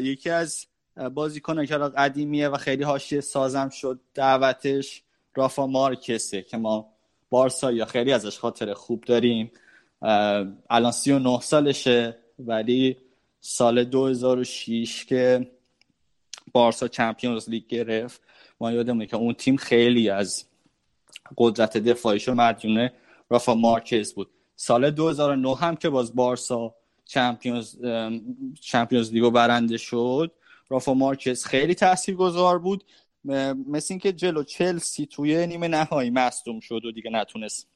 یکی 0.01 0.30
از 0.30 0.65
بازیکنان 1.13 1.65
که 1.65 1.77
قدیمیه 1.77 2.49
و 2.49 2.57
خیلی 2.57 2.84
حاشیه 2.84 3.22
سازم 3.22 3.69
شد 3.69 3.99
دعوتش 4.13 5.03
رافا 5.35 5.67
مارکسه 5.67 6.41
که 6.41 6.57
ما 6.57 6.94
بارسا 7.30 7.72
یا 7.72 7.85
خیلی 7.85 8.14
ازش 8.14 8.39
خاطر 8.39 8.73
خوب 8.73 9.03
داریم. 9.03 9.52
الان 10.69 10.91
39 10.91 11.39
سالشه 11.39 12.18
ولی 12.39 12.97
سال 13.39 13.84
2006 13.84 15.06
که 15.06 15.52
بارسا 16.53 16.88
چمپیونز 16.88 17.49
لیگ 17.49 17.68
گرفت 17.68 18.22
ما 18.60 18.72
یادمونه 18.72 19.06
که 19.06 19.15
اون 19.15 19.34
تیم 19.34 19.57
خیلی 19.57 20.10
از 20.10 20.45
قدرت 21.38 21.77
دفاعیشو 21.77 22.34
مدیونه 22.34 22.93
رافا 23.30 23.56
مارکز 23.56 24.14
بود. 24.14 24.30
سال 24.56 24.91
2009 24.91 25.56
هم 25.56 25.76
که 25.76 25.89
باز 25.89 26.15
بارسا 26.15 26.76
چمپیونز 27.06 27.76
چمپیونز 28.61 29.14
لیگو 29.14 29.31
برنده 29.31 29.77
شد 29.77 30.31
رافا 30.69 30.93
مارکز 30.93 31.45
خیلی 31.45 31.76
تاثیرگذار 31.76 32.60
بود. 32.60 32.84
مثل 33.68 33.93
اینکه 33.93 34.14
جلو 34.14 34.43
چلسی 34.43 35.06
توی 35.06 35.47
نیمه 35.47 35.68
نهایی 35.68 36.10
مصدوم 36.10 36.60
شد 36.60 36.85
و 36.85 36.91
دیگه 36.91 37.11
نتونست 37.11 37.68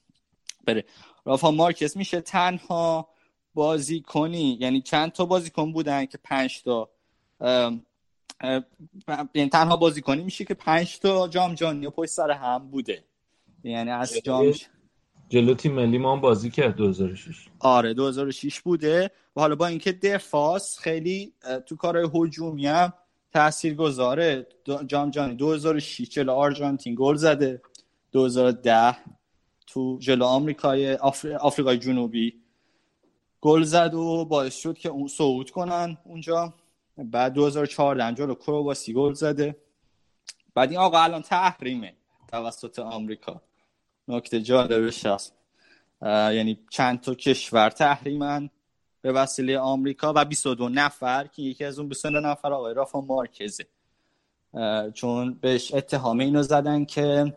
بره. 0.66 0.86
رافا 1.26 1.52
مارکز 1.52 1.98
میشه 1.98 2.22
تنها 2.22 3.10
بازی 3.54 4.02
کنی 4.02 4.58
یعنی 4.62 4.82
چند 4.82 5.12
تا 5.12 5.26
بازیکن 5.26 5.72
بودن 5.72 6.06
که 6.06 6.18
پنج 6.24 6.64
تا 6.64 6.90
یعنی 9.34 9.50
تنها 9.52 9.78
بازی 9.78 10.02
کنی 10.02 10.24
میشه 10.24 10.46
که 10.46 10.54
پنج 10.54 11.00
تا 11.00 11.28
جام 11.28 11.54
جهانی 11.54 11.90
پشت 11.90 12.12
سر 12.12 12.32
هم 12.32 12.70
بوده. 12.72 13.04
یعنی 13.64 13.92
از 13.92 14.14
جام 14.24 14.54
جلو 15.30 15.54
تیم 15.54 15.72
ملی 15.72 15.98
ما 15.98 16.14
هم 16.14 16.22
بازی 16.22 16.50
کرد 16.50 16.76
2006 16.76 17.48
آره 17.60 17.94
2006 17.94 18.62
بوده 18.62 19.12
و 19.36 19.42
حالا 19.42 19.56
با 19.56 19.68
اینکه 19.68 19.92
دفاس 19.92 20.80
خیلی 20.80 21.34
تو 21.66 21.76
کارهای 21.76 22.10
هجومی 22.14 22.68
هم 22.68 22.94
تأثیر 23.34 23.76
گذاره 23.76 24.48
جام 24.88 25.10
جهانی 25.10 25.36
2006 25.36 26.10
جلو 26.10 26.34
آرژانتین 26.34 26.96
گل 26.98 27.16
زده. 27.16 27.62
2010 28.12 28.98
تو 29.68 29.98
جلو 30.00 30.26
آمریکای 30.26 30.94
آفریقای 31.40 31.78
جنوبی 31.78 32.42
گل 33.42 33.64
زد 33.64 33.94
و 33.94 34.26
باعث 34.26 34.56
شد 34.56 34.78
که 34.78 34.90
اون 34.90 35.08
صعود 35.08 35.52
کنن 35.52 35.98
اونجا. 36.04 36.54
بعد 36.98 37.34
2014 37.34 38.14
جلو 38.14 38.36
کرواسی 38.36 38.94
گل 38.94 39.14
زده. 39.14 39.56
بعد 40.54 40.70
این 40.70 40.80
آقا 40.80 41.04
الان 41.04 41.22
تحریمه 41.22 41.94
توسط 42.28 42.80
آمریکا. 42.80 43.42
نکته 44.08 44.42
جالبش 44.42 45.06
هست. 45.06 45.34
یعنی 46.02 46.60
چند 46.70 47.02
تا 47.02 47.16
کشور 47.16 47.70
تحریمن. 47.70 48.50
به 49.02 49.12
وسیله 49.12 49.60
آمریکا 49.60 50.14
و 50.16 50.26
22 50.26 50.70
نفر 50.70 51.28
که 51.28 51.42
یکی 51.42 51.66
از 51.66 51.80
اون 51.80 51.88
22 51.90 52.20
نفر 52.20 52.54
آقای 52.54 52.74
رافا 52.74 53.02
مارکزه. 53.02 53.66
چون 54.94 55.34
بهش 55.34 55.74
اتهام 55.74 56.20
اینو 56.20 56.44
زدن 56.44 56.86
که 56.86 57.34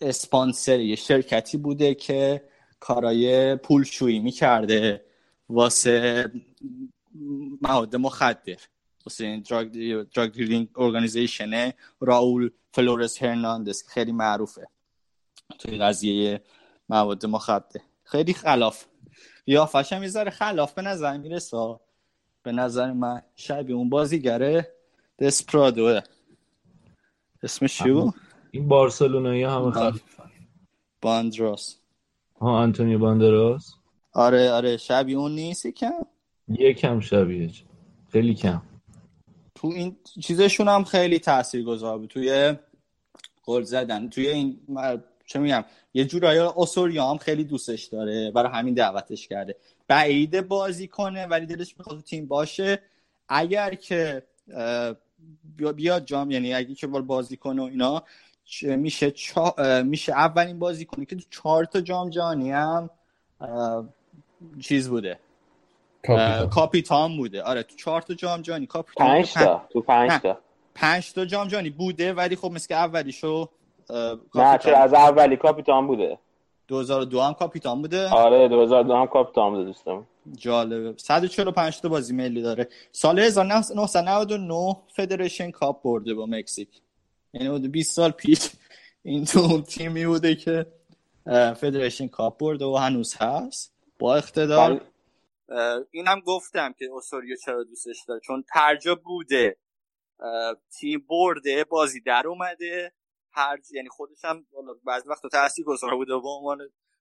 اسپانسر 0.00 0.80
یه 0.80 0.96
شرکتی 0.96 1.56
بوده 1.56 1.94
که 1.94 2.42
کارای 2.80 3.56
پولشویی 3.56 4.18
می‌کرده 4.18 5.04
واسه 5.48 6.30
مواد 7.62 7.96
مخدر. 7.96 8.56
واسه 9.06 9.24
این 9.24 9.40
drug 10.14 10.32
dealing 10.32 10.68
organization 10.76 11.72
راول 12.00 12.50
فلورس 12.72 13.22
هرناندس 13.22 13.88
خیلی 13.88 14.12
معروفه 14.12 14.68
توی 15.58 15.78
قضیه 15.78 16.42
مواد 16.88 17.26
مخدر. 17.26 17.80
خیلی 18.04 18.34
خلاف. 18.34 18.84
یا 19.46 19.70
هم 19.92 20.02
یه 20.02 20.08
ذره 20.08 20.30
خلاف 20.30 20.74
به 20.74 20.82
نظر 20.82 21.16
می‌رسه. 21.16 21.76
به 22.42 22.52
نظر 22.52 22.92
من 22.92 23.22
شبیه 23.36 23.76
اون 23.76 23.88
بازیگره 23.88 24.72
دسپرادوه. 25.18 26.00
اسمش 27.42 27.78
چی 27.78 27.90
بود؟ 27.90 28.14
این 28.50 28.68
بارسلونایی 28.68 29.42
همه 29.42 29.70
خلاف. 29.70 30.00
باندراس. 31.00 31.76
ها 32.40 32.50
آنتونیو 32.50 32.98
باندراس. 32.98 33.74
آره 34.12 34.50
آره 34.50 34.76
شبیه 34.76 35.16
اون 35.16 35.34
نیست 35.34 35.66
یکم؟ 35.66 36.06
یکم 36.48 37.00
شبیه. 37.00 37.50
خیلی 38.12 38.34
کم. 38.34 38.62
تو 39.54 39.68
این 39.68 39.96
چیزشون 40.22 40.68
هم 40.68 40.84
خیلی 40.84 41.18
تاثیر 41.18 41.64
گذار 41.64 41.98
بود. 41.98 42.08
توی 42.08 42.54
گل 43.44 43.62
زدن. 43.62 44.08
توی 44.08 44.28
این 44.28 44.60
چه 45.26 45.38
میگم 45.38 45.64
یه 45.94 46.04
جورایی 46.04 46.38
اوسوریا 46.38 47.10
هم 47.10 47.18
خیلی 47.18 47.44
دوستش 47.44 47.84
داره 47.84 48.30
برای 48.30 48.52
همین 48.52 48.74
دعوتش 48.74 49.28
کرده. 49.28 49.56
بعید 49.88 50.48
بازی 50.48 50.88
کنه 50.88 51.26
ولی 51.26 51.46
دلش 51.46 51.74
می‌خواد 51.78 52.00
تیم 52.00 52.26
باشه. 52.26 52.82
اگر 53.28 53.74
که 53.74 54.22
بیاد 55.76 56.04
جام 56.04 56.30
یعنی 56.30 56.54
اگه 56.54 56.74
که 56.74 56.86
بازی 56.86 57.36
کنه 57.36 57.62
و 57.62 57.64
اینا 57.64 58.02
میشه 58.62 59.10
چا... 59.10 59.54
میشه 59.84 60.12
اولین 60.12 60.58
بازی 60.58 60.84
کنه 60.84 61.04
که 61.04 61.16
تو 61.16 61.22
چهار 61.30 61.64
تا 61.64 61.80
جام 61.80 62.10
جهانی 62.10 62.52
هم 62.52 62.90
چیز 64.60 64.88
بوده. 64.88 65.18
کاپیتان. 66.06 66.50
کاپیتان 66.50 67.16
بوده. 67.16 67.42
آره 67.42 67.62
تو 67.62 67.76
چهار 67.76 68.02
تا 68.02 68.14
جام 68.14 68.42
جهانی 68.42 68.66
کاپیتان 68.66 69.06
پنج 69.06 69.32
تا 69.32 69.68
تو 69.72 69.80
پنج 69.80 70.12
تا. 70.22 70.38
پنج 70.74 71.12
تا 71.12 71.24
جام 71.24 71.48
جهانی 71.48 71.70
بوده 71.70 72.12
ولی 72.12 72.36
خب 72.36 72.50
مثل 72.50 72.68
که 72.68 72.74
اولیشو 72.74 73.50
نه 74.34 74.58
چرا 74.58 74.78
از 74.78 74.94
اولی 74.94 75.36
کاپیتان 75.36 75.86
بوده. 75.86 76.18
2002 76.68 77.20
هم 77.20 77.34
کاپیتان 77.34 77.82
بوده؟ 77.82 78.08
آره 78.08 78.48
2002 78.48 78.94
هم 78.94 79.06
کاپیتان 79.06 79.50
بوده 79.50 79.64
دوستم. 79.64 80.06
جالبه. 80.36 80.94
145 80.96 81.80
تا 81.80 81.88
بازی 81.88 82.14
ملی 82.14 82.42
داره. 82.42 82.68
سال 82.92 83.18
1999 83.18 84.76
فدریشن 84.96 85.50
کاپ 85.50 85.82
برده 85.82 86.14
با 86.14 86.26
مکزیک. 86.26 86.68
یعنی 87.32 87.48
بوده 87.48 87.68
20 87.68 87.92
سال 87.96 88.10
پیش 88.10 88.50
این 89.02 89.24
تو 89.24 89.60
تیمی 89.60 90.06
بوده 90.06 90.34
که 90.34 90.66
فدریشن 91.60 92.08
کاپ 92.08 92.38
برده 92.38 92.64
و 92.64 92.76
هنوز 92.76 93.16
هست. 93.16 93.72
با 93.98 94.16
اقتدار. 94.16 94.74
بل... 94.74 94.80
اینم 95.90 96.20
گفتم 96.20 96.74
که 96.78 96.84
اوسوریو 96.84 97.36
چرا 97.44 97.64
دوستش 97.64 98.04
داره؟ 98.08 98.20
چون 98.20 98.44
ترجا 98.54 98.94
بوده. 98.94 99.56
تیم 100.78 101.04
برده 101.08 101.64
بازی 101.64 102.00
در 102.00 102.26
اومده. 102.26 102.92
هر 103.36 103.58
یعنی 103.72 103.88
خودش 103.88 104.24
هم 104.24 104.46
بعضی 104.84 105.08
وقت 105.08 105.26
تاثیر 105.32 105.64
گذاره 105.64 105.96
بوده 105.96 106.12
به 106.18 106.28
عنوان 106.28 106.58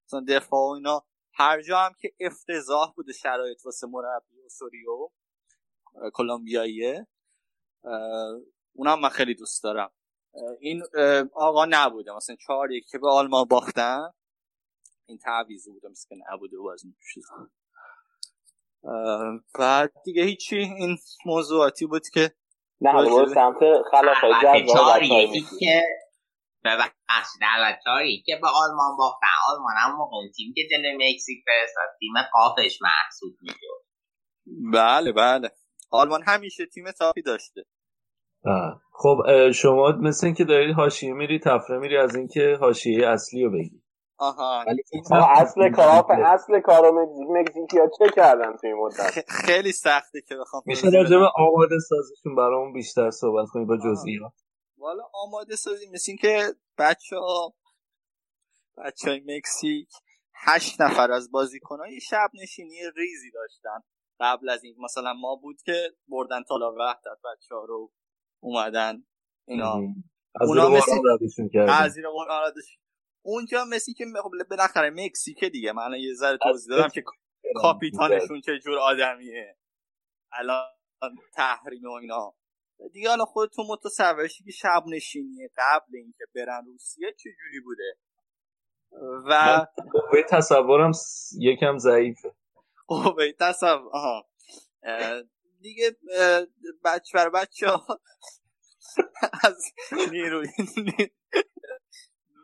مثلا 0.07 0.25
دفاع 0.27 0.59
و 0.59 0.73
اینا. 0.73 1.05
هر 1.33 1.61
جا 1.61 1.79
هم 1.79 1.93
که 2.01 2.13
افتضاح 2.19 2.93
بوده 2.95 3.13
شرایط 3.13 3.65
واسه 3.65 3.87
مربی 3.87 4.41
اوسوریو 4.43 5.09
کلمبیاییه 6.13 7.07
اونم 8.73 8.99
من 8.99 9.09
خیلی 9.09 9.35
دوست 9.35 9.63
دارم. 9.63 9.91
این 10.59 10.83
آقا 11.33 11.65
نبوده. 11.69 12.15
مثلا 12.15 12.35
چهار 12.35 12.71
یک 12.71 12.85
که 12.91 12.97
به 12.97 13.09
آلمان 13.09 13.45
باختن 13.45 14.11
این 15.05 15.17
تعویض 15.17 15.67
بوده. 15.67 15.87
مثل 15.87 16.07
که 16.09 16.15
نبوده 16.31 16.57
باز 16.57 16.81
شد 17.01 17.21
بعد 19.59 19.93
دیگه 20.05 20.23
هیچی. 20.23 20.55
این 20.55 20.97
موضوعاتی 21.25 21.85
بود 21.85 22.07
که 22.13 22.31
نه 22.81 23.25
سمت 23.33 23.59
خلاف 23.91 24.17
یکی 25.03 25.45
که 25.59 25.83
ببخشید 26.65 27.41
البته 27.55 27.79
چهاری 27.83 28.23
که 28.25 28.39
به 28.41 28.47
آلمان 28.47 28.97
باختن. 28.97 29.27
آلمان 29.51 29.73
هم 29.77 29.95
موقع 29.97 30.15
اون 30.15 30.31
تیم 30.35 30.53
که 30.55 30.61
جلوی 30.71 30.95
مکزیک 30.95 31.43
فرستاد 31.45 31.89
تیم 31.99 32.13
قافش 32.33 32.79
محسوب 32.81 33.33
می‌شد. 33.41 33.85
بله 34.73 35.11
بله. 35.11 35.49
آلمان 35.91 36.23
همیشه 36.27 36.65
تیم 36.65 36.91
تاپی 36.91 37.21
داشته. 37.21 37.61
خب 38.91 39.17
شما 39.51 39.91
مثل 39.91 40.25
اینکه 40.25 40.43
دارید 40.43 40.75
حاشیه 40.75 41.13
میری 41.13 41.39
تفره 41.39 41.79
میری 41.79 41.97
از 41.97 42.15
اینکه 42.15 42.57
حاشیه 42.59 43.07
اصلی 43.07 43.43
رو 43.43 43.51
بگی. 43.51 43.81
آها. 44.17 44.65
اصل 45.35 45.69
کار 45.69 46.11
اصل 46.25 46.59
کارو 46.59 47.07
مکزیکی 47.29 47.79
ها 47.79 47.89
چه 47.99 48.05
کردن 48.15 48.57
توی 48.61 48.73
مدت؟ 48.73 49.29
خیلی 49.29 49.71
سخته 49.71 50.21
که 50.27 50.35
بخوام 50.35 50.63
میشه 50.65 50.87
راجع 50.93 51.17
به 51.17 51.29
آماده 51.35 51.79
سازیشون 51.89 52.35
برامون 52.35 52.73
بیشتر 52.73 53.11
صحبت 53.11 53.45
کنیم 53.53 53.67
با 53.67 53.77
جزئیات. 53.77 54.33
والا 54.85 55.03
آماده 55.13 55.55
سازی 55.55 55.89
مثل 55.89 56.05
اینکه 56.07 56.55
بچه 56.77 57.15
ها 57.15 57.55
بچه 58.77 59.09
های 59.09 59.19
مکزیک 59.19 59.89
هشت 60.33 60.81
نفر 60.81 61.11
از 61.11 61.31
بازیکنهای 61.31 61.99
شب 62.01 62.29
نشینی 62.33 62.79
ریزی 62.95 63.31
داشتن 63.31 63.79
قبل 64.19 64.49
از 64.49 64.63
این. 64.63 64.75
مثلا 64.79 65.13
ما 65.13 65.35
بود 65.35 65.61
که 65.61 65.95
بردن 66.07 66.43
تالا 66.43 66.71
وحدت 66.71 67.21
بچه 67.23 67.55
ها 67.55 67.65
رو 67.65 67.91
اومدن 68.43 69.03
اینا. 69.47 69.73
از 70.41 70.49
اونا 70.49 70.69
مثل. 70.69 70.91
از. 71.69 71.97
اونجا 73.21 73.65
مسی 73.65 73.93
که 73.93 74.05
خب 74.23 74.31
بالاخره 74.49 74.89
مکزیکه 74.89 75.49
دیگه. 75.49 75.71
من 75.71 75.93
یه 75.99 76.13
ذره 76.13 76.37
توضیح 76.37 76.77
دادم 76.77 76.89
که 76.89 77.03
کاپیتانشون 77.55 78.41
چه 78.41 78.59
جور 78.59 78.79
آدمیه. 78.79 79.57
الان 80.31 80.67
تحریم 81.33 81.83
و 81.83 81.91
اینا. 81.91 82.35
دیگه 82.93 83.09
حالا 83.09 83.25
خودتون 83.25 83.65
متصورشی 83.69 84.43
که 84.43 84.51
شب 84.51 84.83
نشینی 84.87 85.49
قبل 85.57 85.95
اینکه 85.95 86.23
برن 86.35 86.65
روسیه 86.65 87.07
چه 87.11 87.29
جوری 87.29 87.59
بوده؟ 87.63 87.97
و 89.29 89.65
قوه 89.91 90.21
تصورم 90.29 90.91
س- 90.91 91.29
یکم 91.39 91.77
ضعیفه. 91.77 92.35
قوه 92.87 93.31
تصور 93.39 93.89
آها. 93.93 94.29
اه، 94.83 95.23
دیگه 95.61 95.95
بچه 96.83 97.11
بر 97.13 97.29
بچه 97.29 97.67
ها 97.67 97.99
از 99.47 99.63
نیروی 100.11 100.47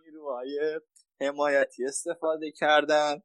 نیروهای 0.06 0.80
حمایتی 1.22 1.86
استفاده 1.86 2.52
کردن. 2.52 3.22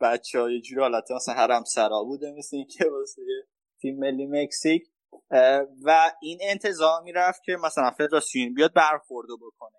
بچه 0.00 0.40
ها 0.40 0.50
یه 0.50 0.60
جوری 0.60 0.80
حالت 0.80 1.10
مثلا 1.10 1.34
حرم 1.34 1.64
سرا 1.64 2.02
بوده 2.04 2.34
مثل 2.38 2.56
این 2.56 2.66
که 2.66 2.84
واسه 2.90 3.22
تیم 3.80 3.98
ملی 3.98 4.26
مکزیک 4.26 4.91
و 5.84 6.12
این 6.22 6.38
انتظار 6.42 7.02
می‌رفت 7.02 7.42
که 7.42 7.56
مثلا 7.56 7.90
فدراسیون 7.90 8.54
بیاد 8.54 8.74
برخوردو 8.74 9.36
بکنه. 9.36 9.78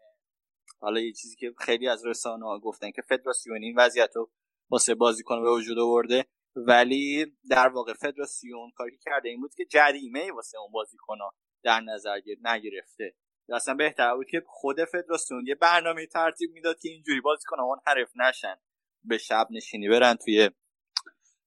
حالا 0.80 1.00
یه 1.00 1.14
چیزی 1.14 1.36
که 1.36 1.54
خیلی 1.60 1.88
از 1.88 2.06
رسانه 2.06 2.46
ها 2.46 2.60
گفتن 2.60 2.92
که 2.92 3.02
فدراسیون 3.02 3.64
این 3.64 3.76
وضعیت 3.78 4.10
رو 4.16 4.32
واسه 4.70 4.96
بازیکن 4.96 5.44
به 5.44 5.52
وجود 5.52 5.80
آورده 5.80 6.26
ولی 6.56 7.26
در 7.50 7.68
واقع 7.68 7.94
فدراسیون 7.94 8.72
کاری 8.76 8.98
کرده 8.98 9.30
این 9.30 9.42
بود 9.42 9.54
که 9.56 9.66
جریمه 9.66 10.32
واسه 10.32 10.58
اون 10.58 10.72
بازیکن 10.72 11.18
در 11.64 11.80
نظر 11.82 12.20
نگرفته. 12.42 13.16
اصلا 13.50 13.74
بهتر 13.74 14.16
بود 14.16 14.28
که 14.30 14.44
خود 14.48 14.86
فدراسیون 14.86 15.48
یه 15.48 15.56
برنامه 15.56 16.06
ترتیب 16.06 16.52
می‌داد 16.52 16.80
که 16.80 16.90
اینجوری 16.90 17.22
بازیکن 17.22 17.58
منحرف 17.60 18.12
نشن. 18.16 18.56
به 19.04 19.18
شب 19.18 19.48
نشینی 19.52 19.90
برن 19.90 20.16
توی 20.16 20.50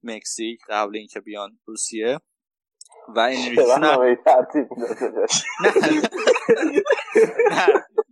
مکزیک 0.02 0.60
قبل 0.68 0.96
اینکه 0.96 1.20
بیان 1.20 1.60
روسیه. 1.64 2.20
و 3.08 3.28
نه، 3.78 4.16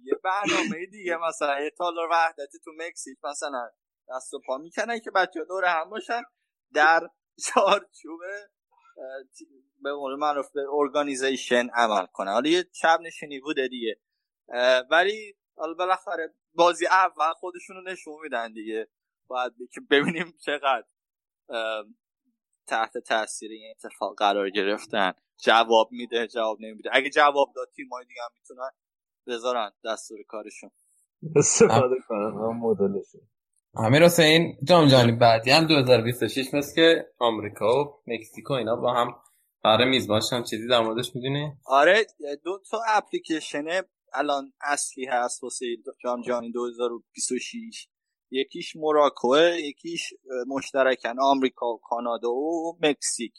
یه 0.04 0.14
برنامه 0.24 0.86
دیگه 0.90 1.16
مثلا 1.28 1.60
یه 1.60 1.70
تالار 1.70 2.08
وحدتی 2.10 2.58
تو 2.64 2.70
مکزیک 2.78 3.18
مثلا 3.24 3.70
دست 4.08 4.34
و 4.34 4.40
پا 4.46 4.58
می‌کنن 4.58 5.00
که 5.00 5.10
بچه 5.10 5.44
دور 5.48 5.64
هم 5.64 5.90
باشن. 5.90 6.22
در 6.74 7.08
چارچوب 7.44 8.20
به 9.82 9.92
قول 9.92 10.18
معروف 10.18 10.50
به 10.50 10.60
ارگانیزیشن 10.72 11.68
عمل 11.74 12.06
کنن. 12.06 12.32
حالا 12.32 12.50
یه 12.50 12.64
شب 12.72 12.98
نشینی 13.00 13.40
بوده 13.40 13.68
دیگه. 13.68 14.00
ولی 14.90 15.36
حالا 15.56 15.74
بالاخره 15.74 16.34
بازی 16.54 16.86
اول 16.86 17.32
خودشونو 17.32 17.80
نشون 17.80 18.14
میدن 18.22 18.52
دیگه. 18.52 18.88
باید 19.26 19.52
که 19.72 19.80
ببینیم 19.90 20.34
چقدر 20.46 20.84
تحت 22.66 22.98
تاثیر 22.98 23.50
این 23.50 23.70
اتفاق 23.70 24.18
قرار 24.18 24.50
گرفتن. 24.50 25.12
جواب 25.38 25.88
میده 25.92 26.26
جواب 26.26 26.58
نمیده. 26.60 26.90
اگه 26.92 27.10
جواب 27.10 27.52
داد 27.56 27.68
تیمای 27.76 28.04
دیگه 28.04 28.20
هم 28.22 28.30
می‌تونن 28.34 28.70
بذارن 29.26 29.70
دستور 29.84 30.18
کارشون. 30.28 30.70
استفاده 31.36 31.96
کنن 32.08 32.32
هم 32.34 32.56
مدلشون. 32.60 33.20
امیر 33.76 34.04
حسین 34.04 34.58
جام 34.64 34.88
جهانی 34.88 35.12
بعدی 35.12 35.50
هم 35.50 35.66
2026 35.66 36.54
مثل 36.54 36.74
که 36.74 37.06
آمریکا 37.18 37.84
و 37.84 38.02
مکزیکو 38.06 38.52
اینا 38.52 38.76
با 38.76 38.94
هم 38.94 39.14
قرار 39.62 39.88
میزبانشن 39.88 40.42
چیزی 40.42 40.68
در 40.68 40.80
موردش 40.80 41.16
می‌دونی؟ 41.16 41.52
آره 41.66 42.06
دو 42.44 42.58
تا 42.70 42.80
اپلیکیشن 42.88 43.64
الان 44.14 44.52
اصلی 44.60 45.06
هست 45.06 45.42
واسه 45.42 45.66
جام 46.04 46.22
جهانی 46.22 46.52
2026 46.52 47.88
یکیش 48.30 48.76
موراکوه 48.76 49.56
یکیش 49.60 50.14
مشترکن 50.46 51.20
آمریکا 51.20 51.66
و 51.66 51.78
کانادا 51.78 52.30
و 52.30 52.78
مکزیک. 52.82 53.34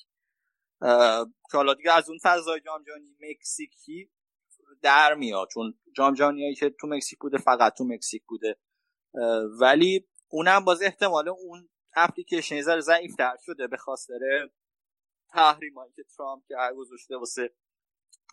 که 1.51 1.57
حالا 1.57 1.73
دیگه 1.73 1.91
از 1.91 2.09
اون 2.09 2.19
فضای 2.23 2.61
جام 2.61 2.83
جهانی 2.83 3.15
مکزیکی 3.19 4.09
در 4.81 5.13
میاد 5.13 5.47
چون 5.53 5.79
جام 5.95 6.13
جهانی 6.13 6.55
که 6.55 6.69
تو 6.69 6.87
مکزیک 6.87 7.19
بوده 7.19 7.37
فقط 7.37 7.73
تو 7.77 7.83
مکزیک 7.83 8.23
بوده. 8.27 8.57
ولی 9.59 10.07
اونم 10.29 10.65
باز 10.65 10.81
احتمال 10.81 11.29
اون 11.29 11.69
اپلیکیشن 11.95 12.55
یه 12.55 12.61
ذره 12.61 12.81
ضعیفتر 12.81 13.37
شده 13.45 13.67
به 13.67 13.77
خاطر 13.77 14.49
تحریمایی 15.29 15.91
که 15.95 16.03
ترامپ 16.17 16.43
که 16.47 16.55
گذاشته 16.77 17.17
واسه 17.17 17.53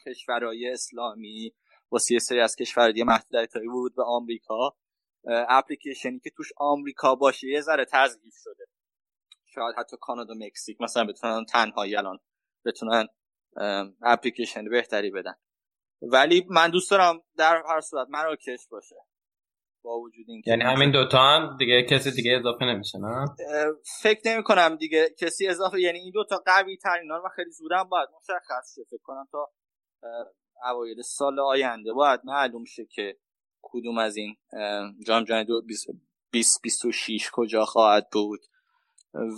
کشورهای 0.06 0.70
اسلامی 0.72 1.54
واسه 1.90 2.14
یه 2.14 2.18
سری 2.18 2.40
از 2.40 2.56
کشورهای 2.56 2.92
دیگه 2.92 3.04
محدودیت 3.04 3.56
های 3.56 3.66
ورود 3.66 3.94
به 3.94 4.04
آمریکا. 4.04 4.76
اپلیکیشنی 5.26 6.20
که 6.20 6.30
توش 6.36 6.52
آمریکا 6.56 7.14
باشه 7.14 7.48
یه 7.48 7.60
ذره 7.60 7.84
تضعیف 7.84 8.34
شده. 8.36 8.64
شاید 9.54 9.74
حتی 9.78 9.96
کانادا 10.00 10.34
و 10.34 10.36
مکزیک 10.46 10.80
مثلا 10.80 11.04
بتونن 11.04 11.44
تنهایی 11.44 11.96
الان 11.96 12.18
بتونن 12.64 13.06
اپلیکیشن 14.02 14.70
بهتری 14.70 15.10
بدن. 15.10 15.34
ولی 16.02 16.46
من 16.50 16.70
دوست 16.70 16.90
دارم 16.90 17.22
در 17.36 17.62
هر 17.68 17.80
صورت 17.80 18.06
مراکش 18.10 18.68
باشه. 18.70 18.96
با 19.84 19.98
وجود 19.98 20.26
اینکه 20.28 20.50
یعنی 20.50 20.64
همین 20.64 20.90
دوتا 20.90 21.18
هم 21.18 21.56
دیگه 21.56 21.82
کسی 21.82 22.10
دیگه 22.10 22.36
اضافه 22.40 22.64
نمیشه 22.64 22.98
نه؟ 22.98 23.26
فکر 24.02 24.20
نمی 24.26 24.42
کنم 24.42 24.76
دیگه 24.76 25.14
کسی 25.18 25.48
اضافه 25.48 25.80
یعنی 25.80 25.98
این 25.98 26.10
دوتا 26.14 26.42
قوی 26.46 26.76
ترین 26.76 27.10
و 27.10 27.28
خیلی 27.36 27.50
زودم 27.50 27.84
باید 27.84 28.08
مشخص 28.16 28.74
شه. 28.74 28.82
فکر 28.90 29.02
کنم 29.02 29.28
تا 29.32 29.50
اوایل 30.70 31.02
سال 31.02 31.40
آینده 31.40 31.92
باید 31.92 32.20
معلوم 32.24 32.64
شه 32.64 32.84
که 32.84 33.18
کدوم 33.62 33.98
از 33.98 34.16
این 34.16 34.36
جام 35.06 35.24
جهانی 35.24 35.44
دو- 35.44 35.62
بیست- 35.62 35.88
2026 36.32 37.30
کجا 37.34 37.64
خواهد 37.64 38.08
بود؟ 38.12 38.40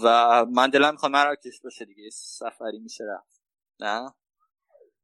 و 0.04 0.46
من 0.52 0.70
دلم 0.70 0.90
می‌خواد 0.92 1.12
مراکش 1.12 1.60
باشه 1.64 1.84
دیگه 1.84 2.10
سفری 2.12 2.78
میشه 2.78 3.04
رفت. 3.04 3.42
نه؟ 3.80 4.10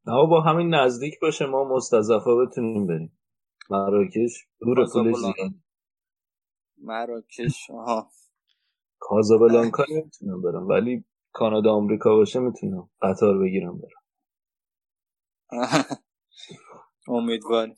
نه 0.06 0.26
با 0.30 0.40
همین 0.40 0.74
نزدیک 0.74 1.20
باشه 1.22 1.46
ما 1.46 1.64
مستضعفا 1.64 2.36
بتونیم 2.36 2.86
بریم. 2.86 3.18
مراکش 3.70 4.46
دور 4.60 4.86
پولش. 4.92 5.16
زیاد 5.16 5.52
مراکش 6.78 7.70
آها. 7.70 8.10
کازابلانکا 9.00 9.84
نمی‌تونم 9.90 10.42
برم 10.42 10.68
ولی 10.68 11.04
کانادا 11.32 11.72
آمریکا 11.74 12.16
باشه 12.16 12.40
می‌تونم 12.40 12.90
قطار 13.02 13.38
بگیرم 13.38 13.78
برم. 13.78 14.02
امیدوارم 17.08 17.76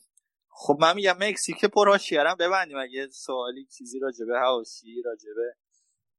خب 0.65 0.77
من 0.81 0.95
میگم 0.95 1.15
مکزیک 1.19 1.65
پرهاشیارم 1.65 2.35
ببندیم 2.39 2.77
اگه 2.77 3.07
سوالی 3.07 3.65
چیزی 3.65 3.99
راجبه 3.99 4.39
هواشی 4.39 5.01
راجبه 5.05 5.55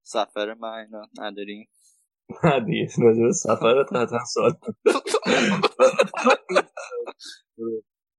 سفر 0.02 0.54
من 0.54 0.68
اینا 0.68 1.08
نداریم. 1.18 1.68
نه 2.44 2.60
دیگه 2.60 2.88
راجع 2.98 3.22
به 3.22 3.32
سفرت 3.32 3.92
قطعا 3.92 4.24
سوال. 4.24 4.52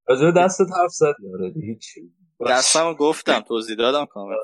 راجع 0.08 0.26
به 0.26 0.32
دستت 0.32 0.68
حرف 0.78 0.92
زدی 0.92 1.34
آره 1.34 1.54
هیچی 1.56 2.14
دستمو 2.50 2.94
گفتم 2.94 3.40
توضیح 3.40 3.76
دادم 3.76 4.06
کامل. 4.06 4.36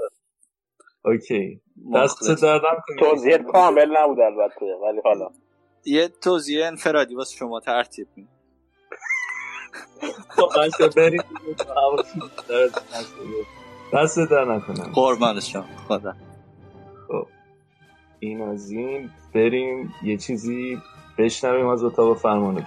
اوکی. 1.06 1.62
دست 1.96 2.42
دردم 2.42 2.84
توضیح 3.00 3.38
کامل 3.38 3.98
نبود 3.98 4.20
البته 4.20 4.66
ولی 4.66 5.02
حالا. 5.04 5.30
یه 5.86 6.08
توضیح 6.08 6.68
انفرادی 6.68 7.16
واسه 7.16 7.38
شما 7.38 7.60
ترتیب 7.60 8.08
می 8.16 8.28
خب 10.30 10.50
بریم 10.96 11.24
دست 13.94 14.20
در 14.20 14.46
نکنم. 14.46 14.92
قربانش 14.94 15.52
شما 15.54 15.66
خدا. 15.88 16.14
خب 17.08 17.28
این 18.20 18.42
از 18.42 18.72
این. 18.72 19.10
بریم 19.34 19.94
یه 20.04 20.18
چیزی 20.18 20.78
بشنویم 21.18 21.68
از 21.68 21.84
اتاق 21.84 22.18
فرمانده 22.18 22.66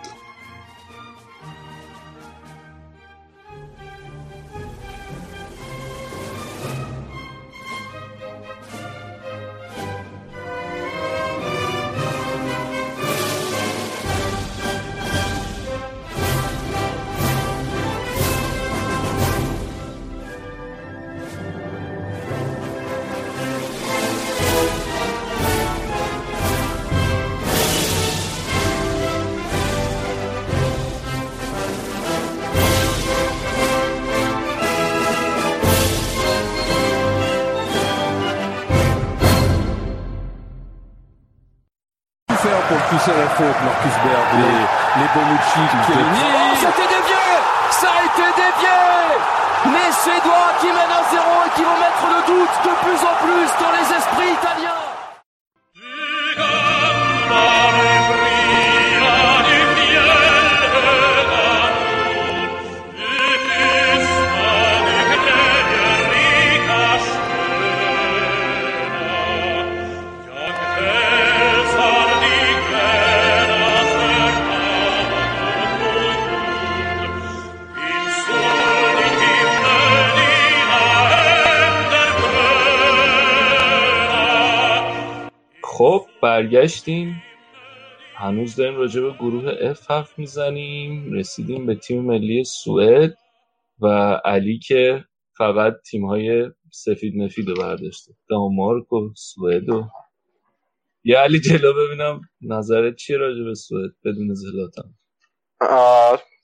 pousser 43.04 43.18
la 43.18 43.28
faute, 43.28 43.60
Marcus 43.64 43.92
Berg, 44.04 44.26
les, 44.34 45.02
les 45.02 45.08
Bonucci. 45.14 45.60
Oh, 45.60 46.56
c'était 46.58 46.88
dévié. 46.88 47.24
Ça 47.70 47.88
a 47.88 48.04
été 48.04 48.24
dévié. 48.36 48.76
Les 49.66 49.92
Suédois 49.92 50.52
qui 50.60 50.66
mènent 50.66 50.76
à 50.76 51.02
zéro 51.10 51.34
et 51.46 51.50
qui 51.56 51.64
vont 51.64 51.78
mettre 51.78 52.04
le 52.08 52.20
doute 52.26 52.56
de 52.64 52.70
plus 52.84 53.00
en 53.04 53.14
plus 53.24 53.48
dans 53.60 53.72
les 53.72 53.96
esprits 53.96 54.32
italiens 54.32 54.83
برگشتیم. 86.24 87.22
هنوز 88.16 88.56
داریم 88.56 88.76
راجع 88.76 89.00
به 89.00 89.12
گروه 89.12 89.74
F 89.74 89.90
حرف 89.90 90.18
می‌زنیم. 90.18 91.12
رسیدیم 91.12 91.66
به 91.66 91.74
تیم 91.74 92.04
ملی 92.04 92.44
سوئد 92.44 93.14
و 93.80 93.86
علی 94.24 94.58
که 94.58 95.04
فقط 95.36 95.72
تیم 95.90 96.06
های 96.06 96.50
سفید 96.72 97.22
نفید 97.22 97.48
رو 97.48 97.54
برداشته. 97.54 98.12
دانمارک 98.28 98.92
و 98.92 99.08
سوئد 99.16 99.68
و 99.68 99.84
یه 101.04 101.18
علی 101.18 101.40
جلو 101.40 101.72
ببینم 101.72 102.20
نظرت 102.42 102.96
چیه 102.96 103.16
راجع 103.16 103.44
به 103.44 103.54
سوئد 103.54 103.90
بدون 104.04 104.34
زلاتم 104.34 104.94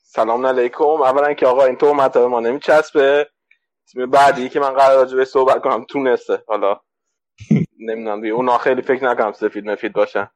سلام 0.02 0.46
علیکم. 0.46 0.84
اولا 0.84 1.34
که 1.34 1.46
آقا 1.46 1.64
این 1.64 1.76
تو 1.76 1.94
مطلب 1.94 2.22
ما 2.22 2.40
نمیچسبه. 2.40 3.28
تیم 3.92 4.10
بعدی 4.10 4.48
که 4.48 4.60
من 4.60 4.70
قرار 4.70 4.96
راجع 4.96 5.16
به 5.16 5.24
صحبت 5.24 5.62
کنم 5.62 5.84
تونسته. 5.84 6.42
حالا. 6.48 6.80
نمی‌دونم 7.80 8.20
دیگه. 8.20 8.32
اونا 8.32 8.58
خیلی 8.58 8.82
فکر 8.82 9.04
نکنم 9.04 9.32
سفید 9.32 9.70
نفید 9.70 9.92
باشن. 9.92 10.30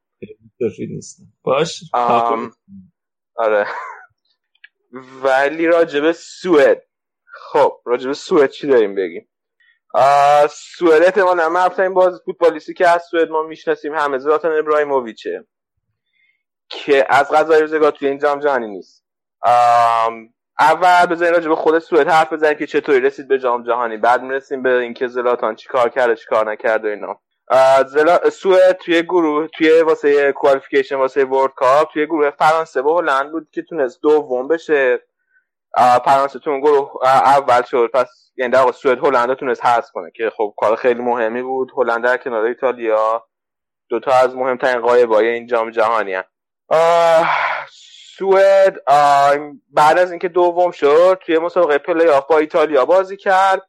سفید 0.59 0.91
نیستن. 0.91 1.23
باش. 1.43 1.83
آم، 1.93 2.53
آره. 3.35 3.67
ولی 5.23 5.67
راجب 5.67 6.13
سوئد. 6.13 6.83
خب 7.33 7.81
راجب 7.85 8.13
سوئد 8.13 8.51
چی 8.51 8.67
داریم 8.67 8.95
بگیم؟ 8.95 9.29
سوئد 10.51 11.03
احتمالا 11.03 11.49
من 11.49 11.71
این 11.79 11.95
باز 11.95 12.23
فوتبالیستی 12.25 12.75
که 12.75 12.89
از 12.89 13.03
سوئد 13.11 13.31
ما 13.31 13.43
می‌شناسیم 13.43 13.95
همه 13.95 14.19
زلاتان 14.19 14.59
ابراهیموویچه 14.59 15.45
که 16.69 17.07
از 17.09 17.33
غذای 17.33 17.61
روزگار 17.61 17.91
توی 17.91 18.09
این 18.09 18.19
جام 18.19 18.41
جهانی 18.41 18.69
نیست. 18.69 19.05
آم، 19.41 20.35
اول 20.61 21.07
بذارین 21.07 21.35
راجع 21.35 21.49
به 21.49 21.57
خود 21.57 21.79
سوئد 21.79 22.09
حرف 22.09 22.33
بزنیم 22.33 22.55
که 22.55 22.67
چطوری 22.67 23.01
رسید 23.01 23.29
به 23.29 23.39
جام 23.39 23.63
جهانی. 23.63 23.97
بعد 23.97 24.23
می‌رسیم 24.23 24.63
به 24.63 24.79
اینکه 24.79 25.09
زلاتان 25.09 25.55
چی 25.55 25.69
کار 25.69 25.89
کرده 25.89 26.17
چی 26.17 26.27
کار 26.27 26.53
نکرده 26.53 26.89
اینا. 26.89 27.21
زلا... 27.87 28.31
سوئد 28.31 28.77
توی 28.77 29.03
گروه 29.03 29.47
توی 29.47 29.81
واسه 29.81 30.33
qualification 30.33 30.97
واسه 30.97 31.25
World 31.25 31.55
Cup 31.57 31.93
توی 31.93 32.07
گروه 32.07 32.31
فرانسه. 32.31 32.83
و 32.83 32.99
هلند 32.99 33.33
بود 33.33 33.49
که 33.53 33.63
تونست 33.63 34.03
دوم 34.03 34.49
بشه. 34.49 35.03
فرانسه 36.05 36.39
تو 36.39 36.61
گروه 36.61 37.07
اول 37.07 37.63
شد. 37.63 37.91
پس 37.95 38.31
یعنی 38.37 38.53
در 38.53 38.73
سوئد 38.73 38.99
هلند 38.99 39.35
تونست 39.35 39.65
حذف 39.67 39.91
کنه 39.91 40.11
که 40.11 40.31
خب 40.37 40.55
کار 40.57 40.77
خیلی 40.77 41.03
مهمی 41.03 41.43
بود. 41.43 41.73
هلند 41.77 42.05
در 42.05 42.17
کنار 42.17 42.45
ایتالیا. 42.45 43.25
دوتا 43.89 44.11
از 44.11 44.37
مهمترین 44.37 44.81
غایبای 44.81 45.29
این 45.29 45.47
جام 45.47 45.71
جهانی 45.71 46.15
هن. 46.15 46.25
سوئد 48.19 48.77
بعد 49.71 49.99
از 49.99 50.11
اینکه 50.11 50.29
دوم 50.29 50.71
شد 50.71 51.23
توی 51.27 51.39
مسابقه 51.39 51.79
پلی 51.79 52.09
آف 52.09 52.27
با 52.27 52.39
ایتالیا 52.39 52.85
بازی 52.85 53.17
کرد. 53.17 53.63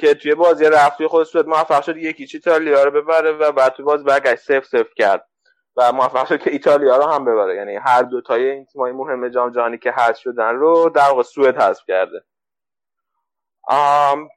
که 0.00 0.14
توی 0.14 0.34
بازی 0.34 0.64
رفتی 0.64 1.06
خود 1.06 1.26
سوئد 1.26 1.46
موفق 1.46 1.82
شد 1.82 1.96
یکی 1.96 2.28
ایتالیا 2.32 2.84
رو 2.84 2.90
ببره 2.90 3.32
و 3.32 3.52
بعد 3.52 3.72
توی 3.72 3.84
بازی 3.84 4.04
برگشت 4.04 4.42
صفر 4.42 4.64
صفر 4.64 4.94
کرد. 4.96 5.28
و 5.76 5.92
موفق 5.92 6.26
شد 6.28 6.42
که 6.42 6.50
ایتالیا 6.50 6.96
رو 6.96 7.04
هم 7.04 7.24
ببره. 7.24 7.56
یعنی 7.56 7.76
هر 7.76 8.02
دو 8.02 8.20
تای 8.20 8.50
این 8.50 8.66
تیمای 8.66 8.92
مهم 8.92 9.28
جام 9.28 9.50
جهانی 9.50 9.78
که 9.78 9.90
حذف 9.90 10.18
شدن 10.18 10.54
رو 10.54 10.90
در 10.94 11.08
واقع 11.08 11.22
سوئد 11.22 11.56
حذف 11.62 11.84
کرده. 11.88 12.24
آم، 13.68 14.28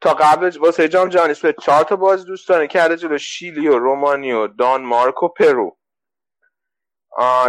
تا 0.00 0.14
قبل 0.14 0.58
واسه 0.60 0.88
جام 0.88 1.08
جهانی 1.08 1.34
سوئد 1.34 1.60
چهار 1.60 1.84
تا 1.84 1.96
بازی 1.96 2.24
دوستانه 2.24 2.66
کرده 2.66 2.96
جلو 2.96 3.18
شیلی 3.18 3.68
و 3.68 3.78
رومانی 3.78 4.32
و 4.32 4.46
دانمارک 4.46 5.22
و 5.22 5.28
پرو. 5.28 5.75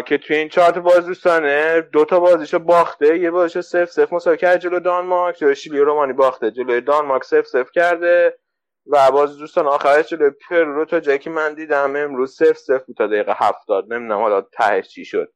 که 0.06 0.18
توی 0.18 0.36
این 0.36 0.50
چهار 0.50 0.72
تا 0.72 0.80
بازی 0.82 1.06
دوستانه 1.06 1.82
دو 1.82 2.06
تا 2.06 2.20
بازیشو 2.20 2.60
باخته 2.60 3.20
یه 3.20 3.32
بازیشو 3.32 3.62
صفر 3.62 3.92
صفر 3.92 4.14
مساوی 4.14 4.38
کرده 4.38 4.60
جلو 4.60 4.80
دانمارک 4.80 5.38
جلو 5.38 5.54
شیلی 5.54 5.80
رومانی 5.80 6.14
باخته 6.14 6.52
جلو 6.52 6.82
دانمارک 6.82 7.24
صفر 7.24 7.48
صفر 7.48 7.72
کرده 7.76 8.40
و 8.88 9.12
باز 9.12 9.38
دوستان 9.38 9.68
آخرش 9.68 10.10
جلو 10.10 10.32
پرو 10.50 10.74
رو 10.76 10.86
تا 10.86 11.00
جایی 11.00 11.20
که 11.20 11.30
من 11.30 11.54
دیدم 11.54 11.96
امروز 11.96 12.36
سف 12.36 12.58
سف 12.58 12.84
بود 12.86 12.98
تا 12.98 13.08
دقیقه 13.08 13.34
هفتاد 13.38 13.94
نمی‌دونم 13.94 14.22
حالا 14.22 14.42
تهش 14.42 14.88
چی 14.90 15.06
شد. 15.06 15.34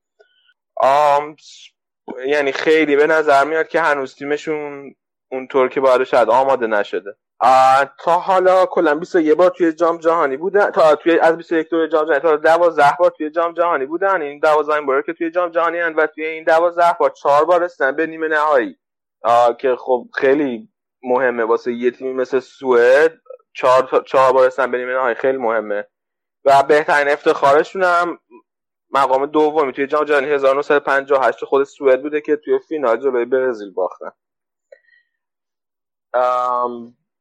آم 0.77 1.35
یعنی 2.27 2.51
خیلی 2.51 2.95
به 2.95 3.07
نظر 3.07 3.43
میاد 3.45 3.67
که 3.67 3.81
هنوز 3.81 4.15
تیمشون 4.15 4.95
اونطور 5.31 5.69
که 5.69 5.81
باید 5.81 6.03
شاید 6.03 6.29
آماده 6.29 6.67
نشده. 6.67 7.15
تا 7.97 8.19
حالا 8.19 8.65
کلا 8.65 8.95
21 8.95 9.33
بار 9.33 9.49
توی 9.49 9.73
جام 9.73 9.97
جهانی 9.97 10.37
بودن 10.37 10.71
تا 10.71 10.95
توی 10.95 11.19
از 11.19 11.37
21 11.37 11.69
دور 11.69 11.87
جام 11.87 12.05
جهانی 12.05 12.19
تا 12.19 12.35
12 12.35 12.95
بار 12.99 13.11
توی 13.11 13.29
جام 13.29 13.53
جهانی 13.53 13.85
بودن. 13.85 14.21
این 14.21 14.39
12 14.39 14.73
این 14.73 14.85
بار 14.85 15.01
که 15.01 15.13
توی 15.13 15.31
جام 15.31 15.49
جهانی 15.49 15.79
هن 15.79 15.93
و 15.93 16.07
توی 16.07 16.25
این 16.25 16.43
12 16.43 16.95
بار 16.99 17.09
4 17.09 17.45
بار 17.45 17.63
رسیدن 17.63 17.95
به 17.95 18.07
نیمه 18.07 18.27
نهایی. 18.27 18.77
که 19.59 19.75
خب 19.75 20.05
خیلی 20.13 20.69
مهمه. 21.03 21.43
واسه 21.43 21.73
یه 21.73 21.91
تیمی 21.91 22.13
مثل 22.13 22.39
سوئد 22.39 23.13
4 23.53 24.03
4 24.05 24.33
بار 24.33 24.47
رسیدن 24.47 24.71
به 24.71 24.77
نیمه 24.77 24.93
نهایی 24.93 25.15
خیلی 25.15 25.37
مهمه. 25.37 25.87
و 26.45 26.63
بهترین 26.63 27.13
افتخارشون 27.13 27.83
هم 27.83 28.19
مقام 28.93 29.25
دومی 29.25 29.73
توی 29.73 29.87
جام 29.87 30.03
جهانی 30.05 30.27
1958 30.27 31.45
خود 31.45 31.63
سوئد 31.63 32.01
بوده 32.01 32.21
که 32.21 32.35
توی 32.35 32.59
فینال 32.59 32.97
جلوی 32.97 33.25
برزیل 33.25 33.73
باختن. 33.73 34.11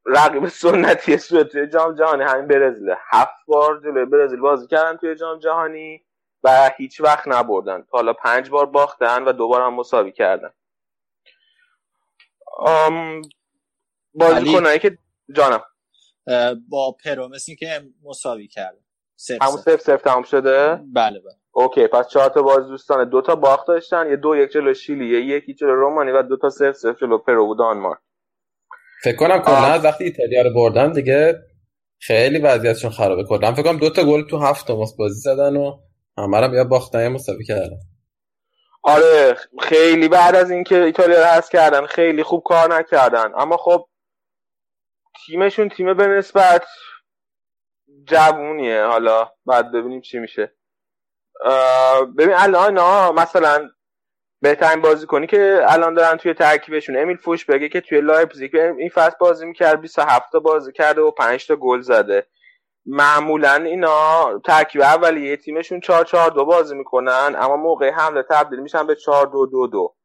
رقیب 0.05 0.47
سنتی 0.47 1.17
سوئد 1.17 1.47
توی 1.47 1.67
جام 1.67 1.95
جهانی 1.95 2.23
همین 2.23 2.47
برزیله 2.47 2.97
هفت 3.11 3.45
بار 3.47 3.81
جلوی 3.83 4.05
برزیل 4.05 4.39
بازی 4.39 4.67
کردن 4.67 4.97
توی 4.97 5.15
جام 5.15 5.39
جهانی 5.39 6.05
و 6.43 6.71
هیچ 6.77 7.01
وقت 7.01 7.27
نبردن. 7.27 7.85
حالا 7.89 8.13
پنج 8.13 8.49
بار 8.49 8.65
باختن 8.65 9.23
و 9.23 9.31
دوبار 9.31 9.61
هم 9.61 9.73
مساوی 9.73 10.11
کردن. 10.11 10.49
بازیکنایی 14.13 14.79
که 14.79 14.97
جانم. 15.35 15.61
با 16.69 16.95
پرو 17.03 17.27
مثل 17.27 17.55
که 17.55 17.81
مساوی 18.03 18.47
کرده 18.47 18.79
صفر 19.15 19.37
همون 19.41 19.57
صفر. 19.57 19.75
صفر 19.75 19.81
صفر 19.81 20.01
تمام 20.01 20.23
شده؟ 20.23 20.75
بله 20.93 21.19
بله. 21.19 21.35
OK 21.51 21.87
پس 21.87 22.07
چهار 22.07 22.29
تا 22.29 22.41
بازی 22.41 22.69
دوستانه. 22.69 23.05
دو 23.05 23.21
تا 23.21 23.35
باخت 23.35 23.67
داشتن 23.67 24.09
یه 24.09 24.15
دو 24.15 24.35
یک 24.35 24.51
جلو 24.51 24.73
شیلی 24.73 25.07
یه 25.07 25.35
یکی 25.35 25.53
جلو 25.53 25.75
رومانی 25.75 26.11
و 26.11 26.21
دو 26.21 26.37
تا 26.37 26.49
صفر 26.49 26.71
صفر 26.71 26.93
جلو 26.93 27.17
پرو 27.17 27.51
و 27.51 27.55
دانمارک. 27.55 27.99
فکر 29.03 29.15
کنم 29.15 29.39
کلا 29.39 29.65
از 29.65 29.85
وقتی 29.85 30.03
ایتالیا 30.03 30.41
رو 30.41 30.53
بردن 30.53 30.91
دیگه 30.91 31.43
خیلی 31.99 32.39
وضعیتشون 32.39 32.91
خرابه. 32.91 33.23
کلا 33.23 33.53
فکر 33.53 33.63
کنم 33.63 33.77
دو 33.77 33.89
تا 33.89 34.03
گل 34.03 34.27
تو 34.27 34.37
هفت 34.37 34.67
تماس 34.67 34.95
بازی 34.97 35.19
زدن 35.19 35.55
و 35.55 35.79
همه 36.17 36.39
رو 36.39 36.55
یا 36.55 36.63
باختن 36.63 37.01
یا 37.01 37.09
مساوی 37.09 37.45
کردن. 37.45 37.79
آره 38.83 39.37
خیلی 39.59 40.07
بعد 40.07 40.35
از 40.35 40.51
اینکه 40.51 40.83
ایتالیا 40.83 41.19
رو 41.19 41.25
حذف 41.25 41.49
کردن 41.49 41.85
خیلی 41.85 42.23
خوب 42.23 42.43
کار 42.45 42.75
نکردن. 42.75 43.31
اما 43.35 43.57
خب 43.57 43.87
تیمشون 45.25 45.69
تیم 45.69 45.93
به 45.93 46.07
نسبت 46.07 46.65
جوونیه. 48.03 48.85
حالا 48.85 49.31
بعد 49.45 49.71
ببینیم 49.71 50.01
چی 50.01 50.19
میشه. 50.19 50.55
ببین 52.17 52.33
الان 52.35 52.77
ها 52.77 53.11
مثلا 53.11 53.69
بهترین 54.41 54.81
بازیکنی 54.81 55.27
که 55.27 55.61
الان 55.67 55.93
دارن 55.93 56.17
توی 56.17 56.33
ترکیبشون. 56.33 56.97
امیل 56.97 57.17
فورسبرگه 57.17 57.69
که 57.69 57.81
توی 57.81 58.01
لایپزیگ 58.01 58.55
این 58.55 58.89
فصل 58.89 59.15
بازی 59.19 59.45
می‌کرد 59.45 59.81
27 59.81 60.31
تا 60.31 60.39
بازی 60.39 60.71
کرده 60.71 61.01
و 61.01 61.11
5 61.11 61.47
تا 61.47 61.55
گل 61.55 61.81
زده. 61.81 62.27
معمولا 62.85 63.53
اینا 63.53 64.39
ترکیب 64.45 64.81
اولیه 64.81 65.37
تیمشون 65.37 65.79
4 65.79 66.05
4 66.05 66.31
2 66.31 66.45
بازی 66.45 66.75
می‌کنن 66.75 67.35
اما 67.39 67.57
موقع 67.57 67.91
حمله 67.91 68.23
تبدیل 68.29 68.59
میشن 68.59 68.87
به 68.87 68.95
4 68.95 69.25
2 69.27 69.45
2 69.45 69.67
2 69.67 69.95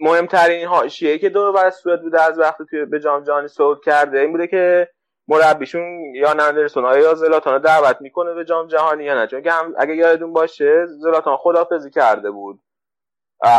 مهمترین 0.00 0.66
حاشیه‌ای 0.66 1.18
که 1.18 1.28
دور 1.28 1.52
بر 1.52 1.70
سوئد 1.70 2.02
بوده 2.02 2.22
از 2.22 2.38
وقتی 2.38 2.64
توی 2.70 2.84
به 2.84 3.00
جام 3.00 3.24
جهانی 3.24 3.48
صعود 3.48 3.84
کرده 3.84 4.20
این 4.20 4.32
بوده 4.32 4.46
که 4.46 4.88
مربیشون 5.28 6.14
یا 6.14 6.30
اندرسون 6.30 6.84
آیا 6.84 7.02
یا 7.02 7.14
زلاتان 7.14 7.60
دعوت 7.60 8.00
می‌کنه 8.00 8.34
به 8.34 8.44
جام 8.44 8.66
جهانی 8.66 9.04
یا 9.04 9.14
نه؟ 9.14 9.26
چون 9.26 9.42
که 9.42 9.52
اگه 9.78 9.96
یادتون 9.96 10.32
باشه 10.32 10.86
زلاتان 10.86 11.36
خدافزی 11.36 11.90
کرده 11.90 12.30
بود 12.30 12.60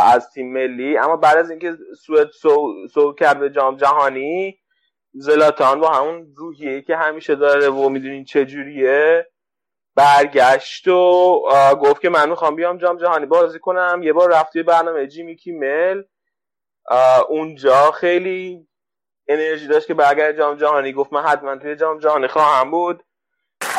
از 0.04 0.30
تیم 0.30 0.52
ملی. 0.52 0.98
اما 0.98 1.16
بعد 1.16 1.36
از 1.36 1.50
اینکه 1.50 1.76
سوئد 1.98 2.28
صعود 2.94 3.18
کرد 3.18 3.40
به 3.40 3.50
جام 3.50 3.76
جهانی 3.76 4.58
زلاتان 5.14 5.80
با 5.80 5.88
همون 5.88 6.34
روحیه‌ای 6.36 6.82
که 6.82 6.96
همیشه 6.96 7.34
داره 7.34 7.68
و 7.68 7.88
می‌دونین 7.88 8.24
چه 8.24 8.44
جوریه 8.44 9.26
برگشت 9.96 10.88
و 10.88 11.42
گفت 11.82 12.00
که 12.00 12.08
من 12.08 12.28
می‌خوام 12.30 12.56
بیام 12.56 12.78
جام 12.78 12.96
جهانی 12.96 13.26
بازی 13.26 13.58
کنم. 13.58 14.00
یه 14.02 14.12
بار 14.12 14.32
رفت 14.32 14.52
توی 14.52 14.62
برنامه 14.62 15.06
جیمی 15.06 15.36
کیمل. 15.36 16.02
اونجا 17.28 17.90
خیلی 17.90 18.66
انرژی 19.29 19.67
داشت 19.67 19.87
که 19.87 19.93
برگرد 19.93 20.37
جام 20.37 20.55
جهانی 20.57 20.93
گفت 20.93 21.13
من 21.13 21.23
حتما 21.23 21.55
توی 21.55 21.75
جام 21.75 21.99
جهانی 21.99 22.27
خواهم 22.27 22.71
بود 22.71 23.03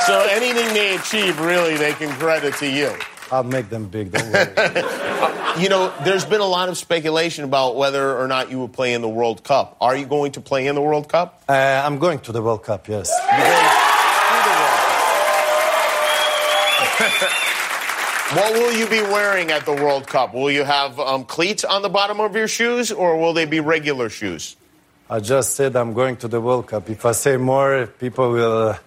So 0.06 0.20
anything 0.38 0.68
they 0.74 0.94
achieve, 0.94 1.40
really, 1.40 1.76
they 1.76 1.92
can 1.92 2.10
credit 2.22 2.54
to 2.62 2.66
you. 2.66 2.90
I'll 3.32 3.42
make 3.58 3.68
them 3.70 3.84
big. 3.88 4.12
Don't 4.12 4.30
worry. 4.32 4.84
You 5.62 5.68
know, 5.68 5.92
there's 6.04 6.24
been 6.24 6.42
a 6.50 6.52
lot 6.58 6.68
of 6.68 6.76
speculation 6.76 7.42
about 7.44 7.76
whether 7.76 8.16
or 8.20 8.28
not 8.28 8.50
you 8.50 8.58
will 8.58 8.68
play 8.68 8.92
in 8.92 9.00
the 9.02 9.08
World 9.08 9.42
Cup. 9.42 9.76
Are 9.80 9.96
you 9.96 10.06
going 10.06 10.32
to 10.32 10.40
play 10.40 10.66
in 10.68 10.74
the 10.76 10.82
World 10.82 11.08
Cup? 11.08 11.28
uh, 11.48 11.52
I'm 11.86 11.98
going 11.98 12.18
to 12.26 12.32
the 12.32 12.42
World 12.42 12.62
Cup. 12.62 12.86
Yes. 12.88 13.08
What 18.34 18.52
will 18.54 18.72
you 18.72 18.86
be 18.88 19.00
wearing 19.00 19.52
at 19.52 19.64
the 19.64 19.72
World 19.72 20.06
Cup? 20.08 20.34
Will 20.34 20.50
you 20.50 20.64
have 20.64 20.98
um, 20.98 21.24
cleats 21.24 21.64
on 21.64 21.82
the 21.82 21.88
bottom 21.88 22.18
of 22.20 22.34
your 22.34 22.48
shoes, 22.48 22.90
or 22.90 23.16
will 23.20 23.32
they 23.32 23.44
be 23.46 23.60
regular 23.60 24.08
shoes? 24.08 24.56
I 25.11 25.19
just 25.19 25.55
said 25.55 25.75
I'm 25.75 25.91
going 25.93 26.15
to 26.23 26.29
the 26.29 26.39
World 26.39 26.67
Cup. 26.67 26.89
If 26.89 27.05
I 27.05 27.11
say 27.11 27.35
more, 27.35 27.85
people 27.99 28.31
will 28.31 28.69
uh, 28.69 28.77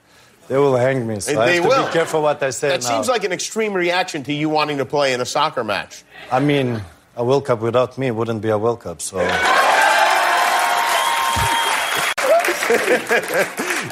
they 0.48 0.56
will 0.56 0.74
hang 0.76 1.06
me. 1.06 1.20
So 1.20 1.38
I 1.38 1.46
they 1.46 1.54
have 1.56 1.62
to 1.64 1.68
will. 1.68 1.86
be 1.86 1.92
careful 1.92 2.22
what 2.22 2.42
I 2.42 2.48
say 2.48 2.68
That 2.68 2.80
now. 2.82 2.88
seems 2.88 3.08
like 3.08 3.24
an 3.24 3.32
extreme 3.32 3.74
reaction 3.74 4.22
to 4.24 4.32
you 4.32 4.48
wanting 4.48 4.78
to 4.78 4.86
play 4.86 5.12
in 5.12 5.20
a 5.20 5.26
soccer 5.26 5.62
match. 5.62 6.02
I 6.32 6.40
mean, 6.40 6.80
a 7.14 7.22
World 7.24 7.44
Cup 7.44 7.60
without 7.60 7.98
me 7.98 8.10
wouldn't 8.10 8.40
be 8.40 8.48
a 8.48 8.56
World 8.56 8.80
Cup. 8.80 9.02
So 9.02 9.18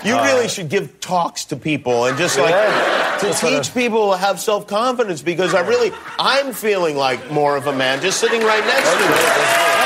You 0.04 0.16
really 0.16 0.48
should 0.48 0.70
give 0.70 0.98
talks 1.00 1.44
to 1.46 1.56
people 1.56 2.06
and 2.06 2.16
just 2.16 2.38
like 2.38 2.50
Yeah. 2.50 3.18
to 3.20 3.32
teach 3.34 3.74
people 3.74 4.12
to 4.12 4.16
have 4.16 4.40
self 4.40 4.66
confidence 4.66 5.20
because 5.20 5.52
I 5.54 5.60
really 5.68 5.92
I'm 6.18 6.54
feeling 6.54 6.96
like 6.96 7.30
more 7.30 7.56
of 7.58 7.66
a 7.66 7.72
man 7.76 8.00
just 8.00 8.18
sitting 8.20 8.40
right 8.42 8.64
next 8.64 8.90
to 8.90 8.98
me. 8.98 9.81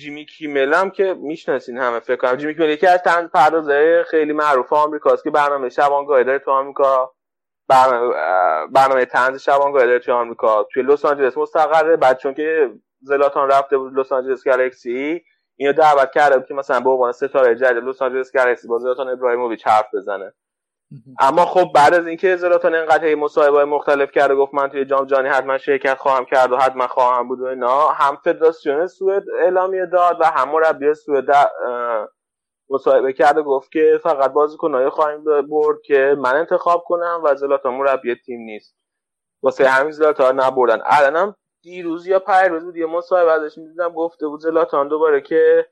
جیمی 0.00 0.26
کیمل 0.26 0.74
هم 0.74 0.90
که 0.90 1.14
می‌شناسین 1.14 1.78
همه 1.78 2.00
فکر 2.00 2.16
کنم 2.16 2.36
جیمی 2.36 2.54
کیمل 2.54 2.70
یکی 2.70 2.86
از 2.86 3.02
تن 3.02 3.26
پردازه 3.26 4.04
خیلی 4.10 4.32
معروف 4.32 4.72
آمریکاست 4.72 5.24
که 5.24 5.30
برنامه 5.30 5.68
شبانگاهی 5.68 6.24
داره 6.24 6.38
تو 6.38 6.50
آمریکا 6.50 7.12
برنامه, 7.68 8.14
برنامه 8.72 9.04
تنز 9.04 9.42
شبانگاهی 9.42 9.86
داره 9.86 9.98
تو 9.98 10.12
آمریکا. 10.12 10.66
توی 10.72 10.82
لس 10.82 11.04
آنجلس 11.04 11.38
مستقره 11.38 11.96
بعد 11.96 12.18
چون 12.18 12.34
که 12.34 12.70
زلاتان 13.02 13.50
رفته 13.50 13.78
بود 13.78 13.98
لس 13.98 14.12
آنجلس 14.12 14.44
گالاکسی 14.44 15.22
اینو 15.56 15.72
دعوت 15.72 16.10
کرده 16.10 16.38
بود 16.38 16.48
که 16.48 16.54
مثلا 16.54 16.80
به 16.80 16.90
عنوان 16.90 17.12
ستاره 17.12 17.54
جدید 17.54 17.84
لس 17.84 18.02
آنجلس 18.02 18.32
گالاکسی 18.32 18.68
با 18.68 18.78
زلاتان 18.78 19.08
ابراهیموویچ 19.08 19.66
حرف 19.66 19.86
بزنه. 19.94 20.32
اما 21.20 21.44
خب 21.44 21.72
بعد 21.74 21.94
از 21.94 22.06
اینکه 22.06 22.36
زلاتان 22.36 22.74
انقدر 22.74 23.04
هی 23.04 23.14
مصاحبه‌های 23.14 23.64
مختلف 23.64 24.10
کرده 24.10 24.34
گفت 24.34 24.54
من 24.54 24.68
توی 24.68 24.84
جام 24.84 25.06
جهانی 25.06 25.28
حتما 25.28 25.58
شرکت 25.58 25.98
خواهم 25.98 26.24
کرد 26.24 26.52
و 26.52 26.56
حتما 26.56 26.86
خواهم 26.86 27.28
بود 27.28 27.40
و 27.40 27.44
اینا 27.44 27.88
هم 27.88 28.16
فدراسیون 28.16 28.86
سوئد 28.86 29.22
اعلامیه 29.42 29.86
داد 29.86 30.16
و 30.20 30.24
هم 30.24 30.48
مربی 30.48 30.94
سوئد 30.94 31.24
مصاحبه 32.70 33.12
کرد 33.12 33.38
و 33.38 33.42
گفت 33.42 33.72
که 33.72 34.00
فقط 34.02 34.32
بازیکنایی 34.32 34.88
خواهیم 34.88 35.24
برد 35.24 35.82
که 35.84 36.16
من 36.18 36.34
انتخاب 36.36 36.84
کنم 36.86 37.20
و 37.24 37.34
زلاتان 37.34 37.74
مربی 37.74 38.14
تیم 38.14 38.40
نیست. 38.40 38.76
واسه 39.42 39.68
همین 39.68 39.92
زلاتان 39.92 40.40
نبردن. 40.40 40.80
الانم 40.84 41.34
دیروز 41.62 42.06
یا 42.06 42.18
پیروز 42.18 42.64
بود 42.64 42.76
یه 42.76 42.86
مصاحبه 42.86 43.32
ازش 43.32 43.58
می‌دیدم 43.58 43.88
گفته 43.88 44.26
بود 44.28 44.40
زلاتان 44.40 44.88
دوباره 44.88 45.20
که 45.20 45.66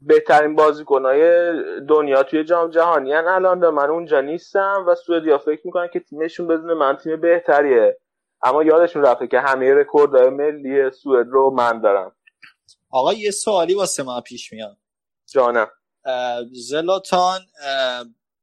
بهترین 0.00 0.54
بازیکنهای 0.54 1.52
دنیا 1.88 2.22
توی 2.22 2.44
جام 2.44 2.70
جهانی 2.70 3.12
هن. 3.12 3.28
الان 3.28 3.60
و 3.60 3.70
من 3.70 3.90
اونجا 3.90 4.20
نیستم 4.20 4.84
و 4.88 4.94
سوئدیا 4.94 5.38
فکر 5.38 5.60
می‌کنن 5.64 5.88
که 5.92 6.00
تیمشون 6.00 6.46
بدون 6.46 6.72
من 6.72 6.96
تیم 6.96 7.20
بهتریه. 7.20 7.98
اما 8.42 8.62
یادشون 8.62 9.02
رفته 9.02 9.26
که 9.26 9.40
همه 9.40 9.74
رکوردهای 9.74 10.28
ملی 10.28 10.90
سوئد 10.90 11.26
رو 11.28 11.50
من 11.50 11.80
دارم. 11.80 12.16
آقا 12.90 13.12
یه 13.12 13.30
سوالی 13.30 13.74
واسه 13.74 14.02
ما 14.02 14.20
پیش 14.20 14.52
میاد. 14.52 14.76
جانم. 15.32 15.70
زلاتان 16.52 17.40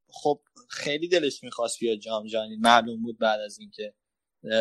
خب 0.09 0.39
خیلی 0.69 1.07
دلش 1.07 1.43
می‌خواست 1.43 1.79
بیاد 1.79 1.97
جام 1.97 2.27
جهانی. 2.27 2.57
معلوم 2.57 3.03
بود 3.03 3.19
بعد 3.19 3.39
از 3.39 3.59
اینکه 3.59 3.93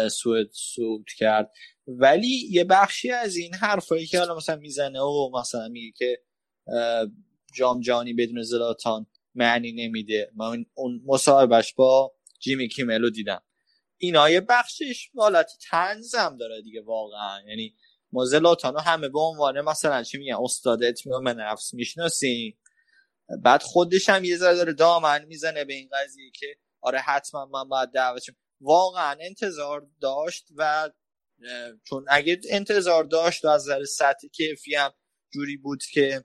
سوئد 0.08 0.46
صعود 0.52 1.06
کرد. 1.18 1.52
ولی 1.86 2.48
یه 2.50 2.64
بخشی 2.64 3.10
از 3.10 3.36
این 3.36 3.54
حرفایی 3.54 4.06
که 4.06 4.18
حالا 4.18 4.36
مثلا 4.36 4.56
می‌زنه 4.56 5.00
و 5.00 5.30
مثلا 5.40 5.68
میگه 5.68 5.92
که 5.96 6.18
جام 7.54 7.80
جهانی 7.80 8.12
بدون 8.12 8.42
زلاتان 8.42 9.06
معنی 9.34 9.72
نمیده. 9.72 10.30
من 10.36 10.66
اون 10.74 11.02
مصاحبهش 11.06 11.74
با 11.74 12.14
جیمی 12.40 12.68
کیملو 12.68 13.10
دیدم. 13.10 13.42
اینا 13.98 14.30
یه 14.30 14.40
بخشش 14.40 15.10
حالت 15.16 15.50
تنزم 15.70 16.36
داره 16.40 16.62
دیگه 16.62 16.82
واقعا. 16.82 17.42
یعنی 17.48 17.74
ما 18.12 18.24
زلاتانو 18.24 18.78
همه 18.78 19.08
به 19.08 19.20
عنوان 19.20 19.60
مثلا 19.60 20.02
چی 20.02 20.18
میگن 20.18 20.36
استاد 20.42 20.84
اطمینان 20.84 21.40
نفس 21.40 21.74
می‌شناسیم. 21.74 22.58
بعد 23.42 23.62
خودش 23.62 24.08
هم 24.08 24.24
یه 24.24 24.36
ذره 24.36 24.56
داره 24.56 24.72
دامن 24.72 25.24
می‌زنه 25.24 25.64
به 25.64 25.74
این 25.74 25.88
قضیه 25.92 26.30
که 26.34 26.46
آره 26.80 26.98
حتما 26.98 27.46
من 27.46 27.68
باید 27.68 27.90
دعوتشم 27.90 28.36
واقعا 28.60 29.16
انتظار 29.20 29.86
داشت 30.00 30.48
و 30.56 30.90
چون 31.84 32.04
اگه 32.08 32.40
انتظار 32.50 33.04
داشت 33.04 33.44
و 33.44 33.48
از 33.48 33.62
نظر 33.62 33.84
سطح 33.84 34.28
کیفی 34.28 34.74
هم 34.74 34.92
جوری 35.34 35.56
بود 35.56 35.82
که 35.92 36.24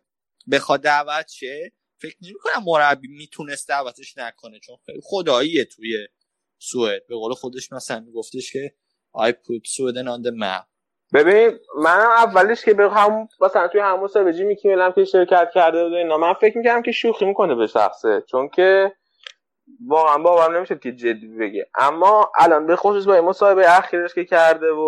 بخواد 0.51 0.81
دعوت 0.81 1.27
شه 1.27 1.71
فکر 1.97 2.15
نمی 2.21 2.33
کنم 2.39 2.63
مربی 2.65 3.07
می‌تونست 3.07 3.69
دعوتش 3.69 4.17
نکنه 4.17 4.59
چون 4.59 4.75
خیلی 4.85 4.99
خداییه 5.03 5.65
توی 5.65 6.07
سوئد. 6.59 7.07
به 7.07 7.15
قول 7.15 7.33
خودش 7.33 7.71
مثلا 7.71 7.99
میگفتش 7.99 8.53
که 8.53 8.73
I 9.17 9.31
put 9.31 9.67
Sweden 9.67 10.07
on 10.07 10.27
the 10.27 10.31
map. 10.41 10.65
ببین 11.13 11.59
منم 11.77 12.09
اولش 12.09 12.65
که 12.65 12.73
به 12.73 12.89
هم 12.89 13.27
مثلا 13.41 13.67
توی 13.67 13.81
همون 13.81 14.03
مصاحبه 14.03 14.33
جیمی 14.33 14.57
هم 14.63 14.91
که 14.91 15.05
شرکت 15.05 15.49
کرده 15.53 15.83
بود 15.83 15.93
اینا 15.93 16.17
من 16.17 16.33
فکر 16.33 16.57
می‌کردم 16.57 16.81
که 16.81 16.91
شوخی 16.91 17.25
می‌کنه 17.25 17.55
به 17.55 17.67
شخصه 17.67 18.23
چون 18.27 18.49
که 18.49 18.95
واقعا 19.87 20.17
باورم 20.17 20.55
نمی‌شد 20.55 20.79
که 20.79 20.91
جدی 20.91 21.27
بگه. 21.27 21.67
اما 21.79 22.31
الان 22.39 22.67
به 22.67 22.75
خصوص 22.75 23.07
با 23.07 23.13
این 23.13 23.25
مصاحبه 23.25 23.77
اخیرش 23.77 24.13
که 24.13 24.25
کرده 24.25 24.71
و 24.71 24.79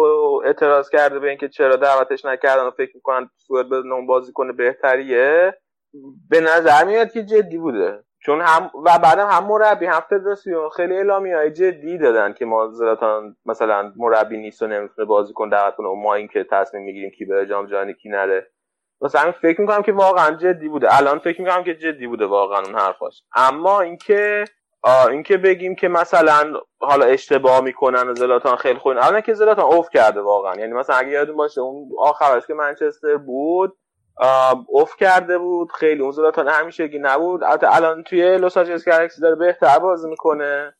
اعتراض 0.46 0.90
کرده 0.90 1.20
به 1.20 1.30
اینکه 1.30 1.50
چرا 1.50 1.76
دعوتش 1.76 2.26
نکردن 2.26 2.64
و 2.64 2.72
فکر 2.72 2.92
می‌کنن 2.96 3.30
سوئد 3.38 3.66
بدون 3.66 3.92
اون 3.92 4.08
بازیکن 4.08 4.56
بهتریه 4.56 5.58
به 6.30 6.42
نظر 6.42 6.86
میاد 6.86 7.12
که 7.12 7.24
جدی 7.24 7.58
بوده. 7.58 8.04
چون 8.26 8.42
هم 8.42 8.72
و 8.86 9.00
بعدم 9.00 9.28
هم 9.28 9.48
مربی 9.48 9.86
هم 9.86 10.00
فدراسیون 10.10 10.70
خیلی 10.70 10.98
اعلامی 10.98 11.32
های 11.32 11.52
جدی 11.52 11.98
دادن 11.98 12.34
که 12.34 12.46
ما 12.46 12.68
زلاتان 12.68 13.36
مثلا 13.46 13.94
مربی 13.96 14.38
نیست 14.38 14.62
و 14.62 14.68
نمی‌تونه 14.68 15.08
بازیکن 15.08 15.50
دعوت 15.50 15.76
کنه 15.76 15.88
و 15.88 15.96
ما 15.96 16.14
این 16.14 16.28
که 16.28 16.46
تصمیم 16.52 16.84
می‌گیریم 16.84 17.10
کی 17.10 17.26
بره 17.26 17.46
جام 17.46 17.66
جهانی 17.66 17.94
کی 17.94 18.10
نره. 18.10 18.52
واسه 19.02 19.20
همین 19.20 19.32
فکر 19.32 19.62
می‌کنم 19.62 19.82
که 19.82 19.92
واقعا 19.92 20.36
جدی 20.36 20.70
بوده. 20.70 20.98
الان 20.98 21.20
فکر 21.20 21.42
می‌کنم 21.42 21.64
که 21.64 21.76
جدی 21.76 22.08
بوده 22.08 22.26
واقعا 22.26 22.62
اون 22.62 22.76
حرفاش. 22.76 23.24
اما 23.36 23.82
اینکه 23.82 24.46
اینکه 24.86 25.38
بگیم 25.38 25.76
که 25.76 25.88
مثلا 25.88 26.54
حالا 26.80 27.06
اشتباه 27.06 27.62
می‌کنن 27.62 28.08
و 28.10 28.16
زلاتان 28.16 28.56
خیلی 28.56 28.80
خوب 28.80 28.92
الان 28.92 29.22
که 29.22 29.34
زلاتان 29.34 29.66
اوف 29.66 29.90
کرده 29.90 30.22
واقعا. 30.22 30.56
یعنی 30.56 30.74
مثلا 30.74 30.96
اگه 30.96 31.10
یادتون 31.10 31.36
باشه 31.36 31.62
اون 31.62 31.90
آخرش 32.00 32.48
که 32.48 32.54
منچستر 32.54 33.18
بود 33.18 33.78
اوف 34.68 34.96
کرده 34.96 35.38
بود. 35.38 35.72
خیلی 35.72 36.02
اون 36.02 36.12
زلاتان 36.12 36.48
همیشگی 36.48 37.00
نبود. 37.00 37.44
البته 37.44 37.76
الان 37.76 38.04
توی 38.04 38.38
لس 38.38 38.58
آنجلس 38.58 38.88
گلکسی 38.88 39.22
داره 39.22 39.36
بهتر 39.36 39.80
بازی 39.80 40.10
می‌کنه. 40.10 40.76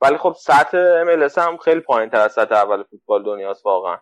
ولی 0.00 0.16
خب 0.16 0.34
سطح 0.38 1.04
MLS 1.04 1.38
هم 1.38 1.56
خیلی 1.56 1.80
پایین 1.80 2.10
تر 2.10 2.20
از 2.20 2.32
سطح 2.32 2.54
اول 2.54 2.82
فوتبال 2.82 3.24
دنیاست 3.24 3.66
واقعا. 3.66 3.96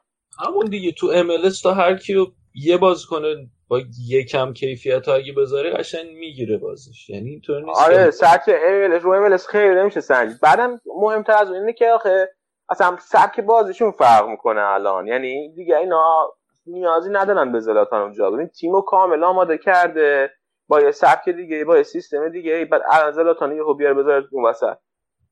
همون 0.47 0.67
دیگه 0.67 0.93
تو 0.93 1.07
MLS 1.07 1.63
تا 1.63 1.75
هر 1.75 1.97
کی 1.97 2.15
رو 2.15 2.27
یه 2.55 2.77
بازیکن 2.77 3.23
با 3.71 3.81
یکم 4.09 4.53
کیفیت 4.53 5.09
ها 5.09 5.15
اگه 5.15 5.33
بذاره 5.33 5.71
قشنگ 5.71 6.11
می‌گیره 6.11 6.59
بازش 6.59 7.11
یعنی 7.11 7.31
اینطور 7.31 7.63
نیست 7.63 7.81
آره 7.81 8.11
سطح 8.11 8.53
MLS 8.53 9.03
رو 9.03 9.29
MLS 9.29 9.47
خیلی 9.47 9.75
نمیشه 9.75 10.01
سنجید. 10.01 10.41
بعدم 10.43 10.81
مهمتر 11.01 11.33
از 11.33 11.53
اینه 11.53 11.73
که 11.73 11.91
آخه 11.91 12.29
اصلا 12.69 12.97
سبک 13.01 13.41
بازیشون 13.41 13.91
فرق 13.91 14.29
می‌کنه 14.29 14.61
الان. 14.61 15.07
یعنی 15.07 15.55
دیگه 15.55 15.77
اینا 15.77 16.33
نیازی 16.67 17.11
ندارن 17.11 17.53
به 17.53 17.61
زلاتان 17.61 18.03
اونجا. 18.03 18.31
ببین 18.31 18.49
تیمو 18.49 18.81
کامل 18.81 19.25
آماده 19.25 19.59
کرده. 19.59 20.31
با 20.69 20.81
یه 20.81 20.91
سبک 20.91 21.29
دیگه 21.29 21.65
با 21.65 21.77
یه 21.77 21.83
سیستم 21.83 22.29
دیگه. 22.29 22.65
بعد 22.65 22.83
الان 22.91 23.13
زلاتان 23.13 23.57
یهو 23.57 23.75
بیاره 23.75 23.95
بذاره 23.95 24.29
اون 24.33 24.45
وسط. 24.45 24.77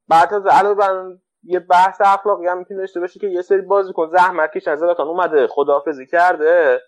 بعد 0.09 0.35
از 0.35 0.47
علاوه 0.47 1.17
یه 1.43 1.61
بحث 1.61 2.01
اخلاقی 2.01 2.47
هم 2.47 2.59
می‌تونه 2.59 2.81
داشته 2.81 3.01
باشه 3.01 3.21
که 3.21 3.27
یه 3.27 3.43
سری 3.43 3.61
بازیکن 3.61 4.09
زحمت 4.09 4.53
کشن. 4.53 4.77
زلاتان 4.77 5.07
اومده 5.09 5.47
خداحافظی 5.47 6.07
کرده. 6.07 6.81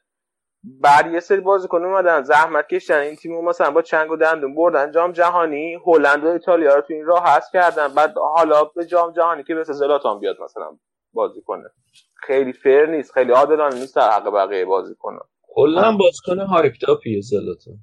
بعد 0.64 1.12
یه 1.12 1.20
سری 1.20 1.40
بازیکن 1.40 1.84
اومدن 1.84 2.22
زحمت 2.22 2.68
کشن 2.68 2.94
این 2.94 3.16
تیمو 3.16 3.42
مثلا 3.42 3.70
با 3.70 3.82
چنگ 3.82 4.10
و 4.10 4.16
دندون 4.16 4.54
بردن. 4.54 4.92
جام 4.92 5.12
جهانی 5.12 5.78
هلند 5.86 6.24
و 6.24 6.28
ایتالیا 6.28 6.74
رو 6.74 6.80
تو 6.80 6.94
این 6.94 7.04
راه 7.04 7.22
هست 7.26 7.52
کردن. 7.52 7.94
بعد 7.94 8.14
حالا 8.36 8.64
به 8.64 8.86
جام 8.86 9.12
جهانی 9.12 9.44
که 9.44 9.54
مثل 9.54 9.72
زلاتان 9.72 10.20
بیاد 10.20 10.36
مثلا 10.42 10.78
بازی 11.12 11.42
کنه. 11.42 11.70
خیلی 12.14 12.52
fair 12.52 12.86
نیست 12.86 13.12
خیلی 13.12 13.32
عادلانه 13.32 13.74
نیست 13.74 13.96
در 13.96 14.10
حق 14.10 14.30
بقیه 14.34 14.64
بازی 14.64 14.94
کنه 14.94 15.20
کلا 15.54 15.96
بازیکن 15.96 16.40
hype 16.40 16.72
تاپیه 16.86 17.20
زلاتان. 17.20 17.78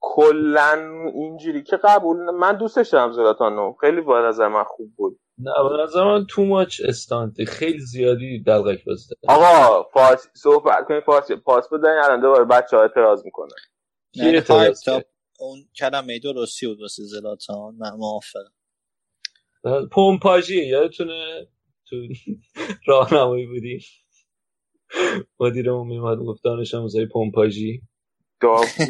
کلا 0.00 0.72
اینجوری 1.14 1.62
که 1.62 1.78
قبول 1.84 2.18
من 2.30 2.56
دوستش 2.58 2.88
دارم 2.88 3.12
زلاتانو. 3.12 3.74
خیلی 3.80 4.00
با 4.00 4.28
نظر 4.28 4.48
من 4.48 4.64
خوب 4.64 4.92
بود. 4.96 5.20
نه 5.38 5.52
به 5.70 5.82
نظر 5.82 6.04
من 6.04 6.26
تو 6.26 6.44
ماچ 6.44 6.80
استانت. 6.84 7.44
خیلی 7.44 7.80
زیادی 7.80 8.42
دلغک 8.42 8.84
بازی 8.84 9.08
داره. 9.10 9.40
آقا 9.40 9.82
فارسی 9.82 10.28
صحبت 10.34 10.86
کنید 10.88 11.04
فارسی 11.04 11.36
پاس 11.36 11.68
بدن 11.72 11.98
الان 12.04 12.20
دوباره 12.20 12.44
بچه 12.44 12.76
ها 12.76 12.82
اعتراض 12.82 13.24
می‌کنن. 13.24 13.56
کی 14.12 14.22
اعتراض 14.22 14.50
هایپ 14.50 14.74
کرد؟ 14.82 15.02
تاپ 15.02 15.04
اون 15.40 15.58
کلمه 15.76 16.18
درستی 16.18 16.66
بود 16.66 16.80
واسه 16.80 17.02
زلاتان. 17.04 17.74
من 17.78 17.90
موافقم. 17.98 18.52
پومپاژی 19.92 20.66
یادتونه؟ 20.66 21.48
تو 21.86 21.96
راهنمایی 22.88 23.46
بودی 23.46 23.80
مدیرمون 25.40 25.86
میومد 25.86 26.18
گفت 26.18 26.44
دانش 26.44 26.74
آموزای 26.74 27.06
پومپاژی. 27.06 27.82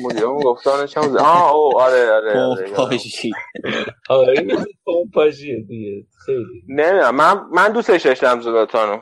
مدیرمون 0.05 0.43
گفتانش 0.43 0.97
هم 0.97 1.17
آه 1.17 1.55
او 1.55 1.81
آره 1.81 2.11
آره 2.11 2.41
آره 2.41 2.75
آره 4.09 4.41
این 4.41 4.67
پومپاژیه 4.85 5.61
دیگه. 5.61 6.07
خیلی. 6.27 6.63
نمی‌دونم. 6.69 7.17
من 7.17 7.41
من 7.53 7.73
دوستش 7.73 8.07
داشتم 8.07 8.41
زلاتانو. 8.41 9.01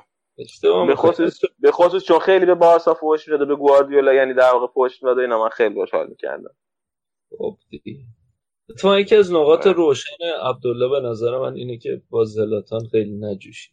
به. 0.87 0.95
خصوص 0.97 1.41
به 1.59 1.73
خصوص 1.73 2.05
چون 2.05 2.19
خیلی 2.19 2.47
به 2.47 2.55
بارسا 2.55 2.95
فوش 2.95 3.29
می‌داده 3.29 3.45
به 3.45 3.57
گواردیولا 3.57 4.13
یعنی 4.15 4.35
در 4.35 4.51
واقع 4.53 4.67
فوش 4.75 5.03
می‌داده 5.03 5.21
اینا 5.23 5.43
من 5.43 5.49
خیلی 5.49 5.75
خوشحال 5.75 6.07
می‌کردم. 6.09 6.55
خب 7.39 7.57
دیگه. 7.71 8.01
اتفاقا 8.71 8.99
یکی 9.01 9.17
از 9.17 9.33
نقاط 9.33 9.67
روشن 9.67 10.25
عبدالله 10.43 10.89
به 10.89 11.09
نظر 11.09 11.39
من 11.39 11.55
اینه 11.55 11.79
که 11.79 12.03
با 12.11 12.25
زلاتان 12.25 12.81
خیلی 12.91 13.19
نجوشی. 13.21 13.71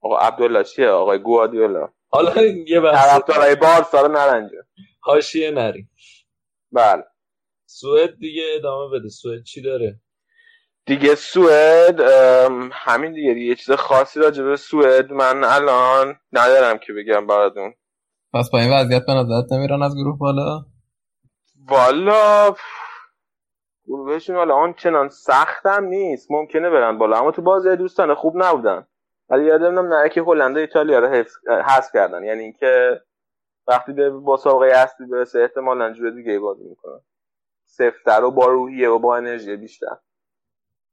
آقا 0.00 0.18
عبدالله 0.18 0.64
چیه؟ 0.64 0.88
آقای 0.88 1.18
گواردیولا. 1.18 1.88
حالا 2.08 2.44
یه 2.44 2.80
بحث. 2.80 3.06
طرفدارای 3.06 3.56
بارسا 3.56 4.00
رو 4.06 4.12
نرنجه. 4.12 4.56
حاشیه 5.00 5.50
نریم. 5.50 5.90
بله. 6.72 7.04
سوئد 7.66 8.18
دیگه 8.18 8.42
ادامه 8.56 8.98
بده. 8.98 9.08
سوئد 9.08 9.42
چی 9.42 9.62
داره؟ 9.62 10.00
دیگه 10.86 11.14
سوئد 11.14 12.00
همین 12.72 13.12
دیگه 13.12 13.34
دیگه. 13.34 13.46
یه 13.46 13.54
چیز 13.54 13.70
خاصی 13.70 14.20
راجع 14.20 14.42
به 14.42 14.56
سوئد 14.56 15.12
من 15.12 15.44
الان 15.44 16.20
ندارم 16.32 16.78
که 16.78 16.92
بگم 16.92 17.26
براتون. 17.26 17.74
پس 18.34 18.50
با 18.50 18.58
این 18.58 18.72
وضعیت 18.72 19.06
به 19.06 19.12
نظرت 19.12 19.52
نمیرن 19.52 19.82
از 19.82 19.96
گروه 19.96 20.18
بالا؟ 20.18 20.64
والا 21.68 22.54
گروهشون 23.86 24.36
حالا 24.36 24.54
آنچنان 24.54 25.08
سختم 25.08 25.84
نیست. 25.84 26.30
ممکنه 26.30 26.70
برن 26.70 26.98
بالا. 26.98 27.18
اما 27.18 27.30
تو 27.30 27.42
بازی 27.42 27.76
دوستانه 27.76 28.14
خوب 28.14 28.42
نبودن. 28.42 28.86
ولی 29.28 29.44
یادم 29.44 29.94
نه 29.94 30.08
که 30.08 30.22
هلند 30.22 30.56
و 30.56 30.60
ایتالیا 30.60 30.98
رو 30.98 31.24
حذف 31.46 31.92
کردن. 31.94 32.24
یعنی 32.24 32.42
اینکه 32.42 33.00
وقتی 33.68 33.92
به 33.92 34.10
مسابقه 34.10 34.66
اصلی 34.66 35.06
برسه 35.06 35.38
احتمالا 35.38 35.92
جور 35.92 36.10
دیگه 36.10 36.38
بازی 36.38 36.64
می‌کنن 36.64 37.00
سفتر 37.66 38.24
و 38.24 38.30
با 38.30 38.46
روحیه 38.46 38.88
و 38.88 38.98
با 38.98 39.16
انرژی 39.16 39.56
بیشتر. 39.56 39.96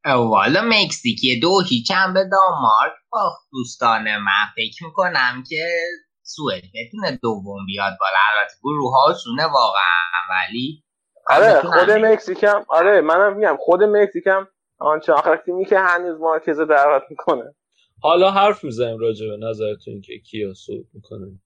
والا 0.06 0.62
مکزیکی 0.66 1.40
دو 1.40 1.62
هیچ 1.70 1.92
هم 1.92 2.14
به 2.14 2.20
دانمارک 2.20 2.94
باخت 3.12 3.48
دوستان 3.52 4.18
من. 4.18 4.46
فکر 4.56 4.86
می‌کنم 4.86 5.44
که 5.50 5.68
سوئد 6.22 6.64
بتونه 6.76 7.20
دوم 7.22 7.66
بیاد 7.66 7.94
بالا. 8.00 8.20
البته 8.38 8.54
گروه 8.64 8.94
هاشونه 8.94 9.44
واقعا 9.44 10.22
ولی 10.30 10.84
آره 11.30 11.62
خود. 11.62 11.92
مکزیکم 11.92 12.66
آره 12.68 13.02
منم 13.02 13.38
میگم 13.38 13.58
خود 13.60 13.84
مکزیکم 13.84 14.48
آنچه 14.80 15.14
آخر 15.14 15.38
تیمی 15.38 15.66
که 15.66 15.80
هنوز 15.80 16.22
مرکز 16.22 16.60
دعوت 16.60 17.04
می‌کنه. 17.10 17.56
حالا 18.02 18.32
حرف 18.32 18.64
می‌زنیم 18.64 18.98
راجع 18.98 19.28
به 19.28 19.38
نظرتون 19.38 20.02
که 20.02 20.20
کیا 20.20 20.54
صعود 20.54 20.88
می‌کنه 20.94 21.40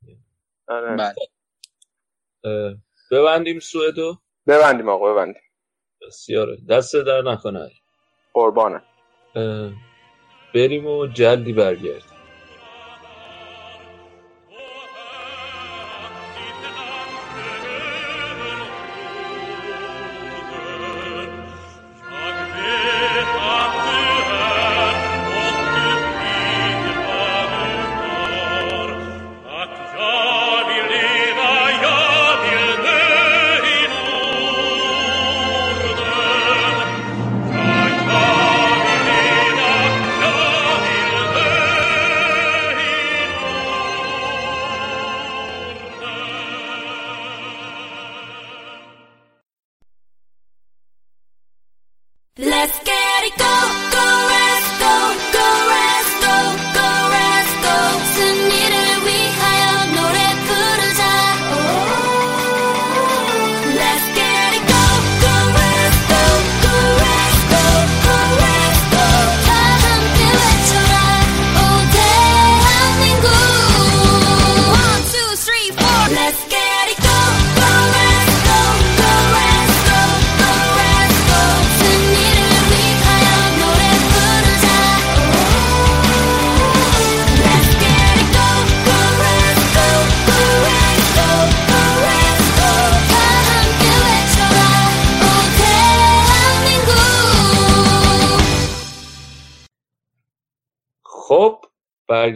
آره. 0.70 0.98
بله. 0.98 1.16
ببندیم 3.12 3.60
سوئدو؟ 3.60 4.18
ببندیم 4.48 4.90
آقا 4.90 5.14
ببندیم. 5.14 5.42
بسیاره. 6.02 6.58
دست 6.70 6.96
در 6.96 7.22
نکنه. 7.22 7.72
قربانه. 8.34 8.84
بریم 10.56 10.88
و 10.88 11.08
جلدی 11.08 11.54
برگردیم. 11.54 12.19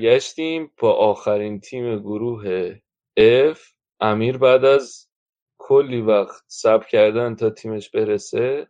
برگشتیم 0.04 0.72
با 0.80 0.94
آخرین 0.94 1.60
تیم 1.60 2.00
گروه 2.00 2.74
F. 3.54 3.60
امیر 4.00 4.38
بعد 4.38 4.66
از 4.66 5.08
کلی 5.58 6.02
وقت 6.02 6.44
صبر 6.48 6.86
کردن 6.88 7.36
تا 7.36 7.50
تیمش 7.50 7.90
برسه 7.90 8.68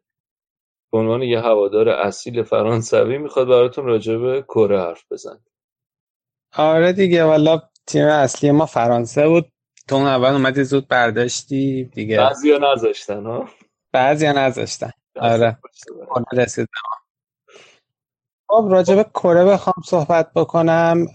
به 0.91 0.97
عنوان 0.97 1.21
یه 1.21 1.39
هوادار 1.39 1.89
اصیل 1.89 2.43
فرانسوی 2.43 3.17
می‌خواد 3.17 3.47
براتون 3.47 3.85
راجع 3.85 4.17
به 4.17 4.41
کره 4.41 4.81
حرف 4.81 5.03
بزن 5.11 5.39
آره 6.57 6.93
دیگه 6.93 7.23
والا 7.23 7.61
تیم 7.87 8.05
اصلی 8.07 8.51
ما 8.51 8.65
فرانسه 8.65 9.27
بود. 9.27 9.51
تو 9.87 9.95
اون 9.95 10.05
اول 10.05 10.29
اومدی 10.29 10.63
زود 10.63 10.87
برداشتی 10.87 11.83
دیگه. 11.83 12.17
بعضی 12.17 12.51
ها 12.51 12.73
نذاشتن 12.73 13.25
ها؟ 13.25 13.49
بعضی 13.91 14.27
نذاشتن. 14.27 14.91
آره. 15.15 15.57
خب 18.55 18.67
راجع 18.71 18.95
به 18.95 19.03
کره 19.03 19.45
بخوام 19.45 19.75
صحبت 19.85 20.33
بکنم. 20.33 21.05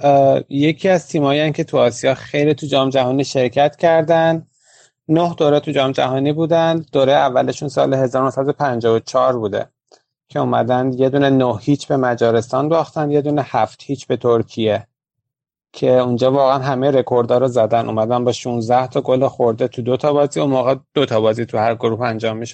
یکی 0.49 0.89
از 0.89 1.09
تیمایی 1.09 1.53
که 1.53 1.65
تو 1.65 1.79
آسیا 1.79 2.15
خیلی 2.15 2.55
تو 2.55 2.67
جام 2.67 2.91
جهانی 2.91 3.25
شرکت 3.25 3.77
کردن. 3.77 4.47
نه 5.09 5.35
دوره 5.35 5.61
تو 5.61 5.71
جام 5.71 5.93
جهانی 5.93 6.33
بودن. 6.33 6.87
دوره 6.93 7.13
اولشون 7.13 7.69
سال 7.69 7.95
1954 7.95 9.39
بوده 9.39 9.69
که 10.29 10.39
اومدن 10.39 10.93
یه 10.93 11.09
دونه 11.09 11.31
نه 11.31 11.59
هیچ 11.61 11.89
به 11.89 11.97
مجارستان 11.97 12.69
باختن 12.69 13.11
یه 13.11 13.21
دونه 13.21 13.43
هفت 13.47 13.83
هیچ 13.83 14.07
به 14.07 14.17
ترکیه 14.17 14.87
که 15.73 15.91
اونجا 15.91 16.33
واقعا 16.33 16.59
همه 16.59 16.91
رکوردها 16.91 17.39
رو 17.39 17.49
زدن. 17.49 17.87
اومدن 17.87 18.25
با 18.25 18.33
16 18.33 18.87
تا 18.87 19.01
گل 19.01 19.29
خورده 19.29 19.69
تو 19.69 19.83
دو 19.83 19.97
تا 19.97 20.13
بازی 20.13 20.41
اون 20.41 20.51
موقع 20.51 20.75
دو 20.95 21.07
تا 21.07 21.21
بازی 21.21 21.47
تو 21.47 21.59
هر 21.59 21.75
گروه 21.75 22.03
انجام 22.03 22.37
می 22.37 22.47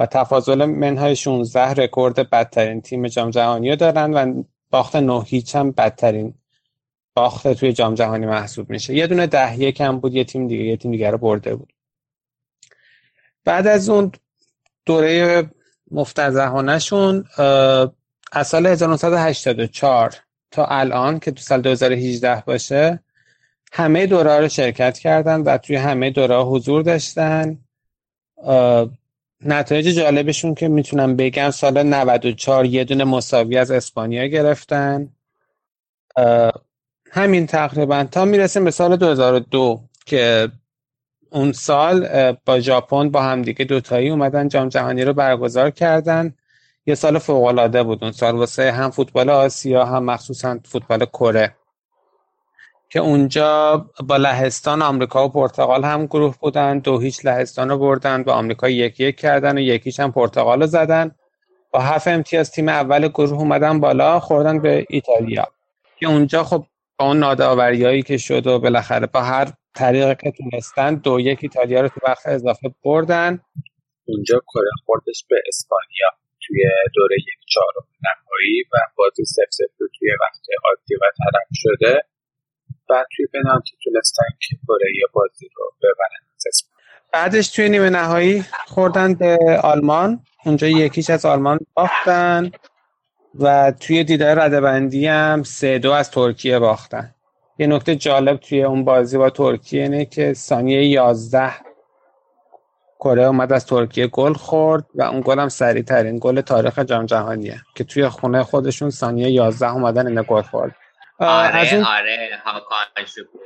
و 0.00 0.06
تفاضل 0.06 0.64
منهای 0.64 1.16
16 1.16 1.60
رکورد 1.60 2.30
بدترین 2.30 2.80
تیم 2.80 3.08
جام 3.08 3.30
جهانی 3.30 3.70
رو 3.70 3.76
دارن 3.76 4.14
و 4.14 4.42
باخت 4.70 4.96
نه 4.96 5.24
هیچ 5.24 5.56
هم 5.56 5.70
بدترین 5.70 6.34
باخت 7.14 7.52
توی 7.52 7.72
جام 7.72 7.94
جهانی 7.94 8.26
محسوب 8.26 8.70
میشه. 8.70 8.94
یه 8.94 9.06
دونه 9.06 9.26
ده 9.26 9.60
یک 9.60 9.80
هم 9.80 10.00
بود 10.00 10.14
یه 10.14 10.24
تیم 10.24 10.48
دیگه 10.48 10.64
یه 10.64 10.76
تیم 10.76 10.90
دیگه 10.90 11.10
رو 11.10 11.18
برده 11.18 11.54
بود. 11.54 11.72
بعد 13.44 13.66
از 13.66 13.88
اون 13.88 14.12
دوره 14.86 15.50
مفتزهانشون 15.90 17.24
از 18.32 18.46
سال 18.46 18.66
1984 18.66 20.14
تا 20.50 20.66
الان 20.66 21.18
که 21.18 21.30
تو 21.30 21.42
سال 21.42 21.60
2018 21.60 22.42
باشه 22.46 23.00
همه 23.72 24.06
دوره 24.06 24.38
رو 24.38 24.48
شرکت 24.48 24.98
کردن 24.98 25.40
و 25.40 25.58
توی 25.58 25.76
همه 25.76 26.10
دوره 26.10 26.42
حضور 26.42 26.82
داشتن. 26.82 27.58
نتایج 29.44 29.86
جالبشون 29.88 30.54
که 30.54 30.68
می‌تونم 30.68 31.16
بگم 31.16 31.50
سال 31.50 31.82
94 31.82 32.66
یه 32.66 32.84
دونه 32.84 33.04
مساوی 33.04 33.58
از 33.58 33.70
اسپانیا 33.70 34.26
گرفتن. 34.26 35.08
همین 37.10 37.46
تقریبا 37.46 38.04
تا 38.04 38.24
می‌رسیم 38.24 38.64
به 38.64 38.70
سال 38.70 38.96
2002 38.96 39.80
که 40.06 40.48
اون 41.30 41.52
سال 41.52 42.08
با 42.32 42.60
ژاپن 42.60 43.08
با 43.08 43.22
همدیگه 43.22 43.64
دوتایی 43.64 44.08
اومدن 44.08 44.48
جام 44.48 44.68
جهانی 44.68 45.04
رو 45.04 45.12
برگزار 45.12 45.70
کردن. 45.70 46.34
یه 46.86 46.94
سال 46.94 47.18
فوق 47.18 47.44
العاده 47.44 47.82
بود 47.82 48.04
اون 48.04 48.12
سال 48.12 48.36
واسه 48.36 48.72
هم 48.72 48.90
فوتبال 48.90 49.30
آسیا 49.30 49.84
هم 49.84 50.04
مخصوصا 50.04 50.58
فوتبال 50.64 51.04
کره. 51.04 51.56
که 52.92 53.00
اونجا 53.00 53.86
با 54.08 54.16
لهستان 54.16 54.82
آمریکا 54.82 55.26
و 55.26 55.32
پرتغال 55.32 55.84
هم 55.84 56.06
گروه 56.06 56.36
بودن. 56.40 56.78
دو 56.78 56.98
هیچ 56.98 57.26
لهستان 57.26 57.68
رو 57.68 57.78
بردن 57.78 58.22
با 58.22 58.32
آمریکا 58.32 58.68
یک 58.68 59.00
یک 59.00 59.16
کردن 59.16 59.58
و 59.58 59.60
یکیش 59.60 60.00
هم 60.00 60.12
پرتغال 60.12 60.60
رو 60.60 60.66
زدن. 60.66 61.14
با 61.72 61.80
هفت 61.80 62.08
امتیاز 62.08 62.50
تیم 62.50 62.68
اول 62.68 63.08
گروه 63.08 63.38
اومدن 63.38 63.80
بالا 63.80 64.20
خوردن 64.20 64.62
به 64.62 64.86
ایتالیا. 64.88 65.44
که 65.98 66.06
اونجا 66.06 66.44
خب 66.44 66.64
با 66.98 67.06
اون 67.06 67.18
ناداوریایی 67.18 68.02
که 68.02 68.16
شد 68.16 68.46
و 68.46 68.58
بالاخره 68.58 69.06
با 69.06 69.22
هر 69.22 69.52
طریقی 69.74 70.14
که 70.14 70.32
تونستن 70.38 70.94
دو 70.94 71.20
یک 71.20 71.38
ایتالیا 71.42 71.80
رو 71.80 71.88
تو 71.88 72.00
وقت 72.06 72.26
اضافه 72.26 72.74
بردن. 72.84 73.40
اونجا 74.08 74.40
کره 74.54 74.70
خوردش 74.86 75.24
به 75.30 75.36
اسپانیا 75.48 76.08
توی 76.46 76.64
دوره 76.94 77.16
یک 77.16 77.38
چهارم 77.54 77.86
نهایی 78.04 78.62
و 78.72 78.76
بازی 78.96 79.24
سف 79.24 79.50
سف 79.50 79.76
توی 79.98 80.08
وقت 80.20 80.46
عادی 80.64 80.94
و 80.94 81.04
طرف 81.18 81.48
شده. 81.52 82.09
بعد 82.90 83.06
توی 83.16 83.26
پنالتی 83.26 83.76
تونستن 83.84 84.24
که 84.40 84.56
کره 84.68 84.92
بازی 85.12 85.48
رو 85.56 85.64
ببرن. 85.78 86.30
بعدش 87.12 87.48
توی 87.48 87.68
نیمه 87.68 87.90
نهایی 87.90 88.44
خوردن 88.66 89.14
به 89.14 89.60
آلمان. 89.62 90.20
اونجا 90.44 90.68
یکیش 90.68 91.10
از 91.10 91.24
آلمان 91.24 91.58
باختن 91.74 92.50
و 93.40 93.72
توی 93.80 94.04
دیدار 94.04 94.38
ردبندی 94.38 95.06
هم 95.06 95.42
سه 95.42 95.78
دو 95.78 95.92
از 95.92 96.10
ترکیه 96.10 96.58
باختن. 96.58 97.14
یه 97.58 97.66
نکته 97.66 97.96
جالب 97.96 98.36
توی 98.36 98.62
اون 98.62 98.84
بازی 98.84 99.18
با 99.18 99.30
ترکیه 99.30 99.82
اینه 99.82 100.04
که 100.04 100.32
ثانیه 100.34 100.86
11 100.86 101.50
کره 103.00 103.24
اومد 103.24 103.52
از 103.52 103.66
ترکیه 103.66 104.06
گل 104.06 104.32
خورد 104.32 104.86
و 104.94 105.02
اون 105.02 105.22
گل 105.24 105.38
هم 105.38 105.48
سریع 105.48 105.82
ترین 105.82 106.18
گل 106.20 106.40
تاریخ 106.40 106.78
جام 106.78 107.06
جهانیه 107.06 107.60
که 107.74 107.84
توی 107.84 108.08
خونه 108.08 108.42
خودشون 108.42 108.90
ثانیه 108.90 109.30
11 109.30 109.72
اومدن 109.72 110.06
این 110.06 110.24
گل 110.28 110.42
خورد. 110.42 110.74
از 111.20 111.28
آره 111.28 111.74
اون 111.74 111.84
آره 111.84 112.42
هاکان 112.44 113.06
شکور 113.06 113.40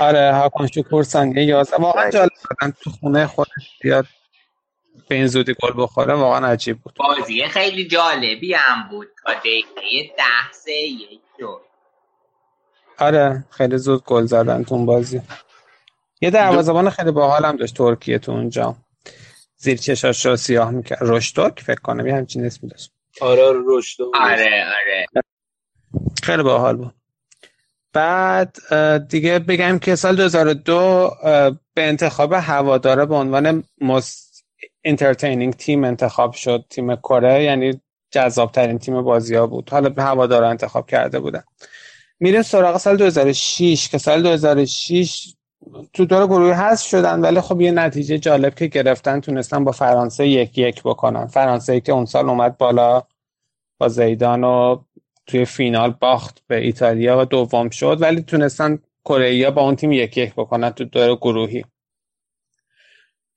آره 0.00 0.32
هاکان 0.32 0.66
شکور 0.66 1.02
ثانیه 1.02 1.44
11 1.44 1.76
واقعا 1.76 2.10
جالب 2.10 2.30
بودن 2.48 2.74
تو 2.82 2.90
خونه 2.90 3.26
خودش 3.26 3.78
بیاد 3.80 4.06
به 5.08 5.14
این 5.14 5.26
زودی 5.26 5.54
گل 5.62 5.72
بخوره. 5.76 6.14
واقعا 6.14 6.46
عجیب 6.46 6.78
بود. 6.78 6.94
بازی 6.94 7.46
خیلی 7.46 7.88
جالبی 7.88 8.54
هم 8.54 8.88
بود. 8.90 9.08
تا 9.26 9.34
دقیقه 9.34 9.70
ده 10.16 10.52
سه 10.52 10.72
یک 10.72 11.20
آره 12.98 13.44
خیلی 13.50 13.78
زود 13.78 14.04
گل 14.04 14.24
زدن 14.24 14.64
تو 14.64 14.74
اون 14.74 14.86
بازی. 14.86 15.22
یه 16.20 16.30
دروازه‌بان 16.30 16.90
خیلی 16.90 17.10
باحال 17.10 17.44
هم 17.44 17.56
داشت 17.56 17.76
ترکیه 17.76 18.18
تو 18.18 18.32
اونجا. 18.32 18.76
زیر 19.56 19.78
چشاش 19.78 20.26
رو 20.26 20.36
سیاه 20.36 20.70
می‌کرد. 20.70 20.98
رشتوک 21.02 21.60
فکر 21.60 21.80
کنم 21.80 22.06
یه 22.06 22.14
همچین 22.14 22.46
اسمی 22.46 22.68
داشت. 22.68 22.92
آره 23.20 23.52
رشد 23.66 24.02
آره 24.20 24.64
آره. 24.64 25.06
خیلی 26.22 26.42
باحال 26.42 26.76
بود. 26.76 26.94
بعد 27.96 28.56
دیگه 29.08 29.38
بگم 29.38 29.78
که 29.78 29.94
سال 29.96 30.16
2002 30.16 30.74
اه، 30.74 31.50
به 31.50 31.88
انتخاب 31.88 32.32
هواداره 32.32 33.06
به 33.06 33.14
عنوان 33.14 33.64
most 33.82 34.42
entertaining 34.88 35.56
تیم 35.56 35.84
انتخاب 35.84 36.32
شد 36.32 36.64
تیم 36.70 36.96
کره 36.96 37.42
یعنی 37.42 37.80
جذاب 38.10 38.52
ترین 38.52 38.78
تیم 38.78 39.02
بازی 39.02 39.34
ها 39.34 39.46
بود. 39.46 39.70
حالا 39.70 39.88
به 39.88 40.02
هواداره 40.02 40.46
انتخاب 40.46 40.86
کرده 40.86 41.20
بودن. 41.20 41.42
میریم 42.20 42.42
سراغ 42.42 42.76
سال 42.76 42.96
2006 42.96 43.88
که 43.88 43.98
سال 43.98 44.22
2006 44.22 45.34
تو 45.92 46.04
دور 46.04 46.26
گروهی 46.26 46.52
حذف 46.52 46.86
شدن 46.86 47.20
ولی 47.20 47.40
خب 47.40 47.60
یه 47.60 47.70
نتیجه 47.70 48.18
جالب 48.18 48.54
که 48.54 48.66
گرفتن 48.66 49.20
تونستن 49.20 49.64
با 49.64 49.72
فرانسه 49.72 50.28
یک 50.28 50.58
یک 50.58 50.82
بکنن. 50.82 51.26
فرانسه 51.26 51.80
که 51.80 51.92
اون 51.92 52.04
سال 52.04 52.28
اومد 52.28 52.58
بالا 52.58 53.02
با 53.80 53.88
زیدان 53.88 54.44
و 54.44 54.84
توی 55.26 55.44
فینال 55.44 55.90
باخت 55.90 56.42
به 56.46 56.56
ایتالیا 56.56 57.20
و 57.20 57.24
دوم 57.24 57.70
شد 57.70 57.98
ولی 58.00 58.22
تونستن 58.22 58.78
کره 59.04 59.50
با 59.50 59.62
اون 59.62 59.76
تیم 59.76 59.92
یک 59.92 60.16
یک 60.16 60.34
بکنن 60.34 60.70
تو 60.70 60.84
دور 60.84 61.16
گروهی. 61.16 61.64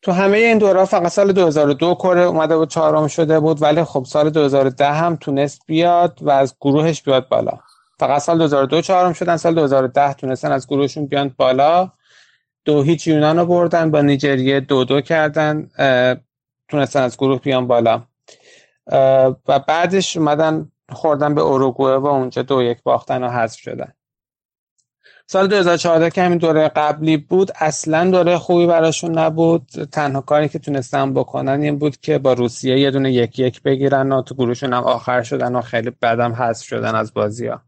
تو 0.02 0.12
همه 0.12 0.38
این 0.38 0.58
دوره 0.58 0.86
فقط 0.86 1.08
سال 1.08 1.32
2002 1.32 1.96
کره 1.96 2.22
اومده 2.22 2.58
بود 2.58 2.70
چهارم 2.70 3.08
شده 3.08 3.40
بود 3.40 3.62
ولی 3.62 3.84
خب 3.84 4.06
سال 4.08 4.30
2010 4.30 4.86
هم 4.86 5.16
تونست 5.16 5.62
بیاد 5.66 6.20
و 6.22 6.30
از 6.30 6.56
گروهش 6.62 7.02
بیاد 7.02 7.30
بالا. 7.30 7.60
فقط 8.00 8.22
سال 8.22 8.38
2002 8.38 8.82
چهارم 8.82 9.14
شدن 9.14 9.38
سال 9.38 9.56
2010 9.56 10.14
تونستن 10.14 10.52
از 10.52 10.68
گروهشون 10.68 11.06
بیان 11.06 11.36
بالا. 11.38 11.92
دو 12.66 12.82
هیچ 12.82 13.08
یونان 13.08 13.40
رو 13.40 13.46
بردن 13.46 13.92
با 13.92 14.02
نیجریه 14.02 14.60
دو 14.60 14.84
دو 14.84 15.02
کردن 15.02 15.70
تونستن 16.68 17.02
از 17.02 17.18
گروه 17.18 17.40
بیان 17.40 17.68
بالا. 17.68 18.04
و 19.48 19.60
بعدش 19.68 20.18
اومدن 20.18 20.72
خوردن 20.92 21.36
به 21.36 21.42
اوروگوئه 21.42 21.96
و 21.96 22.08
اونجا 22.08 22.42
دو 22.42 22.64
یک 22.64 22.84
باختن 22.84 23.24
و 23.24 23.30
حذف 23.30 23.60
شدن. 23.60 23.94
سال 25.28 25.48
2014 25.48 26.10
که 26.10 26.22
همین 26.22 26.38
دوره 26.38 26.70
قبلی 26.70 27.18
بود 27.18 27.52
اصلا 27.56 28.12
دوره 28.12 28.38
خوبی 28.38 28.66
براشون 28.66 29.20
نبود. 29.20 29.68
تنها 29.92 30.22
کاری 30.22 30.50
که 30.50 30.60
تونستن 30.60 31.14
بکنن 31.14 31.62
این 31.62 31.78
بود 31.78 31.98
که 31.98 32.18
با 32.18 32.34
روسیه 32.34 32.80
یه 32.80 32.92
دونه 32.92 33.12
یک 33.12 33.40
یک 33.40 33.62
بگیرن 33.64 34.12
و 34.12 34.22
تو 34.22 34.36
گروهشون 34.36 34.74
هم 34.74 34.84
آخر 34.84 35.24
شدن 35.24 35.56
و 35.56 35.62
خیلی 35.62 35.92
بعدم 36.02 36.34
حذف 36.34 36.66
شدن 36.66 36.96
از 36.96 37.14
بازی 37.14 37.48
ها 37.48 37.62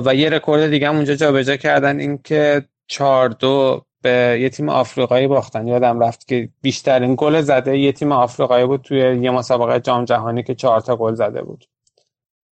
و 0.00 0.14
یه 0.14 0.30
رکورد 0.30 0.70
دیگه 0.70 0.88
هم 0.88 0.96
اونجا 0.96 1.14
جابجا 1.14 1.56
کردن 1.56 2.00
این 2.00 2.18
که 2.18 2.64
چهار 2.86 3.28
دو 3.28 3.84
به 4.02 4.38
یه 4.40 4.48
تیم 4.48 4.68
آفریقایی 4.68 5.26
باختن. 5.26 5.66
یادم 5.66 6.00
رفت 6.00 6.28
که 6.28 6.48
بیشترین 6.62 7.14
گل 7.18 7.40
زده 7.40 7.78
یه 7.78 7.92
تیم 7.92 8.12
آفریقایی 8.12 8.66
بود 8.66 8.80
توی 8.80 8.98
یه 8.98 9.30
مسابقه 9.30 9.80
جام 9.80 10.04
جهانی 10.04 10.42
که 10.42 10.54
چهار 10.54 10.80
تا 10.80 10.96
گل 10.96 11.14
زده 11.14 11.42
بود. 11.42 11.64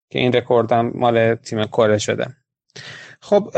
که 0.10 0.20
این 0.20 0.34
رکوردم 0.34 0.92
مال 0.96 1.36
تیم 1.36 1.66
کره 1.66 1.98
شده. 1.98 2.28
خب 3.20 3.50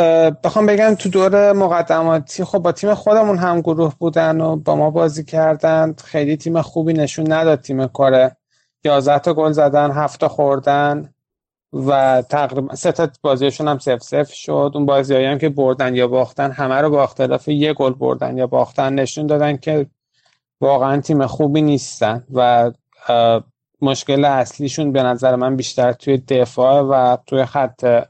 بخوام 0.44 0.66
بگم 0.66 0.96
تو 0.96 1.10
دور 1.10 1.54
مقدماتی 1.54 2.44
خب 2.44 2.60
با 2.60 2.72
تیم 2.72 2.94
خودمون 2.94 3.38
هم 3.38 3.62
گروه 3.62 3.94
بودن 4.00 4.42
و 4.42 4.56
با 4.56 4.76
ما 4.76 4.92
بازی 4.92 5.24
کردن. 5.24 5.96
خیلی 6.04 6.38
تیم 6.38 6.62
خوبی 6.62 6.94
نشون 6.94 7.32
نداد 7.32 7.62
تیم 7.62 7.88
کره. 7.88 8.38
11 8.84 9.20
تا 9.20 9.34
گل 9.34 9.52
زدن 9.52 9.92
7 9.92 10.20
تا 10.20 10.28
خوردن. 10.28 11.14
و 11.74 12.22
تقریبا 12.30 12.76
سه 12.76 12.92
تا 12.92 13.10
بازیشون 13.22 13.68
هم 13.68 13.78
سف 13.78 14.04
سف 14.04 14.34
شد. 14.34 14.72
اون 14.74 14.86
بازیایی 14.86 15.26
هم 15.26 15.38
که 15.38 15.50
بردن 15.50 15.96
یا 15.96 16.08
باختن 16.08 16.52
همه 16.52 16.76
رو 16.76 16.90
با 16.90 17.04
اختلاف 17.04 17.48
یه 17.48 17.74
گل 17.74 17.94
بردن 17.94 18.38
یا 18.38 18.48
باختن 18.48 18.94
نشون 18.94 19.28
دادن 19.28 19.58
که 19.58 19.86
واقعا 20.62 21.02
تیم 21.02 21.26
خوبی 21.28 21.62
نیستن 21.62 22.24
و 22.34 22.72
مشکل 23.82 24.26
اصلیشون 24.26 24.92
به 24.92 25.04
نظر 25.04 25.36
من 25.36 25.56
بیشتر 25.56 25.94
توی 25.94 26.18
دفاع 26.18 26.82
و 26.82 27.18
توی 27.26 27.46
خط 27.46 28.06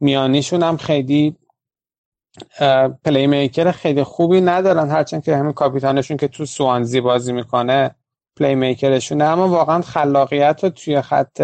میانیشون 0.00 0.62
هم 0.62 0.76
خیلی 0.76 1.36
playmaker 3.04 3.70
خیلی 3.70 4.02
خوبی 4.02 4.40
ندارن. 4.40 4.90
هرچند 4.90 5.24
که 5.24 5.36
همین 5.36 5.52
کاپیتانشون 5.52 6.16
که 6.16 6.28
تو 6.28 6.46
سوانزی 6.46 7.00
بازی 7.00 7.32
می‌کنه 7.32 7.94
playmaker 8.36 8.54
شونه 8.54 9.24
اما 9.24 9.48
واقعا 9.48 9.80
خلاقیت 9.82 10.60
رو 10.62 10.70
توی 10.70 11.00
خط 11.00 11.40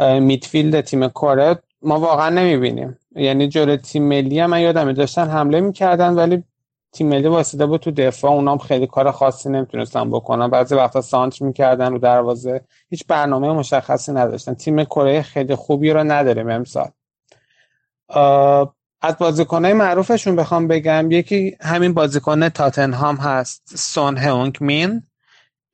midfield 0.00 0.80
تیم 0.80 1.08
کره 1.08 1.58
ما 1.82 2.00
واقعا 2.00 2.30
نمی‌بینیم. 2.30 2.98
یعنی 3.16 3.48
جلو 3.48 3.76
تیم 3.76 4.02
ملی 4.02 4.40
هم 4.40 4.50
من 4.50 4.60
یادم 4.60 4.92
داشتن 4.92 5.28
حمله 5.28 5.60
می‌کردن 5.60 6.14
ولی 6.14 6.44
تیم 6.92 7.08
ملی 7.08 7.28
وایساده 7.28 7.66
بود 7.66 7.80
تو 7.80 7.90
دفاع. 7.90 8.30
اونام 8.32 8.58
خیلی 8.58 8.86
کار 8.86 9.10
خاصی 9.10 9.48
نمی‌تونستن 9.48 10.10
بکنن. 10.10 10.48
بعضی 10.48 10.74
وقتا 10.74 11.00
سانتر 11.00 11.44
می‌کردن 11.44 11.92
رو 11.92 11.98
دروازه. 11.98 12.60
هیچ 12.90 13.06
برنامه 13.06 13.52
مشخصی 13.52 14.12
نداشتن. 14.12 14.54
تیم 14.54 14.84
کره 14.84 15.22
خیلی 15.22 15.54
خوبی 15.54 15.90
رو 15.90 16.04
نداریم 16.04 16.50
امسال. 16.50 16.88
از 19.02 19.18
بازیکنهای 19.18 19.72
معروفشون 19.74 20.36
بخوام 20.36 20.68
بگم 20.68 21.10
یکی 21.10 21.56
همین 21.60 21.94
بازیکن 21.94 22.48
تاتنهام 22.48 23.16
هست 23.16 23.62
سون 23.76 24.16
هونگ 24.16 24.56
مین 24.60 25.02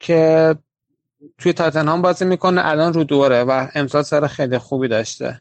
که 0.00 0.54
توی 1.38 1.52
تاتنهام 1.52 2.02
بازی 2.02 2.24
می‌کنه 2.24 2.66
الان 2.66 2.92
رو 2.92 3.04
دوره 3.04 3.44
و 3.44 3.68
امسال 3.74 4.02
سر 4.02 4.26
خیلی 4.26 4.58
خوبی 4.58 4.88
داشته. 4.88 5.40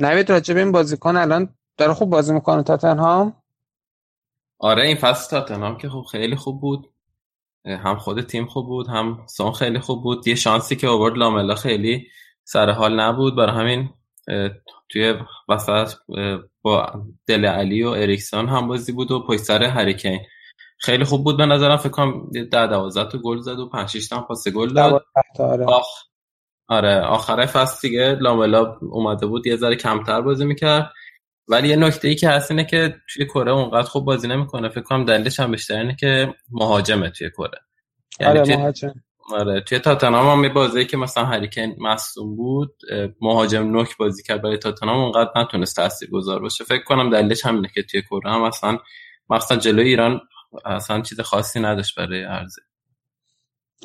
نوید 0.00 0.30
راجب 0.30 0.56
این 0.56 0.72
بازیکن 0.72 1.16
الان 1.16 1.54
داره 1.76 1.94
خوب 1.94 2.10
بازی 2.10 2.32
می‌کنه 2.34 2.62
تاتنهام؟ 2.62 3.36
آره 4.58 4.82
این 4.82 4.96
فصل 4.96 5.30
تاتنهام 5.30 5.78
که 5.78 5.88
خوب 5.88 6.04
خیلی 6.04 6.36
خوب 6.36 6.60
بود. 6.60 6.90
هم 7.64 7.98
خود 7.98 8.20
تیم 8.20 8.46
خوب 8.46 8.66
بود 8.66 8.88
هم 8.88 9.26
سون 9.26 9.52
خیلی 9.52 9.78
خوب 9.78 10.02
بود. 10.02 10.28
یه 10.28 10.34
شانسی 10.34 10.76
که 10.76 10.88
آورد 10.88 11.16
لاملا 11.16 11.54
خیلی 11.54 12.06
سر 12.44 12.70
حال 12.70 13.00
نبود. 13.00 13.36
برای 13.36 13.56
همین 13.56 13.90
توی 14.88 15.14
وسط 15.48 15.94
با 16.62 16.92
دل 17.26 17.44
علی 17.44 17.82
و 17.82 17.88
اریکسون 17.88 18.48
هم 18.48 18.68
بازی 18.68 18.92
بود 18.92 19.10
و 19.10 19.26
پشت 19.26 19.40
سر 19.40 19.62
هریکین. 19.62 20.20
خیلی 20.78 21.04
خوب 21.04 21.24
بود 21.24 21.36
به 21.36 21.46
نظرم 21.46 21.76
فکر 21.76 21.88
کنم 21.88 22.30
ده 22.32 22.66
دوازده 22.66 23.08
تا 23.10 23.18
گل 23.18 23.40
زد 23.40 23.58
و 23.58 23.68
5 23.68 23.88
6 23.88 24.08
تا 24.08 24.20
پاس 24.20 24.48
گل 24.48 24.74
داد. 24.74 25.04
آره. 25.38 25.64
آخ 25.64 25.86
آره 26.68 27.00
آخره 27.00 27.46
فصل 27.46 27.88
دیگه 27.88 28.16
لاملا 28.20 28.76
اومده 28.82 29.26
بود 29.26 29.46
یه 29.46 29.56
ذره 29.56 29.76
کمتر 29.76 30.20
بازی 30.20 30.44
می‌کرد. 30.44 30.92
ولی 31.48 31.68
یه 31.68 31.76
نکته 31.76 32.08
ای 32.08 32.14
که 32.14 32.28
هست 32.28 32.50
اینه 32.50 32.64
که 32.64 32.94
توی 33.14 33.24
کره 33.24 33.52
اونقدر 33.52 33.88
خوب 33.88 34.04
بازی 34.04 34.28
نمی‌کنه 34.28 34.68
فکر 34.68 34.80
کنم 34.80 35.04
دلیلش 35.04 35.40
هم 35.40 35.50
بیشتر 35.50 35.78
اینه 35.78 35.96
که 36.00 36.34
مهاجمه 36.50 37.10
توی 37.10 37.30
کره. 37.30 37.60
یعنی 38.20 38.38
آره 38.38 38.56
مهاجم. 38.56 38.94
آره 39.32 39.60
توی 39.60 39.78
تاتنهام 39.78 40.44
هم 40.44 40.54
بازی 40.54 40.84
که 40.84 40.96
مثلا 40.96 41.24
هریکن 41.24 41.74
مصدوم 41.78 42.36
بود 42.36 42.74
مهاجم 43.20 43.70
نوک 43.70 43.96
بازی 43.96 44.22
کرد 44.22 44.42
برای 44.42 44.56
تاتنهام 44.56 45.00
اونقدر 45.00 45.30
نتونست 45.36 45.76
تاثیرگذار 45.76 46.40
باشه. 46.40 46.64
فکر 46.64 46.84
کنم 46.84 47.10
دلیلش 47.10 47.46
همینه 47.46 47.68
که 47.74 47.82
توی 47.82 48.02
کره 48.02 48.32
هم 48.32 48.42
مثلا 48.42 48.78
مثلا 49.30 49.58
جلوی 49.58 49.88
ایران 49.88 50.20
اصلا 50.64 51.02
چیز 51.02 51.20
خاصی 51.20 51.60
نداشت 51.60 51.98
برای 51.98 52.22
عرضه. 52.24 52.62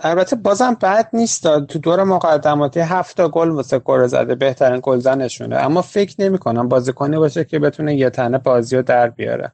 البته 0.01 0.35
بازم 0.35 0.77
بد 0.81 1.09
نیست 1.13 1.59
تو 1.59 1.79
دور 1.79 2.03
مقدماتی 2.03 2.79
هفت 2.79 3.21
گل 3.21 3.49
واسه 3.49 3.79
کره 3.79 4.07
زده 4.07 4.35
بهترین 4.35 4.79
گلزنشونه. 4.83 5.55
اما 5.55 5.81
فکر 5.81 6.15
نمی 6.19 6.37
کنم 6.37 6.69
بازیکنی 6.69 7.17
باشه 7.17 7.43
که 7.43 7.59
بتونه 7.59 7.95
یه 7.95 8.09
تنه 8.09 8.37
بازی 8.37 8.75
رو 8.75 8.81
در 8.81 9.09
بیاره. 9.09 9.51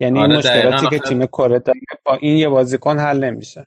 یعنی 0.00 0.20
آره 0.20 0.36
مشکلاتی 0.36 0.88
که 0.88 0.98
تیم 0.98 1.26
کره 1.26 1.58
داره 1.58 1.80
با 2.04 2.14
این 2.14 2.36
یه 2.36 2.48
بازیکن 2.48 2.98
حل 2.98 3.24
نمیشه. 3.24 3.66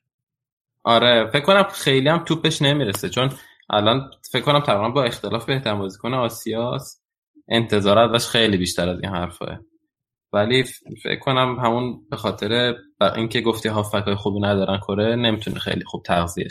آره 0.84 1.30
فکر 1.34 1.46
کنم 1.46 1.64
خیلی 1.64 2.10
هم 2.10 2.24
توپش 2.24 2.62
نمی‌رسه. 2.62 3.10
چون 3.10 3.30
الان 3.70 4.12
فکر 4.32 4.44
کنم 4.44 4.60
تقریبا 4.60 4.90
با 4.90 5.04
اختلاف 5.04 5.46
بهترین 5.46 5.80
بازیکن 5.80 6.14
آسیاس 6.14 7.02
انتظار 7.48 7.98
ازش 7.98 8.28
خیلی 8.28 8.58
بیشتر 8.58 8.90
از 8.90 9.00
این 9.04 9.12
حرفه. 9.12 9.60
ولی 10.34 10.64
فکر 11.04 11.20
کنم 11.20 11.60
همون 11.60 12.02
به 12.10 12.16
خاطر 12.18 12.76
اینکه 13.16 13.42
گفتی 13.42 13.70
هافبک 13.70 14.04
های 14.04 14.16
خوبی 14.16 14.40
ندارن 14.40 14.78
کره 14.78 15.16
نمی‌تونه 15.16 15.60
خیلی 15.60 15.84
خوب 15.84 16.04
تغذیه 16.04 16.48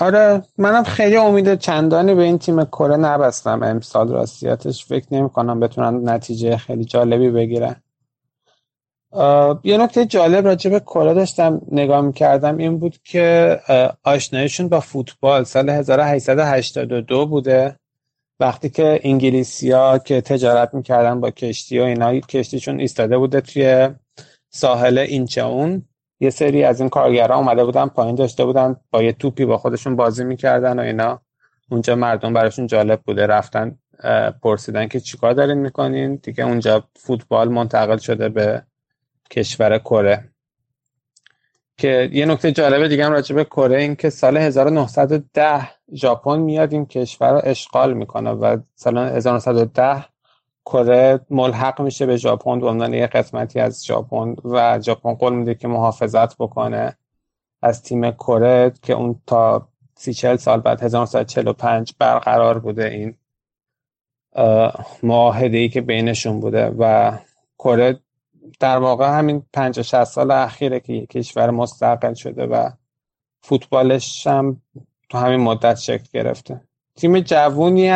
آره 0.00 0.42
منم 0.58 0.82
خیلی 0.82 1.16
امید 1.16 1.54
چندانی 1.54 2.14
به 2.14 2.22
این 2.22 2.38
تیم 2.38 2.64
کره 2.64 2.96
نبستم. 2.96 3.62
امسال 3.62 4.08
راستیاتش 4.08 4.84
فکر 4.84 5.06
نمی 5.12 5.30
کنم 5.30 5.60
بتونن 5.60 6.08
نتیجه 6.08 6.56
خیلی 6.56 6.84
جالبی 6.84 7.30
بگیرن. 7.30 7.76
یه 9.64 9.78
نکته 9.78 10.06
جالب 10.06 10.46
راجع 10.46 10.70
به 10.70 10.80
کره 10.80 11.14
داشتم 11.14 11.60
نگاه 11.72 12.00
می‌کردم 12.00 12.56
این 12.56 12.78
بود 12.78 12.98
که 13.04 13.60
آشنایشون 14.02 14.68
با 14.68 14.80
فوتبال 14.80 15.44
سال 15.44 15.70
1882 15.70 17.26
بوده. 17.26 17.78
وقتی 18.40 18.70
که 18.70 19.00
انگلیسیا 19.02 19.98
که 19.98 20.20
تجارت 20.20 20.74
می‌کردن 20.74 21.20
با 21.20 21.30
کشتی 21.30 21.78
و 21.78 21.82
اینا 21.82 22.20
کشتیشون 22.20 22.80
ایستاده 22.80 23.18
بوده 23.18 23.40
توی 23.40 23.88
ساحل 24.50 24.98
اینچاون 24.98 25.82
یه 26.20 26.30
سری 26.30 26.64
از 26.64 26.80
این 26.80 26.88
کارگرها 26.88 27.38
اومده 27.38 27.64
بودن 27.64 27.86
پایین 27.86 28.14
داشته 28.14 28.44
بودن 28.44 28.76
با 28.90 29.02
یه 29.02 29.12
توپی 29.12 29.44
با 29.44 29.58
خودشون 29.58 29.96
بازی 29.96 30.24
می‌کردن 30.24 30.78
و 30.78 30.82
اینا. 30.82 31.20
اونجا 31.70 31.94
مردم 31.94 32.32
براشون 32.32 32.66
جالب 32.66 33.00
بوده. 33.00 33.26
رفتن 33.26 33.78
پرسیدن 34.42 34.88
که 34.88 35.00
چیکار 35.00 35.32
دارین 35.32 35.58
می‌کنین؟ 35.58 36.14
دیگه 36.14 36.44
اونجا 36.44 36.84
فوتبال 36.96 37.48
منتقل 37.48 37.96
شده 37.96 38.28
به 38.28 38.62
کشور 39.30 39.78
کره. 39.78 40.30
که 41.76 42.10
یه 42.12 42.26
نکته 42.26 42.52
جالب 42.52 42.88
دیگه 42.88 43.04
هم 43.04 43.12
راجع 43.12 43.34
به 43.34 43.44
کره 43.44 43.80
این 43.80 43.96
که 43.96 44.10
سال 44.10 44.36
1910 44.36 45.77
ژاپن 45.94 46.38
میاد 46.38 46.72
این 46.72 46.86
کشور 46.86 47.32
رو 47.32 47.40
اشغال 47.44 47.92
می‌کنه 47.92 48.30
و 48.30 48.56
سال 48.74 48.98
1910 48.98 50.04
کره 50.66 51.20
ملحق 51.30 51.80
میشه 51.80 52.06
به 52.06 52.16
ژاپن 52.16 52.60
به 52.60 52.66
عنوان 52.66 52.94
یه 52.94 53.06
قسمتی 53.06 53.60
از 53.60 53.86
ژاپن 53.86 54.34
و 54.44 54.80
ژاپن 54.80 55.14
قول 55.14 55.32
میده 55.32 55.54
که 55.54 55.68
محافظت 55.68 56.36
بکنه 56.36 56.96
از 57.62 57.82
تیم 57.82 58.10
کره 58.10 58.72
که 58.82 58.92
اون 58.92 59.20
تا 59.26 59.68
سی 59.94 60.14
چل 60.14 60.36
سال 60.36 60.60
بعد 60.60 60.82
1945 60.82 61.94
برقرار 61.98 62.58
بوده 62.58 62.88
این 62.88 63.14
معاهده 65.02 65.56
ای 65.56 65.68
که 65.68 65.80
بینشون 65.80 66.40
بوده 66.40 66.74
و 66.78 67.12
کره 67.58 68.00
در 68.60 68.78
واقع 68.78 69.18
همین 69.18 69.42
50 69.52 69.82
60 69.82 70.04
سال 70.04 70.30
اخیره 70.30 70.80
که 70.80 71.06
کشور 71.06 71.50
مستقل 71.50 72.14
شده 72.14 72.46
و 72.46 72.70
فوتبالش 73.40 74.26
هم 74.26 74.62
تو 75.08 75.18
همین 75.18 75.40
مدت 75.40 75.76
شکل 75.76 76.06
گرفته. 76.12 76.60
تیم 76.96 77.20
جوونی 77.20 77.90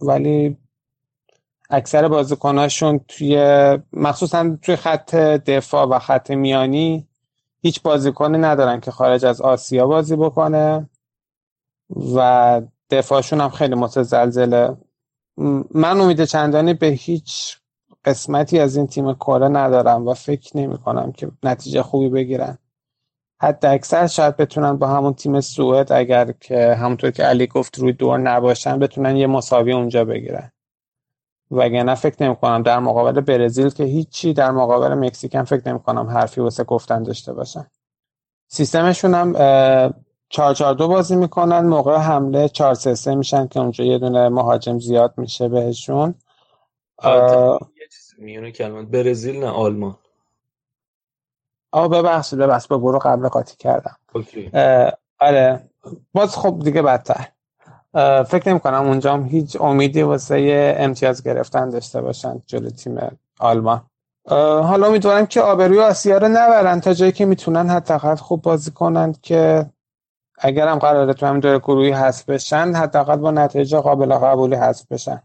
ولی 0.00 0.56
اکثر 1.70 2.08
بازیکناشون 2.08 3.00
توی 3.08 3.38
مخصوصا 3.92 4.56
توی 4.62 4.76
خط 4.76 5.14
دفاع 5.14 5.86
و 5.86 5.98
خط 5.98 6.30
میانی 6.30 7.08
هیچ 7.62 7.82
بازیکنی 7.82 8.38
ندارن 8.38 8.80
که 8.80 8.90
خارج 8.90 9.24
از 9.24 9.40
آسیا 9.40 9.86
بازی 9.86 10.16
بکنه 10.16 10.88
و 12.14 12.60
دفاعشون 12.90 13.40
هم 13.40 13.48
خیلی 13.48 13.74
متزلزله. 13.74 14.76
من 15.74 16.00
امید 16.00 16.24
چندانی 16.24 16.74
به 16.74 16.86
هیچ 16.86 17.58
قسمتی 18.04 18.58
از 18.58 18.76
این 18.76 18.86
تیم 18.86 19.14
کره 19.14 19.48
ندارم 19.48 20.08
و 20.08 20.14
فکر 20.14 20.56
نمی 20.56 20.78
کنم 20.78 21.12
که 21.12 21.30
نتیجه 21.42 21.82
خوبی 21.82 22.08
بگیرن. 22.08 22.58
حتی 23.40 23.66
اکثر 23.66 24.06
شاید 24.06 24.36
بتونن 24.36 24.76
با 24.76 24.86
همون 24.86 25.14
تیم 25.14 25.40
سوئد 25.40 25.92
اگر 25.92 26.32
که 26.32 26.74
همونطور 26.74 27.10
که 27.10 27.22
علی 27.22 27.46
گفت 27.46 27.78
روی 27.78 27.92
دور 27.92 28.18
نباشن 28.18 28.78
بتونن 28.78 29.16
یه 29.16 29.26
مساوی 29.26 29.72
اونجا 29.72 30.04
بگیرن. 30.04 30.52
وگرنه 31.50 31.94
فکر 31.94 32.22
نمی 32.24 32.36
کنم 32.36 32.62
در 32.62 32.78
مقابل 32.78 33.20
برزیل 33.20 33.68
که 33.68 33.84
هیچی 33.84 34.32
در 34.32 34.50
مقابل 34.50 34.94
مکزیک 34.94 35.34
هم 35.34 35.44
فکر 35.44 35.68
نمی 35.68 35.80
کنم 35.80 36.06
حرفی 36.06 36.40
واسه 36.40 36.64
گفتن 36.64 37.02
داشته 37.02 37.32
باشن. 37.32 37.66
سیستمشون 38.48 39.14
هم 39.14 39.32
442 40.28 40.88
بازی 40.88 41.16
می‌کنن. 41.16 41.60
موقع 41.60 41.96
حمله 41.96 42.48
433 42.48 43.14
میشن 43.14 43.46
که 43.46 43.60
اونجا 43.60 43.84
یه 43.84 43.98
دونه 43.98 44.28
مهاجم 44.28 44.78
زیاد 44.78 45.14
میشه 45.16 45.48
بهشون. 45.48 46.14
یه 47.04 47.58
چیز 47.92 48.14
میونه 48.18 48.52
کلمات 48.52 48.86
برزیل 48.86 49.40
نه 49.40 49.46
آلمان. 49.46 49.96
آه 51.72 51.88
ببخشید 51.88 52.38
ببخشید 52.38 52.70
با 52.70 52.78
برو 52.78 52.98
قبل 52.98 53.28
قاطی 53.28 53.56
کردم. 53.56 53.96
اوکی. 54.14 54.50
آره 55.20 55.60
باز 56.12 56.36
خب 56.36 56.60
دیگه 56.64 56.82
بدتر. 56.82 57.28
فکر 58.28 58.48
نمی 58.48 58.60
کنم 58.60 58.86
اونجا 58.86 59.12
هم 59.12 59.24
هیچ 59.24 59.60
امیدی 59.60 60.02
واسه 60.02 60.74
امتیاز 60.78 61.22
گرفتن 61.22 61.70
داشته 61.70 62.00
باشن 62.00 62.42
جلو 62.46 62.70
تیم 62.70 63.18
آلمان. 63.38 63.82
حالا 64.30 64.86
امیدوارم 64.86 65.26
که 65.26 65.40
آبروی 65.40 65.80
آسیا 65.80 66.18
رو 66.18 66.28
نبرن 66.28 66.80
تا 66.80 66.94
جایی 66.94 67.12
که 67.12 67.26
می‌تونن 67.26 67.70
حداقل 67.70 68.14
خوب 68.14 68.42
بازی 68.42 68.70
کنن 68.70 69.14
که 69.22 69.66
اگر 70.38 70.68
هم 70.68 70.78
قراره 70.78 71.14
تو 71.14 71.26
هم 71.26 71.40
دور 71.40 71.58
گروهی 71.58 71.92
حذف 71.92 72.24
بشن 72.24 72.74
حداقل 72.74 73.16
با 73.16 73.30
نتیجه 73.30 73.80
قابل 73.80 74.14
قبولی 74.14 74.56
حذف 74.56 74.86
بشن. 74.90 75.22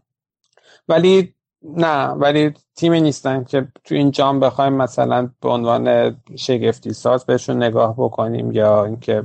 ولی 0.88 1.33
نه 1.64 2.06
ولی 2.06 2.54
تیمی 2.74 3.00
نیستن 3.00 3.44
که 3.44 3.68
تو 3.84 3.94
این 3.94 4.10
جام 4.10 4.40
بخوایم 4.40 4.72
مثلا 4.72 5.30
به 5.40 5.48
عنوان 5.48 6.16
شگفتی 6.36 6.92
ساز 6.92 7.26
بهشون 7.26 7.62
نگاه 7.62 7.94
بکنیم 7.98 8.52
یا 8.52 8.84
اینکه 8.84 9.24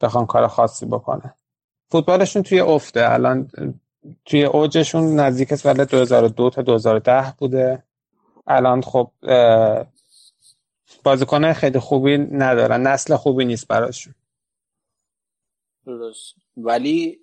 بخوان 0.00 0.26
کار 0.26 0.46
خاصی 0.46 0.86
بکنن. 0.86 1.34
فوتبالشون 1.88 2.42
توی 2.42 2.60
افته. 2.60 3.12
الان 3.12 3.50
توی 4.24 4.44
اوجشون 4.44 5.20
نزدیک 5.20 5.54
سال 5.54 5.84
2002 5.84 6.50
تا 6.50 6.62
2010 6.62 7.34
بوده. 7.38 7.82
الان 8.46 8.82
خب 8.82 9.10
بازیکنهای 11.04 11.54
خیلی 11.54 11.78
خوبی 11.78 12.18
ندارن. 12.18 12.86
نسل 12.86 13.16
خوبی 13.16 13.44
نیست 13.44 13.68
براشون. 13.68 14.14
درست. 15.86 16.34
ولی 16.56 17.20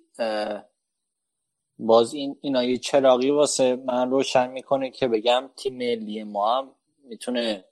باز 1.86 2.14
این 2.14 2.36
اینا 2.40 2.64
یه 2.64 2.78
چراغی 2.78 3.30
واسه 3.30 3.76
من 3.76 4.10
روشن 4.10 4.50
می‌کنه 4.50 4.90
که 4.90 5.08
بگم 5.08 5.50
تیم 5.56 5.74
ملی 5.74 6.22
ما 6.22 6.58
هم 6.58 6.70
می‌تونه 7.04 7.64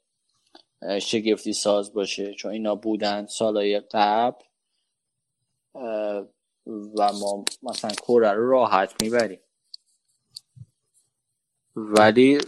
شگفتی 1.00 1.52
ساز 1.52 1.92
باشه 1.92 2.34
چون 2.34 2.52
اینا 2.52 2.74
بودن 2.74 3.26
سالهای 3.26 3.80
قبل 3.80 4.44
و 6.98 7.12
ما 7.12 7.44
مثلا 7.62 7.90
کره 7.90 8.32
رو 8.32 8.50
راحت 8.50 9.02
می‌بریم. 9.02 9.40
ولی 11.76 12.38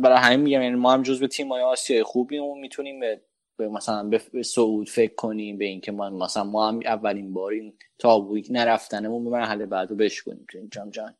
برای 0.00 0.18
همین 0.18 0.40
میگم 0.40 0.62
یعنی 0.62 0.76
ما 0.76 0.92
هم 0.92 1.02
جز 1.02 1.20
به 1.20 1.28
تیم 1.28 1.52
های 1.52 1.62
آسیای 1.62 2.02
خوبیم 2.02 2.44
و 2.44 2.54
می‌تونیم 2.54 3.00
به, 3.00 3.20
به 3.56 3.68
مثلا 3.68 4.10
به 4.32 4.42
سعود 4.42 4.88
فکر 4.88 5.14
کنیم 5.14 5.58
به 5.58 5.64
اینکه 5.64 5.92
ما 5.92 6.10
مثلا 6.10 6.44
ما 6.44 6.68
هم 6.68 6.80
اولین 6.84 7.32
بار 7.32 7.52
این 7.52 7.74
تابوی 7.98 8.44
نرفتنمون 8.50 9.24
به 9.24 9.30
مرحله 9.30 9.66
بعد 9.66 9.90
رو 9.90 9.96
بشکنیم 9.96 10.46
تو 10.50 10.58
این 10.58 10.68
جام 10.70 10.90
جان 10.90 11.14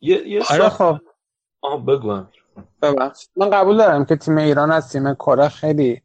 یه, 0.00 0.28
یه 0.28 0.42
آره 0.50 0.68
خب. 0.68 0.98
آه 1.60 1.86
بگو 1.86 2.22
من 3.36 3.50
قبول 3.50 3.76
دارم 3.76 4.04
که 4.04 4.16
تیم 4.16 4.38
ایران 4.38 4.70
از 4.70 4.92
تیم 4.92 5.14
کره 5.14 5.48
خیلی 5.48 6.02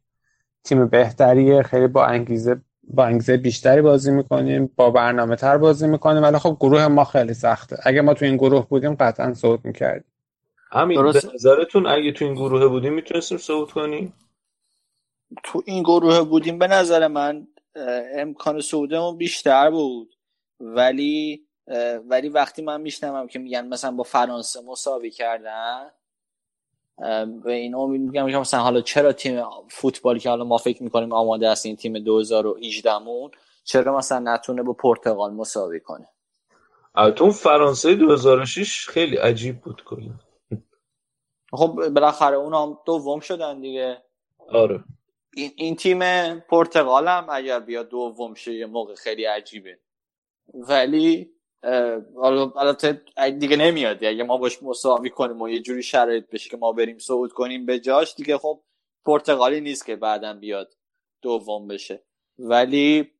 تیم 0.63 0.87
بهتریه 0.87 1.63
خیلی 1.63 1.87
با 1.87 2.05
انگیزه 2.05 2.61
با 2.83 3.05
انگیزه 3.05 3.37
بیشتری 3.37 3.81
بازی 3.81 4.11
می‌کنیم 4.11 4.71
با 4.75 4.91
برنامه 4.91 5.35
تر 5.35 5.57
بازی 5.57 5.87
می‌کنیم 5.87 6.23
ولی 6.23 6.37
خب 6.37 6.57
گروه 6.59 6.87
ما 6.87 7.03
خیلی 7.03 7.33
سخته. 7.33 7.77
اگه 7.83 8.01
ما 8.01 8.13
تو 8.13 8.25
این 8.25 8.37
گروه 8.37 8.67
بودیم 8.67 8.95
قطعا 8.95 9.33
صعود 9.33 9.65
می‌کردیم. 9.65 10.11
همین 10.71 11.01
درست. 11.01 11.27
به 11.27 11.33
نظرتون 11.33 11.87
اگه 11.87 12.11
تو 12.11 12.25
این 12.25 12.33
گروه 12.33 12.67
بودیم 12.67 12.93
می‌تونستیم 12.93 13.37
صعود 13.37 13.71
کنیم؟ 13.71 14.13
تو 15.43 15.63
این 15.65 15.83
گروه 15.83 16.21
بودیم 16.21 16.59
به 16.59 16.67
نظر 16.67 17.07
من 17.07 17.47
امکان 18.15 18.61
صعودمون 18.61 19.17
بیشتر 19.17 19.71
بود. 19.71 20.15
ولی 20.59 21.45
ولی 22.09 22.29
وقتی 22.29 22.61
من 22.61 22.81
میشنوم 22.81 23.27
که 23.27 23.39
میگن 23.39 23.67
مثلا 23.67 23.91
با 23.91 24.03
فرانسه 24.03 24.61
مساوی 24.61 25.11
کردن 25.11 25.91
به 27.43 27.53
این 27.53 27.75
امید 27.75 28.01
میگم 28.01 28.31
که 28.31 28.37
مثلا 28.37 28.59
حالا 28.59 28.81
چرا 28.81 29.13
تیم 29.13 29.43
فوتبالی 29.69 30.19
که 30.19 30.29
حالا 30.29 30.43
ما 30.43 30.57
فکر 30.57 30.83
می‌کنیم 30.83 31.13
آماده 31.13 31.49
است 31.49 31.65
این 31.65 31.75
تیم 31.75 31.99
2018 31.99 32.97
مون 32.97 33.31
چرا 33.63 33.97
مثلا 33.97 34.33
نتونه 34.33 34.63
با 34.63 34.73
پرتغال 34.73 35.33
مساوی 35.33 35.79
کنه؟ 35.79 36.07
البته 36.95 37.29
فرانسه 37.31 37.95
2006 37.95 38.89
خیلی 38.89 39.17
عجیب 39.17 39.61
بود 39.61 39.83
کلا. 39.85 40.13
خب 41.51 41.89
بالاخره 41.89 42.35
اون 42.35 42.53
هم 42.53 42.77
دوم 42.85 43.19
شدن 43.19 43.59
دیگه. 43.59 44.03
آره. 44.49 44.83
این, 45.35 45.51
این 45.55 45.75
تیم 45.75 45.99
پرتغال 46.39 47.07
هم 47.07 47.27
اگر 47.29 47.59
بیاد 47.59 47.89
دوم 47.89 48.33
شه 48.33 48.53
یه 48.53 48.65
موقع 48.65 48.95
خیلی 48.95 49.25
عجیبه. 49.25 49.79
ولی 50.53 51.29
البته 52.55 53.01
دیگه 53.39 53.55
نمیاد. 53.57 54.03
اگه 54.03 54.23
ما 54.23 54.37
باش 54.37 54.63
مساوی 54.63 55.09
کنیم 55.09 55.41
و 55.41 55.49
یه 55.49 55.59
جوری 55.59 55.83
شرایط 55.83 56.29
بشه 56.29 56.49
که 56.49 56.57
ما 56.57 56.71
بریم 56.71 56.97
صعود 56.97 57.33
کنیم 57.33 57.65
به 57.65 57.79
جاش 57.79 58.15
دیگه 58.15 58.37
خب 58.37 58.61
پرتغالی 59.05 59.61
نیست 59.61 59.85
که 59.85 59.95
بعدا 59.95 60.33
بیاد 60.33 60.73
دوم 61.21 61.67
بشه. 61.67 62.03
ولی 62.39 63.11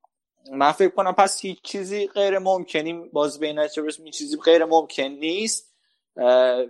من 0.51 0.71
فکر 0.71 0.89
کنم 0.89 1.11
پس 1.11 1.41
هیچ 1.41 1.61
چیزی 1.61 2.07
غیر 2.07 2.39
ممکنی 2.39 2.93
باز 2.93 3.39
بین 3.39 3.59
این 3.59 4.11
چیزی 4.11 4.37
غیر 4.37 4.65
ممکن 4.65 5.03
نیست. 5.03 5.73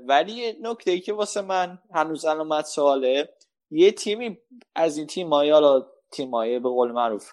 ولی 0.07 0.53
نکته 0.61 0.91
ای 0.91 0.99
که 0.99 1.13
واسه 1.13 1.41
من 1.41 1.79
هنوز 1.93 2.25
علامت 2.25 2.65
سواله 2.65 3.29
یه 3.73 3.91
تیمی 3.91 4.37
از 4.75 4.97
این 4.97 5.07
تیم 5.07 5.29
های 5.29 5.51
حالا 5.51 5.85
تیم 6.11 6.31
به 6.31 6.69
قول 6.69 6.91
معروف 6.91 7.31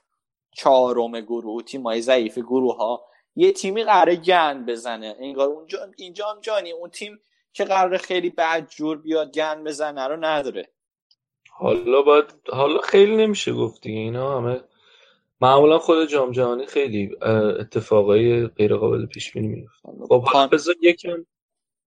چهارم 0.56 1.20
گروه 1.20 1.62
تیم 1.62 1.82
های 1.82 2.02
ضعیف 2.02 2.38
گروه 2.38 2.76
ها 2.76 3.04
یه 3.36 3.52
تیمی 3.52 3.84
قراره 3.84 4.16
گند 4.16 4.66
بزنه. 4.66 5.16
انگار 5.18 5.48
اونجا 5.48 5.78
اینجا 5.96 6.26
هم 6.26 6.40
جانی 6.40 6.72
اون 6.72 6.90
تیم 6.90 7.20
که 7.52 7.64
قراره 7.64 7.98
خیلی 7.98 8.30
بد 8.30 8.68
جور 8.68 8.98
بیاد 8.98 9.32
گند 9.32 9.64
بزنه 9.64 10.06
رو 10.06 10.16
نداره. 10.16 10.68
حالا 11.50 12.02
باید 12.02 12.24
حالا 12.48 12.80
خیلی 12.80 13.16
نمیشه 13.16 13.52
گفت 13.52 13.82
دیگه. 13.82 13.98
اینا 13.98 14.38
همه 14.38 14.60
معمولا 15.40 15.78
خود 15.78 16.08
جام 16.08 16.30
جهانی 16.30 16.66
خیلی 16.66 17.10
اتفاقای 17.60 18.46
غیر 18.46 18.76
قابل 18.76 19.06
پیش 19.06 19.32
بینی 19.32 19.48
میفته 19.48 19.88
خب 20.08 20.50
بذار 20.52 20.74
یکم 20.82 21.26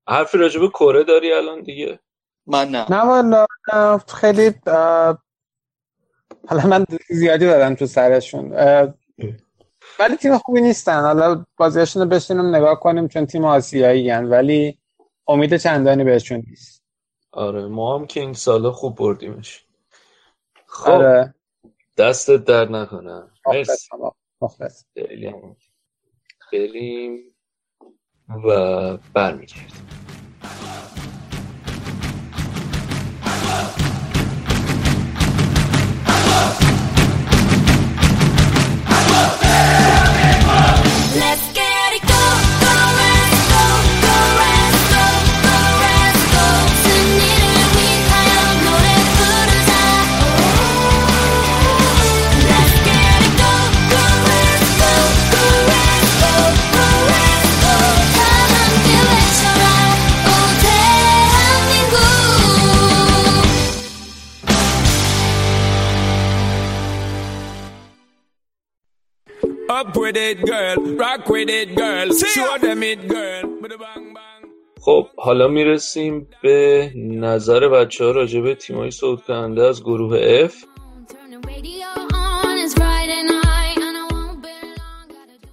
حرفی 0.07 0.37
راجع 0.37 0.59
به 0.59 0.67
کره 0.67 1.03
داری 1.03 1.33
الان 1.33 1.61
دیگه؟ 1.61 1.99
من 2.47 2.69
نه. 2.69 2.91
نه 2.91 3.05
والا 3.05 3.45
خیلی 4.07 4.53
حالا 6.47 6.67
من 6.67 6.85
زیادی 7.09 7.45
دادم 7.45 7.75
تو 7.75 7.85
سرشون. 7.85 8.51
ولی 9.99 10.15
تیم 10.21 10.37
خوبی 10.37 10.61
نیستن. 10.61 11.01
حالا 11.01 11.45
بازیاشون 11.57 12.01
رو 12.03 12.09
بشینیم 12.09 12.55
نگاه 12.55 12.79
کنیم 12.79 13.07
چون 13.07 13.25
تیم 13.25 13.45
آسیایی 13.45 14.09
هن 14.09 14.25
ولی 14.25 14.79
امید 15.27 15.57
چندانی 15.57 16.03
بهشون 16.03 16.43
نیست. 16.47 16.83
آره 17.31 17.67
ما 17.67 17.97
هم 17.97 18.07
که 18.07 18.19
این 18.19 18.33
سالا 18.33 18.71
خوب 18.71 18.95
بردیمش. 18.95 19.65
خب 20.65 20.91
آره. 20.91 21.33
دستت 21.97 22.43
در 22.43 22.69
نکنه. 22.69 23.23
مرسی. 23.47 23.89
مخلص 24.41 24.85
بریم 26.51 27.33
و 28.45 28.97
برمیگردیم. 29.13 30.12
With 69.95 70.17
it, 70.27 70.37
girl. 70.51 70.75
Rock 71.03 71.23
with 71.33 71.49
it, 71.59 71.69
girl. 71.81 72.07
Show 72.35 72.53
them 72.65 72.81
it, 72.91 73.01
girl. 73.15 73.45
خب 74.81 75.07
حالا 75.15 75.47
می‌رسیم 75.47 76.27
به 76.43 76.91
نظر 76.95 77.67
بچه 77.67 78.05
ها 78.05 78.11
راجع 78.11 78.39
به 78.39 78.55
تیمای 78.55 78.91
صعود 78.91 79.21
کننده 79.21 79.63
از 79.63 79.83
گروه 79.83 80.47
F. 80.47 80.53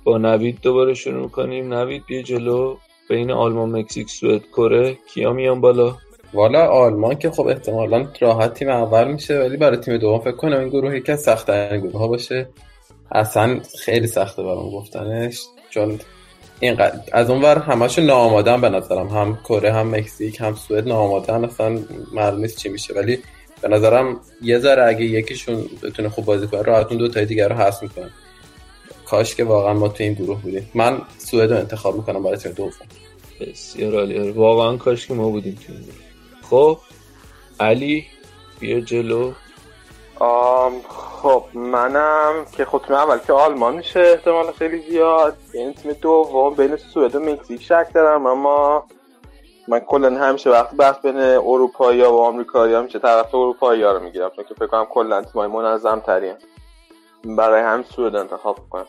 با 0.04 0.18
نوید 0.18 0.58
دوباره 0.62 0.94
شروع 0.94 1.28
کنیم. 1.28 1.74
نوید 1.74 2.06
بیا 2.06 2.22
جلو. 2.22 2.76
بین 3.08 3.30
آلمان 3.30 3.70
مکزیک 3.70 4.10
سوئد 4.10 4.42
کره. 4.46 4.98
کیا 5.14 5.32
میان 5.32 5.60
بالا؟ 5.60 5.96
والا 6.34 6.66
آلمان 6.66 7.14
که 7.14 7.30
خب 7.30 7.46
احتمالا 7.46 8.06
راحت 8.20 8.54
تیم 8.54 8.68
اول 8.68 9.12
میشه 9.12 9.38
ولی 9.38 9.56
برای 9.56 9.76
تیم 9.76 9.96
دوم 9.96 10.18
فکر 10.18 10.36
کنم 10.36 10.58
این 10.58 10.68
گروه 10.68 10.96
یکی 10.96 11.12
از 11.12 11.20
سخت‌ترین 11.20 11.80
گروه 11.80 11.98
ها 12.00 12.08
باشه. 12.08 12.48
اصلا 13.12 13.60
خیلی 13.78 14.06
سخته 14.06 14.42
برام 14.42 14.70
گفتنش. 14.70 15.40
چون 15.70 16.00
این 16.60 16.76
از 17.12 17.30
اون 17.30 17.42
ور 17.42 17.58
همشون 17.58 18.04
ناآمادن 18.04 18.60
به 18.60 18.68
نظرم. 18.68 19.08
هم 19.08 19.38
کره 19.44 19.72
هم 19.72 19.94
مکزیک 19.94 20.40
هم 20.40 20.54
سوئد 20.54 20.88
ناآمادن. 20.88 21.44
اصلا 21.44 21.78
معلوم 22.12 22.40
نیست 22.40 22.58
چی 22.58 22.68
میشه. 22.68 22.94
ولی 22.94 23.18
به 23.62 23.68
نظرم 23.68 24.20
یه 24.42 24.58
ذره 24.58 24.86
اگه 24.86 25.04
یکیشون 25.04 25.64
بتونه 25.82 26.08
خوب 26.08 26.24
بازی 26.24 26.46
کنه 26.46 26.62
راحت 26.62 26.86
اون 26.86 26.96
دو 26.96 27.08
تای 27.08 27.26
دیگر 27.26 27.48
رو 27.48 27.54
حذف 27.54 27.82
می‌کنن. 27.82 28.10
کاش 29.06 29.34
که 29.34 29.44
واقعا 29.44 29.74
ما 29.74 29.88
تو 29.88 30.04
این 30.04 30.12
گروه 30.12 30.42
بودیم. 30.42 30.70
من 30.74 31.02
سوئد 31.18 31.52
رو 31.52 31.58
انتخاب 31.58 31.96
می‌کنم 31.96 32.22
برای 32.22 32.36
تیم 32.36 32.52
دوم. 32.52 32.72
بسیار 33.40 33.94
عالی. 33.94 34.18
آره، 34.18 34.32
واقعا 34.32 34.76
کاش 34.76 35.06
که 35.06 35.14
ما 35.14 35.28
بودیم 35.28 35.58
تو 35.66 35.72
این 35.72 35.82
گروه. 35.82 35.94
خب 36.50 36.78
علی 37.60 38.06
بیا 38.60 38.80
جلو. 38.80 39.32
آم 40.18 40.72
خب 41.22 41.44
منم 41.54 42.46
که 42.56 42.64
خب 42.64 42.82
تیم 42.86 42.96
اول 42.96 43.18
که 43.18 43.32
آلمان 43.32 43.76
میشه 43.76 44.00
احتمال 44.00 44.52
خیلی 44.52 44.90
زیاد. 44.90 45.36
یعنی 45.54 45.72
تیم 45.72 45.92
دوم 45.92 46.54
بین 46.54 46.76
سوئد 46.76 47.14
و 47.14 47.20
مکزیک 47.20 47.62
شک 47.62 47.86
دارم 47.94 48.26
اما 48.26 48.84
من 49.68 49.80
کلا 49.80 50.18
همیشه 50.18 50.50
وقتی 50.50 50.76
بحث 50.76 50.96
بین 50.96 51.16
اروپایی 51.16 52.02
و 52.02 52.06
آمریکایی 52.06 52.74
ها 52.74 52.82
میشه 52.82 52.98
طرف 52.98 53.34
اروپایی 53.34 53.82
ها 53.82 53.92
رو 53.92 54.00
می‌گیرم 54.00 54.30
چون 54.36 54.44
که 54.44 54.54
فکر 54.54 54.66
کنم 54.66 54.84
کلا 54.84 55.22
تیمای 55.22 55.48
منظم 55.48 56.00
ترین 56.00 56.34
برای 57.24 57.62
همین 57.62 57.84
سوئد 57.96 58.16
انتخاب 58.16 58.58
کنم 58.70 58.86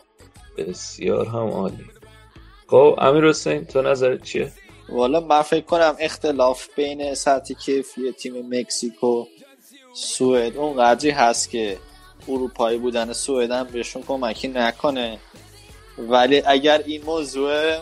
بسیار 0.58 1.26
هم 1.26 1.48
عالی. 1.50 1.84
خب 2.66 2.94
امیر 2.98 3.28
حسین 3.28 3.64
تو 3.64 3.82
نظرت 3.82 4.22
چیه؟ 4.22 4.52
والا 4.88 5.20
من 5.20 5.42
فکر 5.42 5.64
کنم 5.64 5.96
اختلاف 5.98 6.68
بین 6.76 7.14
سطح 7.14 7.54
کیفی 7.54 8.12
تیم 8.12 8.58
مکزیک 8.58 9.04
و 9.04 9.24
سوئد 9.94 10.56
اون 10.56 10.76
قدری 10.76 11.10
هست 11.10 11.50
که 11.50 11.78
اروپایی 12.28 12.78
بودن 12.78 13.12
سوئد 13.12 13.50
هم 13.50 13.64
بهشون 13.64 14.02
کمکی 14.02 14.48
نکنه. 14.48 15.18
ولی 15.98 16.42
اگر 16.46 16.82
این 16.86 17.02
موضوع 17.04 17.76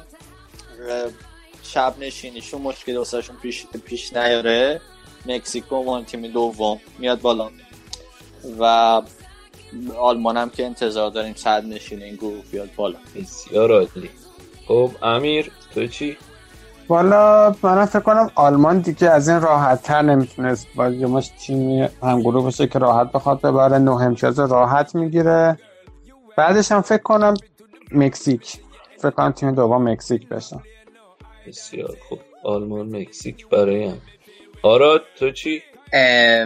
شب 1.62 1.94
نشینیشون 1.98 2.62
مشکل 2.62 2.96
واسهشون 2.96 3.36
پیش 3.36 3.66
پیش 3.66 4.12
نیاره 4.12 4.80
مکزیکو 5.26 5.76
عنوان 5.76 6.04
تیم 6.04 6.26
دوم 6.26 6.80
میاد 6.98 7.20
بالا. 7.20 7.50
و 8.60 9.02
آلمان 9.96 10.36
هم 10.36 10.50
که 10.50 10.66
انتظار 10.66 11.10
داریم 11.10 11.34
صد 11.34 11.64
نشین 11.64 12.02
این 12.02 12.14
گروه 12.14 12.44
بیاد 12.52 12.74
بالا. 12.76 12.98
بسیار 13.16 13.72
عالی. 13.72 14.10
خب 14.68 14.90
امیر 15.02 15.50
تو 15.74 15.86
چی؟ 15.86 16.16
والا 16.90 17.54
من 17.62 17.84
فکر 17.84 18.00
کنم 18.00 18.30
آلمان 18.34 18.78
دیگه 18.78 19.10
از 19.10 19.28
این 19.28 19.40
راحت 19.40 19.82
تر 19.82 20.02
نمی‌تونست 20.02 20.66
با 20.74 20.88
یه 20.88 21.06
مش 21.06 21.28
تیمی 21.28 21.88
همگروه 22.02 22.46
بشه 22.46 22.66
که 22.66 22.78
راحت 22.78 23.12
بخواد 23.12 23.40
ببره. 23.40 23.78
نه 23.78 23.90
امتیاز 23.90 24.38
راحت 24.38 24.94
می‌گیره. 24.94 25.58
بعدش 26.36 26.72
هم 26.72 26.80
فکر 26.80 27.02
کنم 27.02 27.34
مکزیک. 27.92 28.58
فکر 28.98 29.10
کنم 29.10 29.32
تیم 29.32 29.54
دوم 29.54 29.88
مکزیک 29.90 30.28
بشه. 30.28 30.56
بسیار 31.46 31.96
خوب. 32.08 32.18
آلمان 32.44 32.96
مکزیک 32.96 33.48
برای 33.48 33.84
هم. 33.84 33.98
آراد 34.62 35.02
تو 35.18 35.30
چی؟ 35.30 35.62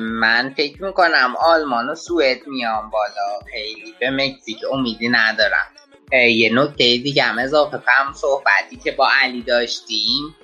من 0.01 0.55
فکر 0.57 0.85
می‌کنم 0.85 1.35
آلمان 1.41 1.89
و 1.89 1.95
سوئد 1.95 2.39
میان 2.47 2.91
بالا. 2.91 3.41
خیلی 3.53 3.95
به 4.01 4.11
مکزیک 4.11 4.59
امیدی 4.73 5.09
ندارم. 5.09 5.67
یه 6.13 6.51
نکته 6.53 6.77
دیگه 6.77 7.23
هم 7.23 7.39
اضافه 7.39 7.79
کنم. 7.79 8.13
صحبتی 8.13 8.77
که 8.85 8.93
با 8.93 9.09
علی 9.23 9.43
داشتیم 9.43 10.37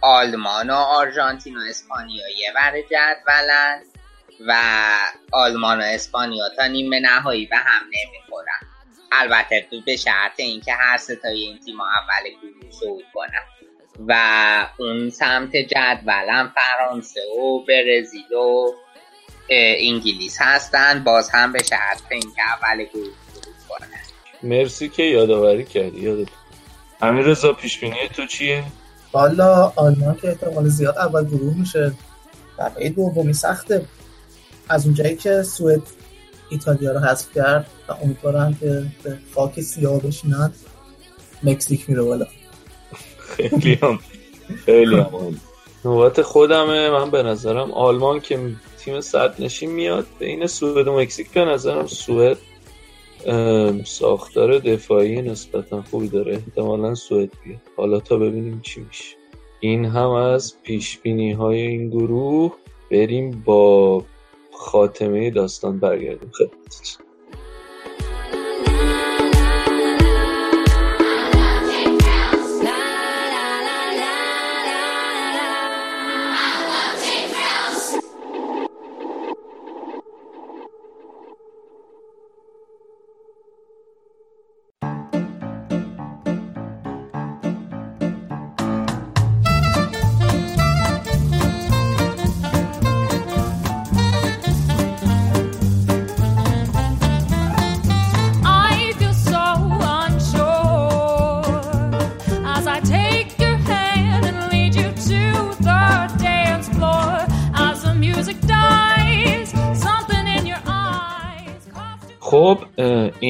آلمان 0.00 0.70
و 0.70 0.74
آرژانتین 0.74 1.56
و 1.56 1.60
اسپانیا 1.68 2.28
یه 2.38 2.52
ور 2.56 2.80
جدولن 2.80 3.82
و 4.46 4.54
آلمان 5.32 5.78
و 5.78 5.82
اسپانیا 5.82 6.48
تا 6.56 6.66
نیمه 6.66 7.00
نهایی 7.00 7.46
به 7.46 7.56
هم 7.56 7.82
نمی‌خورن. 7.84 8.60
البته 9.12 9.66
تو 9.70 9.80
به 9.86 9.96
شرط 9.96 10.32
اینکه 10.36 10.72
هر 10.72 10.96
ستای 10.96 11.40
این 11.40 11.58
تیم 11.58 11.80
اول 11.80 12.30
گروه 12.42 12.70
صعود 12.70 13.04
کنن. 13.14 13.42
و 14.08 14.14
اون 14.78 15.10
سمت 15.10 15.56
جدولم 15.56 16.54
فرانسه 16.54 17.20
و 17.20 17.64
برزیل 17.64 18.34
و 18.34 18.72
انگلیس 19.80 20.38
هستن. 20.40 21.04
باز 21.04 21.30
هم 21.30 21.52
به 21.52 21.62
شرط 21.62 22.02
اینکه 22.10 22.42
اول 22.42 22.84
گروه 22.84 23.14
صعود 23.34 23.56
کنن. 23.68 24.07
مرسی 24.42 24.88
که 24.88 25.02
یادآوری 25.02 25.64
کردی 25.64 26.00
یادت. 26.00 26.28
امیر 27.02 27.24
رضا 27.24 27.52
پیش 27.52 27.80
بینی 27.80 28.08
تو 28.16 28.26
چیه؟ 28.26 28.64
والا 29.12 29.72
آلمان 29.76 30.14
که 30.14 30.28
احتمال 30.28 30.68
زیاد 30.68 30.98
اول 30.98 31.24
گروه 31.24 31.54
میشه. 31.58 31.92
برای 32.58 32.88
دومی 32.88 33.32
سخته. 33.32 33.84
از 34.68 34.86
اونجایی 34.86 35.16
که 35.16 35.42
سوئد 35.42 35.82
ایتالیا 36.50 36.92
رو 36.92 36.98
حذف 36.98 37.34
کرد 37.34 37.66
و 37.88 37.92
امیدوارم 37.92 38.54
که 38.54 38.82
به 39.02 39.18
خاک 39.34 39.60
سیاه 39.60 40.00
بشینن 40.00 40.52
مکزیک 41.42 41.90
میره 41.90 42.02
بالا. 42.02 42.26
خیلی 43.18 43.74
هم 43.82 43.98
خیلی 44.66 44.96
هم. 44.96 45.40
نوبت 45.84 46.22
خودمه. 46.22 46.90
من 46.90 47.10
به 47.10 47.22
نظرم 47.22 47.72
آلمان 47.72 48.20
که 48.20 48.40
تیم 48.78 49.00
صد 49.00 49.42
نشین 49.42 49.70
میاد 49.70 50.06
بین 50.18 50.46
سوئد 50.46 50.88
و 50.88 51.00
مکزیک 51.00 51.30
به 51.30 51.44
نظرم 51.44 51.86
سوئد 51.86 52.36
ساختار 53.84 54.58
دفاعی 54.58 55.22
نسبتا 55.22 55.82
خوبی 55.82 56.08
داره. 56.08 56.34
احتمالا 56.34 56.94
سوئد 56.94 57.30
بیاد 57.44 57.60
حالا 57.76 58.00
تا 58.00 58.16
ببینیم 58.16 58.60
چی 58.60 58.80
میشه. 58.80 59.16
این 59.60 59.84
هم 59.84 60.10
از 60.10 60.62
پیش 60.62 60.98
بینی 60.98 61.32
های 61.32 61.60
این 61.60 61.90
گروه. 61.90 62.56
بریم 62.90 63.42
با 63.44 64.04
خاتمه 64.52 65.30
داستان 65.30 65.78
برگردیم. 65.78 66.30
خدمتتون 66.32 67.07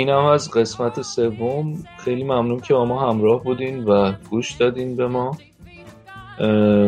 این 0.08 0.16
هم 0.16 0.24
از 0.24 0.50
قسمت 0.50 1.02
سوم. 1.02 1.84
خیلی 1.98 2.24
ممنون 2.24 2.60
که 2.60 2.74
با 2.74 2.84
ما 2.84 3.10
همراه 3.10 3.44
بودین 3.44 3.84
و 3.84 4.12
گوش 4.30 4.52
دادین 4.52 4.96
به 4.96 5.08
ما. 5.08 5.36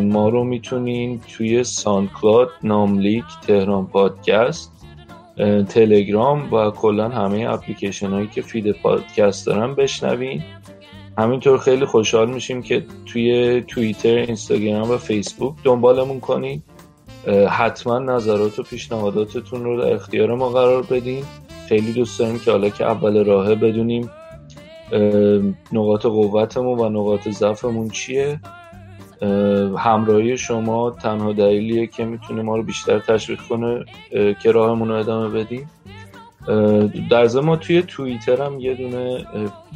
ما 0.03 0.29
رو 0.29 0.45
می‌تونین 0.45 1.21
توی 1.29 1.65
SoundCloud 1.65 2.49
ناملیک 2.63 3.25
تهران 3.47 3.87
پادکست 3.87 4.87
تلگرام 5.69 6.55
و 6.55 6.71
کلا 6.71 7.09
همه 7.09 7.47
اپلیکیشن 7.51 8.11
هایی 8.11 8.27
که 8.27 8.43
feed 8.43 8.73
پادکست 8.73 9.47
دارن 9.47 9.75
بشنوین. 9.75 10.43
همینطور 11.19 11.59
خیلی 11.59 11.85
خوشحال 11.85 12.31
میشیم 12.31 12.63
که 12.63 12.85
توی 13.07 13.61
توییتر 13.69 14.15
اینستاگرام 14.15 14.91
و 14.91 14.97
فیسبوک 14.97 15.55
دنبالمون 15.65 16.21
کنین. 16.21 16.63
حتما 17.49 17.99
نظرات 17.99 18.59
و 18.59 18.63
پیشنهاداتتون 18.63 19.65
رو 19.65 19.81
در 19.81 19.93
اختیار 19.95 20.35
ما 20.35 20.49
قرار 20.49 20.83
بدین. 20.83 21.25
خیلی 21.71 21.93
دوست 21.93 22.19
داریم 22.19 22.39
که 22.39 22.51
حالا 22.51 22.69
که 22.69 22.85
اول 22.85 23.25
راهه 23.25 23.55
بدونیم 23.55 24.11
نقاط 25.73 26.07
قوتمون 26.07 26.79
و 26.79 26.89
نقاط 26.89 27.29
ضعفمون 27.29 27.89
چیه؟ 27.89 28.41
اه، 29.23 29.81
همراهی 29.81 30.37
شما 30.37 30.91
تنها 30.91 31.33
دلیلیه 31.33 31.87
که 31.87 32.05
می‌تونه 32.05 32.43
ما 32.43 32.57
رو 32.57 32.63
بیشتر 32.63 32.99
تشویق 32.99 33.41
کنه 33.41 33.85
که 34.43 34.53
راهمون 34.53 34.89
رو 34.89 34.95
ادامه 34.95 35.29
بدیم. 35.29 35.71
در 37.11 37.27
ضمن 37.27 37.45
ما 37.45 37.57
توی 37.57 37.83
توییتر 37.83 38.43
هم 38.43 38.61
یه 38.61 38.75
دونه 38.75 39.27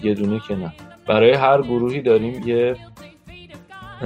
یه 0.03 0.15
دونه 0.15 0.41
که 0.49 0.57
نه. 0.57 0.73
برای 1.09 1.33
هر 1.33 1.63
گروهی 1.63 2.03
داریم 2.03 2.49
یه 2.49 2.77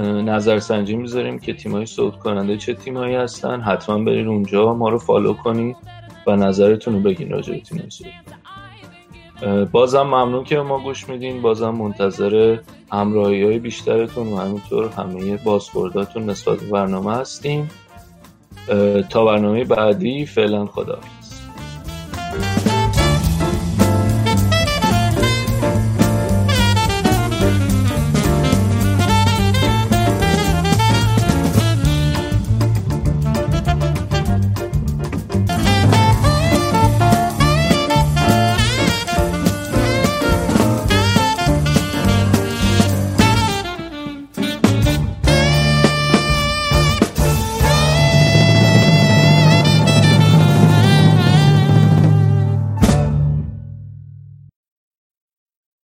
نظرسنجی 0.01 0.95
می‌ذاریم 0.95 1.39
که 1.39 1.53
تیمای 1.53 1.85
صعود 1.85 2.15
کننده 2.15 2.57
چه 2.57 2.73
تیمایی 2.73 3.15
هستن 3.15 3.61
حتما 3.61 4.03
برید 4.03 4.27
اونجا 4.27 4.73
ما 4.73 4.89
رو 4.89 4.97
فالو 4.97 5.33
کنید. 5.33 5.98
و 6.29 6.35
نظرتون 6.35 6.93
رو 6.93 6.99
بگین 6.99 7.29
راجع 7.29 7.53
به 7.53 7.61
اه، 9.41 9.65
بازم 9.65 10.01
ممنون 10.01 10.43
که 10.43 10.57
ما 10.57 10.83
گوش 10.83 11.09
میدین. 11.09 11.41
بازم 11.41 11.69
منتظر 11.69 12.57
همراهی 12.91 13.43
های 13.43 13.59
بیشترتون 13.59 14.27
و 14.27 14.37
همینطور 14.37 14.89
همه 14.89 15.37
بازخورداتون 15.37 16.29
نسبت 16.29 16.59
برنامه 16.59 17.15
هستیم. 17.15 17.69
تا 19.09 19.25
برنامه 19.25 19.63
بعدی 19.63 20.25
فعلا 20.25 20.65
خداحافظ. 20.65 21.18